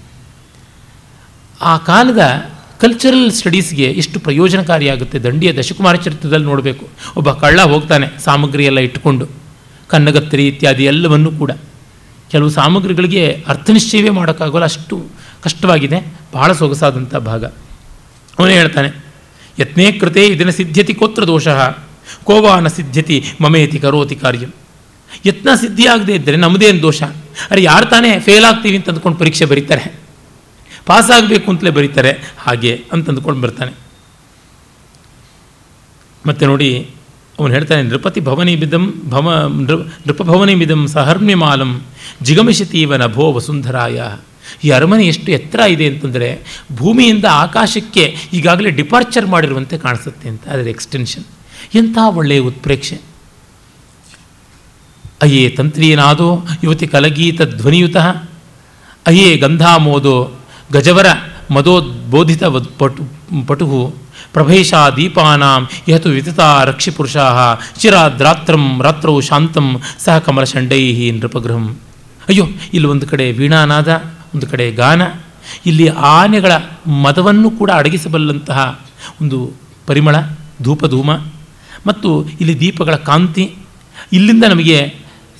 ಆ 1.70 1.72
ಕಾಲದ 1.89 2.22
ಕಲ್ಚರಲ್ 2.83 3.31
ಸ್ಟಡೀಸ್ಗೆ 3.31 3.87
ಎಷ್ಟು 4.01 4.20
ಪ್ರಯೋಜನಕಾರಿಯಾಗುತ್ತೆ? 4.20 5.18
ದಂಡಿಯ 5.18 5.53
ದಶಕುಮಾರ 5.53 5.95
ಚರಿತ್ರದಲ್ಲಿ 5.95 6.47
ನೋಡಬೇಕು. 6.47 6.89
ಒಬ್ಬ 7.16 7.31
ಕಳ್ಳ 7.33 7.61
ಹೋಗ್ತಾನೆ 7.61 8.07
ಸಾಮಗ್ರಿ 8.24 8.64
ಎಲ್ಲ 8.64 8.78
ಇಟ್ಟುಕೊಂಡು 8.78 9.28
ಕನ್ನಗತ್ತರಿ 9.89 10.47
ಇತ್ಯಾದಿ 10.47 10.85
ಎಲ್ಲವನ್ನೂ 10.85 11.31
ಕೂಡ. 11.33 11.51
ಕೆಲವು 12.31 12.51
ಸಾಮಗ್ರಿಗಳಿಗೆ 12.51 13.45
ಅರ್ಥನಿಶ್ಚಯವೇ 13.49 14.11
ಮಾಡೋಕ್ಕಾಗೋಲ್ಲ, 14.11 14.64
ಅಷ್ಟು 14.64 14.97
ಕಷ್ಟವಾಗಿದೆ, 15.43 15.99
ಬಹಳ 16.35 16.53
ಸೊಗಸಾದಂಥ 16.53 17.14
ಭಾಗ. 17.14 17.45
ಅವನೇ 18.39 18.55
ಹೇಳ್ತಾನೆ 18.55 18.91
ಯತ್ನೇ 19.59 19.93
ಕೃತೆ 19.93 20.26
ಇದನ್ನು 20.26 20.53
ಸಿದ್ಧತಿ 20.53 20.95
ಕೋತ್ರ 20.95 21.24
ದೋಷ 21.24 21.49
ಕೋವಾನ 22.24 22.66
ಸಿದ್ಧತಿ 22.66 23.24
ಮಮೇತಿ 23.41 23.78
ಕರೋತಿ 23.78 24.16
ಕಾರ್ಯಂ. 24.16 24.53
ಯತ್ನ 25.26 25.49
ಸಿದ್ಧಿ 25.55 25.87
ಆಗದೆ 25.87 26.14
ಇದ್ದರೆ 26.14 26.37
ನಮ್ಮದೇನು 26.37 26.83
ದೋಷ? 26.83 27.03
ಅರೆ 27.51 27.62
ಯಾರು 27.62 27.87
ತಾನೇ 27.87 28.18
ಫೇಲ್ 28.20 28.45
ಆಗ್ತೀವಿ 28.45 28.76
ಅಂತ 28.76 28.89
ಅಂದ್ಕೊಂಡು 28.89 29.18
ಪರೀಕ್ಷೆ 29.18 29.45
ಬರೀತಾರೆ. 29.45 30.09
ಪಾಸ್ 30.87 31.11
ಆಗಬೇಕು 31.11 31.51
ಅಂತಲೇ 31.51 31.70
ಬರೀತಾರೆ. 31.70 32.35
ಹಾಗೆ 32.39 32.85
ಅಂತಂದುಕೊಂಡು 32.93 33.41
ಬರ್ತಾನೆ. 33.41 33.72
ಮತ್ತೆ 36.26 36.47
ನೋಡಿ, 36.47 36.91
ಅವನು 37.39 37.55
ಹೇಳ್ತಾನೆ, 37.55 37.83
ನೃಪತಿ 37.83 38.20
ಭವನಿ 38.20 38.57
ಬಿದಂ 38.57 39.03
ಭವ 39.09 39.53
ನೃಪಭವನಿ 40.07 40.55
ಬಿದಂ 40.55 40.89
ಸಹರ್ಮ್ಯಮಾಲಂ 40.89 41.83
ಜಿಗಮಿಷತೀವ 42.22 42.97
ನಭೋ 42.97 43.33
ವಸುಂಧರಾಯ. 43.33 44.03
ಈ 44.64 44.70
ಅರಮನೆ 44.70 45.07
ಎಷ್ಟು 45.07 45.33
ಎತ್ತರ 45.33 45.59
ಇದೆ 45.59 45.87
ಅಂತಂದರೆ, 45.87 46.43
ಭೂಮಿಯಿಂದ 46.72 47.24
ಆಕಾಶಕ್ಕೆ 47.31 48.16
ಈಗಾಗಲೇ 48.33 48.70
ಡಿಪಾರ್ಚರ್ 48.70 49.26
ಮಾಡಿರುವಂತೆ 49.26 49.78
ಕಾಣಿಸುತ್ತೆ 49.78 50.28
ಅಂತ, 50.28 50.49
ಅದರ 50.49 50.68
ಎಕ್ಸ್ಟೆನ್ಷನ್. 50.68 51.24
ಎಂಥ 51.74 51.99
ಒಳ್ಳೆಯ 52.09 52.39
ಉತ್ಪ್ರೇಕ್ಷೆ. 52.39 53.01
ಅಯ್ಯೇ 55.22 55.51
ತಂತ್ರಿಯನಾದೋ, 55.51 56.47
ಯುವತಿ 56.64 56.87
ಕಲಗೀತ 56.87 57.43
ಧ್ವನಿಯುತಃ. 57.43 58.28
ಅಯ್ಯೇ 59.07 59.37
ಗಂಧಾಮೋದೋ 59.37 60.39
ಗಜವರ 60.73 61.07
ಮದೋದ್ಬೋಧಿತ 61.51 62.45
ಪಟು 62.45 63.03
ಪಟು 63.47 63.95
ಪ್ರಭೇಶ 64.33 64.75
ದೀಪಾನಾಂ 64.97 65.68
ಯಹತು 65.89 66.09
ವಿತತಾ 66.09 66.64
ರಕ್ಷಿಪುರುಷಾ 66.64 67.55
ಚಿರಾದ್ರಾತ್ರಂ 67.79 68.83
ರಾತ್ರೌ 68.83 69.21
ಶಾಂತಂ 69.21 69.81
ಸಹ 69.99 70.18
ಕಮಲಷಂಡೈ 70.18 71.11
ನೃಪಗೃಹಂ. 71.11 71.77
ಅಯ್ಯೋ, 72.29 72.45
ಇಲ್ಲಿ 72.75 72.89
ಒಂದು 72.89 73.07
ಕಡೆ 73.07 73.33
ವೀಣಾನಾದ, 73.33 74.03
ಒಂದು 74.35 74.47
ಕಡೆ 74.47 74.73
ಗಾನ. 74.73 75.03
ಇಲ್ಲಿ 75.66 75.89
ಆನೆಗಳ 75.89 76.53
ಮದವನ್ನು 76.87 77.51
ಕೂಡ 77.51 77.71
ಅಡಗಿಸಬಲ್ಲಂತಹ 77.71 78.81
ಒಂದು 79.21 79.53
ಪರಿಮಳ, 79.87 80.16
ಧೂಪಧೂಮ. 80.62 81.12
ಮತ್ತು 81.87 82.29
ಇಲ್ಲಿ 82.41 82.61
ದೀಪಗಳ 82.61 82.95
ಕಾಂತಿ. 82.95 83.55
ಇಲ್ಲಿಂದ 84.12 84.45
ನಮಗೆ 84.45 84.95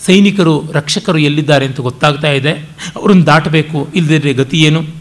ಸೈನಿಕರು, 0.07 0.65
ರಕ್ಷಕರು 0.73 1.19
ಎಲ್ಲಿದ್ದಾರೆ 1.19 1.67
ಅಂತ 1.67 1.81
ಗೊತ್ತಾಗ್ತಾ 1.81 2.29
ಇದೆ. 2.29 2.53
ಅವರನ್ನು 2.97 3.27
ದಾಟಬೇಕು 3.27 3.89
ಇಲ್ಲದಿದ್ದರೆ 3.95 4.33
ಗತಿ 4.33 4.59
ಏನು? 4.59 5.00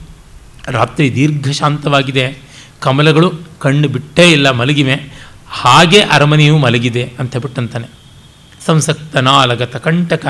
ರಾತ್ರಿ 0.68 1.16
ದೀರ್ಘ 1.16 1.52
ಶಾಂತವಾಗಿದೆ 1.52 2.38
ಕಮಲಗಳು 2.80 3.34
ಕಣ್ಣು 3.60 3.88
ಬಿಟ್ಟೇ 3.88 4.32
ಇಲ್ಲ, 4.32 4.52
ಮಲಗಿವೆ. 4.52 4.96
ಹಾಗೆ 5.50 6.02
ಅರಮನೆಯೂ 6.02 6.58
ಮಲಗಿದೆ 6.58 7.14
ಅಂತ 7.20 7.38
ಬಿಟ್ಟಂತಾನೆ 7.38 7.88
ಸಂಸಕ್ತನಾಲಗತ 8.66 9.76
ಕಂಟಕ 9.76 10.26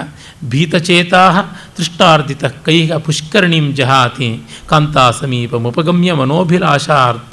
ಭೀತಚೇತಾ 0.50 1.42
ತೃಷ್ಟಾರ್ಧಿತ 1.78 2.46
ಕೈ 2.46 2.92
ಪುಷ್ಕರಣಿಂ 3.06 3.76
ಜಹಾತಿ 3.76 4.42
ಕಾಂತಾ 4.68 5.12
ಸಮೀಪ 5.12 5.56
ಮುಪಗಮ್ಯ 5.56 6.14
ಮನೋಭಿಲಾಷಾರ್ಥ. 6.14 7.24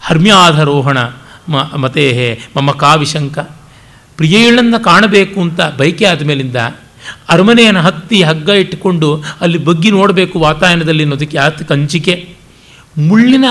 ಹರ್ಮ್ಯಾಧರೋಹಣ 0.00 0.98
ಮ, 1.48 1.56
ಮತೇಹೇ 1.56 2.40
ಮಮ 2.56 2.70
ಕಾವಿಶಂಕ. 2.70 3.38
ಪ್ರಿಯೇಳನ್ನು 4.16 4.84
ಕಾಣಬೇಕು 4.84 5.40
ಅಂತ 5.40 5.60
ಬಯಕೆ 5.78 6.04
ಆದಮೇಲಿಂದ 6.04 6.56
ಅರಮನೆಯನ್ನು 7.28 7.80
ಹತ್ತಿ 7.80 8.22
ಹಗ್ಗ 8.22 8.48
ಇಟ್ಟುಕೊಂಡು 8.48 9.22
ಅಲ್ಲಿ 9.40 9.58
ಬಗ್ಗಿ 9.58 9.90
ನೋಡಬೇಕು 9.90 10.38
ವಾತಾಯನದಲ್ಲಿ 10.38 11.02
ಅನ್ನೋದಕ್ಕೆ 11.02 11.36
ಯಾತಕ್ಕೆ 11.36 11.64
ಕಂಜಿಕೆ 11.64 12.34
ಮುಳ್ಳಿನ 12.98 13.44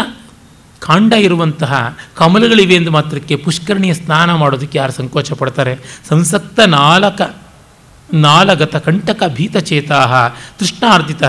ಕಾಂಡ 0.79 1.13
ಇರುವಂತಹ 1.13 1.97
ಕಮಲಗಳಿವೆ 2.15 2.75
ಎಂದು 2.75 2.91
ಮಾತ್ರಕ್ಕೆ 2.91 3.35
ಪುಷ್ಕರಣಿಯ 3.35 3.93
ಸ್ನಾನ 3.93 4.33
ಮಾಡೋದಕ್ಕೆ 4.33 4.77
ಯಾರು 4.77 4.91
ಸಂಕೋಚ 4.91 5.31
ಪಡ್ತಾರೆ? 5.31 5.75
ಸಂಸಕ್ತ 6.09 6.59
ನಾಲಕ, 6.59 7.35
ನಾಲಗತ 8.13 8.75
ಕಂಟಕ 8.75 9.23
ಭೀತಚೇತಾ 9.27 10.29
ತೃಷ್ಣಾರ್ಜಿತ 10.59 11.23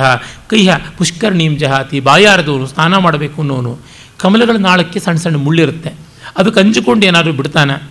ಕೈಹ 0.49 0.77
ಪುಷ್ಕರಣೀಂ 0.99 1.59
ಜಹಾತಿ, 1.59 2.01
ಬಾಯಾರದವನು 2.01 2.67
ಸ್ನಾನ 2.67 2.97
ಮಾಡಬೇಕು 2.97 3.41
ಅನ್ನೋನು. 3.41 3.79
ಕಮಲಗಳ 4.19 4.57
ನಾಳಕ್ಕೆ 4.57 5.01
ಸಣ್ಣ 5.01 5.19
ಸಣ್ಣ 5.19 5.37
ಮುಳ್ಳಿರುತ್ತೆ. 5.37 5.93
ಅದು 6.37 6.53
ಕಂಜುಕೊಂಡು 6.53 7.07
ಏನಾದರೂ 7.07 7.33
ಬಿಡ್ತಾನೆ? 7.33 7.91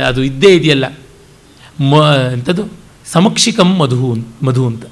ಅದು 0.00 0.24
ಇದ್ದೇ 0.24 0.54
ಇದೆಯಲ್ಲ. 0.54 0.84
ಮ 1.80 1.94
ಎಂಥದ್ದು 2.32 2.85
ಸಮಕ್ಷಿಕಂ 3.12 3.70
ಮಧು 3.78 4.14
ಮಧು 4.46 4.62
ಅಂತ. 4.66 4.84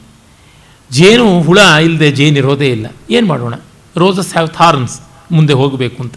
ಜೇನು 0.90 1.26
ಹುಳ 1.42 1.58
ಇಲ್ಲದೆ 1.82 2.08
ಜೇನು 2.12 2.36
ಇರೋದೇ 2.36 2.68
ಇಲ್ಲ. 2.76 2.86
ಏನು 3.10 3.26
ಮಾಡೋಣ? 3.26 3.54
ರೋಸಸ್ 3.96 4.32
ಹ್ಯಾವ್ 4.32 4.48
ಥಾರ್ನ್ಸ್, 4.48 4.96
ಮುಂದೆ 5.32 5.52
ಹೋಗಬೇಕು 5.52 5.98
ಅಂತ. 6.02 6.16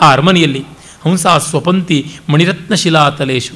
ಆ 0.00 0.06
ಅರಮನೆಯಲ್ಲಿ 0.12 0.62
ಹಂಸ 1.04 1.26
ಸ್ವಪಂತಿ 1.50 1.98
ಮಣಿರತ್ನ 2.30 2.74
ಶಿಲಾತಲೇಶು 2.74 3.54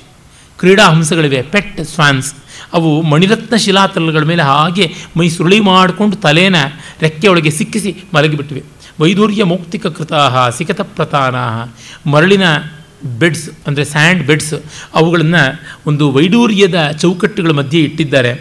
ಕ್ರೀಡಾ 0.59 0.85
ಹಂಸಗಳಿವೆ, 0.89 1.43
ಪೆಟ್ 1.43 1.81
ಸ್ವಾನ್ಸ್. 1.95 2.35
ಅವು 2.73 2.91
ಮಣಿರತ್ನ 3.03 3.57
ಶಿಲಾತಲಗಳ 3.57 4.25
ಮೇಲೆ 4.25 4.43
ಹಾಗೆ 4.43 4.87
ಮೈ 5.17 5.29
ಸುರುಳಿ 5.29 5.59
ಮಾಡಿಕೊಂಡು 5.61 6.17
ತಲೆನ 6.17 6.57
ರೆಕ್ಕೆಯೊಳಗೆ 7.01 7.51
ಸಿಕ್ಕಿಸಿ 7.51 7.91
ಮಲಗಿಬಿಟ್ಟಿವೆ 8.15 8.63
ವೈದೂರ್ಯ 9.01 9.45
ಮೌಕ್ತಿಕ 9.45 9.87
ಕೃತಾಹ 9.87 10.49
ಸಿಕತ 10.49 10.81
ಪ್ರತಾನ 10.81 11.37
ಮರಳಿನ 12.11 12.47
ಬೆಡ್ಸ್, 13.05 13.51
ಅಂದರೆ 13.67 13.85
ಸ್ಯಾಂಡ್ 13.85 14.27
ಬೆಡ್ಸ್, 14.27 14.55
ಅವುಗಳನ್ನು 14.95 15.43
ಒಂದು 15.87 16.13
ವೈಡೂರ್ಯದ 16.13 16.91
ಚೌಕಟ್ಟುಗಳ 16.91 17.51
ಮಧ್ಯೆ 17.51 17.81
ಇಟ್ಟಿದ್ದಾರೆ. 17.81 18.33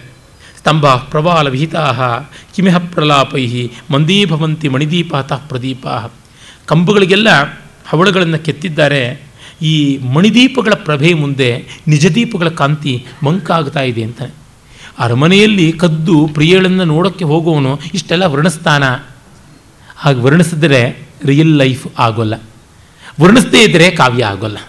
ಸ್ತಂಭ 0.60 0.86
ಪ್ರವಾಲ 0.86 1.50
ವಿಹಿತಾಹ, 1.50 2.02
ಕಿಮಿಹ 2.56 2.78
ಪ್ರಲಾಪೈ 2.78 3.70
ಮಂದೀಭವಂತಿ 3.92 4.68
ಮಣಿದೀಪತಃ 4.70 5.42
ಪ್ರದೀಪ 5.48 5.88
ಕಂಬಗಳಿಗೆಲ್ಲ 6.66 7.30
ಹವಳಗಳನ್ನು 7.88 8.40
ಕೆತ್ತಿದ್ದಾರೆ. 8.46 9.02
ಈ 9.62 9.98
ಮಣಿದೀಪಗಳ 9.98 10.74
ಪ್ರಭೆ 10.74 11.14
ಮುಂದೆ 11.14 11.50
ನಿಜದೀಪಗಳ 11.88 12.50
ಕಾಂತಿ 12.50 13.06
ಮಂಕಾಗ್ತಾ 13.24 13.82
ಇದೆ 13.82 14.04
ಅಂತ 14.04 14.22
ಅರಮನೆಯಲ್ಲಿ 15.00 15.72
ಕದ್ದು 15.72 16.28
ಪ್ರಿಯಳನ್ನು 16.28 16.86
ನೋಡೋಕ್ಕೆ 16.86 17.26
ಹೋಗುವವನು 17.26 17.80
ಇಷ್ಟೆಲ್ಲ 17.94 18.26
ವರ್ಣಿಸ್ತಾನ 18.26 18.84
ಹಾಗೆ 19.98 20.20
ವರ್ಣಿಸಿದ್ರೆ 20.20 20.82
ರಿಯಲ್ 21.26 21.56
ಲೈಫ್ 21.58 21.88
ಆಗೋಲ್ಲ. 22.00 22.36
ವರ್ಣಿಸದೇ 23.22 23.60
ಇದ್ದರೆ 23.64 23.86
ಕಾವ್ಯ 23.92 24.24
ಆಗೋಲ್ಲ. 24.26 24.60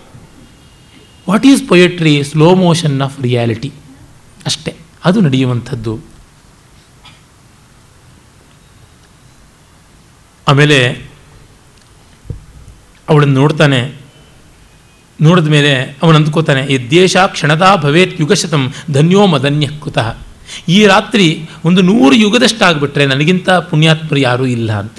What 1.28 1.47
is 1.51 1.62
poetry 1.68 2.12
slow 2.24 2.49
motion 2.64 2.99
of 3.07 3.16
reality 3.20 3.70
ಅಷ್ಟೇ, 4.47 4.72
ಅದು 5.05 5.18
ನಡೆಯುವಂಥದ್ದು. 5.20 5.94
ಆಮೇಲೆ 10.47 10.78
ಅವಳನ್ನು 13.09 13.36
ನೋಡ್ತಾನೆ, 13.40 13.80
ನೋಡಿದ 15.18 15.49
ಮೇಲೆ 15.49 15.72
ಅವನು 16.03 16.16
ಅಂದ್ಕೋತಾನೆ 16.16 16.62
ಯದ್ದೇಶ 16.74 17.16
ಕ್ಷಣದಾ 17.34 17.70
ಭವೇತ್ 17.76 18.14
ಯುಗಶತಂ 18.20 18.62
ಧನ್ಯೋ 18.92 19.22
ಮದನ್ಯ 19.26 19.66
ಕುತಃ. 19.84 20.09
ಈ 20.68 20.78
ರಾತ್ರಿ 20.86 21.26
ಒಂದು 21.64 21.80
ನೂರು 21.82 22.14
ಯುಗದಷ್ಟಾಗ್ಬಿಟ್ರೆ 22.14 23.07
ನನಗಿಂತ 23.07 23.49
ಪುಣ್ಯಾತ್ಮರು 23.70 24.20
ಯಾರೂ 24.20 24.47
ಇಲ್ಲ 24.47 24.70
ಅಂತ. 24.82 24.97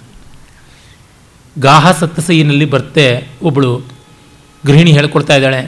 ಗಾಹ 1.60 1.92
ಸತ್ತಸೈನಲ್ಲಿ 1.92 2.66
ಬರ್ತೆ 2.66 3.06
ಒಬ್ಬಳು 3.42 3.72
ಗೃಹಿಣಿ 4.64 4.92
ಹೇಳ್ಕೊಡ್ತಾ 4.92 5.36
ಇದ್ದಾಳೆ, 5.36 5.62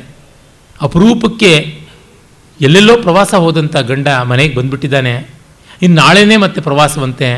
ಅಪರೂಪಕ್ಕೆ 0.81 1.51
ಎಲ್ಲೆಲ್ಲೋ 2.59 2.95
ಪ್ರವಾಸ 2.97 3.33
ಹೋದಂಥ 3.33 3.75
ಗಂಡ 3.89 4.07
ಮನೆಗೆ 4.07 4.53
ಬಂದುಬಿಟ್ಟಿದ್ದಾನೆ. 4.55 5.13
ಇನ್ನು 5.81 5.95
ನಾಳೆನೇ 6.01 6.37
ಮತ್ತೆ 6.37 6.61
ಪ್ರವಾಸವಂತೆ. 6.61 7.29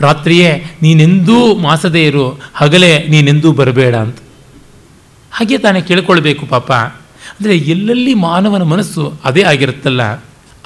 ರಾತ್ರಿಯೇ 0.00 0.50
ನೀನೆಂದೂ 0.82 1.38
ಮಾಸದೇ 1.54 2.02
ಇರು 2.06 2.24
ಹಗಲೇ 2.54 2.92
ನೀನೆಂದೂ 3.08 3.52
ಬರಬೇಡ 3.52 3.94
ಅಂತ. 3.94 4.18
ಹಾಗೆ 5.32 5.58
ತಾನೇ 5.58 5.80
ಕೇಳ್ಕೊಳ್ಬೇಕು 5.80 6.46
ಪಾಪ. 6.46 6.70
ಅಂದರೆ 7.32 7.54
ಎಲ್ಲೆಲ್ಲಿ 7.56 8.14
ಮಾನವನ 8.14 8.62
ಮನಸ್ಸು 8.62 9.02
ಅದೇ 9.24 9.42
ಆಗಿರುತ್ತಲ್ಲ, 9.42 10.02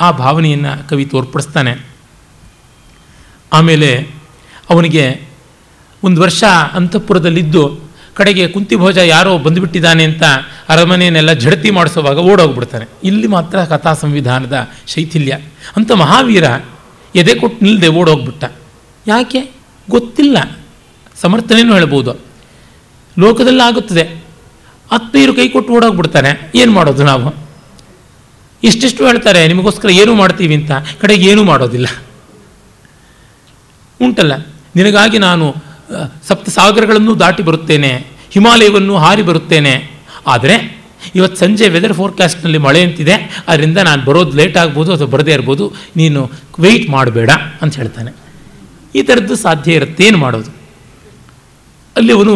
ಆ 0.01 0.09
ಭಾವನೆಯನ್ನು 0.11 0.73
ಕವಿ 0.89 1.05
ತೋರ್ಪಡಿಸ್ತಾನೆ. 1.05 1.75
ಆಮೇಲೆ 3.53 3.91
ಅವನಿಗೆ 4.71 5.05
ಒಂದು 6.05 6.21
ವರ್ಷ 6.21 6.45
ಅಂತಃಪುರದಲ್ಲಿದ್ದು 6.73 7.87
ಕಡೆಗೆ 8.15 8.49
ಕುಂತಿಭೋಜ 8.49 8.99
ಯಾರೋ 8.99 9.39
ಬಂದುಬಿಟ್ಟಿದ್ದಾನೆ 9.39 10.05
ಅಂತ 10.05 10.23
ಅರಮನೆಯನ್ನೆಲ್ಲ 10.69 11.33
ಝಡತಿ 11.33 11.71
ಮಾಡಿಸುವಾಗ 11.71 12.19
ಓಡೋಗ್ಬಿಡ್ತಾನೆ. 12.19 12.85
ಇಲ್ಲಿ 13.05 13.27
ಮಾತ್ರ 13.27 13.65
ಕಥಾ 13.65 13.93
ಸಂವಿಧಾನದ 13.93 14.69
ಶೈಥಿಲ್ಯ. 14.87 15.39
ಅಂತ 15.77 15.93
ಮಹಾವೀರ 15.93 16.45
ಎದೆ 17.15 17.35
ಕೊಟ್ಟು 17.35 17.65
ನಿಲ್ಲದೆ 17.65 17.89
ಓಡೋಗ್ಬಿಟ್ಟ. 17.89 18.45
ಯಾಕೆ? 19.07 19.51
ಗೊತ್ತಿಲ್ಲ. 19.91 20.59
ಸಮರ್ಥನೆಯೂ 21.21 21.75
ಹೇಳ್ಬೋದು. 21.75 22.15
ಲೋಕದಲ್ಲಿ 23.19 23.63
ಆಗುತ್ತದೆ 23.63 24.25
ಆತ್ಮೀಯರು 24.93 25.35
ಕೈ 25.35 25.49
ಕೊಟ್ಟು 25.49 25.73
ಓಡೋಗ್ಬಿಡ್ತಾನೆ. 25.73 26.53
ಏನು 26.55 26.73
ಮಾಡೋದು 26.73 27.05
ನಾವು? 27.05 27.49
ಇಷ್ಟಿಷ್ಟು 28.63 29.07
ಹೇಳ್ತಾರೆ, 29.07 29.47
ನಿಮಗೋಸ್ಕರ 29.47 29.91
ಏನು 29.91 30.15
ಮಾಡ್ತೀವಿ 30.15 30.55
ಅಂತ. 30.55 30.71
ಕಡೆಗೆ 31.01 31.31
ಏನೂ 31.31 31.45
ಮಾಡೋದಿಲ್ಲ. 31.45 31.89
ಉಂಟಲ್ಲ. 34.03 34.47
ನಿನಗಾಗಿ 34.77 35.19
ನಾನು 35.19 35.66
ಸಪ್ತ 36.29 36.49
ಸಾಗರಗಳನ್ನು 36.57 37.13
ದಾಟಿ 37.23 37.43
ಬರುತ್ತೇನೆ, 37.49 37.93
ಹಿಮಾಲಯವನ್ನು 38.35 38.95
ಹಾರಿ 39.05 39.25
ಬರುತ್ತೇನೆ. 39.29 39.75
ಆದರೆ 40.35 40.57
ಇವತ್ತು 41.15 41.39
ಸಂಜೆ 41.45 41.67
ವೆದರ್ 41.75 41.95
ಫೋರ್ಕಾಸ್ಟ್ನಲ್ಲಿ 42.01 42.61
ಮಳೆ 42.67 42.81
ಅಂತಿದೆ 42.87 43.17
ಅದರಿಂದ 43.51 43.79
ನಾನು 43.89 44.01
ಬರೋದು 44.09 44.33
ಲೇಟ್ 44.39 44.57
ಆಗ್ಬೋದು 44.63 44.91
ಅಥವಾ 44.95 45.09
ಬರದೇ 45.15 45.33
ಇರ್ಬೋದು, 45.37 45.65
ನೀನು 46.01 46.21
ವೆಯ್ಟ್ 46.65 46.89
ಮಾಡಬೇಡ 46.95 47.31
ಅಂತ 47.63 47.73
ಹೇಳ್ತಾನೆ. 47.81 48.13
ಈ 48.95 49.03
ಥರದ್ದು 49.09 49.35
ಸಾಧ್ಯ 49.47 49.79
ಇರುತ್ತೆ, 49.79 50.03
ಏನು 50.09 50.19
ಮಾಡೋದು? 50.25 50.51
ಅಲ್ಲಿ 51.97 52.13
ಅವನು 52.19 52.35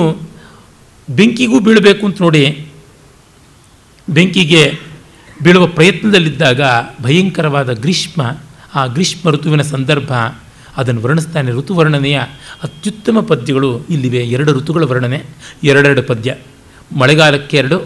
ಬೆಂಕಿಗೂ 1.08 1.58
ಬೀಳಬೇಕು 1.66 2.02
ಅಂತ 2.06 2.22
ನೋಡಿ, 2.26 2.44
ಬೆಂಕಿಗೆ 4.08 4.62
ಬೀಳುವ 5.44 5.66
ಪ್ರಯತ್ನದಲ್ಲಿದ್ದಾಗ 5.78 6.60
ಭಯಂಕರವಾದ 7.02 7.72
ಗ್ರೀಷ್ಮ, 7.84 8.22
ಆ 8.78 8.82
ಗ್ರೀಷ್ಮ 8.96 9.30
ಋತುವಿನ 9.34 9.62
ಸಂದರ್ಭ 9.74 10.12
ಅದನ್ನು 10.76 11.02
ವರ್ಣಿಸ್ತಾನೆ 11.02 11.52
ಋತುವರ್ಣನೆಯ 11.52 12.20
ಅತ್ಯುತ್ತಮ 12.62 13.20
ಪದ್ಯಗಳು 13.20 13.80
ಇಲ್ಲಿವೆ. 13.90 14.18
ಎರಡು 14.18 14.52
ಋತುಗಳ 14.52 14.84
ವರ್ಣನೆ, 14.84 15.24
ಎರಡೆರಡು 15.64 16.02
ಪದ್ಯ. 16.02 16.34
ಮಳೆಗಾಲಕ್ಕೆ 16.98 17.56
ಎರಡು, 17.56 17.78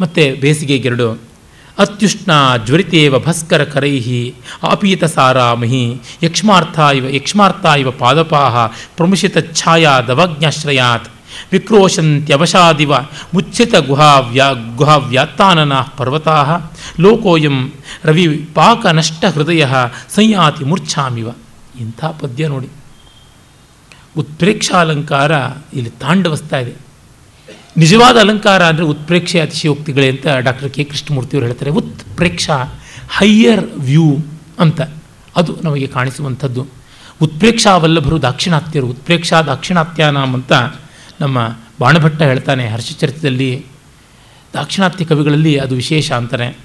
ಮತ್ತು 0.00 0.40
ಬೇಸಿಗೆಗೆ 0.40 0.88
ಎರಡು. 0.88 1.32
ಅತ್ಯುಷ್ಣ 1.78 2.30
ಜ್ವರಿತೇವ 2.66 3.18
ಭಸ್ಕರ 3.18 3.64
ಕರೈಹಿ 3.64 4.34
ಆಪೀತ 4.62 5.04
ಸಾರಾಮಹಿ 5.04 6.00
ಯಕ್ಷ್ಮಾರ್ಥ 6.22 6.78
ಇವ 6.78 7.08
ಯಕ್ಷ್ಮಾರ್ಥ 7.08 7.66
ಇವ 7.78 7.90
ಪಾದಪಾಹ 7.90 8.66
ಪ್ರಮುಷಿತ 8.66 9.38
ಛಾಯಾ 9.54 10.00
ದವಜ್ಞಾಶ್ರಯಾತ್ 10.00 11.08
ವಿಕ್ರೋಶಂತ್ಯವಶಾದಿವ 11.52 12.94
ಮುಚ್ಚಿತ 13.34 13.74
ಗುಹಾವ್ಯಾ, 13.74 14.52
ಗುಹಾವ್ಯಾತ್ತಾನನ 14.52 15.72
ಪರ್ವತಾ. 15.74 16.58
ಲೋಕೋಯಂ 17.00 17.72
ರವಿ 18.04 18.28
ಪಾಕನಷ್ಟ 18.54 19.24
ಹೃದಯ 19.24 19.66
ಸಂಯಾತಿ 20.14 20.64
ಮೂರ್ಛಾಮಿವ. 20.64 21.28
ಇಂಥ 21.80 22.04
ಪದ್ಯ 22.04 22.48
ನೋಡಿ. 22.48 22.68
ಉತ್ಪ್ರೇಕ್ಷಾಲಂಕಾರ 24.16 25.32
ಇಲ್ಲಿ 25.74 25.90
ತಾಂಡವಸ್ತಾ 25.90 26.58
ಇದೆ. 26.58 26.92
ನಿಜವಾದ 27.76 28.16
ಅಲಂಕಾರ 28.16 28.62
ಅಂದರೆ 28.64 28.84
ಉತ್ಪ್ರೇಕ್ಷೆ 28.84 29.40
ಅತಿಶಯೋಕ್ತಿಗಳೇ 29.40 30.10
ಅಂತ 30.10 30.26
ಡಾಕ್ಟರ್ 30.38 30.70
ಕೆ 30.70 30.84
ಕೃಷ್ಣಮೂರ್ತಿಯವರು 30.84 31.46
ಹೇಳ್ತಾರೆ. 31.46 31.70
ಉತ್ಪ್ರೇಕ್ಷಾ 31.70 32.64
ಹೈಯರ್ 33.18 33.70
ವ್ಯೂ 33.78 34.16
ಅಂತ. 34.58 34.80
ಅದು 35.36 35.56
ನಮಗೆ 35.64 35.86
ಕಾಣಿಸುವಂಥದ್ದು. 35.86 36.66
ಉತ್ಪ್ರೇಕ್ಷಾ 37.22 37.76
ವಲ್ಲಭರು 37.76 38.22
ದಾಕ್ಷಿಣಾತ್ಯರು. 38.22 38.86
ಉತ್ಪ್ರೇಕ್ಷಾ 38.86 39.42
ದಾಕ್ಷಿಣಾತ್ಯಾನಾಮ್ 39.42 40.34
ಅಂತ 40.34 40.52
ನಮ್ಮ 41.20 41.56
ಬಾಣಭಟ್ಟ 41.80 42.22
ಹೇಳ್ತಾನೆ 42.22 42.68
ಹರ್ಷಚರಿತದಲ್ಲಿ. 42.68 43.66
ದಾಕ್ಷಿಣಾತ್ಯ 44.54 45.04
ಕವಿಗಳಲ್ಲಿ 45.04 45.56
ಅದು 45.56 45.74
ವಿಶೇಷ 45.74 46.12
ಅಂತಾನೆ. 46.12 46.56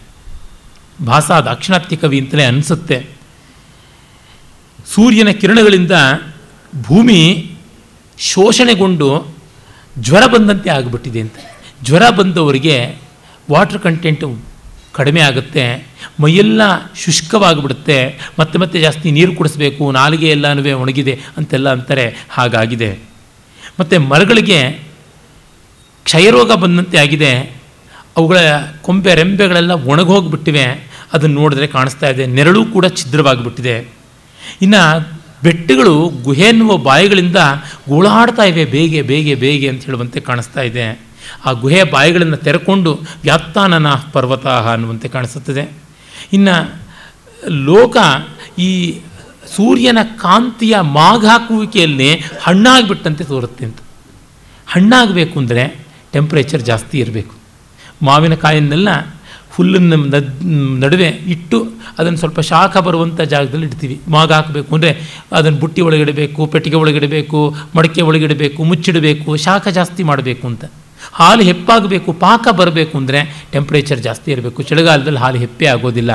ಭಾಷಾ 1.05 1.41
ದಾಕ್ಷಿಣಾತ್ಯ 1.41 1.95
ಕವಿ 1.95 2.19
ಅಂತಲೇ 2.19 2.43
ಅನಿಸುತ್ತೆ. 2.43 3.16
ಸೂರ್ಯನ 4.93 5.29
ಕಿರಣಗಳಿಂದ 5.41 5.91
ಭೂಮಿ 6.85 7.19
ಶೋಷಣೆಗೊಂಡು 8.17 9.09
ಜ್ವರ 10.05 10.23
ಬಂದಂತೆ 10.33 10.69
ಆಗಿಬಿಟ್ಟಿದೆ 10.69 11.19
ಅಂತ. 11.19 11.37
ಜ್ವರ 11.83 12.03
ಬಂದವರಿಗೆ 12.09 12.77
ವಾಟರ್ 13.51 13.81
ಕಂಟೆಂಟು 13.81 14.27
ಕಡಿಮೆ 14.97 15.21
ಆಗುತ್ತೆ, 15.21 15.63
ಮೈಯೆಲ್ಲ 16.19 16.61
ಶುಷ್ಕವಾಗಿಬಿಡುತ್ತೆ, 16.95 17.97
ಮತ್ತೆ 18.39 18.57
ಮತ್ತೆ 18.57 18.77
ಜಾಸ್ತಿ 18.81 19.11
ನೀರು 19.11 19.33
ಕುಡಿಸ್ಬೇಕು, 19.35 19.91
ನಾಲಿಗೆ 19.91 20.29
ಎಲ್ಲನೂ 20.29 20.61
ಒಣಗಿದೆ 20.81 21.13
ಅಂತೆಲ್ಲ 21.37 21.71
ಅಂತಾರೆ, 21.71 22.05
ಹಾಗಾಗಿದೆ. 22.29 22.89
ಮತ್ತು 23.79 23.99
ಮರಗಳಿಗೆ 23.99 24.59
ಕ್ಷಯರೋಗ 26.05 26.51
ಬಂದಂತೆ 26.51 26.97
ಆಗಿದೆ, 26.97 27.31
ಅವುಗಳ 28.17 28.37
ಕೊಂಬೆ 28.81 29.15
ರೆಂಬೆಗಳೆಲ್ಲ 29.15 29.71
ಒಣಗೋಗಿಬಿಟ್ಟಿವೆ, 29.71 30.65
ಅದನ್ನು 31.13 31.35
ನೋಡಿದ್ರೆ 31.41 31.67
ಕಾಣಿಸ್ತಾ 31.67 32.09
ಇದೆ, 32.09 32.25
ನೆರಳು 32.37 32.65
ಕೂಡ 32.65 32.85
ಛಿದ್ರವಾಗಿಬಿಟ್ಟಿದೆ. 32.99 33.75
ಇನ್ನು 34.61 35.11
ಬೆಟ್ಟಗಳು, 35.43 36.09
ಗುಹೆ 36.23 36.41
ಎನ್ನುವ 36.41 36.77
ಬಾಯಿಗಳಿಂದ 36.77 37.35
ಗೋಳಾಡ್ತಾ 37.89 38.43
ಇವೆ, 38.43 38.65
ಬೇಗೆ 38.65 39.01
ಬೇಗೆ 39.01 39.35
ಬೇಗೆ 39.35 39.69
ಅಂತ 39.69 39.85
ಹೇಳುವಂತೆ 39.85 40.19
ಕಾಣಿಸ್ತಾ 40.19 40.61
ಇದೆ. 40.61 41.01
ಆ 41.45 41.51
ಗುಹೆಯ 41.51 41.83
ಬಾಯಿಗಳನ್ನು 41.83 42.37
ತೆರೆಕೊಂಡು 42.37 42.99
ವ್ಯಾಪ್ತಾನನ 43.23 43.87
ಪರ್ವತ 43.89 44.47
ಅನ್ನುವಂತೆ 44.47 45.07
ಕಾಣಿಸುತ್ತದೆ. 45.07 45.71
ಇನ್ನು 46.33 46.75
ಲೋಕ 47.49 47.97
ಈ 48.59 48.99
ಸೂರ್ಯನ 49.55 49.97
ಕಾಂತಿಯ 50.03 50.79
ಮಾಗಾಕುವಿಕೆಯಲ್ಲಿ 50.79 52.13
ಹಣ್ಣಾಗಿಬಿಟ್ಟಂತೆ 52.41 53.23
ತೋರುತ್ತೆ 53.23 53.65
ಅಂತ. 53.65 53.77
ಹಣ್ಣಾಗಬೇಕು 54.67 55.39
ಅಂದರೆ 55.39 55.85
ಟೆಂಪ್ರೇಚರ್ 56.11 56.61
ಜಾಸ್ತಿ 56.61 56.99
ಇರಬೇಕು. 56.99 57.35
ಮಾವಿನಕಾಯನ್ನೆಲ್ಲ 58.01 58.89
ಹುಲ್ಲಿನ 59.57 59.95
ನದ್ 60.13 60.31
ನಡುವೆ 60.83 61.09
ಇಟ್ಟು 61.33 61.57
ಅದನ್ನು 61.99 62.19
ಸ್ವಲ್ಪ 62.23 62.39
ಶಾಖ 62.49 62.77
ಬರುವಂಥ 62.87 63.19
ಜಾಗದಲ್ಲಿ 63.33 63.65
ಇಡ್ತೀವಿ. 63.69 63.95
ಮಾಗ 64.15 64.29
ಹಾಕಬೇಕು 64.37 64.71
ಅಂದರೆ 64.75 64.91
ಅದನ್ನು 65.37 65.59
ಬುಟ್ಟಿ 65.59 65.81
ಒಳಗಿಡಬೇಕು 65.81 66.45
ಪೆಟ್ಟಿಗೆ 66.53 66.75
ಒಳಗಿಡಬೇಕು 66.75 67.39
ಮಡಕೆ 67.75 68.01
ಒಳಗಿಡಬೇಕು 68.01 68.59
ಮುಚ್ಚಿಡಬೇಕು, 68.63 69.29
ಶಾಖ 69.45 69.67
ಜಾಸ್ತಿ 69.77 70.03
ಮಾಡಬೇಕು 70.03 70.45
ಅಂತ. 70.47 70.65
ಹಾಲು 71.19 71.43
ಹೆಪ್ಪಾಗಬೇಕು, 71.43 72.09
ಪಾಕ 72.25 72.47
ಬರಬೇಕು 72.59 72.95
ಅಂದರೆ 72.97 73.19
ಟೆಂಪ್ರೇಚರ್ 73.51 73.99
ಜಾಸ್ತಿ 74.07 74.29
ಇರಬೇಕು. 74.31 74.61
ಚಳಿಗಾಲದಲ್ಲಿ 74.61 75.19
ಹಾಲು 75.19 75.39
ಹೆಪ್ಪೆ 75.45 75.67
ಆಗೋದಿಲ್ಲ. 75.73 76.11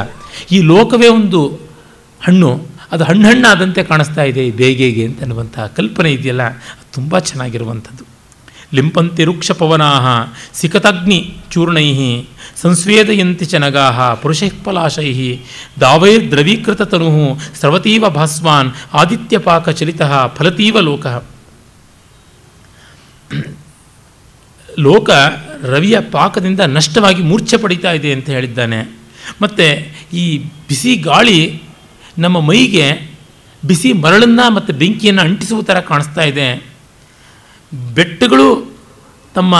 ಈ 0.52 0.60
ಲೋಕವೇ 0.72 1.08
ಒಂದು 1.18 1.40
ಹಣ್ಣು. 2.20 2.50
ಅದು 2.92 3.04
ಹಣ್ಣು 3.04 3.26
ಹಣ್ಣಾದಂತೆ 3.28 3.82
ಕಾಣಿಸ್ತಾ 3.90 4.22
ಇದೆ 4.30 4.42
ಈ 4.48 4.50
ಬೇಗೆಗೆ 4.62 5.04
ಅಂತ 5.08 5.20
ಅನ್ನುವಂಥ 5.22 5.58
ಕಲ್ಪನೆ 5.76 6.10
ಇದೆಯಲ್ಲ? 6.12 6.42
ತುಂಬ 6.94 7.18
ಚೆನ್ನಾಗಿರುವಂಥದ್ದು. 7.18 8.04
ಲಿಂಪಂತಿ 8.74 9.24
ವೃಕ್ಷಪವನಾ 9.24 9.90
ಸಿಕತಗ್ನಿ 10.54 11.36
ಚೂರ್ಣೈ 11.50 12.24
ಸಂಸ್ವೇದಯಂತಿ 12.62 13.44
ಚ 13.44 13.54
ಪುರುಷೈಃ 13.54 14.14
ಪುರುಷಪಲಾಶೈ 14.14 15.38
ದಾವೈರ್ದ್ರವೀಕೃತತನು 15.80 17.38
ಸ್ರವತೀವ 17.60 18.08
ಭಾಸ್ವಾನ್ 18.08 18.70
ಆದಿತ್ಯಪಾಕಚಲಿತ 18.94 20.02
ಫಲತೀವ 20.26 20.80
ಲೋಕ. 20.80 21.06
ಲೋಕ 24.78 25.10
ರವಿಯ 25.62 26.00
ಪಾಕದಿಂದ 26.00 26.60
ನಷ್ಟವಾಗಿ 26.60 27.22
ಮೂರ್ಛೆ 27.22 27.56
ಪಡಿತಾ 27.56 27.92
ಇದೆ 27.92 28.12
ಅಂತ 28.12 28.28
ಹೇಳಿದ್ದಾನೆ. 28.30 28.80
ಮತ್ತು 29.42 29.66
ಈ 30.16 30.38
ಬಿಸಿ 30.38 30.96
ಗಾಳಿ 30.96 31.62
ನಮ್ಮ 32.18 32.40
ಮೈಗೆ 32.40 33.16
ಬಿಸಿ 33.66 33.92
ಮರಳನ್ನು 33.92 34.50
ಮತ್ತು 34.50 34.72
ಬೆಂಕಿಯನ್ನು 34.72 35.22
ಅಂಟಿಸುವ 35.22 35.62
ಥರ 35.62 35.80
ಕಾಣಿಸ್ತಾ 35.80 36.22
ಇದೆ. 36.22 36.71
ಬೆಟ್ಟಗಳು 37.94 38.76
ತಮ್ಮ 39.34 39.54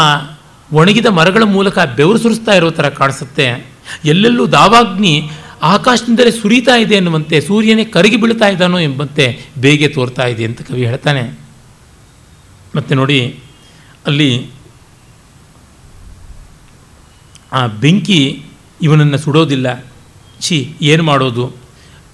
ಒಣಗಿದ 0.73 1.07
ಮರಗಳ 1.07 1.43
ಮೂಲಕ 1.43 1.79
ಬೆವರು 1.79 2.19
ಸುರಿಸ್ತಾ 2.19 2.53
ಇರೋ 2.53 2.71
ಥರ 2.71 2.89
ಕಾಣಿಸುತ್ತೆ. 2.89 3.67
ಎಲ್ಲೆಲ್ಲೂ 4.05 4.47
ದಾವಾಗ್ನಿ 4.47 5.31
ಆಕಾಶದಿಂದಲೇ 5.63 6.31
ಸುರಿತಾ 6.31 6.77
ಇದೆ 6.77 6.95
ಎನ್ನುವಂತೆ 6.95 7.41
ಸೂರ್ಯನೇ 7.41 7.85
ಕರಗಿ 7.85 8.17
ಬೀಳ್ತಾ 8.17 8.49
ಇದ್ದಾನೋ 8.49 8.79
ಎಂಬಂತೆ 8.79 9.41
ಬೇಗೆ 9.59 9.89
ತೋರ್ತಾ 9.89 10.27
ಇದೆ 10.27 10.45
ಅಂತ 10.45 10.63
ಕವಿ 10.63 10.87
ಹೇಳ್ತಾನೆ. 10.87 11.39
ಮತ್ತು 12.77 12.95
ನೋಡಿ, 12.95 13.39
ಅಲ್ಲಿ 14.07 14.49
ಆ 17.53 17.67
ಬೆಂಕಿ 17.67 18.43
ಇವನನ್ನು 18.83 19.19
ಸುಡೋದಿಲ್ಲ. 19.19 19.85
ಛೀ, 20.41 20.75
ಏನು 20.83 21.03
ಮಾಡೋದು? 21.03 21.53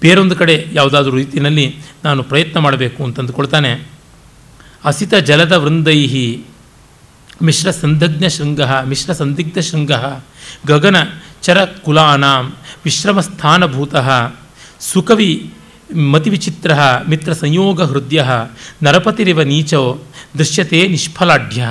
ಬೇರೊಂದು 0.01 0.37
ಕಡೆ 0.37 0.67
ಯಾವುದಾದ್ರೂ 0.73 1.17
ರೀತಿಯಲ್ಲಿ 1.17 1.77
ನಾನು 2.05 2.23
ಪ್ರಯತ್ನ 2.23 2.61
ಮಾಡಬೇಕು 2.61 3.05
ಅಂತಂದುಕೊಳ್ತಾನೆ. 3.05 3.98
ಅಸಿತ 4.85 5.15
ಜಲದ 5.15 5.53
ವೃಂದೈ 5.53 6.37
ಮಿಶ್ರ 7.43 7.71
ಸಂದಗ್ನ 7.71 8.27
ಶೃಂಗ, 8.27 8.61
ಮಿಶ್ರ 8.63 9.13
ಸಂದಿಗ್ಧ 9.13 9.59
ಶೃಂಗ, 9.59 9.91
ಗಗನ 10.67 10.97
ಚರ 11.43 11.63
ವಿಶ್ರಮಸ್ಥಾನಭೂತ 12.85 13.95
ಸುಕವಿ 14.81 15.55
ಮತಿವಿಚಿತ್ರ 15.97 16.73
ಮಿತ್ರ 17.09 17.33
ಸಂಯೋಗ 17.33 17.83
ಹೃದಯ 17.83 18.25
ನರಪತಿರಿವ 18.83 19.43
ನೀಚೋ, 19.43 20.03
ದೃಶ್ಯತೆ 20.39 20.89
ನಿಷ್ಫಲಾಢ್ಯ. 20.89 21.65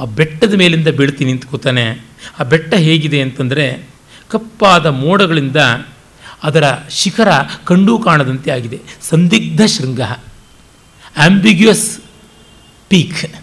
ಆ 0.00 0.04
ಬೆಟ್ಟದ 0.04 0.54
ಮೇಲಿಂದ 0.54 0.88
ಬೀಳ್ತಿ 0.88 1.24
ನಿಂತ್ಕೋತಾನೆ. 1.24 2.04
ಆ 2.40 2.42
ಬೆಟ್ಟ 2.42 2.74
ಹೇಗಿದೆ 2.74 3.22
ಅಂತಂದರೆ 3.22 3.88
ಕಪ್ಪಾದ 4.30 4.86
ಮೋಡಗಳಿಂದ 4.86 5.56
ಅದರ 6.42 6.64
ಶಿಖರ 6.90 7.28
ಕಂಡೂ 7.64 7.98
ಕಾಣದಂತೆ 7.98 8.50
ಆಗಿದೆ. 8.50 8.80
ಸಂದಿಗ್ಧ 9.02 9.60
ಶೃಂಗ. 9.66 10.00
ಆಂಬಿಗ್ಯುಯಸ್ 11.16 12.00
ಪೀಕ್ 12.88 13.34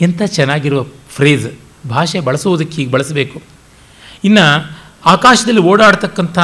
ಎಂಥ 0.00 0.22
ಚೆನ್ನಾಗಿರುವ 0.22 0.86
ಫ್ರೇಜ್ 1.08 1.46
ಭಾಷೆ 1.88 2.20
ಬಳಸುವುದಕ್ಕೆ 2.20 2.82
ಈಗ 2.82 2.90
ಬಳಸಬೇಕು. 2.90 3.42
ಇನ್ನು 4.24 4.46
ಆಕಾಶದಲ್ಲಿ 5.06 5.60
ಓಡಾಡ್ತಕ್ಕಂಥ 5.60 6.38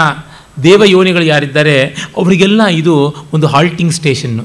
ದೇವಯೋನಿಗಳು 0.63 1.25
ಯಾರಿದ್ದಾರೆ, 1.25 1.85
ಅವರಿಗೆಲ್ಲ 2.17 2.67
ಇದು 2.67 3.15
ಒಂದು 3.33 3.47
ಹಾಲ್ಟಿಂಗ್ 3.47 3.93
ಸ್ಟೇಷನ್ನು 3.93 4.45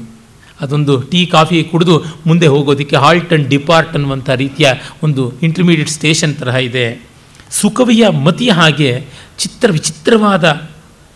ಅದೊಂದು 0.60 1.02
ಟೀ 1.02 1.26
ಕಾಫಿ 1.26 1.64
ಕುಡಿದು 1.64 2.04
ಮುಂದೆ 2.26 2.46
ಹೋಗೋದಕ್ಕೆ 2.46 2.96
ಹಾಲ್ಟ್ 2.96 3.32
ಆ್ಯಂಡ್ 3.32 3.48
ಡಿಪಾರ್ಟ್ 3.48 3.90
ಅನ್ನುವಂಥ 3.90 4.30
ರೀತಿಯ 4.30 4.72
ಒಂದು 5.02 5.38
ಇಂಟರ್ಮೀಡಿಯೇಟ್ 5.40 5.90
ಸ್ಟೇಷನ್ 5.90 6.36
ತರಹ 6.36 6.54
ಇದೆ. 6.54 7.06
ಸುಖವಿಯ 7.50 8.08
ಮತಿಯ 8.08 8.50
ಹಾಗೆ 8.50 9.06
ಚಿತ್ರ 9.38 9.70
ವಿಚಿತ್ರವಾದ 9.70 10.68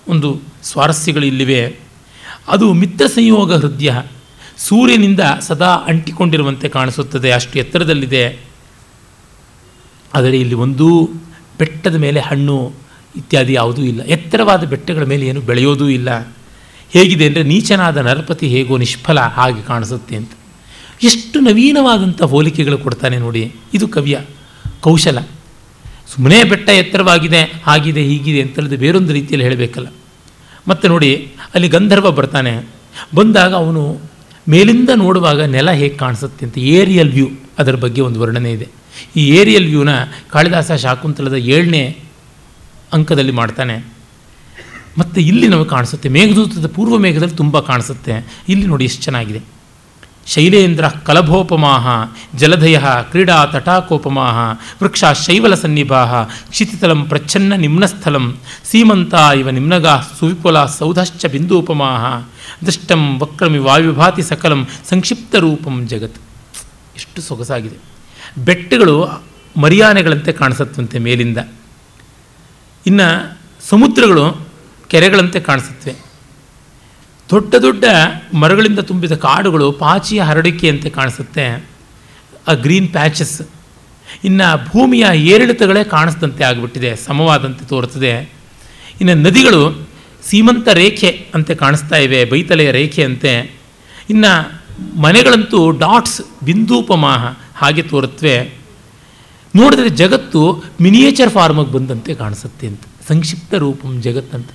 ಒಂದು 0.09 0.41
ಸ್ವಾರಸ್ಯಗಳು 0.63 1.27
ಇಲ್ಲಿವೆ 1.27 1.77
ಅದು 2.49 2.73
ಮಿತ್ರ 2.73 3.07
ಸಂಯೋಗ 3.07 3.55
ಹೃದಯ. 3.55 3.91
ಸೂರ್ಯನಿಂದ 4.69 5.21
ಸದಾ 5.41 5.67
ಅಂಟಿಕೊಂಡಿರುವಂತೆ 5.67 6.69
ಕಾಣಿಸುತ್ತದೆ. 6.69 7.31
ಅಷ್ಟು 7.31 7.59
ಎತ್ತರದಲ್ಲಿದೆ. 7.59 8.39
ಆದರೆ 10.15 10.41
ಇಲ್ಲಿ 10.41 10.55
ಒಂದೂ 10.55 11.11
ಬೆಟ್ಟದ 11.59 11.95
ಮೇಲೆ 11.95 12.21
ಹಣ್ಣು 12.21 12.73
ಇತ್ಯಾದಿ 13.17 13.53
ಯಾವುದೂ 13.53 13.83
ಇಲ್ಲ. 13.83 14.03
ಎತ್ತರವಾದ 14.03 14.65
ಬೆಟ್ಟಗಳ 14.65 15.05
ಮೇಲೆ 15.05 15.27
ಏನು 15.27 15.41
ಬೆಳೆಯೋದೂ 15.41 15.89
ಇಲ್ಲ. 15.89 16.35
ಹೇಗಿದೆ 16.91 17.27
ಅಂದರೆ 17.27 17.43
ನೀಚನಾದ 17.43 17.97
ನರಪತಿ 17.97 18.49
ಹೇಗೋ 18.49 18.77
ನಿಷ್ಫಲ 18.77 19.21
ಹಾಗೆ 19.21 19.63
ಕಾಣಿಸುತ್ತೆ 19.63 20.17
ಅಂತ. 20.17 20.31
ಎಷ್ಟು 21.03 21.41
ನವೀನವಾದಂಥ 21.41 22.23
ಹೋಲಿಕೆಗಳು 22.23 22.79
ಕೊಡ್ತಾನೆ 22.79 23.19
ನೋಡಿ. 23.19 23.55
ಇದು 23.75 23.89
ಕವಿಯ, 23.89 24.19
ಕೌಶಲ. 24.81 25.19
ಸುಮ್ಮನೆ 26.15 26.45
ಬೆಟ್ಟ 26.45 26.69
ಎತ್ತರವಾಗಿದೆ 26.69 27.43
ಹಾಗಿದೆ 27.43 28.03
ಹೀಗಿದೆ 28.03 28.43
ಅಂತೇಳಿದ್ರೆ 28.43 28.77
ಬೇರೊಂದು 28.77 29.13
ರೀತಿಯಲ್ಲಿ 29.13 29.45
ಹೇಳಬೇಕಲ್ಲ. 29.45 29.87
ಮತ್ತು 30.69 30.89
ನೋಡಿ, 30.89 31.33
ಅಲ್ಲಿ 31.55 31.69
ಗಂಧರ್ವ 31.69 32.11
ಬರ್ತಾನೆ. 32.11 32.69
ಬಂದಾಗ 33.15 33.55
ಅವನು 33.55 34.12
ಮೇಲಿಂದ 34.49 34.91
ನೋಡುವಾಗ 34.95 35.43
ನೆಲ 35.43 35.71
ಹೇಗೆ 35.71 35.97
ಕಾಣಿಸುತ್ತೆ 35.97 36.47
ಅಂತ 36.47 36.59
ಏರಿಯಲ್ 36.59 37.13
ವ್ಯೂ 37.13 37.29
ಅದರ 37.59 37.75
ಬಗ್ಗೆ 37.75 38.01
ಒಂದು 38.01 38.21
ವರ್ಣನೆ 38.21 38.53
ಇದೆ. 38.53 38.69
ಈ 39.17 39.29
ಏರಿಯಲ್ 39.29 39.67
ವ್ಯೂನ 39.67 39.89
ಕಾಳಿದಾಸ 40.31 40.73
ಶಾಕುಂತಲದ 40.73 41.35
ಏಳನೇ 41.35 41.99
ಅಂಕದಲ್ಲಿ 42.93 43.33
ಮಾಡ್ತಾನೆ. 43.33 43.87
ಮತ್ತು 44.99 45.21
ಇಲ್ಲಿ 45.21 45.49
ನಮಗೆ 45.49 45.69
ಕಾಣಿಸುತ್ತೆ. 45.69 46.09
ಮೇಘದೂತದ 46.09 46.67
ಪೂರ್ವ 46.67 46.99
ಮೇಘದಲ್ಲಿ 46.99 47.37
ತುಂಬ 47.37 47.61
ಕಾಣಿಸುತ್ತೆ. 47.61 48.43
ಇಲ್ಲಿ 48.49 48.67
ನೋಡಿ 48.67 48.85
ಎಷ್ಟು 48.85 49.03
ಚೆನ್ನಾಗಿದೆ. 49.03 49.52
ಶೈಲೇಂದ್ರ 50.27 50.89
ಕಲಭೋಪಮಾಹ 50.89 51.87
ಜಲಧಯ 52.39 52.81
ಕ್ರೀಡಾ 53.11 53.47
ತಟಾಕೋಪಮಾಹ 53.47 54.39
ವೃಕ್ಷ 54.83 55.05
ಶೈವಲ 55.05 55.55
ಸನ್ನಿಭಾ 55.55 56.23
ಕ್ಷಿತಿತಲಂ 56.25 57.05
ಪ್ರಚ್ಛನ್ನ 57.05 57.53
ನಿಮ್ನಸ್ಥಲಂ 57.55 58.39
ಸೀಮಂತ 58.65 59.15
ಇವ 59.15 59.51
ನಿಮ್ನಗಾ 59.51 60.01
ಸುವಿಪುಲ 60.01 60.65
ಸೌಧಶ್ಚ 60.65 61.27
ಬಿಂದೂಪಮಾಹ 61.27 62.23
ದೃಷ್ಟಂ 62.67 63.19
ವಕ್ರಮಿ 63.19 63.59
ವಾಯುಭಾತಿ 63.59 64.23
ಸಕಲಂ 64.23 64.69
ಸಂಕ್ಷಿಪ್ತ 64.89 65.35
ರೂಪಂ 65.35 65.89
ಜಗತ್ 65.89 66.17
ಎಷ್ಟು 66.97 67.23
ಸೊಗಸಾಗಿದೆ. 67.23 67.77
ಬೆಟ್ಟಗಳು 68.45 69.23
ಮರಿಯಾನೆಗಳಂತೆ 69.57 70.33
ಕಾಣಿಸುತ್ತಂತೆ 70.33 70.99
ಮೇಲಿಂದ. 70.99 71.39
ಇನ್ನು 72.87 73.39
ಸಮುದ್ರಗಳು 73.69 74.47
ಕೆರೆಗಳಂತೆ 74.89 75.41
ಕಾಣಿಸುತ್ತವೆ. 75.41 76.12
ದೊಡ್ಡ 77.33 77.55
ದೊಡ್ಡ 77.55 77.85
ಮರಗಳಿಂದ 78.35 78.79
ತುಂಬಿದ 78.79 79.15
ಕಾಡುಗಳು 79.15 79.73
ಪಾಚಿಯ 79.73 80.21
ಹರಡಿಕೆಯಂತೆ 80.23 80.91
ಕಾಣಿಸುತ್ತೆ. 80.91 81.45
ಆ 82.49 82.53
ಗ್ರೀನ್ 82.53 82.89
ಪ್ಯಾಚಸ್. 82.89 83.41
ಇನ್ನು 84.25 84.49
ಭೂಮಿಯ 84.69 85.05
ಏರಿಳಿತಗಳೇ 85.15 85.85
ಕಾಣಿಸ್ದಂತೆ 85.85 86.45
ಆಗಿಬಿಟ್ಟಿದೆ, 86.45 86.97
ಸಮವಾದಂತೆ 86.97 87.65
ತೋರುತ್ತದೆ. 87.65 88.13
ಇನ್ನು 89.01 89.15
ನದಿಗಳು 89.15 89.89
ಸೀಮಂತ 90.25 90.69
ರೇಖೆ 90.69 91.11
ಅಂತೆ 91.35 91.55
ಕಾಣಿಸ್ತಾ 91.55 91.97
ಇವೆ, 91.97 92.25
ಬೈತಲೆಯ 92.25 92.71
ರೇಖೆ 92.71 93.05
ಅಂತೆ. 93.05 93.33
ಇನ್ನು 94.11 94.33
ಮನೆಗಳಂತೂ 95.01 95.71
ಡಾಟ್ಸ್ 95.71 96.21
ಬಿಂದೂಪಮಾಹ 96.45 97.25
ಹಾಗೆ 97.57 97.83
ತೋರುತ್ತವೆ 97.83 98.37
ನೋಡಿದರೆ 99.57 99.91
ಜಗತ್ತು 99.91 100.41
ಮಿನಿಯೇಚರ್ 100.81 101.31
ಫಾರ್ಮಗೆ 101.31 101.73
ಬಂದಂತೆ 101.73 102.15
ಕಾಣಿಸುತ್ತೆ 102.15 102.67
ಅಂತ, 102.67 102.83
ಸಂಕ್ಷಿಪ್ತ 103.09 103.55
ರೂಪಂ 103.55 104.03
ಜಗತ್ತಂತ. 104.03 104.51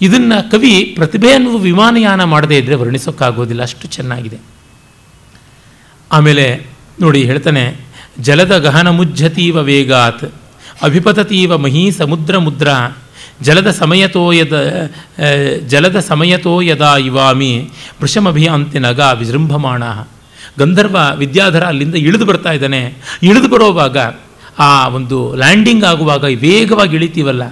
ಇದನ್ನು 0.00 0.50
ಕವಿ 0.50 0.74
ಪ್ರತಿಭೆ 0.96 1.32
ಅನ್ನುವ 1.32 1.56
ವಿಮಾನಯಾನ 1.56 2.24
ಮಾಡದೇ 2.24 2.56
ಇದ್ದರೆ 2.58 2.74
ವರ್ಣಿಸೋಕ್ಕಾಗೋದಿಲ್ಲ. 2.74 3.62
ಅಷ್ಟು 3.62 3.88
ಚೆನ್ನಾಗಿದೆ. 3.88 4.38
ಆಮೇಲೆ 6.12 6.66
ನೋಡಿ 7.00 7.24
ಹೇಳ್ತಾನೆ, 7.24 7.64
ಜಲದ 8.20 8.58
ಗಹನ 8.58 8.88
ಮುಜ್ಜತೀವ 8.88 9.56
ವೇಗಾತ್, 9.62 10.24
ಅಭಿಪತತೀವ 10.82 11.58
ಮಹಿ 11.58 11.90
ಸಮುದ್ರ 11.92 12.38
ಮುದ್ರ, 12.38 12.68
ಜಲದ 13.42 13.70
ಸಮಯತೋಯದ 13.70 14.54
ಜಲದ 15.66 15.98
ಸಮಯತೋಯದ 16.00 16.80
ಇವಾಮಿ, 16.80 17.52
ವೃಷಮಭಿಯಾಂತಿ 18.00 18.78
ನಗ 18.78 19.00
ವಿಜೃಂಭಮಾಣ. 19.18 19.82
ಗಂಧರ್ವ 20.58 20.98
ವಿದ್ಯಾಧರ 21.16 21.64
ಅಲ್ಲಿಂದ 21.64 21.94
ಇಳಿದು 21.94 22.26
ಬರ್ತಾ 22.26 22.52
ಇದ್ದಾನೆ. 22.52 22.80
ಇಳಿದು 23.22 23.48
ಬರೋವಾಗ 23.48 23.98
ಆ 24.58 24.88
ಒಂದು 24.88 25.34
ಲ್ಯಾಂಡಿಂಗ್ 25.36 25.84
ಆಗುವಾಗ 25.84 26.24
ವೇಗವಾಗಿ 26.24 26.96
ಇಳಿತೀವಲ್ಲ. 26.96 27.44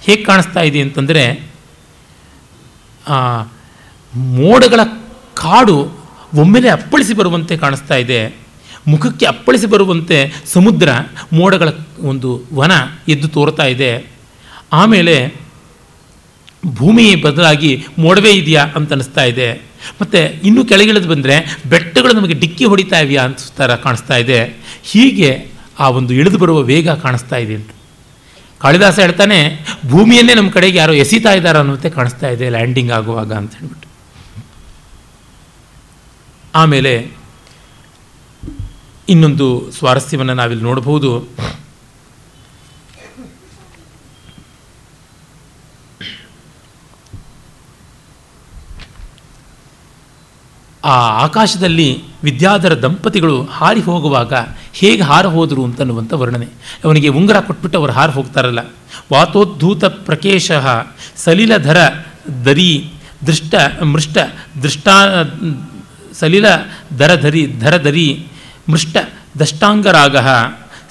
ಹೇಗೆ 0.00 0.22
ಕಾಣಿಸ್ತಾ 0.24 0.60
ಇದೆ 0.60 0.80
ಅಂತಂದರೆ 0.80 1.51
ಮೋಡಗಳ 4.14 4.80
ಕಾಡು 5.34 5.76
ಒಮ್ಮೆಲೆ 6.34 6.68
ಅಪ್ಪಳಿಸಿ 6.68 7.14
ಬರುವಂತೆ 7.14 7.56
ಕಾಣಿಸ್ತಾ 7.56 7.94
ಇದೆ. 7.94 8.36
ಮುಖಕ್ಕೆ 8.88 9.26
ಅಪ್ಪಳಿಸಿ 9.26 9.66
ಬರುವಂತೆ 9.66 10.42
ಸಮುದ್ರ 10.46 10.88
ಮೋಡಗಳ 11.32 11.68
ಒಂದು 12.00 12.42
ವನ 12.54 12.72
ಎದ್ದು 13.08 13.28
ತೋರ್ತಾ 13.28 13.64
ಇದೆ. 13.64 14.06
ಆಮೇಲೆ 14.72 15.34
ಭೂಮಿ 16.66 17.14
ಬದಲಾಗಿ 17.14 17.86
ಮೋಡವೇ 17.98 18.32
ಇದೆಯಾ 18.32 18.64
ಅಂತ 18.64 18.92
ಅನಿಸ್ತಾ 18.92 19.24
ಇದೆ. 19.24 19.52
ಮತ್ತು 20.00 20.46
ಇನ್ನೂ 20.46 20.64
ಕೆಳಗಿಳಿದು 20.64 21.08
ಬಂದರೆ 21.08 21.58
ಬೆಟ್ಟಗಳು 21.70 22.12
ನಮಗೆ 22.12 22.34
ಡಿಕ್ಕಿ 22.34 22.64
ಹೊಡಿತಾ 22.64 22.98
ಇವೆಯಾ 22.98 23.22
ಅಂತ 23.22 23.38
ಥರ 23.56 23.74
ಕಾಣಿಸ್ತಾ 23.74 24.16
ಇದೆ. 24.16 24.56
ಹೀಗೆ 24.82 25.46
ಆ 25.78 25.88
ಒಂದು 25.88 26.14
ಇಳಿದು 26.14 26.38
ಬರುವ 26.38 26.60
ವೇಗ 26.60 26.90
ಕಾಣಿಸ್ತಾ 26.90 27.36
ಇದೆ 27.36 27.54
ಅಂತ. 27.54 27.70
ಕಾಳಿದಾಸ 28.62 28.98
ಹೇಳ್ತಾನೆ, 28.98 29.38
ಭೂಮಿಯನ್ನೇ 29.88 30.34
ನಮ್ಮ 30.34 30.50
ಕಡೆಗೆ 30.50 30.78
ಯಾರೋ 30.78 30.92
ಎಸಿತಾ 30.92 31.32
ಇದ್ದಾರೆ 31.32 31.58
ಅನ್ನುವಂತೆ 31.58 31.90
ಕಾಣಿಸ್ತಾ 31.90 32.28
ಇದೆ 32.28 32.48
ಲ್ಯಾಂಡಿಂಗ್ 32.48 32.92
ಆಗುವಾಗ 32.92 33.32
ಅಂತ 33.32 33.54
ಹೇಳ್ಬಿಟ್ಟು. 33.56 33.88
ಆಮೇಲೆ 36.54 36.92
ಇನ್ನೊಂದು 39.08 39.70
ಸ್ವಾರಸ್ಯವನ್ನು 39.70 40.34
ನಾವಿಲ್ಲಿ 40.34 40.64
ನೋಡಬಹುದು. 40.64 41.10
ಆ 50.84 50.94
ಆಕಾಶದಲ್ಲಿ 51.24 51.88
ವಿದ್ಯಾಧರ 52.24 52.74
ದಂಪತಿಗಳು 52.82 53.44
ಹಾರಿ 53.44 53.80
ಹೋಗುವಾಗ 53.80 54.32
ಹೇಗೆ 54.72 55.02
ಹಾರ 55.02 55.26
ಹೋದರು 55.26 55.62
ಅಂತನ್ನುವಂಥ 55.64 56.12
ವರ್ಣನೆ. 56.12 56.48
ಅವನಿಗೆ 56.84 57.08
ಉಂಗುರ 57.08 57.38
ಕೊಟ್ಬಿಟ್ಟು 57.40 57.78
ಅವರು 57.78 57.92
ಹಾರ 57.92 58.10
ಹೋಗ್ತಾರಲ್ಲ. 58.10 58.60
ವಾತೋದ್ಧೂತ 59.12 59.84
ಪ್ರಕೇಶ 59.84 60.48
ಸಲಿಲಧರ 61.16 61.78
ದರಿ 62.44 62.70
ದೃಷ್ಟ 63.26 63.54
ಮೃಷ್ಟ 63.92 64.18
ದೃಷ್ಟಾ 64.62 64.94
ಸಲಿಲ 66.20 66.46
ದರಧರಿ 66.98 67.42
ಧರಧರಿ 67.60 68.06
ಮೃಷ್ಟ 68.68 68.96
ದಷ್ಟಾಂಗರಾಗ 69.40 70.16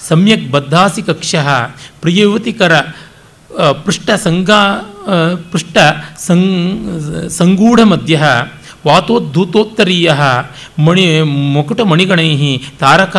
ಸಮ್ಯಕ್ 0.08 0.46
ಬದ್ಧಾಸಿ 0.50 1.02
ಕಕ್ಷ 1.02 1.34
ಪ್ರಿಯಯುವತಿಕರ 2.00 2.74
ಪೃಷ್ಟ 3.84 4.10
ಸಂಗಾ 4.24 4.62
ಪೃಷ್ಟ 5.52 5.76
ಸಂ, 6.18 6.40
ಸಂಗೂಢ 7.30 7.80
ಮಧ್ಯ 7.80 8.16
ವಾತೋದ್ಧೂತೋತ್ತರೀಯ 8.86 10.12
ಮಣಿ 10.86 11.22
ಮುಕುಟಮಣಿಗಣೈ 11.54 12.58
ತಾರಕ 12.80 13.16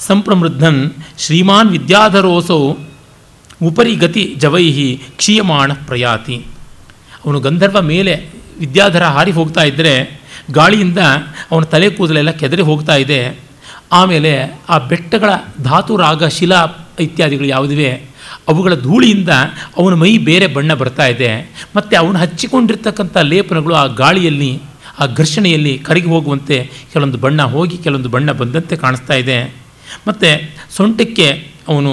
ಸಂಪ್ರಮೃದ್ಧನ್ 0.00 0.90
ಶ್ರೀಮಾನ್ 1.18 1.70
ವಿದ್ಯಾಧರೋಸೌ 1.70 2.60
ಉಪರಿ 3.62 3.94
ಗತಿ 3.94 4.34
ಜವೈಹಿ 4.38 5.02
ಕ್ಷೀಯಮಾಣ 5.16 5.72
ಪ್ರಯಾತಿ. 5.72 6.36
ಅವನು 7.26 7.40
ಗಂಧರ್ವ 7.40 7.80
ಮೇಲೆ 7.80 8.14
ವಿದ್ಯಾಧರ 8.60 9.04
ಹಾರಿ 9.04 9.30
ಹೋಗ್ತಾ 9.30 9.62
ಇದ್ದರೆ 9.62 10.20
ಗಾಳಿಯಿಂದ 10.52 10.98
ಅವನ 11.50 11.64
ತಲೆ 11.64 11.90
ಕೂದಲೆಲ್ಲ 11.90 12.30
ಕೆದರಿ 12.30 12.62
ಹೋಗ್ತಾ 12.62 12.96
ಇದೆ. 12.96 13.20
ಆಮೇಲೆ 13.92 14.60
ಆ 14.68 14.78
ಬೆಟ್ಟಗಳ 14.78 15.30
ಧಾತು, 15.62 15.96
ರಾಗ, 15.96 16.24
ಶಿಲಾ 16.26 16.60
ಇತ್ಯಾದಿಗಳು 17.00 17.46
ಯಾವುದಿವೆ, 17.46 17.90
ಅವುಗಳ 18.48 18.74
ಧೂಳಿಯಿಂದ 18.74 19.28
ಅವನ 19.76 19.94
ಮೈ 19.94 20.18
ಬೇರೆ 20.18 20.46
ಬಣ್ಣ 20.46 20.74
ಬರ್ತಾ 20.74 21.06
ಇದೆ. 21.06 21.30
ಮತ್ತು 21.76 21.96
ಅವನು 21.96 22.18
ಹಚ್ಚಿಕೊಂಡಿರ್ತಕ್ಕಂಥ 22.18 23.16
ಲೇಪನಗಳು 23.16 23.74
ಆ 23.74 23.86
ಗಾಳಿಯಲ್ಲಿ 23.86 24.62
ಆ 25.00 25.06
ಘರ್ಷಣೆಯಲ್ಲಿ 25.06 25.78
ಕರಗಿ 25.78 26.06
ಹೋಗುವಂತೆ 26.06 26.56
ಕೆಲವೊಂದು 26.92 27.18
ಬಣ್ಣ 27.18 27.42
ಹೋಗಿ 27.42 27.76
ಕೆಲವೊಂದು 27.78 28.08
ಬಣ್ಣ 28.08 28.32
ಬಂದಂತೆ 28.32 28.76
ಕಾಣಿಸ್ತಾ 28.76 29.14
ಇದೆ. 29.14 29.38
ಮತ್ತು 30.08 30.28
ಸೊಂಟಕ್ಕೆ 30.76 31.26
ಅವನು 31.68 31.92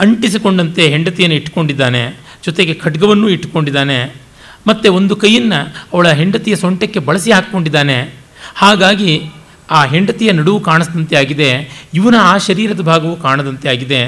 ಅಂಟಿಸಿಕೊಂಡಂತೆ 0.00 0.88
ಹೆಂಡತಿಯನ್ನು 0.88 1.36
ಇಟ್ಟುಕೊಂಡಿದ್ದಾನೆ, 1.36 2.02
ಜೊತೆಗೆ 2.44 2.74
ಖಡ್ಗವನ್ನು 2.74 3.28
ಇಟ್ಟುಕೊಂಡಿದ್ದಾನೆ, 3.28 3.98
ಮತ್ತು 4.66 4.94
ಒಂದು 4.94 5.16
ಕೈಯನ್ನು 5.16 5.60
ಅವಳ 5.92 6.08
ಹೆಂಡತಿಯ 6.12 6.56
ಸೊಂಟಕ್ಕೆ 6.56 6.98
ಬಳಸಿ 6.98 7.32
ಹಾಕ್ಕೊಂಡಿದ್ದಾನೆ. 7.32 7.98
ಹಾಗಾಗಿ 8.54 9.12
ಆ 9.70 9.84
ಹೆಂಡತಿಯ 9.84 10.32
ನಡುವು 10.32 10.60
ಕಾಣಿಸಿದಂತೆ 10.60 11.16
ಆಗಿದೆ, 11.16 11.48
ಇವನ 11.94 12.16
ಆ 12.20 12.36
ಶರೀರದ 12.38 12.80
ಭಾಗವು 12.80 13.16
ಕಾಣದಂತೆ 13.16 13.68
ಆಗಿದೆ. 13.68 14.00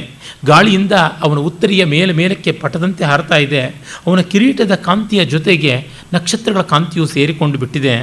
ಗಾಳಿಯಿಂದ 0.45 0.93
ಅವನ 1.23 1.39
ಉತ್ತರಿಯ 1.39 1.85
ಮೇಲೆ 1.85 2.13
ಮೇಲಕ್ಕೆ 2.13 2.53
ಪಟದಂತೆ 2.53 3.05
ಹಾರತಾ 3.05 3.37
ಇದೆ. 3.37 3.63
ಅವನ 4.07 4.21
ಕಿರೀಟದ 4.21 4.75
ಕಾಂತಿಯ 4.75 5.25
ಜೊತೆಗೆ 5.25 5.73
ನಕ್ಷತ್ರಗಳ 6.13 6.63
ಕಾಂತಿಯು 6.63 7.07
ಸೇರಿಕೊಂಡು 7.07 7.59
ಬಿಟ್ಟಿದೆ. 7.59 7.97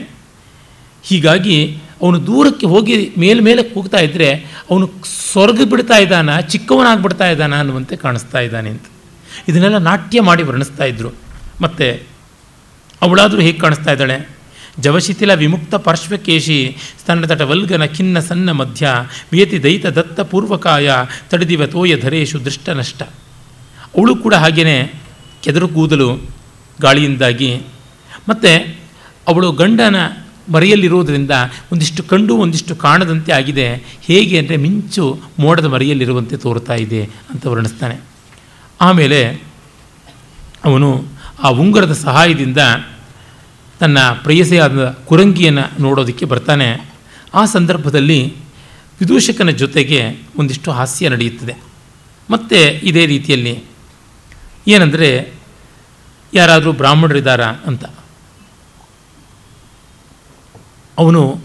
ಹೀಗಾಗಿ 1.03 1.57
ಅವನು 2.01 2.27
ದೂರಕ್ಕೆ 2.27 2.65
ಹೋಗಿ 2.65 3.13
ಮೇಲ್ಮೇಲಕ್ಕೆ 3.17 3.73
ಹೋಗ್ತಾ 3.73 3.99
ಇದ್ದರೆ 3.99 4.29
ಅವನು 4.71 4.85
ಸ್ವರ್ಗ 5.31 5.61
ಬಿಡ್ತಾ 5.71 5.97
ಇದ್ದಾನ, 5.97 6.39
ಚಿಕ್ಕವನಾಗ್ಬಿಡ್ತಾ 6.39 7.27
ಇದ್ದಾನ 7.29 7.59
ಅನ್ನುವಂತೆ 7.59 7.95
ಕಾಣಿಸ್ತಾ 7.95 8.39
ಇದ್ದಾನೆ 8.39 8.69
ಅಂತ. 8.69 8.85
ಇದನ್ನೆಲ್ಲ 9.49 9.77
ನಾಟ್ಯ 9.77 10.21
ಮಾಡಿ 10.21 10.43
ವರ್ಣಿಸ್ತಾ 10.43 10.85
ಇದ್ದರು 10.85 11.11
ಮತ್ತು 11.61 11.87
ಅವಳಾದರೂ 13.01 13.41
ಹೇಗೆ 13.41 13.59
ಕಾಣಿಸ್ತಾ 13.59 13.91
ಇದ್ದಾಳೆ? 13.91 14.42
ಜವಶಿಥಿಲ 14.79 15.33
ವಿಮುಕ್ತ 15.33 15.75
ಪಾರ್ಶ್ವಕೇಶಿ 15.75 16.77
ಸ್ತನತಟ 17.01 17.41
ವಲ್ಗನ 17.41 17.85
ಖಿನ್ನ 17.85 18.19
ಸನ್ನ 18.19 18.51
ಮಧ್ಯ 18.51 18.89
ವಿಯತಿ 19.31 19.63
ದೈತ 19.63 19.85
ದತ್ತ 19.85 20.19
ಪೂರ್ವಕಾಯ 20.19 20.91
ತಡೆದಿವ 21.29 21.65
ತೋಯ 21.65 21.99
ಧರೇಶು 21.99 22.45
ದೃಷ್ಟ 22.45 22.69
ನಷ್ಟ. 22.69 23.03
ಅವಳು 23.97 24.15
ಕೂಡ 24.15 24.33
ಹಾಗೆಯೇ 24.33 25.01
ಕೆದರು 25.43 25.67
ಕೂದಲು 25.67 26.15
ಗಾಳಿಯಿಂದಾಗಿ. 26.81 27.61
ಮತ್ತು 28.29 28.75
ಅವಳು 29.27 29.51
ಗಂಡನ 29.51 29.95
ಮರೆಯಲ್ಲಿರುವುದರಿಂದ 30.51 31.31
ಒಂದಿಷ್ಟು 31.71 32.03
ಕಂಡು 32.03 32.37
ಒಂದಿಷ್ಟು 32.37 32.75
ಕಾಣದಂತೆ 32.75 33.31
ಆಗಿದೆ. 33.31 33.97
ಹೇಗೆ 34.01 34.39
ಅಂದರೆ 34.39 34.57
ಮಿಂಚು 34.57 35.19
ಮೋಡದ 35.39 35.65
ಮರೆಯಲ್ಲಿರುವಂತೆ 35.65 36.37
ತೋರ್ತಾ 36.37 36.73
ಇದೆ 36.73 37.03
ಅಂತ 37.03 37.45
ವರ್ಣಿಸ್ತಾನೆ. 37.45 37.95
ಆಮೇಲೆ 38.81 39.41
ಅವನು 40.65 41.03
ಆ 41.43 41.49
ಉಂಗುರದ 41.49 41.93
ಸಹಾಯದಿಂದ 41.93 42.57
ತನ್ನ 43.83 43.99
ಪ್ರೇಯಸಿಯಾದ 43.99 44.89
ಕುರಂಗಿಯನ್ನು 44.89 45.81
ನೋಡೋದಕ್ಕೆ 45.81 46.25
ಬರ್ತಾನೆ. 46.25 46.93
ಆ 47.33 47.45
ಸಂದರ್ಭದಲ್ಲಿ 47.45 48.35
ವಿದೂಷಕನ 48.99 49.49
ಜೊತೆಗೆ 49.49 50.23
ಒಂದಿಷ್ಟು 50.37 50.71
ಹಾಸ್ಯ 50.71 51.09
ನಡೆಯುತ್ತದೆ. 51.09 51.55
ಮತ್ತು 52.29 52.85
ಇದೇ 52.85 53.05
ರೀತಿಯಲ್ಲಿ 53.05 53.63
ಏನಂದರೆ, 54.67 55.33
ಯಾರಾದರೂ 56.33 56.71
ಬ್ರಾಹ್ಮಣರಿದ್ದಾರಾ 56.71 57.45
ಅಂತ. 57.45 57.85
ಅವನು 60.97 61.41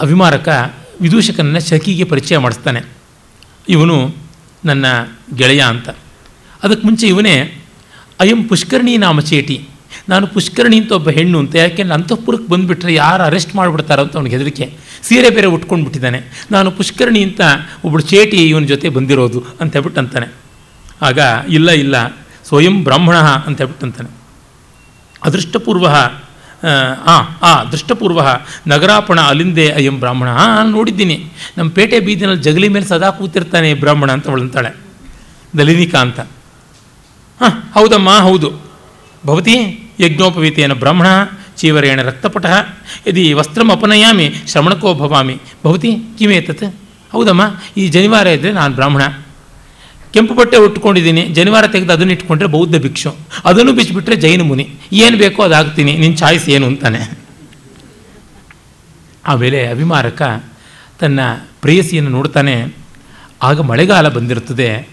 ಅಭಿಮಾರಕ 0.00 0.74
ವಿದೂಷಕನನ್ನು 1.00 1.68
ಶಕಿಗೆ 1.68 2.04
ಪರಿಚಯ 2.04 2.38
ಮಾಡಿಸ್ತಾನೆ. 2.38 2.82
ಇವನು 3.68 4.14
ನನ್ನ 4.64 4.86
ಗೆಳೆಯ 5.36 5.60
ಅಂತ. 5.60 5.88
ಅದಕ್ಕೆ 6.62 6.86
ಮುಂಚೆ 6.86 7.06
ಇವನೇ, 7.08 7.64
ಅಯಂ 8.20 8.44
ಪುಷ್ಕರ್ಣಿ 8.44 8.96
ನಾಮ 8.96 9.20
ಚೇಟಿ. 9.20 9.68
ನಾನು 10.08 10.26
ಪುಷ್ಕರಣಿ 10.26 10.80
ಅಂತ 10.80 10.92
ಒಬ್ಬ 10.92 11.10
ಹೆಣ್ಣು 11.10 11.38
ಅಂತ 11.38 11.54
ಯಾಕೆಂದ್ರೆ 11.56 11.94
ಅಂತಃಪುರಕ್ಕೆ 11.94 12.48
ಬಂದುಬಿಟ್ರೆ 12.48 12.94
ಯಾರು 12.94 13.22
ಅರೆಸ್ಟ್ 13.22 13.56
ಮಾಡಿಬಿಡ್ತಾರೋ 13.56 14.02
ಅಂತ 14.02 14.14
ಅವ್ನಿಗೆ 14.16 14.36
ಹೆದರಿಕೆ. 14.36 14.76
ಸೀರೆ 15.02 15.30
ಬೇರೆ 15.30 15.46
ಉಟ್ಕೊಂಡು 15.46 15.84
ಬಿಟ್ಟಿದ್ದಾನೆ. 15.84 16.46
ನಾನು 16.50 16.70
ಪುಷ್ಕರಣಿ 16.70 17.22
ಅಂತ 17.22 17.40
ಒಬ್ಬಳು 17.84 18.02
ಚೇಟಿ 18.02 18.48
ಇವನ 18.48 18.64
ಜೊತೆ 18.64 18.88
ಬಂದಿರೋದು 18.88 19.44
ಅಂತ 19.60 19.72
ಹೇಳ್ಬಿಟ್ಟು 19.72 20.00
ಅಂತಾನೆ. 20.00 20.34
ಆಗ, 21.02 21.18
ಇಲ್ಲ 21.48 21.70
ಇಲ್ಲ, 21.70 22.08
ಸ್ವಯಂ 22.44 22.84
ಬ್ರಾಹ್ಮಣ 22.84 23.16
ಅಂತ 23.16 23.58
ಹೇಳ್ಬಿಟ್ಟು 23.58 23.86
ಅಂತಾನೆ. 23.86 24.10
ಅದೃಷ್ಟಪೂರ್ವ, 25.22 25.86
ಆ 27.06 27.16
ಆ 27.42 27.64
ದೃಷ್ಟಪೂರ್ವ 27.64 28.20
ನಗರಾಪಣ 28.66 29.20
ಅಲ್ಲಿಂದೇ 29.20 29.70
ಅಯ್ಯಂ 29.70 29.98
ಬ್ರಾಹ್ಮಣ. 29.98 30.28
ನಾನು 30.28 30.70
ನೋಡಿದ್ದೀನಿ. 30.70 31.24
ನಮ್ಮ 31.58 31.70
ಪೇಟೆ 31.70 32.00
ಬೀದಿನಲ್ಲಿ 32.00 32.42
ಜಗಲಿ 32.42 32.68
ಮೇಲೆ 32.68 32.86
ಸದಾ 32.86 33.10
ಕೂತಿರ್ತಾನೆ 33.10 33.74
ಬ್ರಾಹ್ಮಣ 33.74 34.12
ಅಂತ 34.12 34.28
ಅವಳಂತಾಳೆ 34.28 34.76
ದಲಿನಿಕಾ 35.58 35.98
ಅಂತ. 35.98 36.20
ಹಾಂ, 37.40 37.50
ಹೌದಮ್ಮ, 37.50 38.10
ಹೌದು. 38.10 38.52
ಭವತಿ 39.26 39.81
ಯಜ್ಞೋಪವೀತೇನ 40.00 40.72
ಬ್ರಾಹ್ಮಣ, 40.72 41.08
ಚೀವರೇಣ 41.56 42.02
ರಕ್ತಪಟ, 42.02 42.46
ಯದಿ 43.06 43.32
ವಸ್ತ್ರಂ 43.32 43.70
ಅಪನಯಾಮಿ, 43.70 44.26
ಶ್ರವಣಕೋ 44.50 44.94
ಭವಾಮಿ. 44.94 45.36
ಭವತಿ 45.64 45.90
ಕಿಮೇತತ್ 46.18 46.64
ಹೌದಮ್ಮ, 47.12 47.42
ಈ 47.76 47.88
ಜನಿವಾರ 47.88 48.26
ಇದ್ದರೆ 48.26 48.52
ನಾನು 48.52 48.74
ಬ್ರಾಹ್ಮಣ. 48.74 49.02
ಕೆಂಪು 50.12 50.34
ಬಟ್ಟೆ 50.34 50.56
ಉಟ್ಕೊಂಡಿದ್ದೀನಿ, 50.56 51.22
ಜನಿವಾರ 51.22 51.66
ತೆಗೆದು 51.66 51.92
ಅದನ್ನು 51.92 52.12
ಇಟ್ಕೊಂಡ್ರೆ 52.12 52.48
ಬೌದ್ಧ 52.48 52.76
ಭಿಕ್ಷು. 52.76 53.10
ಅದನ್ನು 53.44 53.72
ಬಿಚ್ಚಿಬಿಟ್ರೆ 53.72 54.16
ಜೈನ 54.16 54.42
ಮುನಿ. 54.42 54.66
ಏನು 54.92 55.16
ಬೇಕೋ 55.18 55.42
ಅದಾಗ್ತೀನಿ 55.42 55.92
ನಿನ್ನ 55.96 56.16
ಚಾಯ್ಸ್ 56.16 56.48
ಏನು 56.48 56.66
ಅಂತಾನೆ. 56.66 57.02
ಆಮೇಲೆ 59.28 59.66
ಅಭಿಮಾರಕ 59.66 60.22
ತನ್ನ 61.00 61.20
ಪ್ರೇಯಸಿಯನ್ನು 61.60 62.10
ನೋಡ್ತಾನೆ, 62.10 62.74
ಆಗ 63.42 63.60
ಮಳೆಗಾಲ 63.60 64.08
ಬಂದಿರುತ್ತದೆ. 64.08 64.88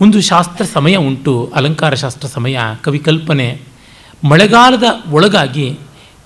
ಒಂದು 0.00 0.20
ಶಾಸ್ತ್ರ 0.20 0.64
ಸಮಯ 0.64 0.96
ಉಂಟು, 0.96 1.52
ಅಲಂಕಾರ 1.54 1.94
ಶಾಸ್ತ್ರ 1.94 2.28
ಸಮಯ, 2.28 2.58
ಕವಿಕಲ್ಪನೆ. 2.84 3.75
ಮಳೆಗಾಲದ 4.24 4.84
ಒಳಗಾಗಿ 5.10 5.78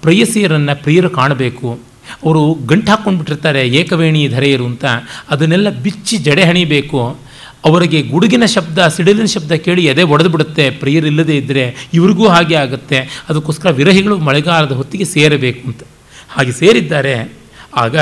ಪ್ರೇಯಸಿಯರನ್ನು 0.02 0.82
ಪ್ರಿಯರು 0.82 1.10
ಕಾಣಬೇಕು. 1.10 1.78
ಅವರು 2.24 2.54
ಗಂಟು 2.66 2.90
ಹಾಕ್ಕೊಂಡ್ಬಿಟ್ಟಿರ್ತಾರೆ 2.90 3.68
ಏಕವೇಣಿ 3.68 4.28
ಧರೆಯರು 4.28 4.66
ಅಂತ. 4.66 4.84
ಅದನ್ನೆಲ್ಲ 5.30 5.70
ಬಿಚ್ಚಿ 5.70 6.16
ಜಡೆ 6.16 6.44
ಹಣಿಬೇಕು. 6.44 7.18
ಅವರಿಗೆ 7.64 8.02
ಗುಡುಗಿನ 8.02 8.44
ಶಬ್ದ, 8.44 8.88
ಸಿಡಿಲಿನ 8.88 9.24
ಶಬ್ದ 9.24 9.52
ಕೇಳಿ 9.52 9.84
ಎದೆ 9.84 10.02
ಒಡೆದು 10.02 10.28
ಬಿಡುತ್ತೆ. 10.28 10.70
ಪ್ರಿಯರಿಲ್ಲದೆ 10.70 11.36
ಇದ್ದರೆ 11.36 11.88
ಇವ್ರಿಗೂ 11.94 12.28
ಹಾಗೆ 12.28 12.54
ಆಗುತ್ತೆ. 12.54 13.24
ಅದಕ್ಕೋಸ್ಕರ 13.28 13.70
ವಿರಹಿಗಳು 13.70 14.18
ಮಳೆಗಾಲದ 14.18 14.72
ಹೊತ್ತಿಗೆ 14.72 15.04
ಸೇರಬೇಕು 15.04 15.66
ಅಂತ. 15.66 15.82
ಹಾಗೆ 16.28 16.52
ಸೇರಿದ್ದಾರೆ. 16.52 17.32
ಆಗ 17.76 17.98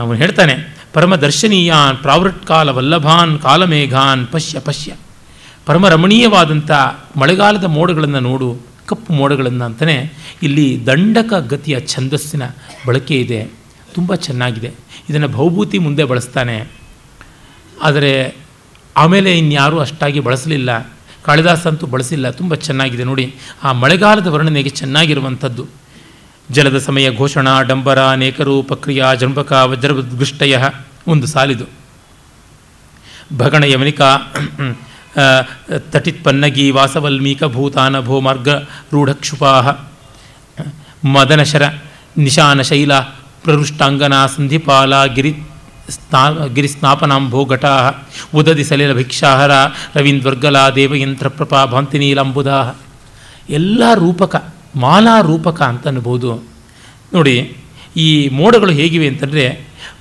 ಅವನು 0.00 0.14
ಹೇಳ್ತಾನೆ, 0.14 0.76
ಪರಮ 0.92 1.16
ದರ್ಶನೀಯಾನ್, 1.16 1.96
ಪ್ರಾವೃಟ್ 1.96 2.46
ಕಾಲ 2.46 2.68
ವಲ್ಲಭಾನ್, 2.68 3.38
ಕಾಲಮೇಘಾನ್, 3.38 4.26
ಪಶ್ಯ 4.26 4.60
ಪಶ್ಯ. 4.60 4.92
ಪರಮ 5.66 5.88
ರಮಣೀಯವಾದಂಥ 5.88 6.70
ಮಳೆಗಾಲದ 7.16 7.64
ಮೋಡಗಳನ್ನು 7.64 8.20
ನೋಡು. 8.20 8.69
ಕಪ್ಪು 8.90 9.12
ಮೋಡಗಳನ್ನು 9.12 9.64
ಅಂತಲೇ 9.64 10.12
ಇಲ್ಲಿ 10.42 10.86
ದಂಡಕ 10.86 11.32
ಗತಿಯ 11.34 11.80
ಛಂದಸ್ಸಿನ 11.80 12.42
ಬಳಕೆ 12.86 13.14
ಇದೆ. 13.20 13.44
ತುಂಬ 13.94 14.14
ಚೆನ್ನಾಗಿದೆ. 14.14 14.72
ಇದನ್ನು 15.10 15.28
ಭೌಭೂತಿ 15.28 15.78
ಮುಂದೆ 15.78 16.04
ಬಳಸ್ತಾನೆ. 16.04 16.64
ಆದರೆ 17.82 18.36
ಆಮೇಲೆ 18.96 19.38
ಇನ್ಯಾರೂ 19.38 19.78
ಅಷ್ಟಾಗಿ 19.78 20.20
ಬಳಸಲಿಲ್ಲ. 20.20 20.92
ಕಾಳಿದಾಸ 21.22 21.66
ಅಂತೂ 21.66 21.86
ಬಳಸಿಲ್ಲ. 21.86 22.30
ತುಂಬ 22.30 22.54
ಚೆನ್ನಾಗಿದೆ 22.54 23.04
ನೋಡಿ. 23.04 23.34
ಆ 23.62 23.72
ಮಳೆಗಾಲದ 23.72 24.26
ವರ್ಣನೆಗೆ 24.26 24.68
ಚೆನ್ನಾಗಿರುವಂಥದ್ದು. 24.68 25.66
ಜಲದ 26.50 26.78
ಸಮಯ 26.78 27.16
ಘೋಷಣಾ, 27.16 27.62
ಡಂಬರ 27.62 28.14
ನೇಕರು 28.14 28.62
ಪ್ರಕ್ರಿಯಾ 28.62 29.14
ಜಂಬಕ 29.14 29.52
ವಜ್ರದೃಷ್ಟಯ 29.52 30.58
ಒಂದು 31.06 31.26
ಸಾಲಿದು. 31.26 31.64
ಭಗಣ 33.36 33.64
ಯಮನಿಕಾ 33.64 34.34
ತಟಿತ್ 35.92 36.24
ಪನ್ನಗಿ 36.24 36.66
ವಾಸವಲ್ಮೀಕ 36.70 37.42
ಭೂತಾನ 37.56 37.98
ಮಾರ್ಗ 38.26 38.48
ರೂಢಕ್ಷುಪಾಹ. 38.92 39.68
ಮದನಶರ 41.14 41.64
ನಿಶಾನ 42.18 42.60
ಶೈಲ, 42.60 42.92
ಪ್ರರುಷ್ಟಾಂಗನ 43.44 44.14
ಸಂಧಿಪಾಲ 44.36 44.92
ಗಿರಿ 45.16 45.32
ಸ್ನಾ 45.90 46.22
ಗಿರಿಸ್ನಾಪನಾಂಭೋ 46.56 47.40
ಘಟಾ 47.44 47.72
ಉದದಿ 48.34 48.64
ಸಲಿಲ 48.64 48.92
ಭಿಕ್ಷಾಹರ, 48.92 49.52
ರವೀಂದ್ವರ್ಗಲ 49.96 50.56
ದೇವಯಂತ್ರ 50.76 51.28
ಭಾಂತಿ 51.28 51.70
ಭಾಂತಿನೀಲಂಬುದಾ 51.72 52.58
ಎಲ್ಲ 53.50 53.82
ರೂಪಕ, 53.94 54.36
ಮಾಲಾ 54.76 55.14
ರೂಪಕ 55.20 55.60
ಅಂತ 55.62 55.88
ಅನ್ಬೋದು. 55.88 56.30
ನೋಡಿ, 57.14 57.36
ಈ 57.96 58.08
ಮೋಡಗಳು 58.28 58.72
ಹೇಗಿವೆ 58.72 59.08
ಅಂತಂದರೆ 59.08 59.44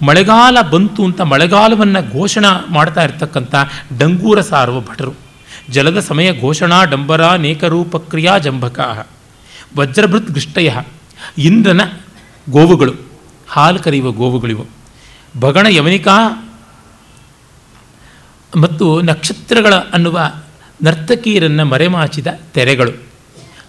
ಮಳೆಗಾಲ 0.05 0.61
ಬಂತು 0.61 1.03
ಅಂತ 1.03 1.21
ಮಳೆಗಾಲವನ್ನು 1.21 2.11
ಘೋಷಣೆ 2.11 2.71
ಮಾಡ್ತಾ 2.73 3.03
ಇರ್ತಕ್ಕಂಥ 3.03 3.55
ಡಂಗೂರ 3.97 4.41
ಸಾರುವ 4.41 4.79
ಭಟರು. 4.79 5.13
ಜಲದ 5.69 5.99
ಸಮಯ 5.99 6.39
ಘೋಷಣಾ 6.41 6.83
ಡಂಬರ 6.83 7.35
ನೇಕರೂಪಕ್ರಿಯಾ 7.35 8.37
ಜಂಬಕ. 8.37 9.07
ವಜ್ರಭೃತ್ 9.77 10.31
ಗೃಷ್ಟಯ 10.31 10.75
ಇಂದ್ರನ 11.37 11.81
ಗೋವುಗಳು. 12.49 12.93
ಹಾಲು 13.47 13.79
ಕರೆಯುವ 13.79 14.11
ಗೋವುಗಳಿವು. 14.11 14.65
ಭಗಣ 15.39 15.67
ಯವನಿಕಾ 15.69 16.47
ಮತ್ತು 18.57 19.01
ನಕ್ಷತ್ರಗಳ 19.01 19.73
ಅನ್ನುವ 19.75 20.31
ನರ್ತಕಿಯರನ್ನು 20.83 21.65
ಮರೆಮಾಚಿದ 21.65 22.27
ತೆರೆಗಳು. 22.53 22.91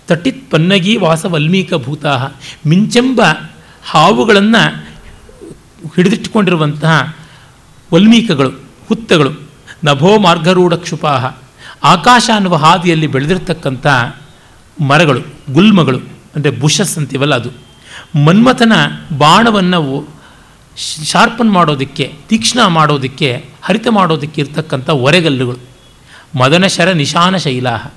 ತಟ್ಟಿತ್ 0.09 0.51
ಪನ್ನಗಿ 0.51 0.97
ವಾಸವಲ್ಮೀಕ 0.97 1.75
ಭೂತಾಹ 1.75 2.33
ಮಿಂಚೆಂಬ 2.67 3.23
ಹಾವುಗಳನ್ನು 3.85 4.90
ಹಿಡಿದಿಟ್ಟುಕೊಂಡಿರುವಂತಹ 5.97 7.17
ವಲ್ಮೀಕಗಳು, 7.93 8.51
ಹುತ್ತಗಳು, 8.89 9.31
ನಭೋ 9.85 10.19
ಮಾರ್ಗರೂಢ 10.19 10.75
ಕ್ಷುಪಾಹ 10.75 11.37
ಆಕಾಶ 11.85 12.31
ಅನ್ನುವ 12.35 12.57
ಹಾದಿಯಲ್ಲಿ 12.57 13.07
ಬೆಳೆದಿರ್ತಕ್ಕಂಥ 13.07 13.87
ಮರಗಳು, 14.81 15.21
ಗುಲ್ಮಗಳು, 15.53 15.99
ಅಂದರೆ 16.37 16.51
ಬುಷಸ್ 16.51 16.99
ಅಂತೀವಲ್ಲ 16.99 17.35
ಅದು. 17.35 17.51
ಮನ್ಮಥನ 18.27 18.73
ಬಾಣವನ್ನು 19.19 20.09
ಶಾರ್ಪನ್ 21.05 21.53
ಮಾಡೋದಕ್ಕೆ, 21.53 22.15
ತೀಕ್ಷ್ಣ 22.29 22.67
ಮಾಡೋದಕ್ಕೆ, 22.67 23.45
ಹರಿತ 23.63 23.87
ಮಾಡೋದಕ್ಕೆ 23.91 24.41
ಇರ್ತಕ್ಕಂಥ 24.41 24.89
ಒರೆಗಲ್ಲುಗಳು. 24.89 25.59
ಮದನಶರ 26.39 26.93
ನಿಶಾನ 26.93 27.37
ಶೈಲಾಹ. 27.37 27.91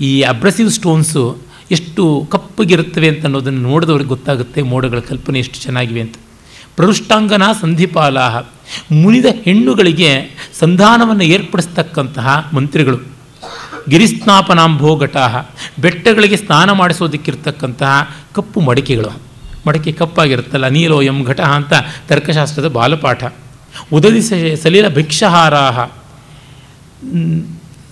ಈ 0.00 0.22
ಅಬ್ರಸಿವ್ 0.22 0.70
ಸ್ಟೋನ್ಸು 0.70 1.38
ಎಷ್ಟು 1.70 2.28
ಕಪ್ಪಗಿರುತ್ತವೆ 2.30 3.08
ಅಂತ 3.08 3.24
ಅನ್ನೋದನ್ನು 3.24 3.60
ನೋಡಿದವ್ರಿಗೆ 3.60 4.08
ಗೊತ್ತಾಗುತ್ತೆ, 4.08 4.62
ಮೋಡಗಳ 4.62 4.98
ಕಲ್ಪನೆ 4.98 5.38
ಎಷ್ಟು 5.38 5.58
ಚೆನ್ನಾಗಿವೆ 5.60 6.00
ಅಂತ. 6.00 6.14
ಪ್ರರುಷ್ಟಾಂಗನ 6.76 7.42
ಸಂಧಿಪಾಲ 7.60 8.18
ಮುನಿದ 8.92 9.24
ಹೆಣ್ಣುಗಳಿಗೆ 9.44 10.10
ಸಂಧಾನವನ್ನು 10.58 11.24
ಏರ್ಪಡಿಸ್ತಕ್ಕಂತಹ 11.24 12.50
ಮಂತ್ರಿಗಳು. 12.52 12.98
ಗಿರಿಸ್ನಾಪನಾಂಭೋ 13.88 14.96
ಘಟಾಹ 14.96 15.44
ಬೆಟ್ಟಗಳಿಗೆ 15.80 16.36
ಸ್ನಾನ 16.36 16.72
ಮಾಡಿಸೋದಕ್ಕಿರ್ತಕ್ಕಂತಹ 16.72 18.16
ಕಪ್ಪು 18.34 18.60
ಮಡಿಕೆಗಳು. 18.60 19.22
ಮಡಿಕೆ 19.66 19.92
ಕಪ್ಪಾಗಿರುತ್ತಲ್ಲ, 19.92 20.68
ನೀಲೋಯಂ 20.68 21.22
ಘಟ 21.24 21.40
ಅಂತ 21.40 21.72
ತರ್ಕಶಾಸ್ತ್ರದ 22.08 22.68
ಬಾಲಪಾಠ. 22.68 23.24
ಉದದಿ 23.92 24.22
ಸಲೀಲ 24.62 24.88
ಭಿಕ್ಷಹಾರಾಹ. 24.88 25.90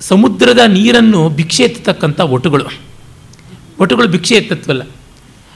ಸಮುದ್ರದ 0.01 0.59
ನೀರನ್ನು 0.67 1.29
ಭಿಕ್ಷೆ 1.29 1.63
ಎತ್ತತಕ್ಕಂಥ 1.63 2.21
ಒಟುಗಳು. 2.21 2.67
ಒಟುಗಳು 3.81 4.09
ಭಿಕ್ಷೆ 4.09 4.35
ಎತ್ತತ್ವಲ್ಲ. 4.35 4.83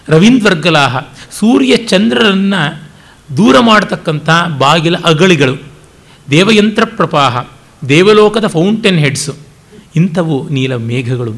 ರವೀಂದ್ವರ್ಗಲಾಹ. 0.08 1.00
ಸೂರ್ಯ 1.32 1.76
ಚಂದ್ರರನ್ನು 1.76 2.83
ದೂರ 3.28 3.56
ಮಾಡತಕ್ಕಂಥ 3.60 4.28
ಬಾಗಿಲ 4.58 4.96
ಅಗಳಿಗಳು, 5.04 5.56
ದೇವಯಂತ್ರ 6.30 6.84
ಪ್ರಪಾಹ 6.96 7.44
ದೇವಲೋಕದ 7.88 8.46
ಫೌಂಟೇನ್ 8.46 8.98
ಹೆಡ್ಸು, 8.98 9.32
ಇಂಥವು 9.96 10.36
ನೀಲ 10.48 10.76
ಮೇಘಗಳು. 10.90 11.34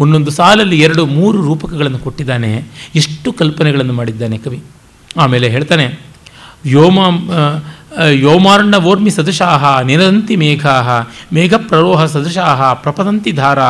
ಒಂದೊಂದು 0.00 0.30
ಸಾಲಲ್ಲಿ 0.30 0.78
ಎರಡು, 0.80 1.02
ಮೂರು 1.06 1.38
ರೂಪಕಗಳನ್ನು 1.42 1.98
ಕೊಟ್ಟಿದ್ದಾನೆ, 1.98 2.50
ಎಷ್ಟು 2.94 3.28
ಕಲ್ಪನೆಗಳನ್ನು 3.32 3.92
ಮಾಡಿದ್ದಾನೆ 3.92 4.38
ಕವಿ. 4.38 4.60
ಆಮೇಲೆ 5.16 5.48
ಹೇಳ್ತಾನೆ, 5.48 5.86
ವ್ಯೋಮ 6.64 6.98
ವ್ಯೋಮಾರ್ಣ 8.20 8.76
ವೋರ್ಮಿ 8.76 9.10
ಸದೃಶಾಹ 9.10 9.64
ನಿರಂತಿ 9.80 10.36
ಮೇಘಾ 10.36 10.74
ಮೇಘ 11.32 11.54
ಪ್ರರೋಹ 11.68 12.04
ಸದೃಶಾಹ, 12.04 12.60
ಪ್ರಪದಂತಿ 12.72 13.32
ಧಾರಾ 13.32 13.68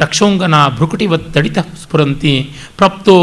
ರಕ್ಷೋಂಗನ 0.00 0.54
ಭ್ರುಕುಟಿವತ್ 0.68 1.28
ತಡಿತ 1.34 1.58
ಸ್ಫುರಂತಿ, 1.82 2.34
ಪ್ರಾಪ್ತೋ, 2.76 3.14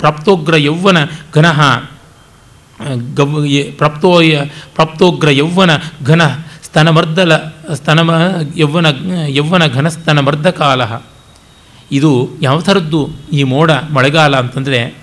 ಪ್ರಾಪ್ತೋಗ್ರ 0.00 0.56
ಯೌವನ 0.56 0.98
ಘನಃ 1.34 1.60
ಗವ್ 3.14 3.48
ಪ್ರಾಪ್ತೋ 3.76 4.20
ಪ್ರಾಪ್ತೋಗ್ರ 4.74 5.30
ಯೌವನ 5.30 5.70
ಘನ 6.06 6.22
ಸ್ತನಮರ್ದಲ 6.64 7.36
ಸ್ತನಮ 7.74 8.10
ಯೌವನ 8.56 8.86
ಯೌವನ 9.26 9.66
ಘನ 9.66 9.88
ಸ್ತನಮರ್ದಕಾಲ 9.88 10.82
ಇದು 11.92 12.30
ಯಾವ 12.42 12.60
ಥರದ್ದು 12.60 13.08
ಈ 13.32 13.42
ಮೋಡ 13.42 13.70
ಮಳೆಗಾಲ 13.70 14.36
ಅಂತಂದರೆ 14.36 14.94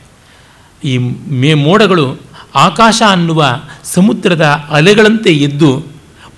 ಈ 0.83 0.97
ಮೇ 1.27 1.53
ಮೋಡಗಳು 1.53 2.19
ಆಕಾಶ 2.55 3.01
ಅನ್ನುವ 3.09 3.61
ಸಮುದ್ರದ 3.83 4.45
ಅಲೆಗಳಂತೆ 4.69 5.33
ಎದ್ದು 5.33 5.85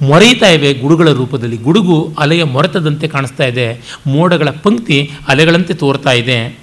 ಮೊರೆಯುತ್ತಾ 0.01 0.47
ಇವೆ 0.49 0.73
ಗುಡುಗಳ 0.73 1.11
ರೂಪದಲ್ಲಿ. 1.11 1.57
ಗುಡುಗು 1.57 2.15
ಅಲೆಯ 2.19 2.43
ಮೊರೆತದಂತೆ 2.43 3.07
ಕಾಣಿಸ್ತಾ 3.07 3.43
ಇದೆ. 3.43 3.97
ಮೋಡಗಳ 4.07 4.49
ಪಂಕ್ತಿ 4.49 5.11
ಅಲೆಗಳಂತೆ 5.27 5.73
ತೋರ್ತಾ 5.73 6.11
ಇದೆ. 6.11 6.59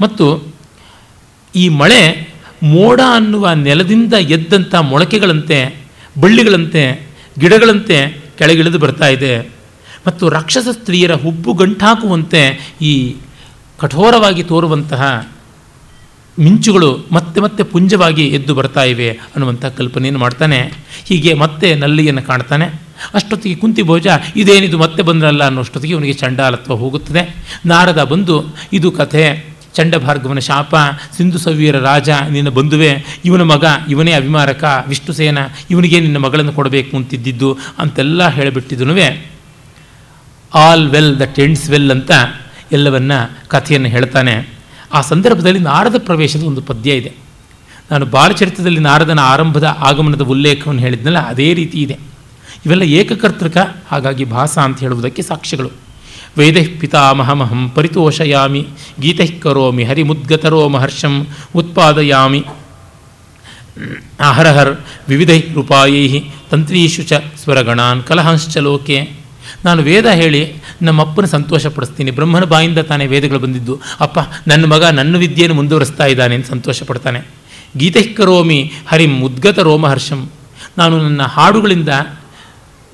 ಮತ್ತು 0.00 0.44
ಈ 1.54 1.68
ಮಳೆ 1.68 2.33
ಮೋಡ 2.62 3.00
ಅನ್ನುವ 3.14 3.52
ನೆಲದಿಂದ 3.52 4.12
ಎದ್ದಂಥ 4.12 4.74
ಮೊಳಕೆಗಳಂತೆ, 4.74 5.76
ಬಳ್ಳಿಗಳಂತೆ, 6.20 7.06
ಗಿಡಗಳಂತೆ 7.38 8.24
ಕೆಳಗಿಳಿದು 8.38 8.78
ಬರ್ತಾ 8.78 9.08
ಇದೆ. 9.08 9.50
ಮತ್ತು 10.06 10.28
ರಾಕ್ಷಸ 10.28 10.66
ಸ್ತ್ರೀಯರ 10.72 11.14
ಹುಬ್ಬು 11.14 11.52
ಗಂಟಾಕುವಂತೆ 11.52 12.74
ಈ 12.82 13.16
ಕಠೋರವಾಗಿ 13.78 14.42
ತೋರುವಂತಹ 14.42 15.28
ಮಿಂಚುಗಳು 16.38 17.06
ಮತ್ತೆ 17.12 17.40
ಮತ್ತೆ 17.40 17.62
ಪುಂಜವಾಗಿ 17.62 18.26
ಎದ್ದು 18.26 18.54
ಬರ್ತಾ 18.54 18.84
ಇವೆ 18.84 19.10
ಅನ್ನುವಂಥ 19.10 19.64
ಕಲ್ಪನೆಯನ್ನು 19.64 20.20
ಮಾಡ್ತಾನೆ. 20.20 20.72
ಹೀಗೆ 21.04 21.34
ಮತ್ತೆ 21.34 21.74
ನಲ್ಲಿಯನ್ನು 21.74 22.22
ಕಾಣ್ತಾನೆ. 22.22 22.82
ಅಷ್ಟೊತ್ತಿಗೆ 23.14 23.54
ಕುಂತಿ 23.54 23.82
ಭೋಜ, 23.82 24.06
ಇದೇನಿದು 24.36 24.78
ಮತ್ತೆ 24.78 25.02
ಬಂದ್ರಲ್ಲ? 25.02 25.44
ಅನ್ನೋಷ್ಟೊತ್ತಿಗೆ 25.44 25.94
ಅವನಿಗೆ 25.94 26.12
ಚಂಡಾಲತ್ವ 26.12 26.74
ಹೋಗುತ್ತದೆ. 26.74 27.36
ನಾರದ 27.66 28.04
ಬಂದು, 28.04 28.44
ಇದು 28.72 28.90
ಕಥೆ. 28.90 29.53
ಚಂಡಭಾರ್ಗವನ 29.74 30.38
ಶಾಪ, 30.38 30.74
ಸಿಂಧು 31.16 31.38
ಸವ್ಯರ 31.38 31.78
ರಾಜ, 31.78 32.10
ನಿನ್ನ 32.30 32.48
ಬಂಧುವೆ, 32.48 33.20
ಇವನ 33.24 33.42
ಮಗ, 33.42 33.64
ಇವನೇ 33.88 34.12
ಅಭಿಮಾರಕ 34.12 34.84
ವಿಷ್ಣುಸೇನ 34.88 35.38
ಇವನಿಗೆ 35.70 36.00
ನಿನ್ನ 36.00 36.16
ಮಗಳನ್ನು 36.16 36.52
ಕೊಡಬೇಕು 36.52 36.96
ಅಂತಿದ್ದಿದ್ದು 36.96 37.58
ಅಂತೆಲ್ಲ 37.78 38.28
ಹೇಳಿಬಿಟ್ಟಿದ್ದನು 38.28 38.96
all 40.54 40.88
well 40.88 41.20
the 41.20 41.22
ends 41.38 41.70
well 41.70 41.90
ಅಂತ 41.90 42.10
ಎಲ್ಲವನ್ನ 42.72 43.12
ಕಥೆಯನ್ನು 43.48 43.88
ಹೇಳ್ತಾನೆ. 43.88 44.48
ಆ 44.92 45.00
ಸಂದರ್ಭದಲ್ಲಿ 45.00 45.60
ನಾರದ 45.60 45.98
ಪ್ರವೇಶದ 45.98 46.42
ಒಂದು 46.42 46.62
ಪದ್ಯ 46.62 46.92
ಇದೆ. 46.92 47.12
ನಾನು 47.90 48.06
ಬಾಲಚರಿತ್ರದಲ್ಲಿ 48.06 48.80
ನಾರದನ 48.80 49.18
ಆರಂಭದ 49.18 49.76
ಆಗಮನದ 49.78 50.20
ಉಲ್ಲೇಖವನ್ನು 50.20 50.80
ಹೇಳಿದ್ನಲ್ಲ, 50.80 51.18
ಅದೇ 51.18 51.54
ರೀತಿ 51.54 51.82
ಇದೆ. 51.82 51.98
ಇವೆಲ್ಲ 52.66 52.82
ಏಕಕರ್ತೃಕ, 52.82 53.56
ಹಾಗಾಗಿ 53.90 54.24
ಭಾಸ 54.24 54.58
ಅಂತ 54.58 54.78
ಹೇಳುವುದಕ್ಕೆ 54.80 55.22
ಸಾಕ್ಷ್ಯಗಳು. 55.22 55.83
ವೇದಃ 56.38 56.68
ಪಿತಾಮಹಮಹಂ 56.80 57.62
ಪರಿತೋಷಯಾಮಿ 57.76 58.62
ಗೀತೈ 59.00 59.28
ಕರೋಮಿ 59.44 59.84
ಹರಿಮುದ್ಗತರೋ 59.84 60.62
ಮಹರ್ಷಂ 60.74 61.14
ಉತ್ಪಾದಯಾಮಿ 61.54 62.40
ಅಹರಹರ್ 64.28 64.72
ವಿವಿಧೈ 65.08 65.40
ರೂಪಾಯೈ 65.54 66.20
ತಂತ್ರೀಷು 66.50 67.02
ಚ 67.02 67.12
ಸ್ವರಗಣಾನ್ 67.42 68.02
ಕಲಹಂಶ್ಚ 68.02 68.56
ಲೋಕೆ 68.58 68.98
ನಾನು 69.64 69.80
ವೇದ 69.82 70.06
ಹೇಳಿ, 70.20 70.40
ನಮ್ಮಪ್ಪನ 70.82 71.24
ಸಂತೋಷಪಡಿಸ್ತೀನಿ. 71.24 72.10
ಬ್ರಹ್ಮನ 72.10 72.44
ಬಾಯಿಂದ 72.44 72.78
ತಾನೇ 72.78 73.04
ವೇದಗಳು 73.06 73.38
ಬಂದಿದ್ದು. 73.38 73.74
ಅಪ್ಪ, 74.00 74.18
ನನ್ನ 74.46 74.64
ಮಗ 74.64 74.84
ನನ್ನ 74.98 75.16
ವಿದ್ಯೆಯನ್ನು 75.16 75.56
ಮುಂದುವರಿಸ್ತಾ 75.56 76.06
ಇದ್ದಾನೆ 76.06 76.34
ಅಂತ 76.34 76.46
ಸಂತೋಷ 76.46 76.82
ಪಡ್ತಾನೆ 76.82 77.20
ಗೀತೈ 77.76 78.02
ಕರೋಮಿ, 78.18 78.60
ಹರಿಂ 78.90 79.14
ಉದ್ಗತ 79.22 79.58
ರೋಮಹರ್ಷಂ 79.58 80.20
ನಾನು 80.78 80.94
ನನ್ನ 81.02 81.22
ಹಾಡುಗಳಿಂದ 81.22 81.88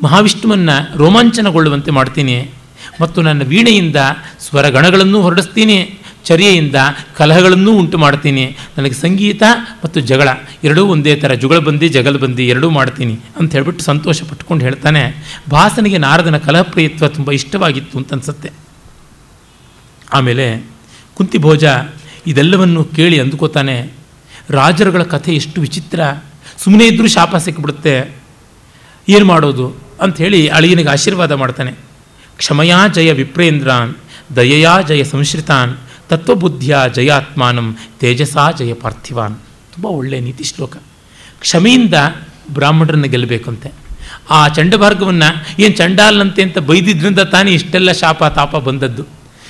ಮಹಾವಿಷ್ಣುವನ್ನು 0.02 0.76
ರೋಮಾಂಚನಗೊಳ್ಳುವಂತೆ 0.98 1.90
ಮಾಡ್ತೀನಿ. 1.90 2.36
ಮತ್ತು 3.00 3.18
ನನ್ನ 3.28 3.42
ವೀಣೆಯಿಂದ 3.52 4.00
ಸ್ವರಗಣಗಳನ್ನು 4.46 5.18
ಹೊರಡಿಸ್ತೀನಿ, 5.22 5.78
ಚರ್ಯೆಯಿಂದ 6.28 6.78
ಕಲಹಗಳನ್ನೂ 7.18 7.72
ಉಂಟು 7.80 7.98
ಮಾಡ್ತೀನಿ 7.98 8.44
ನನಗೆ 8.76 8.96
ಸಂಗೀತ 9.04 9.42
ಮತ್ತು 9.84 9.98
ಜಗಳ 10.00 10.28
ಎರಡೂ 10.64 10.82
ಒಂದೇ 10.94 11.14
ಥರ, 11.22 11.30
ಜುಗಳ 11.42 11.58
ಬಂದಿ 11.58 11.86
ಜಗಳ 11.88 11.98
ಜಗಲ್ಬಂದಿ 12.10 12.44
ಎರಡೂ 12.52 12.68
ಮಾಡ್ತೀನಿ 12.70 13.14
ಅಂತ 13.38 13.50
ಹೇಳ್ಬಿಟ್ಟು 13.56 13.82
ಸಂತೋಷ 13.84 14.22
ಪಟ್ಕೊಂಡು 14.30 14.62
ಹೇಳ್ತಾನೆ. 14.64 15.02
ಭಾಸನಿಗೆ 15.50 15.98
ನಾರದನ 15.98 16.38
ಕಲಹಪ್ರಿಯತ್ವ 16.46 17.08
ತುಂಬ 17.16 17.30
ಇಷ್ಟವಾಗಿತ್ತು 17.38 17.98
ಅಂತ 17.98 18.12
ಅನ್ಸುತ್ತೆ. 18.12 18.50
ಆಮೇಲೆ 20.12 20.46
ಕುಂತಿಭೋಜ 21.14 21.64
ಇದೆಲ್ಲವನ್ನು 22.26 22.82
ಕೇಳಿ 22.96 23.16
ಅಂದುಕೋತಾನೆ, 23.24 23.76
ರಾಜರುಗಳ 24.50 25.02
ಕಥೆ 25.02 25.32
ಎಷ್ಟು 25.40 25.58
ವಿಚಿತ್ರ 25.60 26.00
ಸುಮ್ಮನೆ 26.62 26.86
ಇದ್ದರೂ 26.86 27.08
ಶಾಪ 27.16 27.36
ಸಿಕ್ಕಿಬಿಡುತ್ತೆ 27.44 27.94
ಏನು 29.08 29.24
ಮಾಡೋದು? 29.24 29.66
ಅಂಥೇಳಿ 30.04 30.40
ಅಳಿಯನಿಗೆ 30.48 30.90
ಆಶೀರ್ವಾದ 30.96 31.32
ಮಾಡ್ತಾನೆ. 31.32 31.72
ಕ್ಷಮಯಾ 32.40 32.88
ಜಯ 32.88 33.12
ವಿಪ್ರೇಂದ್ರಾನ್, 33.12 33.94
ದಯಯಾ 34.36 34.80
ಜಯ 34.80 35.04
ಸಂಶ್ರಿತಾನ್, 35.04 35.76
ತತ್ವಬುದ್ಧಿಯ 36.08 36.78
ಜಯಾತ್ಮಾನಂ 36.94 37.76
ತೇಜಸಾ 37.98 38.50
ಜಯ 38.50 38.72
ಪಾರ್ಥಿವಾನ್. 38.72 39.36
ತುಂಬ 39.72 39.86
ಒಳ್ಳೆಯ 39.86 40.20
ನೀತಿ 40.20 40.44
ಶ್ಲೋಕ. 40.44 40.76
ಕ್ಷಮೆಯಿಂದ 41.40 41.94
ಬ್ರಾಹ್ಮಣರನ್ನು 42.54 43.08
ಗೆಲ್ಲಬೇಕಂತೆ. 43.08 43.72
ಆ 44.30 44.48
ಚಂಡಭಾರ್ಗವನ್ನು 44.48 45.62
ಏನು 45.62 45.76
ಚಂಡಾಲಂತೆ 45.76 46.42
ಅಂತ 46.42 46.58
ಬೈದಿದ್ರಿಂದ 46.58 47.18
ತಾನೇ 47.18 47.50
ಇಷ್ಟೆಲ್ಲ 47.50 47.92
ಶಾಪ 47.92 48.24
ತಾಪ 48.24 48.56
ಬಂದದ್ದು. 48.56 49.06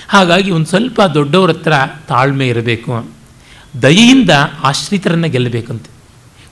ಹಾಗಾಗಿ 0.09 0.51
ಒಂದು 0.51 0.67
ಸ್ವಲ್ಪ 0.67 1.03
ದೊಡ್ಡವ್ರ 1.03 1.51
ಹತ್ರ 1.51 1.73
ತಾಳ್ಮೆ 2.09 2.49
ಇರಬೇಕು. 2.49 3.11
ದಯೆಯಿಂದ 3.83 4.31
ಆಶ್ರಿತರನ್ನು 4.63 5.29
ಗೆಲ್ಲಬೇಕಂತೆ. 5.29 5.91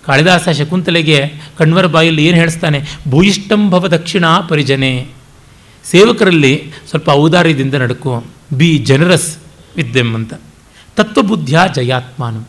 ಕಾಳಿದಾಸ 0.06 0.48
ಶಕುಂತಲೆಗೆ 0.48 1.32
ಕಣ್ವರ 1.58 1.86
ಬಾಯಲ್ಲಿ 1.86 2.24
ಏನು 2.24 2.36
ಹೇಳಿಸ್ತಾನೆ? 2.36 2.82
ಭೂಯಿಷ್ಟಂಭವ 3.08 3.88
ಪರಿಜನೆ. 4.48 5.17
ಸೇವಕರಲ್ಲಿ 5.90 6.72
ಸ್ವಲ್ಪ 6.90 7.08
ಔದಾರ್ಯದಿಂದ 7.08 7.74
ನಡ್ಕೋ. 7.74 8.24
ಬಿ 8.52 8.78
ಜನರಸ್ 8.78 9.36
ವಿದ್ಯಮ್ 9.76 10.14
ಅಂತ. 10.14 10.34
ತತ್ವಬುದ್ಧಿಯ 10.96 11.58
ಜಯಾತ್ಮಾನು. 11.74 12.48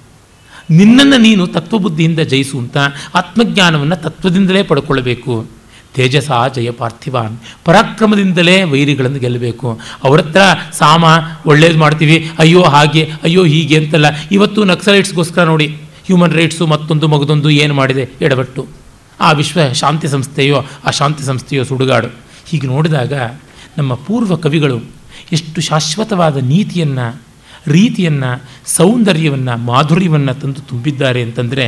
ನಿನ್ನನ್ನು 0.70 1.18
ನೀನು 1.18 1.48
ತತ್ವಬುದ್ಧಿಯಿಂದ 1.48 2.20
ಜಯಿಸು 2.20 2.57
ಅಂತ 2.57 2.78
ಆತ್ಮಜ್ಞಾನವನ್ನು 3.16 3.95
ತತ್ವದಿಂದಲೇ 3.95 4.64
ಪಡ್ಕೊಳ್ಬೇಕು. 4.64 5.45
ತೇಜಸ 5.95 6.32
ಜಯ 6.56 6.72
ಪಾರ್ಥಿವಾನ್. 6.72 7.38
ಪರಾಕ್ರಮದಿಂದಲೇ 7.66 8.64
ವೈರಿಗಳನ್ನು 8.64 9.20
ಗೆಲ್ಲಬೇಕು. 9.20 9.80
ಅವ್ರ 10.03 10.22
ಹತ್ರ 10.22 10.41
ಸಾಮ 10.72 11.06
ಒಳ್ಳೇದು 11.45 11.80
ಮಾಡ್ತೀವಿ. 11.80 12.30
ಅಯ್ಯೋ 12.40 12.61
ಹಾಗೆ, 12.61 13.11
ಅಯ್ಯೋ 13.24 13.45
ಹೀಗೆ 13.45 13.78
ಅಂತಲ್ಲ. 13.78 14.06
ಇವತ್ತು 14.32 14.64
ನಕ್ಸಲೈಟ್ಸ್ಗೋಸ್ಕರ 14.64 15.44
ನೋಡಿ. 15.44 15.68
ಹ್ಯೂಮನ್ 16.06 16.34
ರೈಟ್ಸು 16.34 16.68
ಮತ್ತೊಂದು 16.68 17.07
ಮಗದೊಂದು 17.07 17.49
ಏನು 17.49 17.74
ಮಾಡಿದೆ? 17.74 18.10
ಎಡಬಟ್ಟು 18.22 18.68
ಆ 19.20 19.32
ವಿಶ್ವ 19.32 19.74
ಶಾಂತಿ 19.74 20.07
ಸಂಸ್ಥೆಯೋ, 20.07 20.66
ಆ 20.86 20.90
ಶಾಂತಿ 20.90 21.24
ಸಂಸ್ಥೆಯೋ 21.24 21.64
ಸುಡುಗಾಡು. 21.64 22.29
ಹೀಗೆ 22.50 22.68
ನೋಡಿದಾಗ 22.68 23.14
ನಮ್ಮ 23.78 23.94
ಪೂರ್ವ 23.94 24.36
ಕವಿಗಳು 24.36 24.78
ಎಷ್ಟು 25.32 25.62
ಶಾಶ್ವತವಾದ 25.62 26.38
ನೀತಿಯನ್ನು, 26.38 27.22
ರೀತಿಯನ್ನು, 27.68 28.44
ಸೌಂದರ್ಯವನ್ನು, 28.66 29.58
ಮಾಧುರ್ಯವನ್ನು 29.58 30.34
ತಂದು 30.34 30.62
ತುಂಬಿದ್ದಾರೆ 30.62 31.22
ಅಂತಂದರೆ 31.22 31.66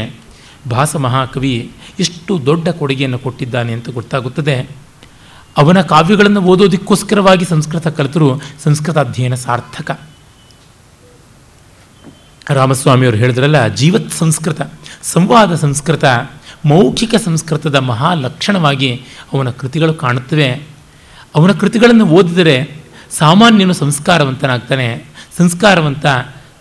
ಭಾಸ 0.71 0.95
ಮಹಾಕವಿ 0.95 1.71
ಎಷ್ಟು 1.99 2.45
ದೊಡ್ಡ 2.45 2.69
ಕೊಡುಗೆಯನ್ನು 2.69 3.19
ಕೊಟ್ಟಿದ್ದಾನೆ 3.19 3.73
ಅಂತ 3.73 3.89
ಗೊತ್ತಾಗುತ್ತದೆ. 3.89 4.55
ಅವನ 5.57 5.81
ಕಾವ್ಯಗಳನ್ನು 5.81 6.41
ಓದೋದಕ್ಕೋಸ್ಕರವಾಗಿ 6.41 7.45
ಸಂಸ್ಕೃತ 7.45 7.87
ಕಲಿತರು 7.87 8.41
ಸಂಸ್ಕೃತ 8.63 8.97
ಅಧ್ಯಯನ 8.97 9.35
ಸಾರ್ಥಕ. 9.35 9.99
ರಾಮಸ್ವಾಮಿಯವರು 12.49 13.17
ಹೇಳಿದ್ರಲ್ಲ, 13.17 13.67
ಜೀವತ್ 13.67 14.11
ಸಂಸ್ಕೃತ, 14.11 14.61
ಸಂವಾದ 15.03 15.55
ಸಂಸ್ಕೃತ 15.55 16.05
ಮೌಖಿಕ 16.65 17.15
ಸಂಸ್ಕೃತದ 17.15 17.75
ಮಹಾ 17.75 18.13
ಲಕ್ಷಣವಾಗಿ 18.13 19.01
ಅವನ 19.33 19.49
ಕೃತಿಗಳು 19.49 19.93
ಕಾಣುತ್ತವೆ. 19.93 20.63
ಅವನ 21.35 21.51
ಕೃತಿಗಳನ್ನು 21.51 22.05
ಓದಿದರೆ 22.05 22.75
ಸಾಮಾನ್ಯನು 23.11 23.73
ಸಂಸ್ಕಾರವಂತನಾಗ್ತಾನೆ, 23.73 25.05
ಸಂಸ್ಕಾರವಂತ 25.37 26.05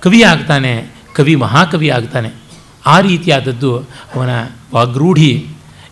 ಕವಿ 0.01 0.23
ಆಗ್ತಾನೆ 0.23 0.87
ಕವಿ 1.15 1.35
ಮಹಾಕವಿ 1.35 1.89
ಆಗ್ತಾನೆ 1.89 2.31
ಆ 2.87 3.01
ರೀತಿಯಾದದ್ದು 3.01 3.79
ಅವನ 4.15 4.29
ವಾಗ್ರೂಢಿ. 4.75 5.47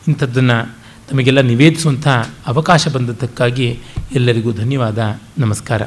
ಇಂಥದ್ದನ್ನು 0.08 0.78
ತಮಗೆಲ್ಲ 1.10 1.40
ನಿವೇದಿಸುವಂಥ 1.40 2.08
ಅವಕಾಶ 2.46 2.88
ಬಂದದ್ದಕ್ಕಾಗಿ 2.88 3.78
ಎಲ್ಲರಿಗೂ 4.12 4.52
ಧನ್ಯವಾದ. 4.52 5.18
ನಮಸ್ಕಾರ. 5.38 5.82